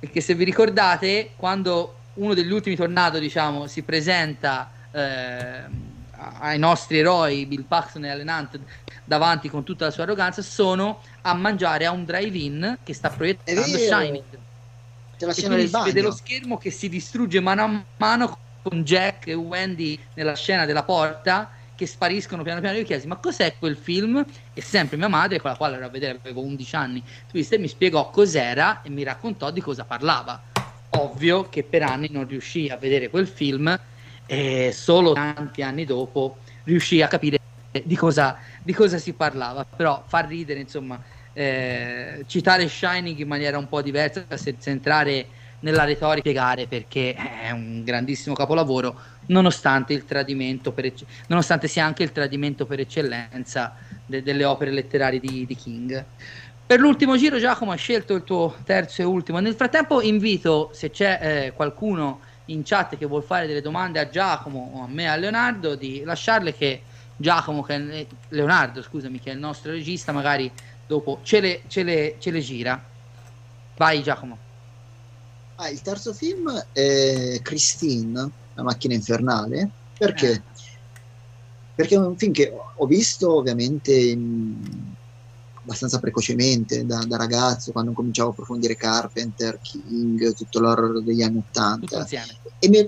Perché 0.00 0.20
se 0.20 0.34
vi 0.34 0.44
ricordate, 0.44 1.32
quando 1.36 1.96
uno 2.14 2.34
degli 2.34 2.50
ultimi 2.50 2.76
tornado, 2.76 3.18
diciamo, 3.18 3.66
si 3.66 3.82
presenta 3.82 4.70
eh, 4.90 5.62
ai 6.38 6.58
nostri 6.58 6.98
eroi, 6.98 7.46
Bill 7.46 7.64
Paxton 7.64 8.04
e 8.04 8.10
Alan 8.10 8.28
Hunt, 8.28 8.60
davanti 9.04 9.48
con 9.48 9.64
tutta 9.64 9.86
la 9.86 9.90
sua 9.90 10.04
arroganza, 10.04 10.42
sono 10.42 11.02
a 11.22 11.34
mangiare 11.34 11.86
a 11.86 11.90
un 11.90 12.04
drive-in 12.04 12.78
che 12.82 12.94
sta 12.94 13.10
proiettando 13.10 13.62
Shining. 13.62 14.22
C'è 15.18 15.26
la 15.26 15.32
scena 15.32 15.56
del 15.56 15.68
si 15.68 15.82
vede 15.84 16.00
lo 16.00 16.10
schermo 16.10 16.58
che 16.58 16.70
si 16.70 16.88
distrugge 16.88 17.38
mano 17.40 17.62
a 17.62 17.84
mano 17.98 18.38
con 18.62 18.82
Jack 18.84 19.26
e 19.26 19.34
Wendy 19.34 19.98
nella 20.14 20.34
scena 20.34 20.64
della 20.64 20.84
porta 20.84 21.50
che 21.74 21.86
spariscono 21.86 22.42
piano 22.42 22.60
piano. 22.60 22.78
Io 22.78 22.84
chiesi, 22.84 23.06
ma 23.06 23.16
cos'è 23.16 23.54
quel 23.58 23.76
film? 23.76 24.24
E 24.54 24.60
sempre 24.60 24.96
mia 24.96 25.08
madre, 25.08 25.40
con 25.40 25.50
la 25.50 25.56
quale 25.56 25.76
ero 25.76 25.86
a 25.86 25.88
vedere, 25.88 26.18
avevo 26.18 26.42
11 26.42 26.76
anni, 26.76 27.02
Twister 27.28 27.58
mi 27.58 27.68
spiegò 27.68 28.10
cos'era 28.10 28.82
e 28.82 28.88
mi 28.90 29.02
raccontò 29.02 29.50
di 29.50 29.60
cosa 29.60 29.84
parlava. 29.84 30.40
Ovvio 30.90 31.48
che 31.48 31.62
per 31.62 31.82
anni 31.82 32.08
non 32.10 32.26
riuscì 32.26 32.68
a 32.68 32.76
vedere 32.76 33.08
quel 33.08 33.26
film 33.26 33.78
e 34.26 34.72
solo 34.72 35.12
tanti 35.12 35.62
anni 35.62 35.84
dopo 35.84 36.38
riuscì 36.64 37.02
a 37.02 37.08
capire 37.08 37.40
di 37.82 37.96
cosa, 37.96 38.38
di 38.62 38.72
cosa 38.72 38.98
si 38.98 39.14
parlava, 39.14 39.64
però 39.64 40.04
fa 40.06 40.20
ridere, 40.20 40.60
insomma, 40.60 41.02
eh, 41.32 42.24
citare 42.26 42.68
Shining 42.68 43.18
in 43.18 43.28
maniera 43.28 43.56
un 43.58 43.68
po' 43.68 43.80
diversa 43.80 44.24
senza 44.36 44.70
entrare 44.70 45.26
nella 45.62 45.84
retorica 45.84 46.20
spiegare 46.20 46.66
perché 46.66 47.14
è 47.14 47.50
un 47.50 47.82
grandissimo 47.82 48.34
capolavoro 48.34 48.94
nonostante 49.26 49.92
il 49.92 50.04
tradimento 50.04 50.70
per 50.72 50.92
nonostante 51.26 51.66
sia 51.66 51.84
anche 51.84 52.02
il 52.02 52.12
tradimento 52.12 52.66
per 52.66 52.80
eccellenza 52.80 53.74
de- 54.06 54.22
delle 54.22 54.44
opere 54.44 54.70
letterarie 54.70 55.20
di, 55.20 55.44
di 55.46 55.56
King 55.56 56.04
per 56.64 56.78
l'ultimo 56.78 57.16
giro 57.16 57.38
Giacomo 57.38 57.72
hai 57.72 57.78
scelto 57.78 58.14
il 58.14 58.24
tuo 58.24 58.56
terzo 58.64 59.02
e 59.02 59.04
ultimo 59.04 59.40
nel 59.40 59.54
frattempo 59.54 60.00
invito 60.00 60.70
se 60.72 60.90
c'è 60.90 61.18
eh, 61.20 61.52
qualcuno 61.52 62.20
in 62.46 62.62
chat 62.64 62.96
che 62.96 63.06
vuol 63.06 63.22
fare 63.22 63.46
delle 63.46 63.60
domande 63.60 64.00
a 64.00 64.08
Giacomo 64.08 64.72
o 64.74 64.82
a 64.84 64.88
me 64.88 65.08
a 65.08 65.16
Leonardo 65.16 65.74
di 65.74 66.02
lasciarle 66.04 66.54
che 66.54 66.82
Giacomo, 67.16 67.62
che 67.62 67.76
è, 67.76 68.06
Leonardo, 68.30 68.82
scusami, 68.82 69.20
che 69.20 69.30
è 69.30 69.34
il 69.34 69.38
nostro 69.38 69.70
regista, 69.70 70.10
magari 70.12 70.50
dopo 70.86 71.20
ce 71.22 71.40
le, 71.40 71.62
ce 71.68 71.82
le, 71.84 72.16
ce 72.18 72.30
le 72.30 72.40
gira. 72.40 72.82
Vai 73.76 74.02
Giacomo. 74.02 74.50
Ah, 75.62 75.68
il 75.68 75.80
terzo 75.80 76.12
film 76.12 76.50
è 76.72 77.38
Christine, 77.40 78.30
la 78.54 78.62
macchina 78.64 78.94
infernale. 78.94 79.70
Perché? 79.96 80.32
Eh. 80.32 80.42
Perché 81.76 81.94
è 81.94 81.98
un 81.98 82.16
film 82.16 82.32
che 82.32 82.52
ho 82.74 82.84
visto 82.86 83.36
ovviamente 83.36 83.94
in... 83.94 84.56
abbastanza 85.54 86.00
precocemente 86.00 86.84
da, 86.84 87.04
da, 87.04 87.16
ragazzo, 87.16 87.70
quando 87.70 87.92
cominciavo 87.92 88.30
a 88.30 88.32
approfondire 88.32 88.76
Carpenter, 88.76 89.60
King, 89.60 90.34
tutto 90.34 90.58
l'horror 90.58 91.00
degli 91.00 91.22
anni 91.22 91.38
Ottanta. 91.38 92.08
E 92.58 92.68
mi, 92.68 92.78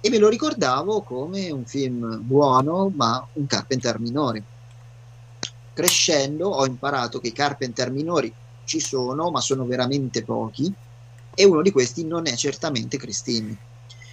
e 0.00 0.10
me 0.10 0.18
lo 0.18 0.28
ricordavo 0.28 1.02
come 1.02 1.52
un 1.52 1.64
film 1.64 2.18
buono, 2.22 2.92
ma 2.92 3.24
un 3.34 3.46
Carpenter 3.46 4.00
minore. 4.00 4.42
Crescendo 5.72 6.48
ho 6.48 6.66
imparato 6.66 7.20
che 7.20 7.28
i 7.28 7.32
Carpenter 7.32 7.92
minori 7.92 8.34
ci 8.64 8.80
sono, 8.80 9.30
ma 9.30 9.40
sono 9.40 9.64
veramente 9.64 10.24
pochi, 10.24 10.74
e 11.36 11.44
uno 11.44 11.62
di 11.62 11.70
questi 11.70 12.04
non 12.04 12.26
è 12.26 12.34
certamente 12.34 12.96
Christine. 12.96 13.56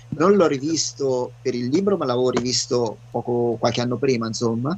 Non 0.10 0.36
l'ho 0.36 0.46
rivisto 0.46 1.32
per 1.42 1.56
il 1.56 1.70
libro, 1.70 1.98
ma 1.98 2.06
l'avevo 2.06 2.30
rivisto 2.30 2.98
poco, 3.10 3.56
qualche 3.60 3.82
anno 3.82 3.98
prima, 3.98 4.28
insomma, 4.28 4.78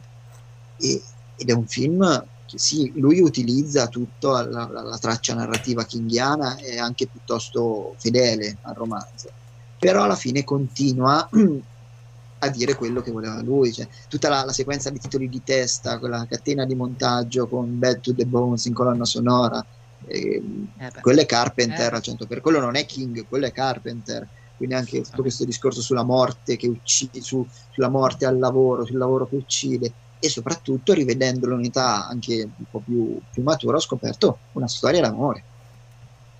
e, 0.78 1.02
ed 1.36 1.50
è 1.50 1.52
un 1.52 1.68
film 1.68 2.26
che 2.46 2.58
sì, 2.58 2.94
lui 2.96 3.20
utilizza 3.20 3.88
tutta 3.88 4.48
la, 4.48 4.70
la, 4.72 4.82
la 4.82 4.98
traccia 4.98 5.34
narrativa 5.34 5.84
kingiana 5.84 6.56
e 6.58 6.78
anche 6.78 7.08
piuttosto 7.08 7.96
fedele 7.98 8.60
al 8.62 8.76
romanzo 8.76 9.44
però 9.86 10.04
alla 10.04 10.16
fine 10.16 10.44
continua 10.44 11.30
a 12.40 12.50
dire 12.50 12.76
quello 12.76 13.02
che 13.02 13.12
voleva 13.12 13.42
lui, 13.42 13.72
cioè, 13.72 13.88
tutta 14.08 14.30
la, 14.30 14.44
la, 14.44 14.52
sequenza 14.52 14.90
di 14.90 15.00
titoli 15.00 15.30
di 15.30 15.44
testa, 15.44 16.00
quella 16.00 16.26
catena 16.28 16.66
di 16.66 16.76
montaggio 16.76 17.48
con 17.48 17.78
Bad 17.78 18.02
to 18.02 18.14
the 18.14 18.26
Bones 18.26 18.66
in 18.66 18.74
colonna 18.74 19.06
sonora, 19.06 19.64
eh, 20.08 20.42
eh 20.78 20.92
quello 21.02 21.22
è 21.22 21.26
Carpenter 21.26 21.94
eh. 21.94 21.96
al 21.96 22.02
100%, 22.04 22.28
per 22.28 22.42
quello 22.42 22.60
non 22.60 22.76
è 22.76 22.86
King, 22.86 23.28
quello 23.28 23.46
è 23.46 23.52
Carpenter, 23.52 24.28
quindi 24.58 24.76
anche 24.76 25.02
tutto 25.02 25.22
questo 25.22 25.46
discorso 25.46 25.82
sulla 25.82 26.04
morte 26.04 26.56
che 26.56 26.68
uccide, 26.68 27.22
su, 27.22 27.46
sulla 27.72 27.90
morte 27.90 28.26
al 28.26 28.40
lavoro, 28.40 28.86
sul 28.86 28.98
lavoro 28.98 29.28
che 29.28 29.36
uccide 29.36 29.92
e 30.20 30.30
soprattutto 30.30 30.94
rivedendo 30.94 31.48
l'unità 31.48 32.08
anche 32.08 32.44
un 32.44 32.66
po' 32.70 32.80
più, 32.80 33.20
più 33.32 33.44
matura 33.44 33.78
ho 33.78 33.82
scoperto 33.82 34.40
una 34.54 34.68
storia 34.68 35.02
d'amore, 35.02 35.44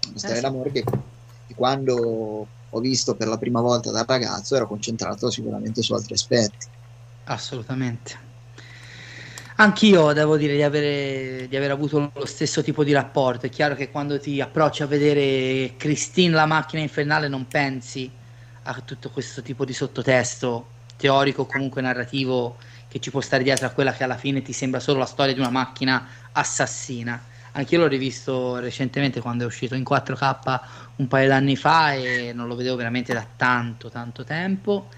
una 0.10 0.18
storia 0.18 0.38
sì. 0.38 0.42
d'amore 0.42 0.72
che, 0.72 0.84
che 0.84 1.54
quando 1.56 2.48
ho 2.70 2.80
visto 2.80 3.16
per 3.16 3.28
la 3.28 3.38
prima 3.38 3.62
volta 3.62 3.92
da 3.92 4.04
ragazzo 4.08 4.56
ero 4.56 4.68
concentrato 4.68 5.30
sicuramente 5.30 5.82
su 5.82 5.94
altri 5.94 6.14
aspetti. 6.14 6.68
Assolutamente. 7.26 8.34
Anch'io 9.58 10.12
devo 10.12 10.36
dire 10.36 10.56
di 10.56 10.64
avere, 10.64 11.48
di 11.48 11.56
aver 11.56 11.72
avuto 11.72 12.12
lo 12.14 12.26
stesso 12.26 12.62
tipo 12.62 12.84
di 12.84 12.92
rapporto. 12.92 13.46
È 13.46 13.50
chiaro 13.50 13.76
che 13.76 13.90
quando 13.90 14.20
ti 14.20 14.42
approcci 14.42 14.84
a 14.84 14.86
vedere 14.86 15.76
Christine 15.78 16.34
la 16.34 16.46
macchina 16.46 16.82
infernale 16.82 17.30
non 17.30 17.48
pensi 17.48 18.12
a 18.64 18.82
tutto 18.84 19.10
questo 19.12 19.42
tipo 19.42 19.64
di 19.64 19.74
sottotesto 19.74 20.68
teorico 20.98 21.44
o 21.44 21.46
comunque 21.46 21.82
narrativo 21.82 22.58
che 22.90 23.00
ci 23.00 23.12
può 23.12 23.22
stare 23.22 23.44
dietro 23.44 23.68
a 23.68 23.70
quella 23.70 23.94
che 23.94 24.04
alla 24.04 24.18
fine 24.18 24.42
ti 24.42 24.52
sembra 24.52 24.80
solo 24.80 25.00
la 25.00 25.06
storia 25.06 25.34
di 25.34 25.40
una 25.40 25.50
macchina 25.50 26.08
assassina 26.32 27.22
Anch'io 27.58 27.80
l'ho 27.80 27.88
rivisto 27.88 28.58
recentemente 28.58 29.22
quando 29.22 29.44
è 29.44 29.48
uscito 29.48 29.76
in 29.76 29.84
4K 29.90 30.60
un 30.98 31.08
paio 31.08 31.30
d'anni 31.30 31.56
fa 31.56 31.94
e 31.94 32.34
non 32.34 32.48
lo 32.48 32.56
vedevo 32.56 32.76
veramente 32.76 33.14
da 33.14 33.26
tanto 33.36 33.90
tanto 33.90 34.26
tempo 34.26 34.90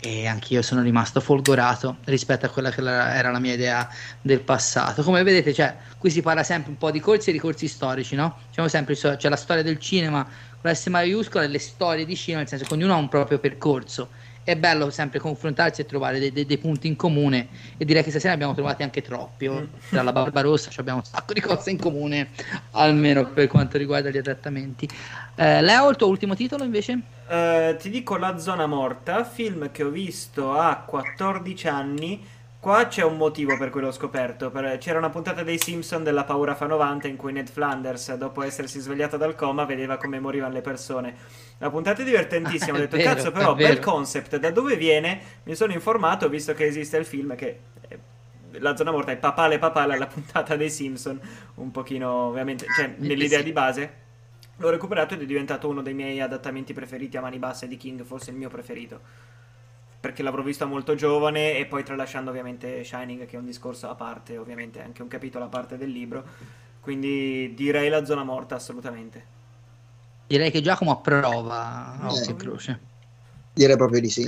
e 0.00 0.26
anch'io 0.26 0.62
sono 0.62 0.82
rimasto 0.82 1.20
folgorato 1.20 1.98
rispetto 2.04 2.46
a 2.46 2.48
quella 2.48 2.70
che 2.70 2.80
era 2.80 3.30
la 3.30 3.38
mia 3.38 3.52
idea 3.52 3.88
del 4.20 4.40
passato. 4.40 5.02
Come 5.02 5.22
vedete, 5.22 5.52
cioè, 5.52 5.76
qui 5.98 6.10
si 6.10 6.22
parla 6.22 6.42
sempre 6.42 6.70
un 6.70 6.78
po' 6.78 6.90
di 6.90 7.00
corsi 7.00 7.30
e 7.30 7.32
ricorsi 7.32 7.68
storici, 7.68 8.14
no? 8.14 8.38
Diciamo 8.48 8.68
sempre, 8.68 8.94
c'è 8.94 9.28
la 9.28 9.36
storia 9.36 9.62
del 9.62 9.78
cinema 9.78 10.24
con 10.24 10.70
la 10.70 10.74
S 10.74 10.86
maiuscola 10.86 11.44
e 11.44 11.48
le 11.48 11.58
storie 11.58 12.04
di 12.04 12.16
cinema, 12.16 12.40
nel 12.40 12.48
senso 12.48 12.64
che 12.64 12.74
ognuno 12.74 12.94
ha 12.94 12.96
un 12.96 13.08
proprio 13.08 13.38
percorso 13.38 14.08
è 14.50 14.56
bello 14.56 14.90
sempre 14.90 15.18
confrontarsi 15.18 15.80
e 15.80 15.86
trovare 15.86 16.18
dei, 16.18 16.32
dei, 16.32 16.46
dei, 16.46 16.58
punti 16.58 16.86
in 16.86 16.96
comune 16.96 17.48
e 17.76 17.84
direi 17.84 18.02
che 18.02 18.10
stasera 18.10 18.34
abbiamo 18.34 18.54
trovati 18.54 18.82
anche 18.82 19.02
troppi 19.02 19.46
oh. 19.46 19.68
tra 19.88 20.02
la 20.02 20.12
Barbarossa 20.12 20.70
abbiamo 20.76 20.98
un 20.98 21.04
sacco 21.04 21.32
di 21.32 21.40
cose 21.40 21.70
in 21.70 21.78
comune 21.78 22.30
almeno 22.72 23.26
per 23.26 23.46
quanto 23.46 23.78
riguarda 23.78 24.10
gli 24.10 24.18
adattamenti 24.18 24.88
eh, 25.36 25.62
Leo 25.62 25.88
il 25.88 25.96
tuo 25.96 26.08
ultimo 26.08 26.34
titolo 26.34 26.64
invece? 26.64 27.00
Uh, 27.28 27.76
ti 27.76 27.90
dico 27.90 28.16
La 28.16 28.38
zona 28.38 28.66
morta 28.66 29.24
film 29.24 29.70
che 29.70 29.84
ho 29.84 29.88
visto 29.88 30.52
a 30.52 30.82
14 30.84 31.68
anni 31.68 32.26
Qua 32.60 32.88
c'è 32.88 33.02
un 33.02 33.16
motivo 33.16 33.56
per 33.56 33.70
cui 33.70 33.80
l'ho 33.80 33.90
scoperto. 33.90 34.50
Per- 34.50 34.76
C'era 34.76 34.98
una 34.98 35.08
puntata 35.08 35.42
dei 35.42 35.58
Simpson 35.58 36.02
della 36.04 36.24
paura 36.24 36.54
fa 36.54 36.66
90 36.66 37.08
in 37.08 37.16
cui 37.16 37.32
Ned 37.32 37.48
Flanders, 37.48 38.14
dopo 38.16 38.42
essersi 38.42 38.80
svegliato 38.80 39.16
dal 39.16 39.34
coma, 39.34 39.64
vedeva 39.64 39.96
come 39.96 40.20
morivano 40.20 40.52
le 40.52 40.60
persone. 40.60 41.16
La 41.58 41.70
puntata 41.70 42.02
è 42.02 42.04
divertentissima. 42.04 42.76
Ho 42.76 42.80
È 42.80 42.80
detto, 42.82 42.96
vero, 42.98 43.14
cazzo, 43.14 43.28
è 43.28 43.32
però, 43.32 43.54
vero. 43.54 43.68
bel 43.72 43.78
concept. 43.78 44.36
Da 44.36 44.50
dove 44.50 44.76
viene? 44.76 45.20
Mi 45.44 45.54
sono 45.54 45.72
informato, 45.72 46.28
visto 46.28 46.52
che 46.52 46.66
esiste 46.66 46.98
il 46.98 47.06
film 47.06 47.34
che. 47.34 47.60
eh, 47.88 47.98
La 48.58 48.76
zona 48.76 48.90
morta 48.90 49.12
è 49.12 49.16
papale 49.16 49.58
papale 49.58 49.94
alla 49.94 50.06
puntata 50.06 50.54
dei 50.54 50.70
Simpson. 50.70 51.18
Un 51.54 51.70
pochino, 51.70 52.10
ovviamente, 52.28 52.66
cioè, 52.76 52.94
nell'idea 52.98 53.38
sì. 53.38 53.44
di 53.44 53.52
base. 53.52 53.92
L'ho 54.58 54.68
recuperato 54.68 55.14
ed 55.14 55.22
è 55.22 55.24
diventato 55.24 55.66
uno 55.68 55.80
dei 55.80 55.94
miei 55.94 56.20
adattamenti 56.20 56.74
preferiti 56.74 57.16
a 57.16 57.22
mani 57.22 57.38
basse 57.38 57.66
di 57.66 57.78
King, 57.78 58.04
forse 58.04 58.30
il 58.30 58.36
mio 58.36 58.50
preferito 58.50 59.00
perché 60.00 60.22
l'avrò 60.22 60.42
visto 60.42 60.66
molto 60.66 60.94
giovane 60.94 61.58
e 61.58 61.66
poi 61.66 61.84
tralasciando 61.84 62.30
ovviamente 62.30 62.82
Shining 62.82 63.26
che 63.26 63.36
è 63.36 63.38
un 63.38 63.44
discorso 63.44 63.88
a 63.90 63.94
parte, 63.94 64.38
ovviamente 64.38 64.82
anche 64.82 65.02
un 65.02 65.08
capitolo 65.08 65.44
a 65.44 65.48
parte 65.48 65.76
del 65.76 65.90
libro. 65.90 66.24
Quindi 66.80 67.52
direi 67.54 67.90
la 67.90 68.04
zona 68.06 68.24
morta 68.24 68.54
assolutamente. 68.54 69.38
Direi 70.26 70.50
che 70.50 70.62
Giacomo 70.62 70.92
approva 70.92 71.98
occhio 72.02 72.32
Eh. 72.32 72.36
croce. 72.36 72.80
Direi 73.52 73.76
proprio 73.76 74.00
di 74.00 74.08
sì. 74.08 74.22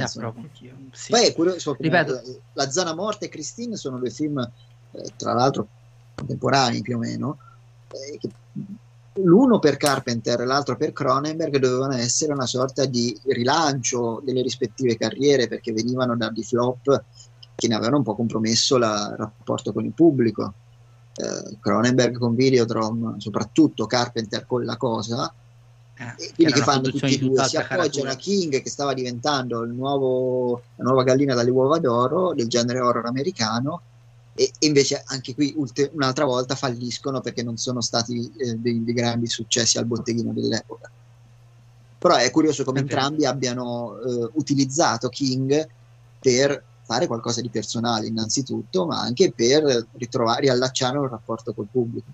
Sì. 0.90 1.10
Poi 1.10 1.26
è 1.26 1.32
curioso 1.32 1.74
Ripeto. 1.78 2.12
la, 2.12 2.22
la 2.64 2.70
Zona 2.70 2.92
Morta 2.92 3.24
e 3.24 3.28
Christine 3.28 3.76
sono 3.76 3.98
due 3.98 4.10
film, 4.10 4.38
eh, 4.40 5.12
tra 5.16 5.32
l'altro, 5.32 5.66
contemporanei 6.16 6.82
più 6.82 6.96
o 6.96 6.98
meno, 6.98 7.38
eh, 7.92 8.18
che 8.18 8.28
l'uno 9.16 9.58
per 9.58 9.76
Carpenter 9.76 10.40
e 10.40 10.44
l'altro 10.44 10.76
per 10.76 10.92
Cronenberg 10.92 11.58
dovevano 11.58 11.94
essere 11.94 12.32
una 12.32 12.46
sorta 12.46 12.86
di 12.86 13.18
rilancio 13.24 14.22
delle 14.24 14.42
rispettive 14.42 14.96
carriere 14.96 15.48
perché 15.48 15.72
venivano 15.72 16.16
da 16.16 16.30
di 16.30 16.42
flop 16.42 17.04
che 17.54 17.68
ne 17.68 17.74
avevano 17.74 17.98
un 17.98 18.02
po' 18.02 18.14
compromesso 18.14 18.78
la- 18.78 19.08
il 19.10 19.16
rapporto 19.18 19.72
con 19.72 19.84
il 19.84 19.92
pubblico. 19.92 20.54
Eh, 21.14 21.58
Cronenberg 21.60 22.16
con 22.16 22.34
Videodrome, 22.34 23.16
soprattutto 23.18 23.86
Carpenter 23.86 24.46
con 24.46 24.64
La 24.64 24.76
Cosa, 24.78 25.32
Eh, 25.94 26.32
quindi 26.34 26.54
che 26.54 26.62
fanno 26.62 26.88
tutti 26.88 27.14
e 27.14 27.18
due, 27.18 27.44
si 27.44 27.58
appoggiano 27.58 28.10
a. 28.10 28.14
King 28.16 28.62
che 28.62 28.70
stava 28.70 28.94
diventando 28.94 29.60
il 29.62 29.72
nuovo, 29.72 30.62
la 30.76 30.84
nuova 30.84 31.02
gallina 31.04 31.34
dalle 31.34 31.50
uova 31.50 31.78
d'oro 31.78 32.32
del 32.32 32.48
genere 32.48 32.80
horror 32.80 33.04
americano 33.04 33.82
e, 34.34 34.52
e 34.58 34.66
invece 34.66 35.02
anche 35.06 35.34
qui 35.34 35.54
un'altra 35.92 36.24
volta 36.24 36.54
falliscono 36.54 37.20
perché 37.20 37.42
non 37.42 37.56
sono 37.56 37.80
stati 37.80 38.32
eh, 38.36 38.54
dei, 38.56 38.82
dei 38.82 38.94
grandi 38.94 39.26
successi 39.26 39.78
al 39.78 39.86
botteghino 39.86 40.32
dell'epoca. 40.32 40.90
Però 41.98 42.16
è 42.16 42.30
curioso 42.30 42.64
come 42.64 42.80
entrambi 42.80 43.24
abbiano 43.24 43.98
eh, 44.00 44.30
utilizzato 44.34 45.08
King 45.08 45.68
per 46.18 46.64
fare 46.82 47.06
qualcosa 47.06 47.40
di 47.40 47.48
personale 47.48 48.06
innanzitutto, 48.06 48.86
ma 48.86 49.00
anche 49.00 49.32
per 49.32 49.86
ritrovare, 49.92 50.42
riallacciare 50.42 50.98
un 50.98 51.08
rapporto 51.08 51.54
col 51.54 51.68
pubblico. 51.70 52.10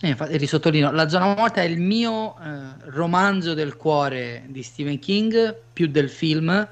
Eh, 0.00 0.08
infatti, 0.08 0.36
risottolineo, 0.36 0.90
La 0.92 1.08
zona 1.08 1.34
morta 1.34 1.62
è 1.62 1.64
il 1.64 1.80
mio 1.80 2.38
eh, 2.38 2.90
romanzo 2.90 3.54
del 3.54 3.76
cuore 3.76 4.44
di 4.48 4.62
Stephen 4.62 4.98
King, 4.98 5.56
più 5.72 5.88
del 5.88 6.10
film. 6.10 6.68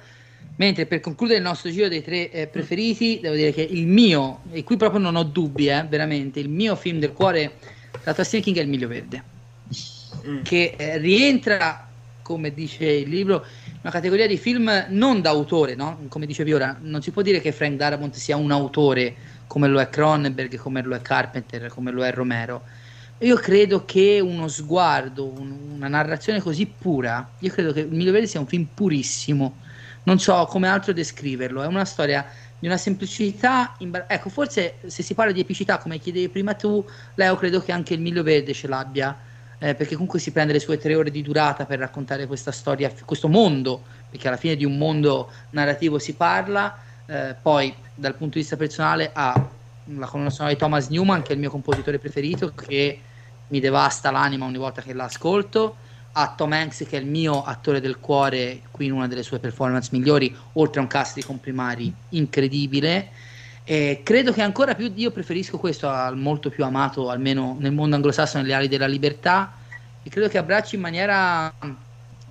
Mentre 0.56 0.86
per 0.86 1.00
concludere 1.00 1.38
il 1.38 1.44
nostro 1.44 1.70
giro 1.70 1.88
dei 1.88 2.02
tre 2.02 2.30
eh, 2.30 2.46
preferiti, 2.46 3.18
devo 3.20 3.34
dire 3.34 3.52
che 3.52 3.62
il 3.62 3.86
mio, 3.86 4.42
e 4.52 4.62
qui 4.62 4.76
proprio 4.76 5.00
non 5.00 5.16
ho 5.16 5.24
dubbi, 5.24 5.66
eh, 5.68 5.84
veramente, 5.88 6.38
il 6.40 6.48
mio 6.48 6.76
film 6.76 6.98
del 7.00 7.12
cuore 7.12 7.58
tratto 7.90 8.18
da 8.18 8.24
Stephen 8.24 8.42
King 8.44 8.56
è 8.58 8.60
Il 8.62 8.68
Miglio 8.68 8.88
Verde, 8.88 9.24
Mm. 10.26 10.42
che 10.42 10.74
eh, 10.78 10.98
rientra, 10.98 11.88
come 12.22 12.54
dice 12.54 12.86
il 12.86 13.08
libro, 13.08 13.44
in 13.66 13.78
una 13.82 13.90
categoria 13.92 14.26
di 14.26 14.38
film 14.38 14.86
non 14.90 15.20
da 15.20 15.30
autore, 15.30 15.74
no? 15.74 15.98
come 16.08 16.26
dicevi 16.26 16.52
ora, 16.52 16.78
non 16.80 17.02
si 17.02 17.10
può 17.10 17.20
dire 17.22 17.40
che 17.40 17.52
Frank 17.52 17.76
Darabont 17.76 18.14
sia 18.14 18.36
un 18.36 18.50
autore 18.52 19.14
come 19.46 19.68
lo 19.68 19.80
è 19.80 19.88
Cronenberg, 19.88 20.56
come 20.56 20.82
lo 20.82 20.94
è 20.94 21.02
Carpenter, 21.02 21.68
come 21.68 21.90
lo 21.90 22.04
è 22.04 22.12
Romero. 22.12 22.62
Io 23.18 23.36
credo 23.36 23.84
che 23.84 24.20
uno 24.20 24.48
sguardo, 24.48 25.26
un- 25.26 25.72
una 25.74 25.88
narrazione 25.88 26.40
così 26.40 26.66
pura, 26.66 27.34
io 27.38 27.50
credo 27.50 27.72
che 27.72 27.80
Il 27.80 27.90
Miglio 27.90 28.12
Verde 28.12 28.26
sia 28.26 28.40
un 28.40 28.46
film 28.46 28.66
purissimo. 28.72 29.58
Non 30.04 30.18
so 30.18 30.46
come 30.46 30.68
altro 30.68 30.92
descriverlo. 30.92 31.62
È 31.62 31.66
una 31.66 31.84
storia 31.84 32.24
di 32.58 32.66
una 32.66 32.76
semplicità. 32.76 33.74
imbar- 33.78 34.10
ecco, 34.10 34.28
forse 34.30 34.76
se 34.86 35.02
si 35.02 35.14
parla 35.14 35.32
di 35.32 35.40
epicità, 35.40 35.78
come 35.78 35.98
chiedevi 35.98 36.28
prima 36.28 36.54
tu, 36.54 36.84
Leo, 37.14 37.36
credo 37.36 37.60
che 37.60 37.72
anche 37.72 37.94
Il 37.94 38.00
Miglio 38.00 38.22
Verde 38.22 38.52
ce 38.52 38.68
l'abbia. 38.68 39.16
eh, 39.58 39.74
perché 39.74 39.94
comunque 39.94 40.18
si 40.18 40.30
prende 40.30 40.52
le 40.52 40.60
sue 40.60 40.76
tre 40.78 40.94
ore 40.94 41.10
di 41.10 41.22
durata 41.22 41.64
per 41.64 41.78
raccontare 41.78 42.26
questa 42.26 42.52
storia, 42.52 42.92
questo 43.04 43.28
mondo, 43.28 43.82
perché 44.10 44.28
alla 44.28 44.36
fine 44.36 44.56
di 44.56 44.64
un 44.64 44.76
mondo 44.76 45.30
narrativo 45.50 45.98
si 45.98 46.14
parla. 46.14 46.76
eh, 47.06 47.34
poi, 47.40 47.74
dal 47.94 48.14
punto 48.14 48.34
di 48.34 48.40
vista 48.40 48.56
personale, 48.56 49.10
ha 49.12 49.48
la 49.84 50.06
colonna 50.06 50.30
di 50.48 50.56
Thomas 50.56 50.88
Newman, 50.88 51.22
che 51.22 51.30
è 51.30 51.32
il 51.34 51.38
mio 51.38 51.50
compositore 51.50 51.98
preferito, 51.98 52.52
che 52.54 53.00
mi 53.48 53.60
devasta 53.60 54.10
l'anima 54.10 54.46
ogni 54.46 54.56
volta 54.56 54.82
che 54.82 54.92
l'ascolto. 54.92 55.76
A 56.16 56.32
Tom 56.36 56.52
Hanks, 56.52 56.84
che 56.88 56.96
è 56.96 57.00
il 57.00 57.06
mio 57.06 57.42
attore 57.42 57.80
del 57.80 57.98
cuore, 57.98 58.60
qui 58.70 58.86
in 58.86 58.92
una 58.92 59.08
delle 59.08 59.24
sue 59.24 59.40
performance 59.40 59.88
migliori, 59.90 60.32
oltre 60.52 60.78
a 60.78 60.82
un 60.82 60.88
cast 60.88 61.14
di 61.14 61.24
comprimari 61.24 61.92
incredibile. 62.10 63.08
E 63.64 64.02
credo 64.04 64.32
che 64.32 64.40
ancora 64.40 64.76
più 64.76 64.92
io 64.94 65.10
preferisco 65.10 65.58
questo 65.58 65.88
al 65.88 66.16
molto 66.16 66.50
più 66.50 66.64
amato, 66.64 67.10
almeno 67.10 67.56
nel 67.58 67.72
mondo 67.72 67.96
anglosassone, 67.96 68.44
Le 68.44 68.54
ali 68.54 68.68
della 68.68 68.86
libertà. 68.86 69.54
E 70.04 70.08
credo 70.08 70.28
che 70.28 70.38
abbracci 70.38 70.76
in 70.76 70.82
maniera 70.82 71.52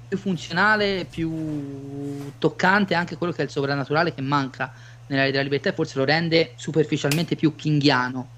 più 0.07 0.18
funzionale, 0.18 1.05
più 1.10 2.31
toccante 2.38 2.93
anche 2.93 3.18
quello 3.18 3.34
che 3.34 3.41
è 3.41 3.45
il 3.45 3.51
sovrannaturale 3.51 4.14
che 4.14 4.22
manca 4.22 4.72
nelle 5.07 5.23
ali 5.23 5.31
della 5.31 5.43
libertà 5.43 5.69
e 5.69 5.73
forse 5.73 5.97
lo 5.97 6.05
rende 6.05 6.53
superficialmente 6.55 7.35
più 7.35 7.53
kinghiano. 7.53 8.30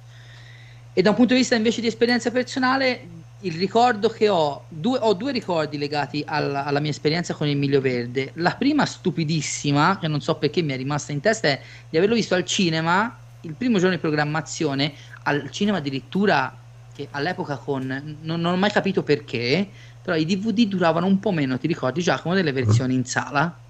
E 0.92 1.02
da 1.04 1.10
un 1.12 1.16
punto 1.16 1.34
di 1.34 1.42
vista 1.42 1.54
invece 1.54 1.82
di 1.82 1.88
esperienza 1.88 2.32
personale, 2.32 3.08
il 3.46 3.54
ricordo 3.58 4.10
che 4.10 4.28
ho, 4.30 4.68
due, 4.70 4.98
ho 5.00 5.14
due 5.14 5.32
ricordi 5.32 5.78
legati 5.78 6.24
alla, 6.26 6.66
alla 6.66 6.80
mia 6.80 6.90
esperienza 6.90 7.34
con 7.36 7.48
il 7.48 7.58
Miglio 7.58 7.80
Verde. 7.82 8.32
La 8.36 8.56
prima 8.58 8.86
stupidissima, 8.86 9.98
che 10.00 10.08
non 10.08 10.20
so 10.22 10.38
perché 10.38 10.62
mi 10.64 10.74
è 10.74 10.78
rimasta 10.78 11.12
in 11.12 11.22
testa, 11.22 11.50
è 11.50 11.62
di 11.88 11.98
averlo 11.98 12.16
visto 12.16 12.34
al 12.36 12.44
cinema 12.46 13.20
il 13.42 13.56
primo 13.56 13.78
giorno 13.78 13.96
di 13.96 14.02
programmazione, 14.02 14.96
al 15.24 15.52
cinema 15.52 15.78
addirittura 15.78 16.60
che 16.92 17.10
all'epoca 17.12 17.58
con 17.58 17.86
non, 18.22 18.40
non 18.42 18.54
ho 18.54 18.58
mai 18.58 18.72
capito 18.72 19.04
perché, 19.04 19.72
però 20.02 20.16
i 20.18 20.26
DVD 20.26 20.66
duravano 20.68 21.06
un 21.06 21.20
po' 21.20 21.32
meno, 21.32 21.58
ti 21.60 21.68
ricordi 21.68 22.02
Giacomo, 22.02 22.34
delle 22.34 22.52
versioni 22.52 22.96
in 22.96 23.06
sala? 23.06 23.62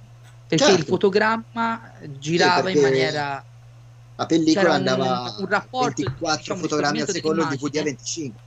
Perché 0.47 0.63
Certo. 0.65 0.79
il 0.81 0.85
fotogramma 0.85 1.91
girava 2.07 2.69
in 2.69 2.75
perché 2.75 2.79
maniera 2.79 3.45
La 4.15 4.25
pellicola 4.25 4.61
C'era 4.61 4.75
un- 4.75 4.75
andava 4.77 5.35
un 5.37 5.45
rapporto, 5.47 6.01
24 6.01 6.37
diciamo, 6.37 6.61
di 6.61 6.67
fotogrammi 6.67 7.01
al 7.01 7.09
secondo, 7.09 7.41
il 7.41 7.47
DVD 7.47 7.77
a 7.79 7.83
dell'immagine. 7.83 7.83
25. 7.83 8.41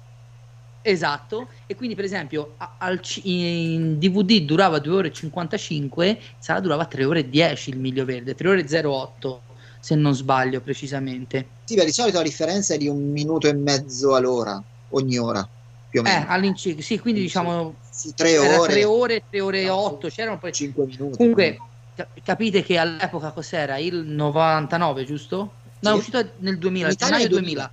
Esatto, 0.90 1.50
e 1.66 1.74
quindi 1.74 1.94
per 1.94 2.06
esempio 2.06 2.56
al 2.78 2.98
in 3.24 3.98
DVD 3.98 4.40
durava 4.46 4.78
2 4.78 4.94
ore 4.94 5.08
e 5.08 5.12
55, 5.12 6.06
in 6.08 6.16
sala 6.38 6.60
durava 6.60 6.86
3 6.86 7.04
ore 7.04 7.20
e 7.20 7.28
10 7.28 7.68
il 7.68 7.78
miglio 7.78 8.06
verde, 8.06 8.34
3 8.34 8.48
ore 8.48 8.64
e 8.66 8.86
08 8.86 9.44
se 9.80 9.94
non 9.96 10.14
sbaglio 10.14 10.62
precisamente. 10.62 11.56
Sì, 11.64 11.74
beh, 11.74 11.84
di 11.84 11.92
solito 11.92 12.16
la 12.16 12.22
differenza 12.22 12.72
è 12.72 12.78
di 12.78 12.88
un 12.88 13.10
minuto 13.10 13.48
e 13.48 13.54
mezzo 13.54 14.14
all'ora, 14.14 14.58
ogni 14.92 15.18
ora, 15.18 15.46
più 15.86 16.00
o 16.00 16.04
Eh, 16.04 16.10
meno. 16.10 16.26
all'incirca, 16.30 16.80
sì, 16.80 16.98
quindi 16.98 17.20
diciamo 17.20 17.80
Sì, 17.82 18.14
tre 18.14 18.38
ore, 18.38 18.72
3 18.72 18.84
ore, 18.84 19.24
3 19.28 19.40
ore 19.42 19.60
e 19.60 19.66
No, 19.66 19.76
8, 19.76 20.08
c'erano 20.08 20.38
poi 20.38 20.52
5 20.54 20.86
minuti. 20.86 21.18
Comunque 21.18 21.58
ca- 21.94 22.10
capite 22.22 22.62
che 22.62 22.78
all'epoca 22.78 23.32
cos'era? 23.32 23.76
Il 23.76 24.06
99, 24.06 25.04
giusto? 25.04 25.60
No, 25.80 25.90
è 25.90 25.92
Sì. 25.92 25.98
uscito 25.98 26.34
nel 26.38 26.56
2000, 26.56 26.86
In 26.86 26.92
Italia 26.94 27.16
gennaio 27.16 27.26
è 27.26 27.28
2000. 27.28 27.72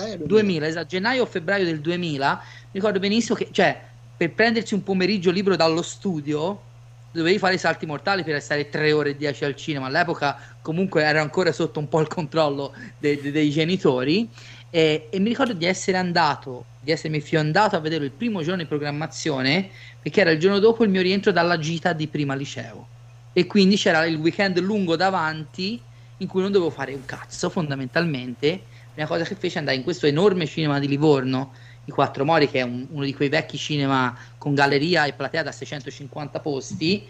Italia 0.00 0.16
2000, 0.26 0.66
esatto, 0.66 0.86
gennaio 0.86 1.22
o 1.22 1.26
febbraio 1.26 1.64
del 1.64 1.80
2000, 1.80 2.34
mi 2.42 2.68
ricordo 2.72 2.98
benissimo 2.98 3.36
che, 3.36 3.48
cioè, 3.52 3.88
per 4.16 4.34
prendersi 4.34 4.74
un 4.74 4.82
pomeriggio 4.82 5.30
libero 5.30 5.56
dallo 5.56 5.82
studio, 5.82 6.68
dovevi 7.12 7.38
fare 7.38 7.54
i 7.54 7.58
salti 7.58 7.86
mortali 7.86 8.22
per 8.22 8.40
stare 8.40 8.68
3 8.68 8.92
ore 8.92 9.10
e 9.10 9.16
10 9.16 9.44
al 9.44 9.56
cinema. 9.56 9.86
All'epoca 9.86 10.36
comunque 10.62 11.02
era 11.02 11.20
ancora 11.20 11.52
sotto 11.52 11.80
un 11.80 11.88
po' 11.88 12.00
il 12.00 12.06
controllo 12.08 12.72
de- 12.98 13.20
de- 13.20 13.30
dei 13.32 13.50
genitori 13.50 14.30
e, 14.70 15.08
e 15.10 15.18
mi 15.18 15.28
ricordo 15.30 15.52
di 15.54 15.64
essere 15.66 15.96
andato, 15.96 16.70
di 16.78 16.92
essermi 16.92 17.20
fiondato 17.20 17.76
a 17.76 17.80
vedere 17.80 18.04
il 18.04 18.12
primo 18.12 18.42
giorno 18.42 18.62
di 18.62 18.68
programmazione, 18.68 19.70
perché 20.00 20.20
era 20.20 20.30
il 20.30 20.38
giorno 20.38 20.58
dopo 20.58 20.84
il 20.84 20.90
mio 20.90 21.02
rientro 21.02 21.32
dalla 21.32 21.58
gita 21.58 21.92
di 21.92 22.08
prima 22.08 22.34
liceo. 22.34 22.92
E 23.32 23.46
quindi 23.46 23.76
c'era 23.76 24.04
il 24.06 24.16
weekend 24.16 24.58
lungo 24.60 24.96
davanti 24.96 25.88
in 26.18 26.28
cui 26.28 26.42
non 26.42 26.52
dovevo 26.52 26.70
fare 26.70 26.94
un 26.94 27.04
cazzo 27.04 27.48
fondamentalmente 27.50 28.66
prima 28.92 29.06
cosa 29.08 29.24
che 29.24 29.34
fece 29.36 29.58
andare 29.58 29.76
in 29.76 29.82
questo 29.82 30.06
enorme 30.06 30.46
cinema 30.46 30.78
di 30.78 30.88
Livorno, 30.88 31.54
i 31.84 31.90
Quattro 31.90 32.24
Mori, 32.24 32.48
che 32.48 32.60
è 32.60 32.62
un- 32.62 32.86
uno 32.90 33.04
di 33.04 33.14
quei 33.14 33.28
vecchi 33.28 33.56
cinema 33.56 34.16
con 34.36 34.54
galleria 34.54 35.06
e 35.06 35.14
platea 35.14 35.42
da 35.42 35.52
650 35.52 36.40
posti, 36.40 37.06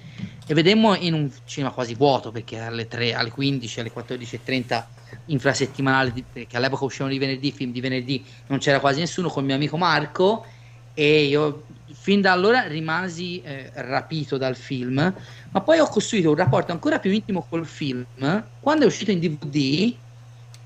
e 0.46 0.54
vedemmo 0.54 0.94
in 0.94 1.14
un 1.14 1.30
cinema 1.44 1.72
quasi 1.72 1.94
vuoto, 1.94 2.30
perché 2.30 2.58
alle 2.58 2.86
3, 2.86 3.14
alle 3.14 3.30
15, 3.30 3.80
alle 3.80 3.90
14.30 3.90 4.88
infrasettimanale, 5.26 6.12
perché 6.32 6.56
all'epoca 6.56 6.84
uscivano 6.84 7.12
di 7.12 7.18
venerdì, 7.18 7.52
film 7.52 7.72
di 7.72 7.80
venerdì, 7.80 8.26
non 8.46 8.58
c'era 8.58 8.80
quasi 8.80 9.00
nessuno, 9.00 9.28
con 9.28 9.44
mio 9.44 9.54
amico 9.54 9.76
Marco, 9.76 10.44
e 10.92 11.24
io 11.24 11.66
fin 11.92 12.20
da 12.20 12.32
allora 12.32 12.66
rimasi 12.66 13.40
eh, 13.40 13.70
rapito 13.74 14.36
dal 14.36 14.56
film, 14.56 14.94
ma 15.50 15.60
poi 15.62 15.78
ho 15.78 15.86
costruito 15.88 16.30
un 16.30 16.36
rapporto 16.36 16.72
ancora 16.72 16.98
più 16.98 17.10
intimo 17.12 17.46
col 17.48 17.66
film. 17.66 18.04
Quando 18.58 18.84
è 18.84 18.86
uscito 18.86 19.10
in 19.10 19.18
DVD, 19.20 19.98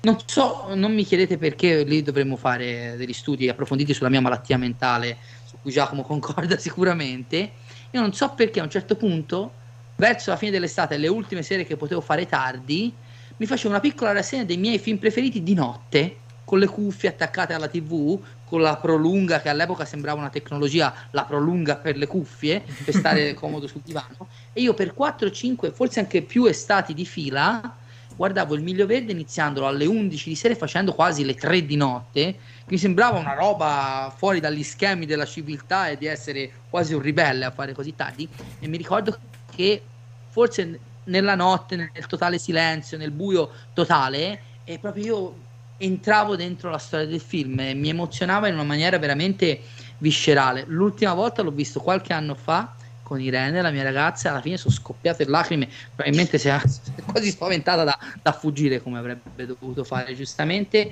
non 0.05 0.17
so, 0.23 0.67
non 0.75 0.93
mi 0.93 1.03
chiedete 1.03 1.37
perché 1.37 1.83
lì 1.83 2.03
dovremmo 2.03 2.35
fare 2.35 2.95
degli 2.95 3.11
studi 3.11 3.49
approfonditi 3.49 3.91
sulla 3.91 4.09
mia 4.09 4.21
malattia 4.21 4.55
mentale, 4.55 5.17
su 5.45 5.57
cui 5.59 5.71
Giacomo 5.71 6.03
concorda 6.05 6.57
sicuramente. 6.57 7.51
Io 7.89 7.99
non 8.01 8.13
so 8.13 8.29
perché 8.29 8.59
a 8.59 8.63
un 8.63 8.69
certo 8.69 8.95
punto, 8.95 9.51
verso 9.95 10.29
la 10.29 10.37
fine 10.37 10.51
dell'estate, 10.51 10.97
le 10.97 11.07
ultime 11.07 11.41
sere 11.41 11.65
che 11.65 11.75
potevo 11.75 12.01
fare 12.01 12.27
tardi, 12.27 12.93
mi 13.37 13.45
facevo 13.47 13.69
una 13.69 13.79
piccola 13.79 14.11
rassegna 14.11 14.43
dei 14.43 14.57
miei 14.57 14.77
film 14.77 14.97
preferiti 14.97 15.41
di 15.41 15.55
notte, 15.55 16.17
con 16.45 16.59
le 16.59 16.67
cuffie 16.67 17.09
attaccate 17.09 17.53
alla 17.53 17.67
TV, 17.67 18.19
con 18.45 18.61
la 18.61 18.75
prolunga 18.75 19.41
che 19.41 19.49
all'epoca 19.49 19.85
sembrava 19.85 20.19
una 20.19 20.29
tecnologia, 20.29 20.93
la 21.11 21.23
prolunga 21.23 21.77
per 21.77 21.97
le 21.97 22.05
cuffie, 22.05 22.63
per 22.83 22.93
stare 22.93 23.33
comodo 23.35 23.65
sul 23.65 23.81
divano. 23.83 24.27
E 24.53 24.61
io 24.61 24.75
per 24.75 24.93
4, 24.93 25.31
5, 25.31 25.71
forse 25.71 25.99
anche 25.99 26.21
più 26.21 26.45
estati 26.45 26.93
di 26.93 27.05
fila, 27.05 27.77
guardavo 28.15 28.55
il 28.55 28.61
Miglio 28.61 28.85
Verde 28.85 29.11
iniziandolo 29.11 29.67
alle 29.67 29.85
11 29.85 30.29
di 30.29 30.35
sera 30.35 30.55
facendo 30.55 30.93
quasi 30.93 31.25
le 31.25 31.35
3 31.35 31.65
di 31.65 31.75
notte, 31.75 32.21
che 32.21 32.37
mi 32.67 32.77
sembrava 32.77 33.19
una 33.19 33.33
roba 33.33 34.13
fuori 34.15 34.39
dagli 34.39 34.63
schemi 34.63 35.05
della 35.05 35.25
civiltà 35.25 35.89
e 35.89 35.97
di 35.97 36.05
essere 36.05 36.51
quasi 36.69 36.93
un 36.93 37.01
ribelle 37.01 37.45
a 37.45 37.51
fare 37.51 37.73
così 37.73 37.95
tardi. 37.95 38.27
E 38.59 38.67
mi 38.67 38.77
ricordo 38.77 39.17
che 39.53 39.81
forse 40.29 40.79
nella 41.05 41.35
notte, 41.35 41.75
nel 41.75 42.07
totale 42.07 42.37
silenzio, 42.37 42.97
nel 42.97 43.11
buio 43.11 43.51
totale, 43.73 44.41
e 44.63 44.79
proprio 44.79 45.03
io 45.03 45.35
entravo 45.77 46.35
dentro 46.35 46.69
la 46.69 46.77
storia 46.77 47.05
del 47.05 47.19
film 47.19 47.59
e 47.59 47.73
mi 47.73 47.89
emozionava 47.89 48.47
in 48.47 48.53
una 48.53 48.63
maniera 48.63 48.97
veramente 48.97 49.61
viscerale. 49.97 50.63
L'ultima 50.67 51.13
volta 51.13 51.41
l'ho 51.41 51.51
visto 51.51 51.81
qualche 51.81 52.13
anno 52.13 52.33
fa 52.35 52.73
con 53.05 53.21
Irene, 53.21 53.61
la 53.61 53.69
mia 53.69 53.83
ragazza, 53.83 54.31
alla 54.31 54.41
fine 54.41 54.57
sono 54.57 54.73
scoppiate 54.73 55.23
in 55.23 55.29
lacrime, 55.29 55.69
probabilmente 55.93 56.39
si 56.39 56.47
è 56.47 56.59
quasi 57.05 57.29
spaventata 57.29 57.83
da, 57.83 57.97
da 58.19 58.31
fuggire 58.31 58.81
come 58.81 58.97
avrebbe 58.97 59.45
dovuto 59.45 59.83
fare 59.83 60.15
giustamente. 60.15 60.91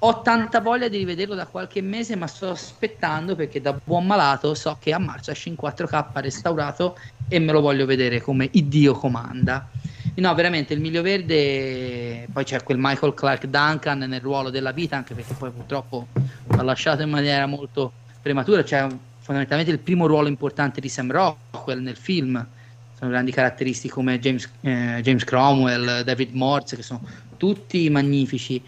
Ho 0.00 0.22
tanta 0.22 0.60
voglia 0.60 0.88
di 0.88 0.98
rivederlo 0.98 1.36
da 1.36 1.46
qualche 1.46 1.80
mese, 1.80 2.16
ma 2.16 2.26
sto 2.26 2.50
aspettando 2.50 3.36
perché 3.36 3.60
da 3.60 3.78
buon 3.82 4.06
malato 4.06 4.54
so 4.54 4.76
che 4.80 4.92
a 4.92 4.98
marzo 4.98 5.30
esce 5.30 5.48
in 5.48 5.56
4K 5.60 6.06
restaurato 6.14 6.98
e 7.28 7.38
me 7.38 7.52
lo 7.52 7.60
voglio 7.60 7.86
vedere 7.86 8.20
come 8.20 8.48
Iddio 8.50 8.94
comanda. 8.94 9.68
No, 10.16 10.34
veramente 10.34 10.74
il 10.74 10.80
miglio 10.80 11.02
verde. 11.02 12.26
Poi 12.32 12.44
c'è 12.44 12.62
quel 12.62 12.78
Michael 12.78 13.14
Clark 13.14 13.46
Duncan 13.46 13.98
nel 14.00 14.20
ruolo 14.20 14.50
della 14.50 14.72
vita, 14.72 14.96
anche 14.96 15.14
perché 15.14 15.34
poi 15.34 15.50
purtroppo 15.50 16.08
l'ha 16.48 16.62
lasciato 16.62 17.02
in 17.02 17.10
maniera 17.10 17.46
molto 17.46 17.92
prematura. 18.20 18.62
C'è 18.62 18.86
fondamentalmente 19.26 19.72
il 19.72 19.82
primo 19.82 20.06
ruolo 20.06 20.28
importante 20.28 20.80
di 20.80 20.88
Sam 20.88 21.10
Rockwell 21.10 21.80
nel 21.80 21.96
film. 21.96 22.48
Sono 22.92 23.10
grandi 23.10 23.32
caratteristiche 23.32 23.92
come 23.92 24.18
James, 24.20 24.48
eh, 24.62 25.00
James 25.02 25.24
Cromwell, 25.24 26.02
David 26.02 26.32
Morse, 26.32 26.76
che 26.76 26.82
sono 26.82 27.02
tutti 27.36 27.90
magnifici. 27.90 28.64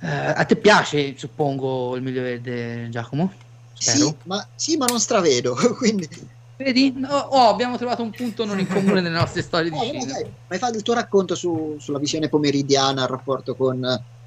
Eh, 0.00 0.06
a 0.06 0.44
te 0.44 0.56
piace, 0.56 1.16
suppongo, 1.16 1.96
il 1.96 2.02
miglio 2.02 2.22
verde, 2.22 2.88
Giacomo? 2.90 3.32
Sì 3.72 4.16
ma, 4.24 4.46
sì, 4.54 4.76
ma 4.76 4.86
non 4.86 5.00
stravedo, 5.00 5.54
quindi 5.78 6.08
Vedi? 6.56 6.92
No, 6.92 7.08
oh, 7.16 7.48
abbiamo 7.48 7.76
trovato 7.76 8.02
un 8.02 8.12
punto 8.12 8.44
non 8.44 8.60
in 8.60 8.66
comune 8.68 9.00
nelle 9.00 9.16
nostre 9.16 9.42
storie 9.42 9.70
di 9.70 9.76
No, 9.76 9.84
cinema. 9.84 10.04
no, 10.04 10.12
dai, 10.12 10.24
ma 10.24 10.54
hai 10.54 10.58
fatto 10.58 10.76
il 10.76 10.82
tuo 10.82 10.94
racconto 10.94 11.34
su- 11.34 11.76
sulla 11.78 11.98
visione 11.98 12.28
pomeridiana, 12.28 13.02
il 13.02 13.08
rapporto 13.08 13.56
con, 13.56 13.80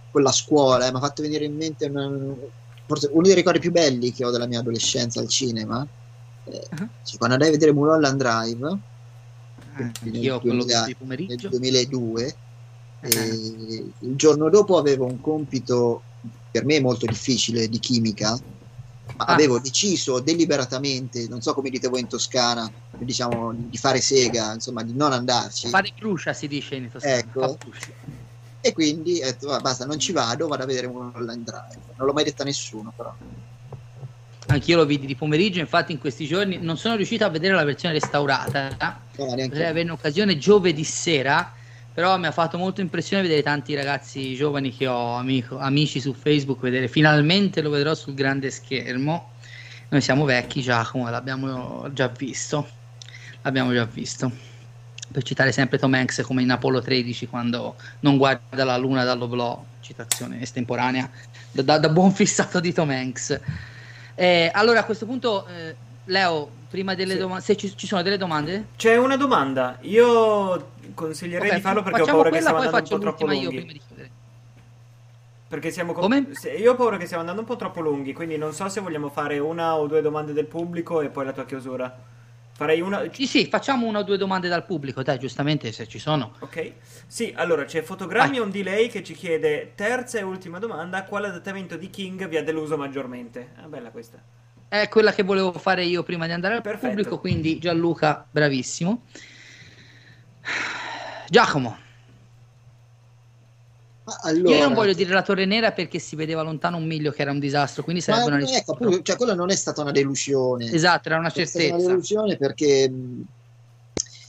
con 0.09 0.21
la 0.21 0.31
scuola, 0.31 0.87
eh, 0.87 0.91
mi 0.91 0.97
ha 0.97 0.99
fatto 0.99 1.21
venire 1.21 1.45
in 1.45 1.55
mente 1.55 1.85
una- 1.85 2.09
forse 2.87 3.09
uno 3.11 3.23
dei 3.23 3.35
ricordi 3.35 3.59
più 3.59 3.71
belli 3.71 4.11
che 4.13 4.25
ho 4.25 4.31
della 4.31 4.47
mia 4.47 4.59
adolescenza 4.59 5.19
al 5.19 5.27
cinema. 5.27 5.85
Eh, 6.45 6.67
Ah. 6.71 6.87
sì, 7.03 7.17
quando 7.17 7.35
andai 7.35 7.49
a 7.49 7.51
vedere 7.53 7.73
Mulholland 7.73 8.17
Drive 8.17 8.77
Eh, 9.79 9.83
nel 9.83 9.93
Anch'io 10.15 10.39
quello 10.39 10.63
2000 10.63 10.85
di 10.85 10.95
pomeriggio. 10.95 11.33
nel 11.49 11.49
2002, 11.59 12.35
Eh. 13.01 13.09
e 13.09 13.85
il 13.99 14.15
giorno 14.15 14.49
dopo 14.49 14.77
avevo 14.77 15.05
un 15.05 15.19
compito 15.21 16.01
per 16.49 16.65
me 16.65 16.79
molto 16.79 17.05
difficile 17.05 17.67
di 17.67 17.77
chimica, 17.79 18.31
ma 19.17 19.25
Ah. 19.25 19.33
avevo 19.33 19.59
deciso 19.59 20.19
deliberatamente, 20.19 21.27
non 21.27 21.41
so 21.41 21.53
come 21.53 21.69
dite 21.69 21.89
voi 21.89 21.99
in 21.99 22.07
Toscana, 22.07 22.71
diciamo 22.97 23.53
di 23.53 23.77
fare 23.77 23.99
sega, 24.01 24.53
insomma 24.53 24.83
di 24.83 24.93
non 24.93 25.11
andarci. 25.11 25.67
Fare 25.67 25.91
cruscia 25.95 26.33
si 26.33 26.47
dice 26.47 26.75
in 26.75 26.89
Toscana. 26.89 27.17
Ecco. 27.17 27.57
E 28.67 28.73
quindi 28.73 29.21
ho 29.21 29.25
detto, 29.25 29.47
"Va, 29.47 29.59
basta, 29.59 29.85
non 29.85 29.97
ci 29.97 30.11
vado, 30.11 30.47
vado 30.47 30.63
a 30.63 30.65
vedere 30.65 30.87
Mulholland 30.87 31.45
Drive. 31.45 31.93
Non 31.95 32.05
l'ho 32.05 32.11
mai 32.11 32.25
detto 32.25 32.41
a 32.41 32.45
nessuno, 32.45 32.93
però. 32.93 33.15
Anch'io 34.47 34.75
lo 34.75 34.85
vidi 34.85 35.05
di 35.05 35.15
pomeriggio, 35.15 35.59
infatti 35.59 35.93
in 35.93 35.99
questi 35.99 36.25
giorni 36.25 36.57
non 36.59 36.77
sono 36.77 36.97
riuscito 36.97 37.23
a 37.23 37.29
vedere 37.29 37.53
la 37.53 37.63
versione 37.63 37.93
restaurata. 37.93 38.75
No, 38.77 39.01
Potrei 39.15 39.67
avere 39.67 39.83
un'occasione 39.83 40.37
giovedì 40.37 40.83
sera, 40.83 41.49
però 41.93 42.17
mi 42.17 42.27
ha 42.27 42.31
fatto 42.31 42.57
molto 42.57 42.81
impressione 42.81 43.21
vedere 43.21 43.41
tanti 43.41 43.73
ragazzi 43.73 44.35
giovani 44.35 44.75
che 44.75 44.87
ho 44.87 45.15
amico- 45.15 45.57
amici 45.57 46.01
su 46.01 46.13
Facebook, 46.13 46.59
vedere 46.59 46.89
finalmente 46.89 47.61
lo 47.61 47.69
vedrò 47.69 47.93
sul 47.93 48.15
grande 48.15 48.51
schermo. 48.51 49.31
Noi 49.89 50.01
siamo 50.01 50.25
vecchi, 50.25 50.61
Giacomo, 50.61 51.09
l'abbiamo 51.09 51.89
già 51.93 52.07
visto. 52.07 52.67
L'abbiamo 53.43 53.71
già 53.71 53.85
visto. 53.85 54.55
Per 55.09 55.23
citare 55.23 55.51
sempre 55.51 55.77
Tom 55.79 55.93
Hanks 55.93 56.21
come 56.23 56.41
in 56.41 56.51
Apollo 56.51 56.81
13 56.81 57.27
quando 57.27 57.75
non 58.01 58.17
guarda 58.17 58.63
la 58.65 58.75
luna 58.77 59.03
dall'oblò, 59.05 59.63
citazione 59.79 60.41
estemporanea, 60.41 61.09
da, 61.51 61.61
da- 61.61 61.79
da 61.79 61.89
buon 61.89 62.11
fissato 62.13 62.59
di 62.59 62.73
Tom 62.73 62.89
Hanks. 62.89 63.39
Eh, 64.15 64.51
allora 64.53 64.81
a 64.81 64.83
questo 64.83 65.05
punto, 65.05 65.45
eh, 65.47 65.75
Leo, 66.05 66.49
prima 66.69 66.93
delle 66.93 67.13
Sì. 67.13 67.19
domande, 67.19 67.43
se 67.43 67.55
ci, 67.55 67.75
ci 67.77 67.87
sono 67.87 68.01
delle 68.01 68.17
domande? 68.17 68.67
C'è 68.75 68.97
una 68.97 69.15
domanda. 69.15 69.77
Io 69.81 70.71
consiglierei 70.93 71.49
Ok, 71.49 71.55
di 71.55 71.61
farlo 71.61 71.83
perché 71.83 72.01
ho 72.01 72.05
paura 72.05 72.23
che 72.23 72.29
quella, 72.29 72.41
stiamo 72.49 72.57
poi 72.57 72.67
andando 72.67 72.93
un 72.93 72.99
po' 72.99 73.05
faccio 73.07 73.17
troppo 73.17 73.25
l'ultima 73.25 73.33
io 73.33 73.49
lunghi. 73.49 73.57
prima 73.65 73.71
di 73.71 73.81
chiudere. 73.87 74.09
Perché 75.47 75.71
siamo 75.71 75.93
co- 75.93 76.01
Come? 76.01 76.27
se- 76.31 76.51
Io 76.51 76.73
ho 76.73 76.75
paura 76.75 76.97
che 76.97 77.05
stiamo 77.05 77.21
andando 77.21 77.41
un 77.41 77.47
po' 77.47 77.55
troppo 77.55 77.79
lunghi, 77.79 78.11
quindi 78.11 78.37
non 78.37 78.51
so 78.53 78.67
se 78.67 78.81
vogliamo 78.81 79.09
fare 79.09 79.39
una 79.39 79.75
o 79.75 79.87
due 79.87 80.01
domande 80.01 80.33
del 80.33 80.45
pubblico 80.47 80.99
e 80.99 81.07
poi 81.07 81.23
la 81.23 81.31
tua 81.31 81.45
chiusura. 81.45 81.97
Farei 82.57 82.81
una. 82.81 83.03
Sì, 83.11 83.27
sì, 83.27 83.45
facciamo 83.45 83.85
una 83.85 83.99
o 83.99 84.03
due 84.03 84.17
domande 84.17 84.47
dal 84.47 84.65
pubblico, 84.65 85.03
dai, 85.03 85.19
giustamente 85.19 85.71
se 85.71 85.87
ci 85.87 85.99
sono. 85.99 86.33
Ok. 86.39 86.73
Sì, 87.05 87.31
allora 87.35 87.65
c'è 87.65 87.83
Fotogrammi 87.83 88.37
Vai. 88.37 88.39
on 88.39 88.49
delay 88.49 88.89
che 88.89 89.03
ci 89.03 89.13
chiede 89.13 89.73
terza 89.75 90.17
e 90.17 90.23
ultima 90.23 90.57
domanda, 90.57 91.03
quale 91.03 91.27
adattamento 91.27 91.77
di 91.77 91.91
King 91.91 92.27
vi 92.27 92.35
ha 92.35 92.43
deluso 92.43 92.75
maggiormente? 92.75 93.51
Ah, 93.61 93.67
bella 93.67 93.91
questa. 93.91 94.19
È 94.67 94.87
quella 94.89 95.13
che 95.13 95.21
volevo 95.21 95.51
fare 95.51 95.85
io 95.85 96.01
prima 96.01 96.25
di 96.25 96.31
andare 96.31 96.55
al 96.55 96.61
Perfetto. 96.63 96.87
pubblico, 96.87 97.19
quindi 97.19 97.59
Gianluca, 97.59 98.25
bravissimo. 98.27 99.03
Giacomo, 101.29 101.77
allora, 104.21 104.55
io 104.55 104.63
non 104.63 104.73
voglio 104.73 104.93
dire 104.93 105.13
la 105.13 105.21
Torre 105.21 105.45
Nera 105.45 105.71
perché 105.71 105.99
si 105.99 106.15
vedeva 106.15 106.41
lontano 106.41 106.77
un 106.77 106.85
miglio 106.85 107.11
che 107.11 107.21
era 107.21 107.31
un 107.31 107.39
disastro, 107.39 107.83
quindi 107.83 108.01
sarebbe 108.01 108.27
una 108.27 108.39
ecco, 108.39 108.73
appunto, 108.73 109.01
cioè, 109.01 109.17
quella 109.17 109.35
non 109.35 109.49
è 109.49 109.55
stata 109.55 109.81
una 109.81 109.91
delusione. 109.91 110.71
Esatto, 110.71 111.09
era 111.09 111.17
una 111.17 111.31
È 111.31 111.45
stata 111.45 111.57
una 111.57 111.67
certezza. 111.67 111.87
delusione 111.87 112.37
perché 112.37 112.91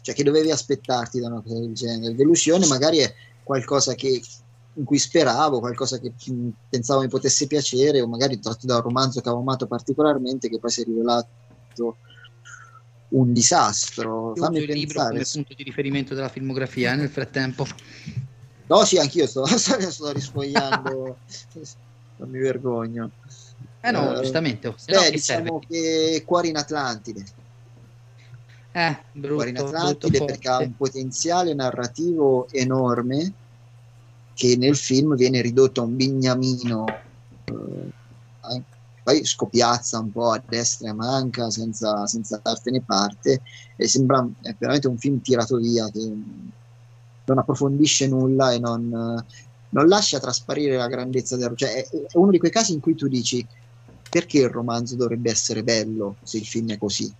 cioè, 0.09 0.15
che 0.15 0.25
dovevi 0.25 0.51
aspettarti 0.51 1.21
da 1.21 1.29
una 1.29 1.43
cosa 1.43 1.59
del 1.59 1.75
genere. 1.75 2.15
Delusione 2.15 2.67
magari 2.67 2.99
è 2.99 3.15
qualcosa 3.43 3.95
che, 3.95 4.21
in 4.75 4.85
cui 4.85 4.99
speravo, 4.99 5.61
qualcosa 5.61 5.99
che 5.99 6.13
pensavo 6.69 7.03
mi 7.03 7.09
potesse 7.09 7.47
piacere, 7.47 8.01
o 8.01 8.07
magari 8.07 8.41
tratto 8.41 8.67
da 8.67 8.77
un 8.77 8.83
romanzo 8.83 9.21
che 9.21 9.29
avevo 9.29 9.43
amato 9.43 9.67
particolarmente, 9.67 10.49
che 10.49 10.59
poi 10.59 10.71
si 10.71 10.81
è 10.81 10.85
rivelato 10.85 11.97
un 13.11 13.33
disastro. 13.33 14.33
Fammi 14.35 14.59
il 14.59 14.73
libro 14.73 14.95
pensare. 14.95 15.11
come 15.11 15.27
punto 15.31 15.55
di 15.55 15.63
riferimento 15.63 16.15
della 16.15 16.29
filmografia 16.29 16.95
eh, 16.95 16.97
nel 16.97 17.11
frattempo. 17.11 17.67
No, 18.69 18.85
sì, 18.85 18.99
anch'io 18.99 19.27
sto, 19.27 19.47
sto 19.57 20.12
risfogliando, 20.12 21.20
non 22.16 22.31
mi 22.31 22.39
vergogno. 22.39 23.12
Eh 23.82 23.90
no, 23.90 24.12
Eh, 24.12 24.20
giustamente, 24.20 24.69
oh, 24.69 24.77
se 24.77 24.93
no 24.93 25.01
Beh, 25.01 25.11
che 25.11 25.19
serve? 25.19 25.43
diciamo 25.45 25.59
che 25.61 26.23
Cuori 26.27 26.49
in 26.49 26.57
Atlantide. 26.57 27.24
Eh, 28.74 28.97
brutto, 29.12 29.35
Cuori 29.35 29.51
in 29.51 29.57
Atlantide 29.57 30.24
perché 30.24 30.49
ha 30.49 30.59
un 30.59 30.77
potenziale 30.77 31.55
narrativo 31.55 32.49
enorme 32.51 33.35
che 34.35 34.57
nel 34.57 34.77
film 34.77 35.16
viene 35.16 35.40
ridotto 35.40 35.81
a 35.81 35.85
un 35.85 35.97
bignamino 35.97 36.86
eh, 37.47 38.65
poi 39.03 39.24
scopiazza 39.24 39.99
un 39.99 40.12
po' 40.12 40.31
a 40.31 40.45
destra 40.47 40.89
e 40.89 40.90
a 40.90 40.95
manca 40.95 41.51
senza, 41.51 42.07
senza 42.07 42.39
dartene 42.43 42.82
parte 42.85 43.43
e 43.77 43.89
sembra 43.89 44.28
è 44.43 44.55
veramente 44.59 44.89
un 44.89 44.99
film 44.99 45.20
tirato 45.20 45.57
via 45.57 45.90
che 45.90 46.12
non 47.29 47.39
approfondisce 47.39 48.09
nulla 48.09 48.53
e 48.53 48.59
non, 48.59 48.89
non 49.71 49.87
lascia 49.87 50.19
trasparire 50.19 50.77
la 50.77 50.89
grandezza 50.89 51.37
del 51.37 51.53
cioè 51.55 51.73
è, 51.75 51.89
uno 52.15 52.31
di 52.31 52.39
quei 52.39 52.51
casi 52.51 52.73
in 52.73 52.81
cui 52.81 52.95
tu 52.95 53.07
dici 53.09 53.47
perché 54.11 54.39
il 54.39 54.49
romanzo 54.49 54.97
dovrebbe 54.97 55.31
essere 55.31 55.63
bello 55.63 56.17
se 56.23 56.39
il 56.39 56.47
film 56.47 56.71
è 56.71 56.79
così 56.79 57.13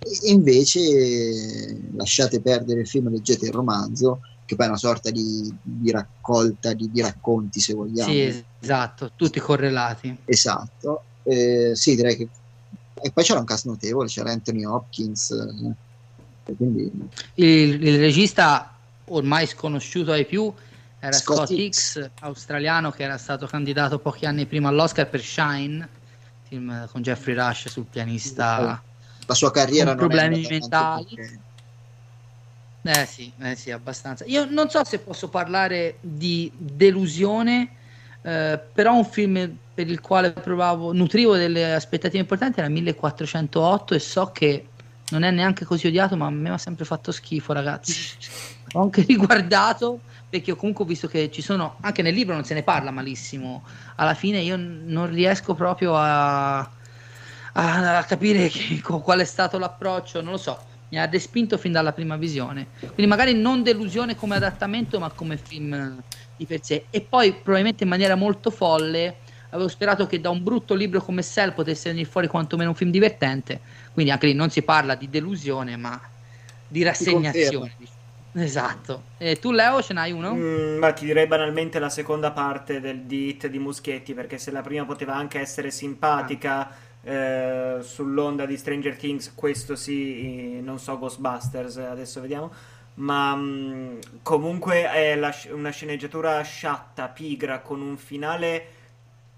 e 0.00 0.30
invece 0.30 1.76
lasciate 1.94 2.40
perdere 2.40 2.80
il 2.80 2.88
film, 2.88 3.10
leggete 3.10 3.46
il 3.46 3.52
romanzo, 3.52 4.20
che 4.44 4.54
poi 4.54 4.66
è 4.66 4.68
una 4.68 4.78
sorta 4.78 5.10
di, 5.10 5.52
di 5.60 5.90
raccolta 5.90 6.72
di, 6.72 6.90
di 6.90 7.00
racconti, 7.00 7.60
se 7.60 7.74
vogliamo. 7.74 8.12
Sì, 8.12 8.44
esatto, 8.60 9.12
tutti 9.16 9.40
correlati. 9.40 10.16
Esatto. 10.24 11.02
Eh, 11.24 11.72
sì, 11.74 11.96
direi 11.96 12.16
che 12.16 12.28
E 13.02 13.10
poi 13.12 13.24
c'era 13.24 13.40
un 13.40 13.44
cast 13.44 13.66
notevole, 13.66 14.08
c'era 14.08 14.30
Anthony 14.30 14.64
Hopkins. 14.64 15.30
eh, 16.46 16.54
quindi 16.56 16.90
Il, 17.34 17.86
il 17.86 17.98
regista 17.98 18.77
ormai 19.10 19.46
sconosciuto 19.46 20.12
ai 20.12 20.24
più 20.26 20.52
era 21.00 21.12
Scott 21.16 21.46
Scott, 21.46 21.50
Hicks, 21.50 22.10
australiano 22.20 22.90
che 22.90 23.04
era 23.04 23.16
stato 23.18 23.46
candidato 23.46 23.98
pochi 23.98 24.26
anni 24.26 24.46
prima 24.46 24.68
all'Oscar 24.68 25.08
per 25.08 25.20
Shine, 25.20 25.88
film 26.48 26.88
con 26.90 27.02
Jeffrey 27.02 27.34
Rush 27.36 27.68
sul 27.68 27.84
pianista. 27.84 28.82
la 29.26 29.34
sua 29.34 29.50
carriera 29.50 29.90
Con 29.90 29.98
problemi 29.98 30.46
mentali. 30.48 31.06
perché- 31.14 31.38
Eh 32.82 33.06
sì, 33.06 33.30
eh 33.40 33.54
sì, 33.54 33.70
abbastanza. 33.70 34.24
Io 34.26 34.46
non 34.48 34.70
so 34.70 34.82
se 34.84 34.98
posso 35.00 35.28
parlare 35.28 35.98
di 36.00 36.50
delusione, 36.56 37.68
eh, 38.22 38.58
però 38.72 38.94
un 38.96 39.04
film 39.04 39.56
per 39.74 39.88
il 39.90 40.00
quale 40.00 40.32
provavo, 40.32 40.92
nutrivo 40.92 41.36
delle 41.36 41.74
aspettative 41.74 42.18
importanti 42.18 42.60
era 42.60 42.68
1408 42.68 43.94
e 43.94 43.98
so 43.98 44.30
che 44.32 44.68
non 45.10 45.22
è 45.22 45.30
neanche 45.30 45.64
così 45.64 45.86
odiato, 45.86 46.16
ma 46.16 46.26
a 46.26 46.30
me 46.30 46.48
mi 46.48 46.54
ha 46.54 46.58
sempre 46.58 46.84
fatto 46.84 47.12
schifo, 47.12 47.52
ragazzi. 47.52 47.94
Ho 48.72 48.82
anche 48.82 49.02
riguardato 49.06 50.04
perché 50.28 50.52
ho 50.52 50.56
comunque 50.56 50.84
visto 50.84 51.08
che 51.08 51.30
ci 51.30 51.42
sono, 51.42 51.78
anche 51.82 52.02
nel 52.02 52.14
libro 52.14 52.34
non 52.34 52.44
se 52.44 52.54
ne 52.54 52.62
parla 52.62 52.90
malissimo. 52.90 53.64
Alla 53.96 54.14
fine 54.14 54.40
io 54.40 54.56
non 54.58 55.08
riesco 55.10 55.54
proprio 55.54 55.94
a, 55.96 56.58
a- 56.60 57.98
a 57.98 58.04
capire 58.04 58.48
che- 58.48 58.80
qual 58.80 59.20
è 59.20 59.24
stato 59.24 59.58
l'approccio, 59.58 60.20
non 60.20 60.32
lo 60.32 60.38
so. 60.38 60.64
Mi 60.88 60.98
ha 60.98 61.06
respinto 61.06 61.58
fin 61.58 61.72
dalla 61.72 61.92
prima 61.92 62.16
visione. 62.16 62.70
Quindi 62.94 63.06
magari 63.12 63.34
non 63.34 63.62
delusione 63.62 64.14
come 64.14 64.36
adattamento, 64.36 64.98
ma 64.98 65.12
come 65.12 65.36
film 65.36 65.98
di 66.34 66.46
per 66.46 66.62
sé. 66.64 66.88
E 66.90 67.06
poi 67.06 67.34
probabilmente 67.42 67.82
in 67.84 67.90
maniera 67.90 68.14
molto 68.14 68.50
folle 68.50 69.20
avevo 69.50 69.68
sperato 69.68 70.06
che 70.06 70.20
da 70.20 70.30
un 70.30 70.42
brutto 70.42 70.74
libro 70.74 71.00
come 71.02 71.22
Cell 71.22 71.52
potesse 71.54 71.90
venire 71.90 72.08
fuori 72.08 72.26
quantomeno 72.28 72.70
un 72.70 72.76
film 72.76 72.90
divertente. 72.90 73.62
Quindi 73.92 74.10
anche 74.12 74.26
lì 74.26 74.34
non 74.34 74.50
si 74.50 74.62
parla 74.62 74.94
di 74.94 75.08
delusione, 75.10 75.76
ma 75.76 76.00
di 76.66 76.82
rassegnazione. 76.82 77.76
Esatto. 78.42 79.02
E 79.18 79.36
tu 79.36 79.50
Leo 79.50 79.82
ce 79.82 79.92
n'hai 79.92 80.12
uno? 80.12 80.34
Mm, 80.34 80.78
ma 80.78 80.92
ti 80.92 81.04
direi 81.04 81.26
banalmente 81.26 81.78
la 81.78 81.88
seconda 81.88 82.30
parte 82.30 82.80
del, 82.80 83.00
di 83.00 83.28
Hit 83.28 83.46
di 83.48 83.58
Muschetti, 83.58 84.14
perché 84.14 84.38
se 84.38 84.50
la 84.50 84.60
prima 84.60 84.84
poteva 84.84 85.14
anche 85.14 85.40
essere 85.40 85.70
simpatica 85.70 86.70
eh, 87.02 87.78
sull'onda 87.80 88.46
di 88.46 88.56
Stranger 88.56 88.96
Things, 88.96 89.32
questo 89.34 89.76
sì, 89.76 90.56
eh, 90.58 90.60
non 90.60 90.78
so 90.78 90.98
Ghostbusters, 90.98 91.78
adesso 91.78 92.20
vediamo. 92.20 92.52
Ma 92.94 93.34
mm, 93.34 93.98
comunque 94.22 94.90
è 94.90 95.14
la 95.14 95.34
una 95.50 95.70
sceneggiatura 95.70 96.40
sciatta, 96.42 97.08
pigra, 97.08 97.60
con 97.60 97.80
un 97.80 97.96
finale 97.96 98.76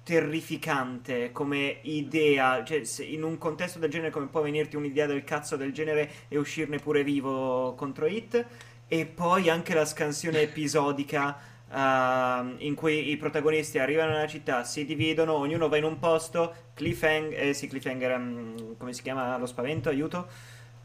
terrificante 0.03 1.31
come 1.31 1.79
idea. 1.83 2.65
Cioè, 2.65 2.83
in 3.05 3.23
un 3.23 3.39
contesto 3.39 3.79
del 3.79 3.91
genere, 3.91 4.11
come 4.11 4.27
può 4.27 4.41
venirti 4.41 4.77
un'idea 4.77 5.07
del 5.07 5.25
cazzo 5.25 5.57
del 5.57 5.73
genere 5.73 6.11
e 6.29 6.39
uscirne 6.39 6.79
pure 6.79 7.05
vivo 7.05 7.75
contro 7.77 8.07
Hit? 8.07 8.45
E 8.93 9.07
poi 9.07 9.49
anche 9.49 9.73
la 9.75 9.85
scansione 9.85 10.41
episodica 10.41 11.39
ehm, 11.71 12.57
in 12.59 12.75
cui 12.75 13.11
i 13.11 13.17
protagonisti 13.17 13.79
arrivano 13.79 14.13
nella 14.13 14.27
città, 14.27 14.65
si 14.65 14.85
dividono, 14.85 15.35
ognuno 15.35 15.69
va 15.69 15.77
in 15.77 15.85
un 15.85 15.99
posto, 16.01 16.53
cliffhanger, 16.75 17.41
eh, 17.51 17.55
sì, 17.55 17.69
cliffhanger, 17.69 18.11
ehm, 18.11 18.77
come 18.77 18.93
si 18.93 19.03
chiama 19.03 19.37
lo 19.39 19.47
spavento, 19.47 19.89
aiuto? 19.91 20.29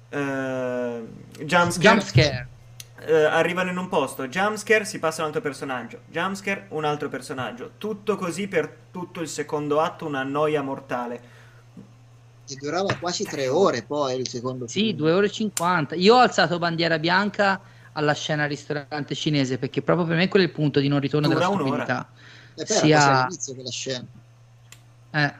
Eh, 0.09 1.01
jumpscare. 1.45 2.05
Jumpscare. 2.05 2.49
Eh, 2.97 3.13
arrivano 3.25 3.71
in 3.71 3.77
un 3.77 3.87
posto, 3.89 4.27
jumpscare, 4.27 4.85
si 4.85 4.99
passa 4.99 5.19
a 5.19 5.25
un 5.25 5.27
altro 5.33 5.41
personaggio, 5.41 6.01
jumpscare, 6.07 6.67
un 6.69 6.85
altro 6.85 7.09
personaggio. 7.09 7.71
Tutto 7.77 8.15
così 8.17 8.47
per 8.47 8.71
tutto 8.91 9.21
il 9.21 9.27
secondo 9.27 9.81
atto, 9.81 10.05
una 10.05 10.23
noia 10.23 10.61
mortale. 10.61 11.33
che 12.43 12.55
durava 12.55 12.97
quasi 12.97 13.27
tre 13.27 13.47
ore 13.49 13.83
poi 13.85 14.17
il 14.19 14.27
secondo 14.27 14.67
Sì, 14.67 14.93
film. 14.93 14.95
2 14.95 15.11
ore 15.11 15.27
e 15.27 15.31
50. 15.31 15.95
Io 15.95 16.15
ho 16.15 16.19
alzato 16.19 16.57
bandiera 16.57 16.99
bianca 16.99 17.61
alla 17.97 18.13
scena 18.13 18.45
ristorante 18.45 19.15
cinese 19.15 19.57
perché 19.57 19.81
proprio 19.81 20.05
per 20.05 20.17
me 20.17 20.27
quello 20.27 20.45
è 20.45 20.47
il 20.47 20.53
punto 20.53 20.79
di 20.79 20.87
non 20.87 20.99
ritorno 20.99 21.27
Dura 21.27 21.39
della 21.39 21.53
stupidità. 21.53 22.09
E 22.55 22.65
era 22.67 23.27
sia- 23.29 23.53
quella 23.53 23.69
scena. 23.69 24.05
Eh, 25.11 25.33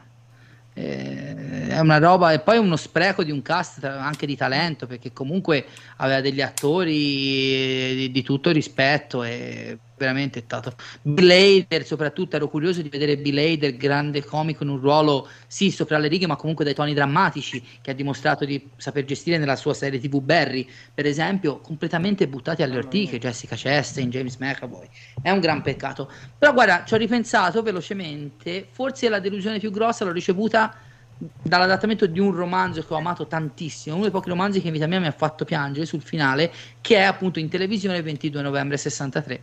eh, 0.74 1.68
è 1.68 1.78
una 1.78 1.98
roba 1.98 2.32
e 2.32 2.40
poi 2.40 2.58
uno 2.58 2.76
spreco 2.76 3.24
di 3.24 3.30
un 3.30 3.40
cast 3.40 3.84
anche 3.84 4.26
di 4.26 4.36
talento 4.36 4.86
perché 4.86 5.12
comunque 5.12 5.66
aveva 5.96 6.20
degli 6.20 6.42
attori 6.42 6.92
di, 6.92 8.10
di 8.10 8.22
tutto 8.22 8.50
rispetto 8.50 9.22
e 9.22 9.78
veramente 9.96 10.40
è 10.40 10.42
stato. 10.44 10.74
Bill 11.02 11.30
Hader 11.30 11.84
soprattutto 11.84 12.36
ero 12.36 12.48
curioso 12.48 12.82
di 12.82 12.88
vedere 12.88 13.16
Bill 13.16 13.38
Hader 13.38 13.76
grande 13.76 14.24
comico 14.24 14.62
in 14.62 14.70
un 14.70 14.80
ruolo 14.80 15.28
sì 15.46 15.70
sopra 15.70 15.98
le 15.98 16.08
righe 16.08 16.26
ma 16.26 16.36
comunque 16.36 16.64
dai 16.64 16.74
toni 16.74 16.94
drammatici 16.94 17.62
che 17.80 17.90
ha 17.90 17.94
dimostrato 17.94 18.44
di 18.44 18.68
saper 18.76 19.04
gestire 19.04 19.38
nella 19.38 19.56
sua 19.56 19.74
serie 19.74 19.98
tv 19.98 20.20
Barry 20.20 20.68
per 20.92 21.06
esempio 21.06 21.58
completamente 21.60 22.28
buttati 22.28 22.62
alle 22.62 22.76
ortiche 22.76 23.18
Jessica 23.18 23.56
Chastain 23.56 24.10
James 24.10 24.36
McAvoy. 24.36 24.88
È 25.22 25.30
un 25.30 25.40
gran 25.40 25.62
peccato. 25.62 26.10
Però 26.38 26.52
guarda, 26.52 26.84
ci 26.84 26.94
ho 26.94 26.96
ripensato 26.96 27.62
velocemente, 27.62 28.66
forse 28.70 29.08
la 29.08 29.20
delusione 29.20 29.58
più 29.58 29.70
grossa 29.70 30.04
l'ho 30.04 30.12
ricevuta 30.12 30.74
dall'adattamento 31.18 32.06
di 32.06 32.20
un 32.20 32.32
romanzo 32.32 32.84
che 32.84 32.92
ho 32.92 32.96
amato 32.96 33.26
tantissimo, 33.26 33.94
uno 33.94 34.04
dei 34.04 34.12
pochi 34.12 34.28
romanzi 34.28 34.60
che 34.60 34.66
in 34.66 34.72
vita 34.72 34.86
mia 34.86 35.00
mi 35.00 35.06
ha 35.06 35.12
fatto 35.12 35.44
piangere 35.44 35.86
sul 35.86 36.02
finale, 36.02 36.52
che 36.80 36.96
è 36.96 37.02
appunto 37.02 37.38
in 37.38 37.48
televisione 37.48 37.96
il 37.96 38.02
22 38.02 38.42
novembre 38.42 38.76
63, 38.76 39.42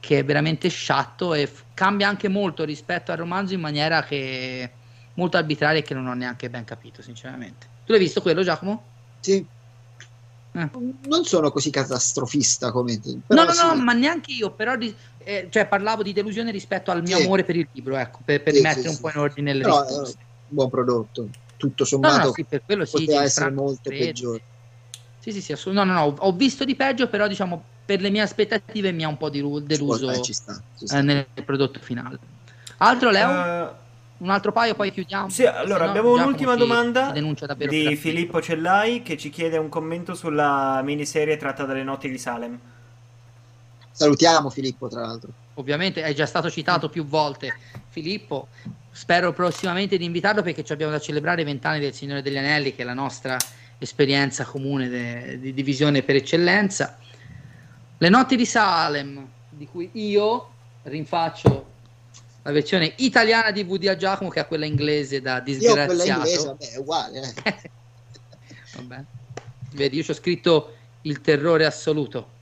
che 0.00 0.18
è 0.20 0.24
veramente 0.24 0.68
sciatto 0.68 1.34
e 1.34 1.46
f- 1.46 1.66
cambia 1.74 2.08
anche 2.08 2.28
molto 2.28 2.64
rispetto 2.64 3.10
al 3.12 3.18
romanzo 3.18 3.54
in 3.54 3.60
maniera 3.60 4.02
che 4.04 4.76
molto 5.14 5.36
arbitraria 5.36 5.80
e 5.80 5.82
che 5.82 5.94
non 5.94 6.06
ho 6.06 6.14
neanche 6.14 6.50
ben 6.50 6.64
capito, 6.64 7.02
sinceramente. 7.02 7.70
Tu 7.84 7.92
l'hai 7.92 8.00
visto 8.00 8.22
quello, 8.22 8.42
Giacomo? 8.42 8.92
Sì. 9.20 9.48
Eh. 10.54 10.68
Non 11.08 11.24
sono 11.24 11.50
così 11.50 11.70
catastrofista 11.70 12.70
come 12.72 12.98
te. 13.00 13.20
no, 13.28 13.44
no, 13.44 13.52
no, 13.54 13.74
sì. 13.76 13.82
ma 13.82 13.92
neanche 13.92 14.32
io, 14.32 14.54
però 14.54 14.74
ri- 14.74 14.96
eh, 15.18 15.48
cioè, 15.50 15.66
parlavo 15.68 16.02
di 16.02 16.12
delusione 16.12 16.50
rispetto 16.50 16.90
al 16.90 17.02
mio 17.02 17.16
Sì. 17.16 17.22
amore 17.22 17.44
per 17.44 17.56
il 17.56 17.68
libro, 17.72 17.96
ecco, 17.96 18.20
per, 18.24 18.42
per 18.42 18.54
Sì, 18.54 18.58
rimettere 18.58 18.88
sì, 18.88 18.88
un 18.88 19.00
po' 19.00 19.10
in 19.10 19.16
ordine 19.18 19.52
le 19.54 19.62
Però, 19.62 19.74
risposte. 19.84 20.22
eh, 20.22 20.26
buon 20.44 20.68
prodotto. 20.70 21.28
Tutto 21.56 21.84
No, 22.00 22.08
sommato 22.08 22.28
no, 22.28 22.32
sì, 22.32 22.44
per 22.46 22.62
quello 22.64 22.84
sì, 22.84 23.02
poteva 23.02 23.22
essere 23.24 23.50
molto 23.50 23.90
peggiore. 23.90 24.42
Sì, 25.18 25.32
sì, 25.32 25.42
sì, 25.42 25.52
assolut- 25.52 25.78
no, 25.78 25.84
no, 25.84 25.92
no, 25.94 26.14
ho 26.20 26.32
visto 26.32 26.64
di 26.64 26.76
peggio, 26.76 27.08
però 27.08 27.26
diciamo 27.26 27.72
per 27.88 28.02
le 28.02 28.10
mie 28.10 28.20
aspettative 28.20 28.92
mi 28.92 29.02
ha 29.02 29.08
un 29.08 29.16
po' 29.16 29.30
dilu- 29.30 29.62
deluso 29.62 30.20
ci 30.20 30.34
sta, 30.34 30.60
ci 30.76 30.86
sta. 30.86 30.98
eh, 30.98 31.00
nel 31.00 31.26
prodotto 31.42 31.80
finale. 31.80 32.18
Altro 32.76 33.08
Leo? 33.08 33.30
Eh, 33.30 33.70
un 34.18 34.28
altro 34.28 34.52
paio, 34.52 34.74
poi 34.74 34.92
chiudiamo. 34.92 35.30
Sì, 35.30 35.46
allora 35.46 35.84
no, 35.84 35.90
abbiamo 35.90 36.12
un'ultima 36.12 36.54
domanda 36.54 37.14
di. 37.56 37.96
Filippo 37.96 38.42
Cellai 38.42 39.02
che 39.02 39.16
ci 39.16 39.30
chiede 39.30 39.56
un 39.56 39.70
commento 39.70 40.14
sulla 40.14 40.82
miniserie 40.84 41.38
tratta 41.38 41.64
dalle 41.64 41.82
notti 41.82 42.10
di 42.10 42.18
Salem. 42.18 42.58
Salutiamo 43.90 44.50
Filippo, 44.50 44.88
tra 44.88 45.06
l'altro. 45.06 45.30
Ovviamente 45.54 46.02
è 46.02 46.12
già 46.12 46.26
stato 46.26 46.50
citato 46.50 46.90
più 46.90 47.06
volte 47.06 47.54
Filippo. 47.88 48.48
Spero 48.90 49.32
prossimamente 49.32 49.96
di 49.96 50.04
invitarlo 50.04 50.42
perché 50.42 50.62
ci 50.62 50.74
abbiamo 50.74 50.92
da 50.92 51.00
celebrare 51.00 51.40
i 51.40 51.44
vent'anni 51.44 51.80
del 51.80 51.94
Signore 51.94 52.20
degli 52.20 52.36
Anelli, 52.36 52.74
che 52.74 52.82
è 52.82 52.84
la 52.84 52.92
nostra 52.92 53.38
esperienza 53.78 54.44
comune 54.44 54.90
de- 54.90 55.38
di 55.40 55.54
divisione 55.54 56.02
per 56.02 56.16
eccellenza. 56.16 56.98
Le 57.98 58.08
notti 58.08 58.36
di 58.36 58.46
Salem, 58.46 59.26
di 59.50 59.66
cui 59.66 59.90
io 59.94 60.50
rinfaccio 60.84 61.66
la 62.42 62.52
versione 62.52 62.94
italiana 62.98 63.50
di 63.50 63.62
Woody 63.62 63.88
a 63.88 63.96
Giacomo 63.96 64.30
che 64.30 64.40
è 64.40 64.46
quella 64.46 64.64
inglese 64.64 65.20
da 65.20 65.36
Io 65.38 65.42
quella 65.42 65.58
disgraziato. 65.58 66.20
inglese, 66.20 66.46
vabbè, 66.46 66.70
è 66.70 66.76
uguale. 66.76 67.34
eh. 67.42 67.70
Vabbè. 68.76 69.04
Vedi, 69.72 69.96
io 69.96 70.02
ci 70.02 70.10
ho 70.12 70.14
scritto 70.14 70.74
il 71.02 71.20
terrore 71.20 71.66
assoluto. 71.66 72.36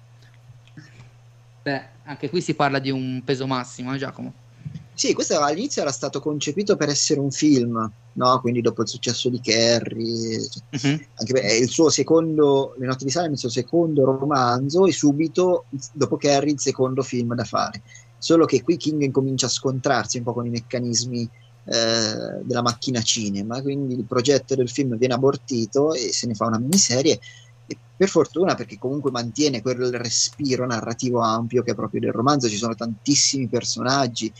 Beh, 1.62 1.88
anche 2.04 2.28
qui 2.28 2.40
si 2.40 2.54
parla 2.54 2.78
di 2.78 2.90
un 2.90 3.22
peso 3.24 3.46
massimo, 3.46 3.94
eh, 3.94 3.98
Giacomo? 3.98 4.32
Sì, 4.98 5.12
questo 5.12 5.38
all'inizio 5.38 5.82
era 5.82 5.92
stato 5.92 6.20
concepito 6.20 6.74
per 6.74 6.88
essere 6.88 7.20
un 7.20 7.30
film, 7.30 7.92
no? 8.12 8.40
Quindi 8.40 8.62
dopo 8.62 8.80
il 8.80 8.88
successo 8.88 9.28
di 9.28 9.40
Carrie, 9.42 10.40
cioè, 10.48 10.62
Mhm. 10.70 11.04
anche 11.16 11.32
perché 11.34 11.48
è 11.48 11.52
il 11.52 11.68
suo 11.68 11.90
secondo, 11.90 12.74
Le 12.78 12.86
notti 12.86 13.04
di 13.04 13.10
Salem, 13.10 13.32
il 13.32 13.38
suo 13.38 13.50
secondo 13.50 14.06
romanzo 14.06 14.86
e 14.86 14.92
subito 14.92 15.66
dopo 15.92 16.16
Carrie 16.16 16.54
il 16.54 16.60
secondo 16.60 17.02
film 17.02 17.34
da 17.34 17.44
fare. 17.44 17.82
Solo 18.16 18.46
che 18.46 18.62
qui 18.62 18.78
King 18.78 19.10
comincia 19.10 19.44
a 19.44 19.50
scontrarsi 19.50 20.16
un 20.16 20.24
po' 20.24 20.32
con 20.32 20.46
i 20.46 20.50
meccanismi 20.50 21.30
eh, 21.68 22.42
della 22.44 22.62
macchina 22.62 23.02
cinema, 23.02 23.60
quindi 23.60 23.94
il 23.94 24.06
progetto 24.06 24.54
del 24.54 24.70
film 24.70 24.96
viene 24.96 25.12
abortito 25.12 25.92
e 25.92 26.10
se 26.10 26.26
ne 26.26 26.34
fa 26.34 26.46
una 26.46 26.58
miniserie. 26.58 27.20
E 27.66 27.80
per 27.96 28.08
fortuna, 28.08 28.54
perché 28.54 28.78
comunque 28.78 29.10
mantiene 29.10 29.60
quel 29.60 29.90
respiro 29.92 30.64
narrativo 30.64 31.20
ampio 31.20 31.62
che 31.62 31.72
è 31.72 31.74
proprio 31.74 32.00
del 32.00 32.12
romanzo, 32.12 32.48
ci 32.48 32.56
sono 32.56 32.74
tantissimi 32.74 33.48
personaggi. 33.48 34.32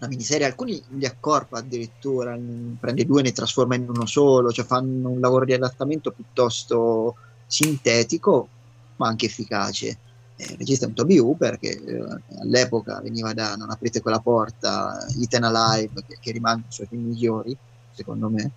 La 0.00 0.08
miniserie, 0.08 0.46
alcuni 0.46 0.82
li 0.96 1.06
accorpa 1.06 1.58
addirittura, 1.58 2.38
prende 2.78 3.04
due 3.04 3.20
e 3.20 3.24
ne 3.24 3.32
trasforma 3.32 3.74
in 3.74 3.88
uno 3.88 4.06
solo, 4.06 4.50
cioè 4.50 4.64
fanno 4.64 5.10
un 5.10 5.20
lavoro 5.20 5.44
di 5.44 5.52
adattamento 5.52 6.10
piuttosto 6.10 7.16
sintetico, 7.46 8.48
ma 8.96 9.08
anche 9.08 9.26
efficace. 9.26 9.98
Eh, 10.36 10.52
Il 10.52 10.56
regista 10.56 10.86
è 10.86 10.88
un 10.88 10.94
Toby 10.94 11.18
Hooper 11.18 11.58
che 11.58 11.80
eh, 11.84 12.04
all'epoca 12.40 13.00
veniva 13.02 13.34
da 13.34 13.56
Non 13.56 13.70
aprite 13.70 14.00
quella 14.00 14.20
porta, 14.20 15.06
Eaten 15.18 15.44
Alive, 15.44 16.02
che, 16.06 16.16
che 16.18 16.32
rimane 16.32 16.62
i 16.66 16.72
suoi 16.72 16.86
film 16.86 17.04
migliori, 17.04 17.56
secondo 17.92 18.30
me. 18.30 18.52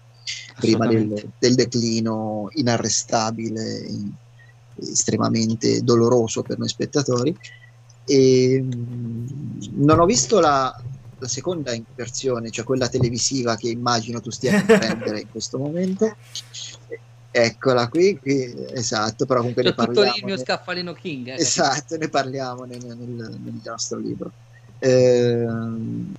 prima 0.60 0.88
del, 0.88 1.32
del 1.38 1.56
declino 1.56 2.48
inarrestabile, 2.53 3.86
estremamente 4.76 5.84
doloroso 5.84 6.41
per 6.41 6.57
noi 6.57 6.70
spettatori. 6.70 7.36
E, 8.06 8.61
mh, 8.61 9.72
non 9.76 9.99
ho 9.99 10.06
visto 10.06 10.40
la, 10.40 10.74
la 11.24 11.30
seconda 11.30 11.76
versione, 11.95 12.52
cioè 12.52 12.64
quella 12.66 12.88
televisiva 12.90 13.56
che 13.56 13.70
immagino 13.70 14.20
tu 14.22 14.30
stia 14.30 14.62
per 14.62 14.78
prendere 14.78 15.22
in 15.22 15.30
questo 15.32 15.58
momento. 15.58 16.16
Eccola 17.36 17.88
qui, 17.88 18.20
qui, 18.20 18.54
esatto, 18.74 19.26
però 19.26 19.40
comunque 19.40 19.64
ne 19.64 19.70
C'ho 19.74 19.76
tutto 19.86 19.94
parliamo. 20.02 20.18
il 20.18 20.24
mio 20.26 20.38
scaffalino 20.38 20.94
King. 20.94 21.28
eh, 21.30 21.34
Esatto, 21.36 21.98
ne 21.98 22.08
parliamo 22.10 22.64
nel, 22.66 22.80
nel- 22.86 23.40
nel 23.44 23.60
nostro 23.64 23.98
libro. 23.98 24.32
Ehm, 24.80 26.14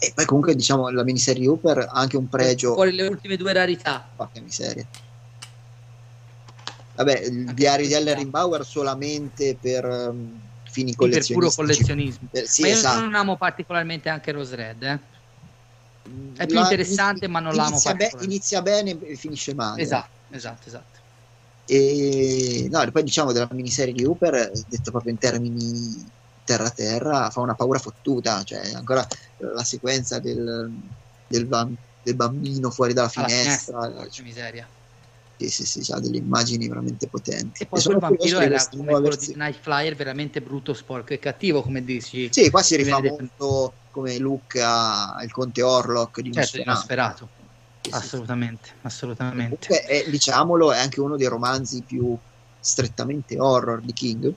e 0.00 0.12
poi 0.14 0.24
comunque 0.24 0.56
diciamo 0.56 0.88
la 0.88 1.04
miniserie 1.04 1.46
Hooper 1.46 1.78
ha 1.78 1.90
anche 1.92 2.16
un 2.16 2.28
pregio, 2.28 2.72
Fuori 2.74 2.90
le 2.92 3.06
ultime 3.06 3.36
due 3.36 3.52
rarità. 3.52 4.04
porca 4.16 4.40
miseria. 4.40 4.84
Vabbè, 6.94 7.20
il 7.20 7.54
diario 7.54 7.86
di 7.86 7.92
Heller 7.94 8.26
Bauer 8.26 8.64
solamente 8.66 9.56
per 9.60 9.84
ehm, 9.84 10.41
fini 10.72 10.94
Sì, 10.98 11.08
per 11.08 11.26
puro 11.30 11.50
collezionismo. 11.50 12.28
Eh, 12.32 12.46
sì, 12.46 12.62
ma 12.62 12.68
io 12.68 12.74
esatto. 12.74 13.00
non 13.00 13.14
amo 13.14 13.36
particolarmente 13.36 14.08
anche 14.08 14.32
Rose 14.32 14.56
Red. 14.56 14.82
eh. 14.82 15.00
È 16.34 16.46
più 16.46 16.56
La- 16.56 16.62
interessante, 16.64 17.28
ma 17.28 17.38
non 17.40 17.54
l'amo 17.54 17.68
inizia, 17.68 17.94
be- 17.94 18.10
inizia 18.20 18.62
bene 18.62 18.98
e 18.98 19.14
finisce 19.16 19.54
male. 19.54 19.82
Esatto, 19.82 20.10
esatto, 20.30 20.68
esatto. 20.68 21.00
E 21.64 22.68
no, 22.70 22.90
poi 22.90 23.02
diciamo 23.02 23.32
della 23.32 23.48
miniserie 23.52 23.92
di 23.94 24.04
Hooper, 24.04 24.34
eh, 24.34 24.50
detto 24.66 24.90
proprio 24.90 25.12
in 25.12 25.18
termini 25.18 26.10
terra 26.44 26.70
terra, 26.70 27.30
fa 27.30 27.40
una 27.40 27.54
paura 27.54 27.78
fottuta, 27.78 28.42
cioè 28.42 28.72
ancora 28.74 29.06
la 29.54 29.62
sequenza 29.64 30.18
del, 30.18 30.72
del, 31.26 31.46
bam- 31.46 31.76
del 32.00 32.16
bambino 32.16 32.70
fuori 32.70 32.92
dalla 32.94 33.08
Alla 33.14 33.28
finestra, 33.28 33.80
finestra, 33.80 33.92
porca 33.94 34.22
miseria. 34.22 34.68
Sì, 35.36 35.48
sì, 35.48 35.82
sì, 35.82 35.92
ha 35.92 36.00
delle 36.00 36.18
immagini 36.18 36.68
veramente 36.68 37.08
potenti. 37.08 37.62
E 37.62 37.66
poi 37.66 37.80
sono 37.80 37.98
quel 37.98 38.10
vampiro 38.10 38.40
era 38.40 38.66
come 38.68 38.92
quello 38.92 39.16
di. 39.16 39.34
Night 39.34 39.58
Flyer, 39.60 39.94
veramente 39.94 40.40
brutto, 40.42 40.74
sporco 40.74 41.12
e 41.12 41.18
cattivo, 41.18 41.62
come 41.62 41.82
dici. 41.82 42.28
Sì, 42.32 42.50
qua 42.50 42.62
si 42.62 42.76
rifà 42.76 43.00
molto 43.02 43.76
come 43.90 44.18
look 44.18 44.56
al 44.56 45.30
conte 45.30 45.62
Orlock 45.62 46.20
di 46.20 46.32
Certo, 46.32 46.62
Nosferatu. 46.64 47.28
Assolutamente, 47.90 48.78
assolutamente. 48.82 49.66
Comunque 49.66 49.82
è, 49.82 50.08
diciamolo, 50.08 50.72
è 50.72 50.78
anche 50.78 51.00
uno 51.00 51.16
dei 51.16 51.26
romanzi 51.26 51.82
più 51.82 52.16
strettamente 52.58 53.38
horror 53.40 53.80
di 53.80 53.92
King 53.92 54.32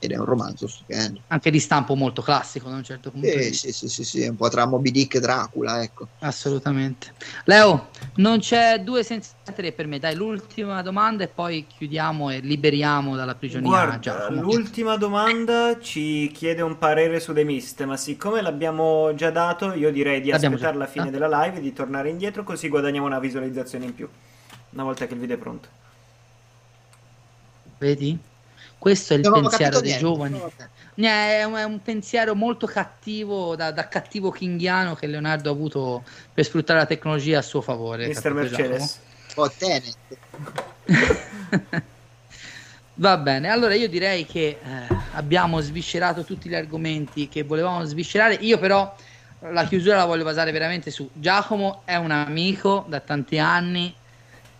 ed 0.00 0.12
è 0.12 0.16
un 0.16 0.24
romanzo 0.24 0.68
stupendo. 0.68 1.20
Anche 1.26 1.50
di 1.50 1.58
stampo 1.58 1.94
molto 1.96 2.22
classico 2.22 2.68
da 2.68 2.76
un 2.76 2.84
certo 2.84 3.10
punto 3.10 3.26
di 3.26 3.32
Eh, 3.32 3.48
vista. 3.48 3.66
sì, 3.66 3.72
sì, 3.72 3.88
sì, 3.88 4.04
sì, 4.04 4.26
un 4.28 4.36
po' 4.36 4.48
tra 4.48 4.64
Moby 4.66 4.90
Dick 4.92 5.16
e 5.16 5.20
Dracula, 5.20 5.82
ecco. 5.82 6.06
Assolutamente. 6.20 7.12
Leo, 7.44 7.88
non 8.16 8.38
c'è 8.38 8.78
due 8.80 9.02
senza 9.02 9.32
tre 9.54 9.72
per 9.72 9.86
me. 9.86 9.98
Dai, 9.98 10.14
l'ultima 10.14 10.82
domanda 10.82 11.24
e 11.24 11.28
poi 11.28 11.66
chiudiamo 11.66 12.30
e 12.30 12.38
liberiamo 12.38 13.16
dalla 13.16 13.34
prigionia 13.34 13.68
Guarda, 13.68 13.98
Giacomo. 13.98 14.40
l'ultima 14.42 14.96
domanda 14.96 15.78
ci 15.80 16.30
chiede 16.32 16.62
un 16.62 16.78
parere 16.78 17.18
su 17.18 17.32
The 17.32 17.42
Mist, 17.44 17.82
ma 17.84 17.96
siccome 17.96 18.40
l'abbiamo 18.40 19.12
già 19.14 19.30
dato, 19.30 19.72
io 19.74 19.90
direi 19.90 20.20
di 20.20 20.30
L'abbiamo 20.30 20.54
aspettare 20.54 20.78
già 20.78 20.84
la 20.84 20.90
fine 20.90 21.10
della 21.10 21.42
live 21.44 21.58
e 21.58 21.60
di 21.60 21.72
tornare 21.72 22.08
indietro, 22.08 22.44
così 22.44 22.68
guadagniamo 22.68 23.06
una 23.06 23.18
visualizzazione 23.18 23.86
in 23.86 23.94
più. 23.94 24.08
Una 24.70 24.82
volta 24.84 25.06
che 25.06 25.14
il 25.14 25.20
video 25.20 25.36
è 25.36 25.38
pronto. 25.38 25.68
Vedi? 27.78 28.18
Questo 28.78 29.14
è 29.14 29.16
il 29.16 29.22
Non 29.22 29.42
pensiero 29.42 29.80
dei 29.80 29.90
niente, 29.90 30.04
giovani. 30.04 30.40
È 30.94 31.44
un, 31.44 31.54
è 31.54 31.64
un 31.64 31.82
pensiero 31.82 32.34
molto 32.34 32.66
cattivo, 32.66 33.56
da, 33.56 33.70
da 33.72 33.88
cattivo 33.88 34.30
kinghiano 34.30 34.94
che 34.94 35.06
Leonardo 35.06 35.50
ha 35.50 35.52
avuto 35.52 36.04
per 36.32 36.44
sfruttare 36.44 36.78
la 36.78 36.86
tecnologia 36.86 37.38
a 37.38 37.42
suo 37.42 37.60
favore. 37.60 38.06
Mr. 38.08 38.14
capito, 38.14 38.34
Mercedes. 38.34 39.00
Oh, 39.34 39.50
Tenet. 39.50 39.96
Va 42.94 43.16
bene, 43.16 43.48
allora 43.48 43.74
io 43.74 43.88
direi 43.88 44.26
che 44.26 44.58
eh, 44.60 44.96
abbiamo 45.12 45.60
sviscerato 45.60 46.24
tutti 46.24 46.48
gli 46.48 46.54
argomenti 46.56 47.28
che 47.28 47.44
volevamo 47.44 47.84
sviscerare. 47.84 48.34
Io 48.40 48.58
però 48.58 48.92
la 49.40 49.64
chiusura 49.66 49.96
la 49.96 50.04
voglio 50.04 50.24
basare 50.24 50.50
veramente 50.50 50.90
su 50.90 51.08
Giacomo 51.12 51.82
è 51.84 51.94
un 51.94 52.10
amico 52.10 52.84
da 52.88 52.98
tanti 52.98 53.38
anni. 53.38 53.94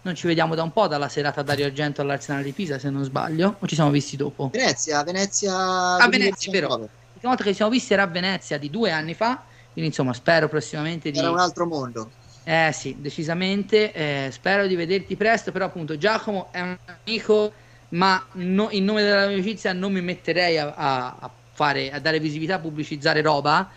Non 0.03 0.15
ci 0.15 0.27
vediamo 0.27 0.55
da 0.55 0.62
un 0.62 0.73
po' 0.73 0.87
dalla 0.87 1.09
serata 1.09 1.43
Dario 1.43 1.66
Argento 1.66 2.01
all'Arsenale 2.01 2.45
di 2.45 2.53
Pisa, 2.53 2.79
se 2.79 2.91
non 2.91 3.05
sbaglio, 3.05 3.59
o 3.61 3.66
ci 3.66 3.75
siamo 3.75 3.91
visti 3.91 4.16
dopo? 4.16 4.51
Venezia, 4.53 5.03
Venezia. 5.05 5.53
A 5.97 6.09
Venezia, 6.09 6.51
2019. 6.51 6.87
vero. 6.87 6.91
L'ultima 7.12 7.29
volta 7.33 7.43
che 7.45 7.51
ci 7.51 7.57
siamo 7.57 7.70
visti 7.70 7.93
era 7.93 8.03
a 8.05 8.07
Venezia 8.07 8.59
di 8.59 8.70
due 8.70 8.91
anni 8.91 9.15
fa, 9.15 9.45
quindi 9.73 9.91
insomma 9.91 10.12
spero 10.12 10.49
prossimamente 10.49 11.11
di... 11.11 11.19
Era 11.19 11.31
un 11.31 11.39
altro 11.39 11.66
mondo. 11.66 12.11
Eh 12.43 12.70
sì, 12.73 13.01
decisamente, 13.01 13.93
eh, 13.93 14.31
spero 14.31 14.66
di 14.66 14.75
vederti 14.75 15.16
presto, 15.16 15.53
però 15.53 15.66
appunto 15.66 15.99
Giacomo 15.99 16.51
è 16.51 16.61
un 16.62 16.75
amico, 17.05 17.53
ma 17.91 18.27
no- 18.35 18.70
in 18.70 18.85
nome 18.85 19.03
dell'amicizia 19.03 19.73
non 19.75 19.93
mi 19.93 20.01
metterei 20.01 20.57
a, 20.57 20.73
a- 20.75 21.16
a 21.20 21.39
fare, 21.53 21.91
a 21.91 21.99
dare 22.01 22.20
visibilità, 22.20 22.55
a 22.55 22.61
pubblicizzare 22.61 23.20
roba, 23.20 23.70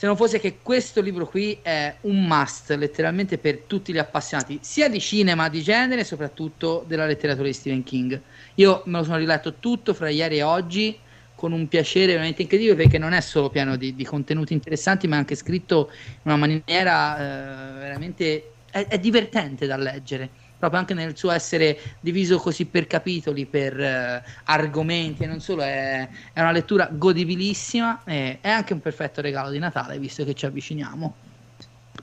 se 0.00 0.06
non 0.06 0.16
fosse 0.16 0.40
che 0.40 0.60
questo 0.62 1.02
libro 1.02 1.26
qui 1.26 1.58
è 1.60 1.94
un 2.04 2.24
must 2.24 2.70
letteralmente 2.70 3.36
per 3.36 3.64
tutti 3.66 3.92
gli 3.92 3.98
appassionati, 3.98 4.58
sia 4.62 4.88
di 4.88 4.98
cinema 4.98 5.50
di 5.50 5.60
genere, 5.60 6.04
soprattutto 6.04 6.86
della 6.88 7.04
letteratura 7.04 7.46
di 7.46 7.52
Stephen 7.52 7.84
King. 7.84 8.18
Io 8.54 8.80
me 8.86 8.96
lo 8.96 9.04
sono 9.04 9.18
riletto 9.18 9.56
tutto 9.56 9.92
fra 9.92 10.08
ieri 10.08 10.38
e 10.38 10.42
oggi 10.42 10.98
con 11.34 11.52
un 11.52 11.68
piacere 11.68 12.12
veramente 12.12 12.40
incredibile 12.40 12.76
perché 12.76 12.96
non 12.96 13.12
è 13.12 13.20
solo 13.20 13.50
pieno 13.50 13.76
di, 13.76 13.94
di 13.94 14.04
contenuti 14.06 14.54
interessanti, 14.54 15.06
ma 15.06 15.16
è 15.16 15.18
anche 15.18 15.34
scritto 15.34 15.90
in 15.92 16.32
una 16.32 16.36
maniera 16.36 17.18
eh, 17.18 17.78
veramente 17.80 18.52
è, 18.70 18.86
è 18.86 18.98
divertente 18.98 19.66
da 19.66 19.76
leggere. 19.76 20.30
Proprio 20.60 20.78
anche 20.78 20.92
nel 20.92 21.16
suo 21.16 21.30
essere 21.30 21.78
diviso 22.00 22.36
così 22.36 22.66
per 22.66 22.86
capitoli, 22.86 23.46
per 23.46 23.80
eh, 23.80 24.22
argomenti 24.44 25.22
e 25.22 25.26
non 25.26 25.40
solo, 25.40 25.62
è, 25.62 26.06
è 26.34 26.40
una 26.40 26.52
lettura 26.52 26.86
godibilissima 26.92 28.04
e 28.04 28.38
è 28.42 28.50
anche 28.50 28.74
un 28.74 28.80
perfetto 28.80 29.22
regalo 29.22 29.48
di 29.48 29.58
Natale, 29.58 29.98
visto 29.98 30.22
che 30.22 30.34
ci 30.34 30.44
avviciniamo. 30.44 31.29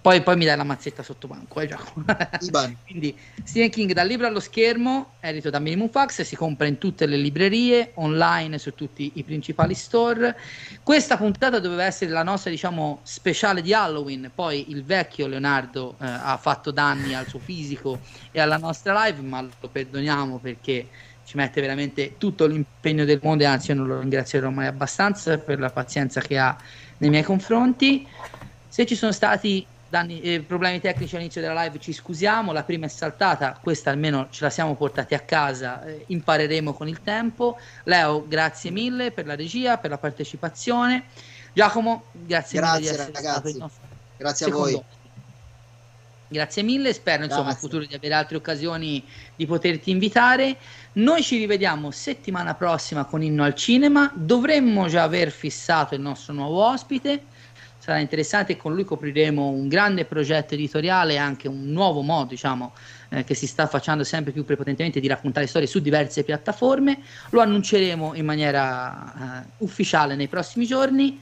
Poi, 0.01 0.21
poi 0.21 0.37
mi 0.37 0.45
dai 0.45 0.55
la 0.55 0.63
mazzetta 0.63 1.03
sotto 1.03 1.27
banco, 1.27 1.59
eh 1.59 1.67
Giacomo. 1.67 2.05
Quindi 2.85 3.17
Stephen 3.43 3.69
King 3.69 3.91
dal 3.93 4.07
libro 4.07 4.27
allo 4.27 4.39
schermo, 4.39 5.13
edito 5.19 5.49
da 5.49 5.59
Minimum 5.59 5.89
Fax, 5.89 6.21
si 6.21 6.35
compra 6.35 6.67
in 6.67 6.77
tutte 6.77 7.05
le 7.05 7.17
librerie, 7.17 7.91
online 7.95 8.57
su 8.57 8.73
tutti 8.73 9.11
i 9.15 9.23
principali 9.23 9.73
store. 9.73 10.37
Questa 10.83 11.17
puntata 11.17 11.59
doveva 11.59 11.83
essere 11.83 12.11
la 12.11 12.23
nostra, 12.23 12.51
diciamo, 12.51 12.99
speciale 13.03 13.61
di 13.61 13.73
Halloween, 13.73 14.31
poi 14.33 14.71
il 14.71 14.83
vecchio 14.83 15.27
Leonardo 15.27 15.95
eh, 15.99 16.05
ha 16.05 16.37
fatto 16.37 16.71
danni 16.71 17.13
al 17.13 17.27
suo 17.27 17.39
fisico 17.39 17.99
e 18.31 18.39
alla 18.39 18.57
nostra 18.57 19.05
live, 19.05 19.21
ma 19.21 19.41
lo 19.41 19.67
perdoniamo 19.69 20.37
perché 20.37 20.87
ci 21.25 21.35
mette 21.35 21.59
veramente 21.59 22.15
tutto 22.17 22.45
l'impegno 22.45 23.03
del 23.03 23.19
mondo 23.21 23.43
e 23.43 23.47
anzi 23.47 23.71
io 23.71 23.77
non 23.77 23.87
lo 23.87 23.99
ringrazierò 23.99 24.49
mai 24.49 24.67
abbastanza 24.67 25.37
per 25.37 25.59
la 25.59 25.69
pazienza 25.69 26.21
che 26.21 26.37
ha 26.37 26.55
nei 26.99 27.09
miei 27.09 27.23
confronti. 27.23 28.07
Se 28.69 28.85
ci 28.85 28.95
sono 28.95 29.11
stati 29.11 29.65
danni, 29.89 30.21
eh, 30.21 30.41
problemi 30.41 30.79
tecnici 30.79 31.15
all'inizio 31.15 31.41
della 31.41 31.63
live 31.63 31.79
ci 31.79 31.93
scusiamo, 31.93 32.51
la 32.51 32.63
prima 32.63 32.85
è 32.85 32.89
saltata, 32.89 33.57
questa 33.61 33.89
almeno 33.89 34.27
ce 34.29 34.43
la 34.43 34.49
siamo 34.49 34.75
portati 34.75 35.13
a 35.13 35.19
casa, 35.19 35.83
eh, 35.85 36.03
impareremo 36.07 36.73
con 36.73 36.87
il 36.87 37.01
tempo. 37.01 37.57
Leo, 37.83 38.25
grazie 38.27 38.71
mille 38.71 39.11
per 39.11 39.25
la 39.25 39.35
regia, 39.35 39.77
per 39.77 39.89
la 39.89 39.97
partecipazione. 39.97 41.05
Giacomo, 41.53 42.05
grazie, 42.11 42.59
Grazie, 42.59 42.79
mille 42.79 42.79
di 42.79 42.87
essere 42.87 43.11
ragazzi. 43.13 43.49
stato 43.49 43.57
nostro 43.57 43.85
Grazie 44.17 44.45
a 44.45 44.49
voi. 44.49 44.81
Grazie 46.29 46.61
mille, 46.61 46.91
spero 46.91 47.23
insomma 47.23 47.51
in 47.51 47.55
futuro 47.55 47.85
di 47.85 47.95
avere 47.95 48.13
altre 48.13 48.35
occasioni 48.35 49.01
di 49.33 49.45
poterti 49.45 49.91
invitare. 49.91 50.57
Noi 50.93 51.23
ci 51.23 51.37
rivediamo 51.37 51.89
settimana 51.89 52.53
prossima 52.53 53.05
con 53.05 53.23
Inno 53.23 53.43
al 53.43 53.55
Cinema. 53.55 54.11
Dovremmo 54.13 54.87
già 54.87 55.03
aver 55.03 55.31
fissato 55.31 55.95
il 55.95 56.01
nostro 56.01 56.33
nuovo 56.33 56.65
ospite. 56.65 57.23
Sarà 57.87 57.99
interessante 57.99 58.51
e 58.51 58.57
con 58.57 58.73
lui 58.73 58.83
copriremo 58.83 59.47
un 59.47 59.69
grande 59.69 60.03
progetto 60.03 60.55
editoriale 60.55 61.13
e 61.13 61.17
anche 61.17 61.47
un 61.47 61.71
nuovo 61.71 62.01
modo, 62.01 62.25
diciamo, 62.25 62.73
eh, 63.07 63.23
che 63.23 63.33
si 63.33 63.47
sta 63.47 63.65
facendo 63.65 64.03
sempre 64.03 64.33
più 64.33 64.43
prepotentemente 64.43 64.99
di 64.99 65.07
raccontare 65.07 65.47
storie 65.47 65.69
su 65.69 65.79
diverse 65.79 66.25
piattaforme. 66.25 66.99
Lo 67.29 67.39
annunceremo 67.39 68.13
in 68.15 68.25
maniera 68.25 69.45
eh, 69.45 69.49
ufficiale 69.59 70.15
nei 70.17 70.27
prossimi 70.27 70.65
giorni. 70.65 71.17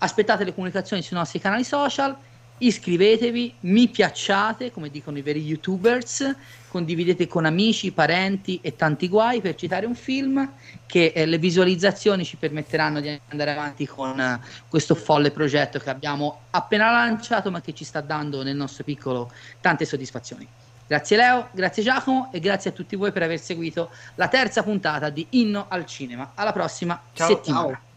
Aspettate 0.00 0.44
le 0.44 0.52
comunicazioni 0.52 1.00
sui 1.00 1.16
nostri 1.16 1.40
canali 1.40 1.64
social 1.64 2.14
iscrivetevi, 2.58 3.54
mi 3.60 3.88
piacciate, 3.88 4.70
come 4.70 4.90
dicono 4.90 5.16
i 5.16 5.22
veri 5.22 5.40
youtubers, 5.40 6.30
condividete 6.72 7.26
con 7.26 7.44
amici, 7.44 7.92
parenti 7.92 8.58
e 8.62 8.76
tanti 8.76 9.06
guai 9.06 9.42
per 9.42 9.56
citare 9.56 9.84
un 9.84 9.94
film 9.94 10.50
che 10.86 11.12
eh, 11.14 11.26
le 11.26 11.36
visualizzazioni 11.36 12.24
ci 12.24 12.36
permetteranno 12.36 13.02
di 13.02 13.20
andare 13.28 13.50
avanti 13.50 13.86
con 13.86 14.18
eh, 14.18 14.40
questo 14.70 14.94
folle 14.94 15.30
progetto 15.30 15.78
che 15.78 15.90
abbiamo 15.90 16.44
appena 16.48 16.90
lanciato 16.90 17.50
ma 17.50 17.60
che 17.60 17.74
ci 17.74 17.84
sta 17.84 18.00
dando 18.00 18.42
nel 18.42 18.56
nostro 18.56 18.84
piccolo 18.84 19.30
tante 19.60 19.84
soddisfazioni. 19.84 20.48
Grazie 20.86 21.18
Leo, 21.18 21.48
grazie 21.52 21.82
Giacomo 21.82 22.30
e 22.32 22.40
grazie 22.40 22.70
a 22.70 22.72
tutti 22.72 22.96
voi 22.96 23.12
per 23.12 23.22
aver 23.22 23.38
seguito 23.38 23.90
la 24.14 24.28
terza 24.28 24.62
puntata 24.62 25.10
di 25.10 25.26
Inno 25.30 25.66
al 25.68 25.84
Cinema. 25.84 26.32
Alla 26.34 26.52
prossima 26.52 26.98
Ciao. 27.12 27.28
settimana. 27.28 27.66
Ciao. 27.68 27.91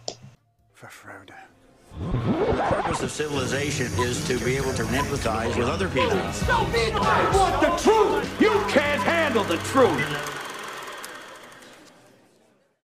Frodo. 2.01 2.69
purpose 2.69 3.01
of 3.03 3.11
civilization 3.11 3.87
is 3.99 4.25
to 4.27 4.37
be 4.43 4.57
able 4.57 4.73
to 4.73 4.83
empathize 4.83 5.55
with 5.57 5.67
other 5.69 5.87
people. 5.87 6.11
I 6.11 7.31
want 7.33 7.61
the 7.61 7.69
truth! 7.81 8.41
You 8.41 8.51
can't 8.67 9.01
handle 9.01 9.43
the 9.43 9.57
truth! 9.57 10.54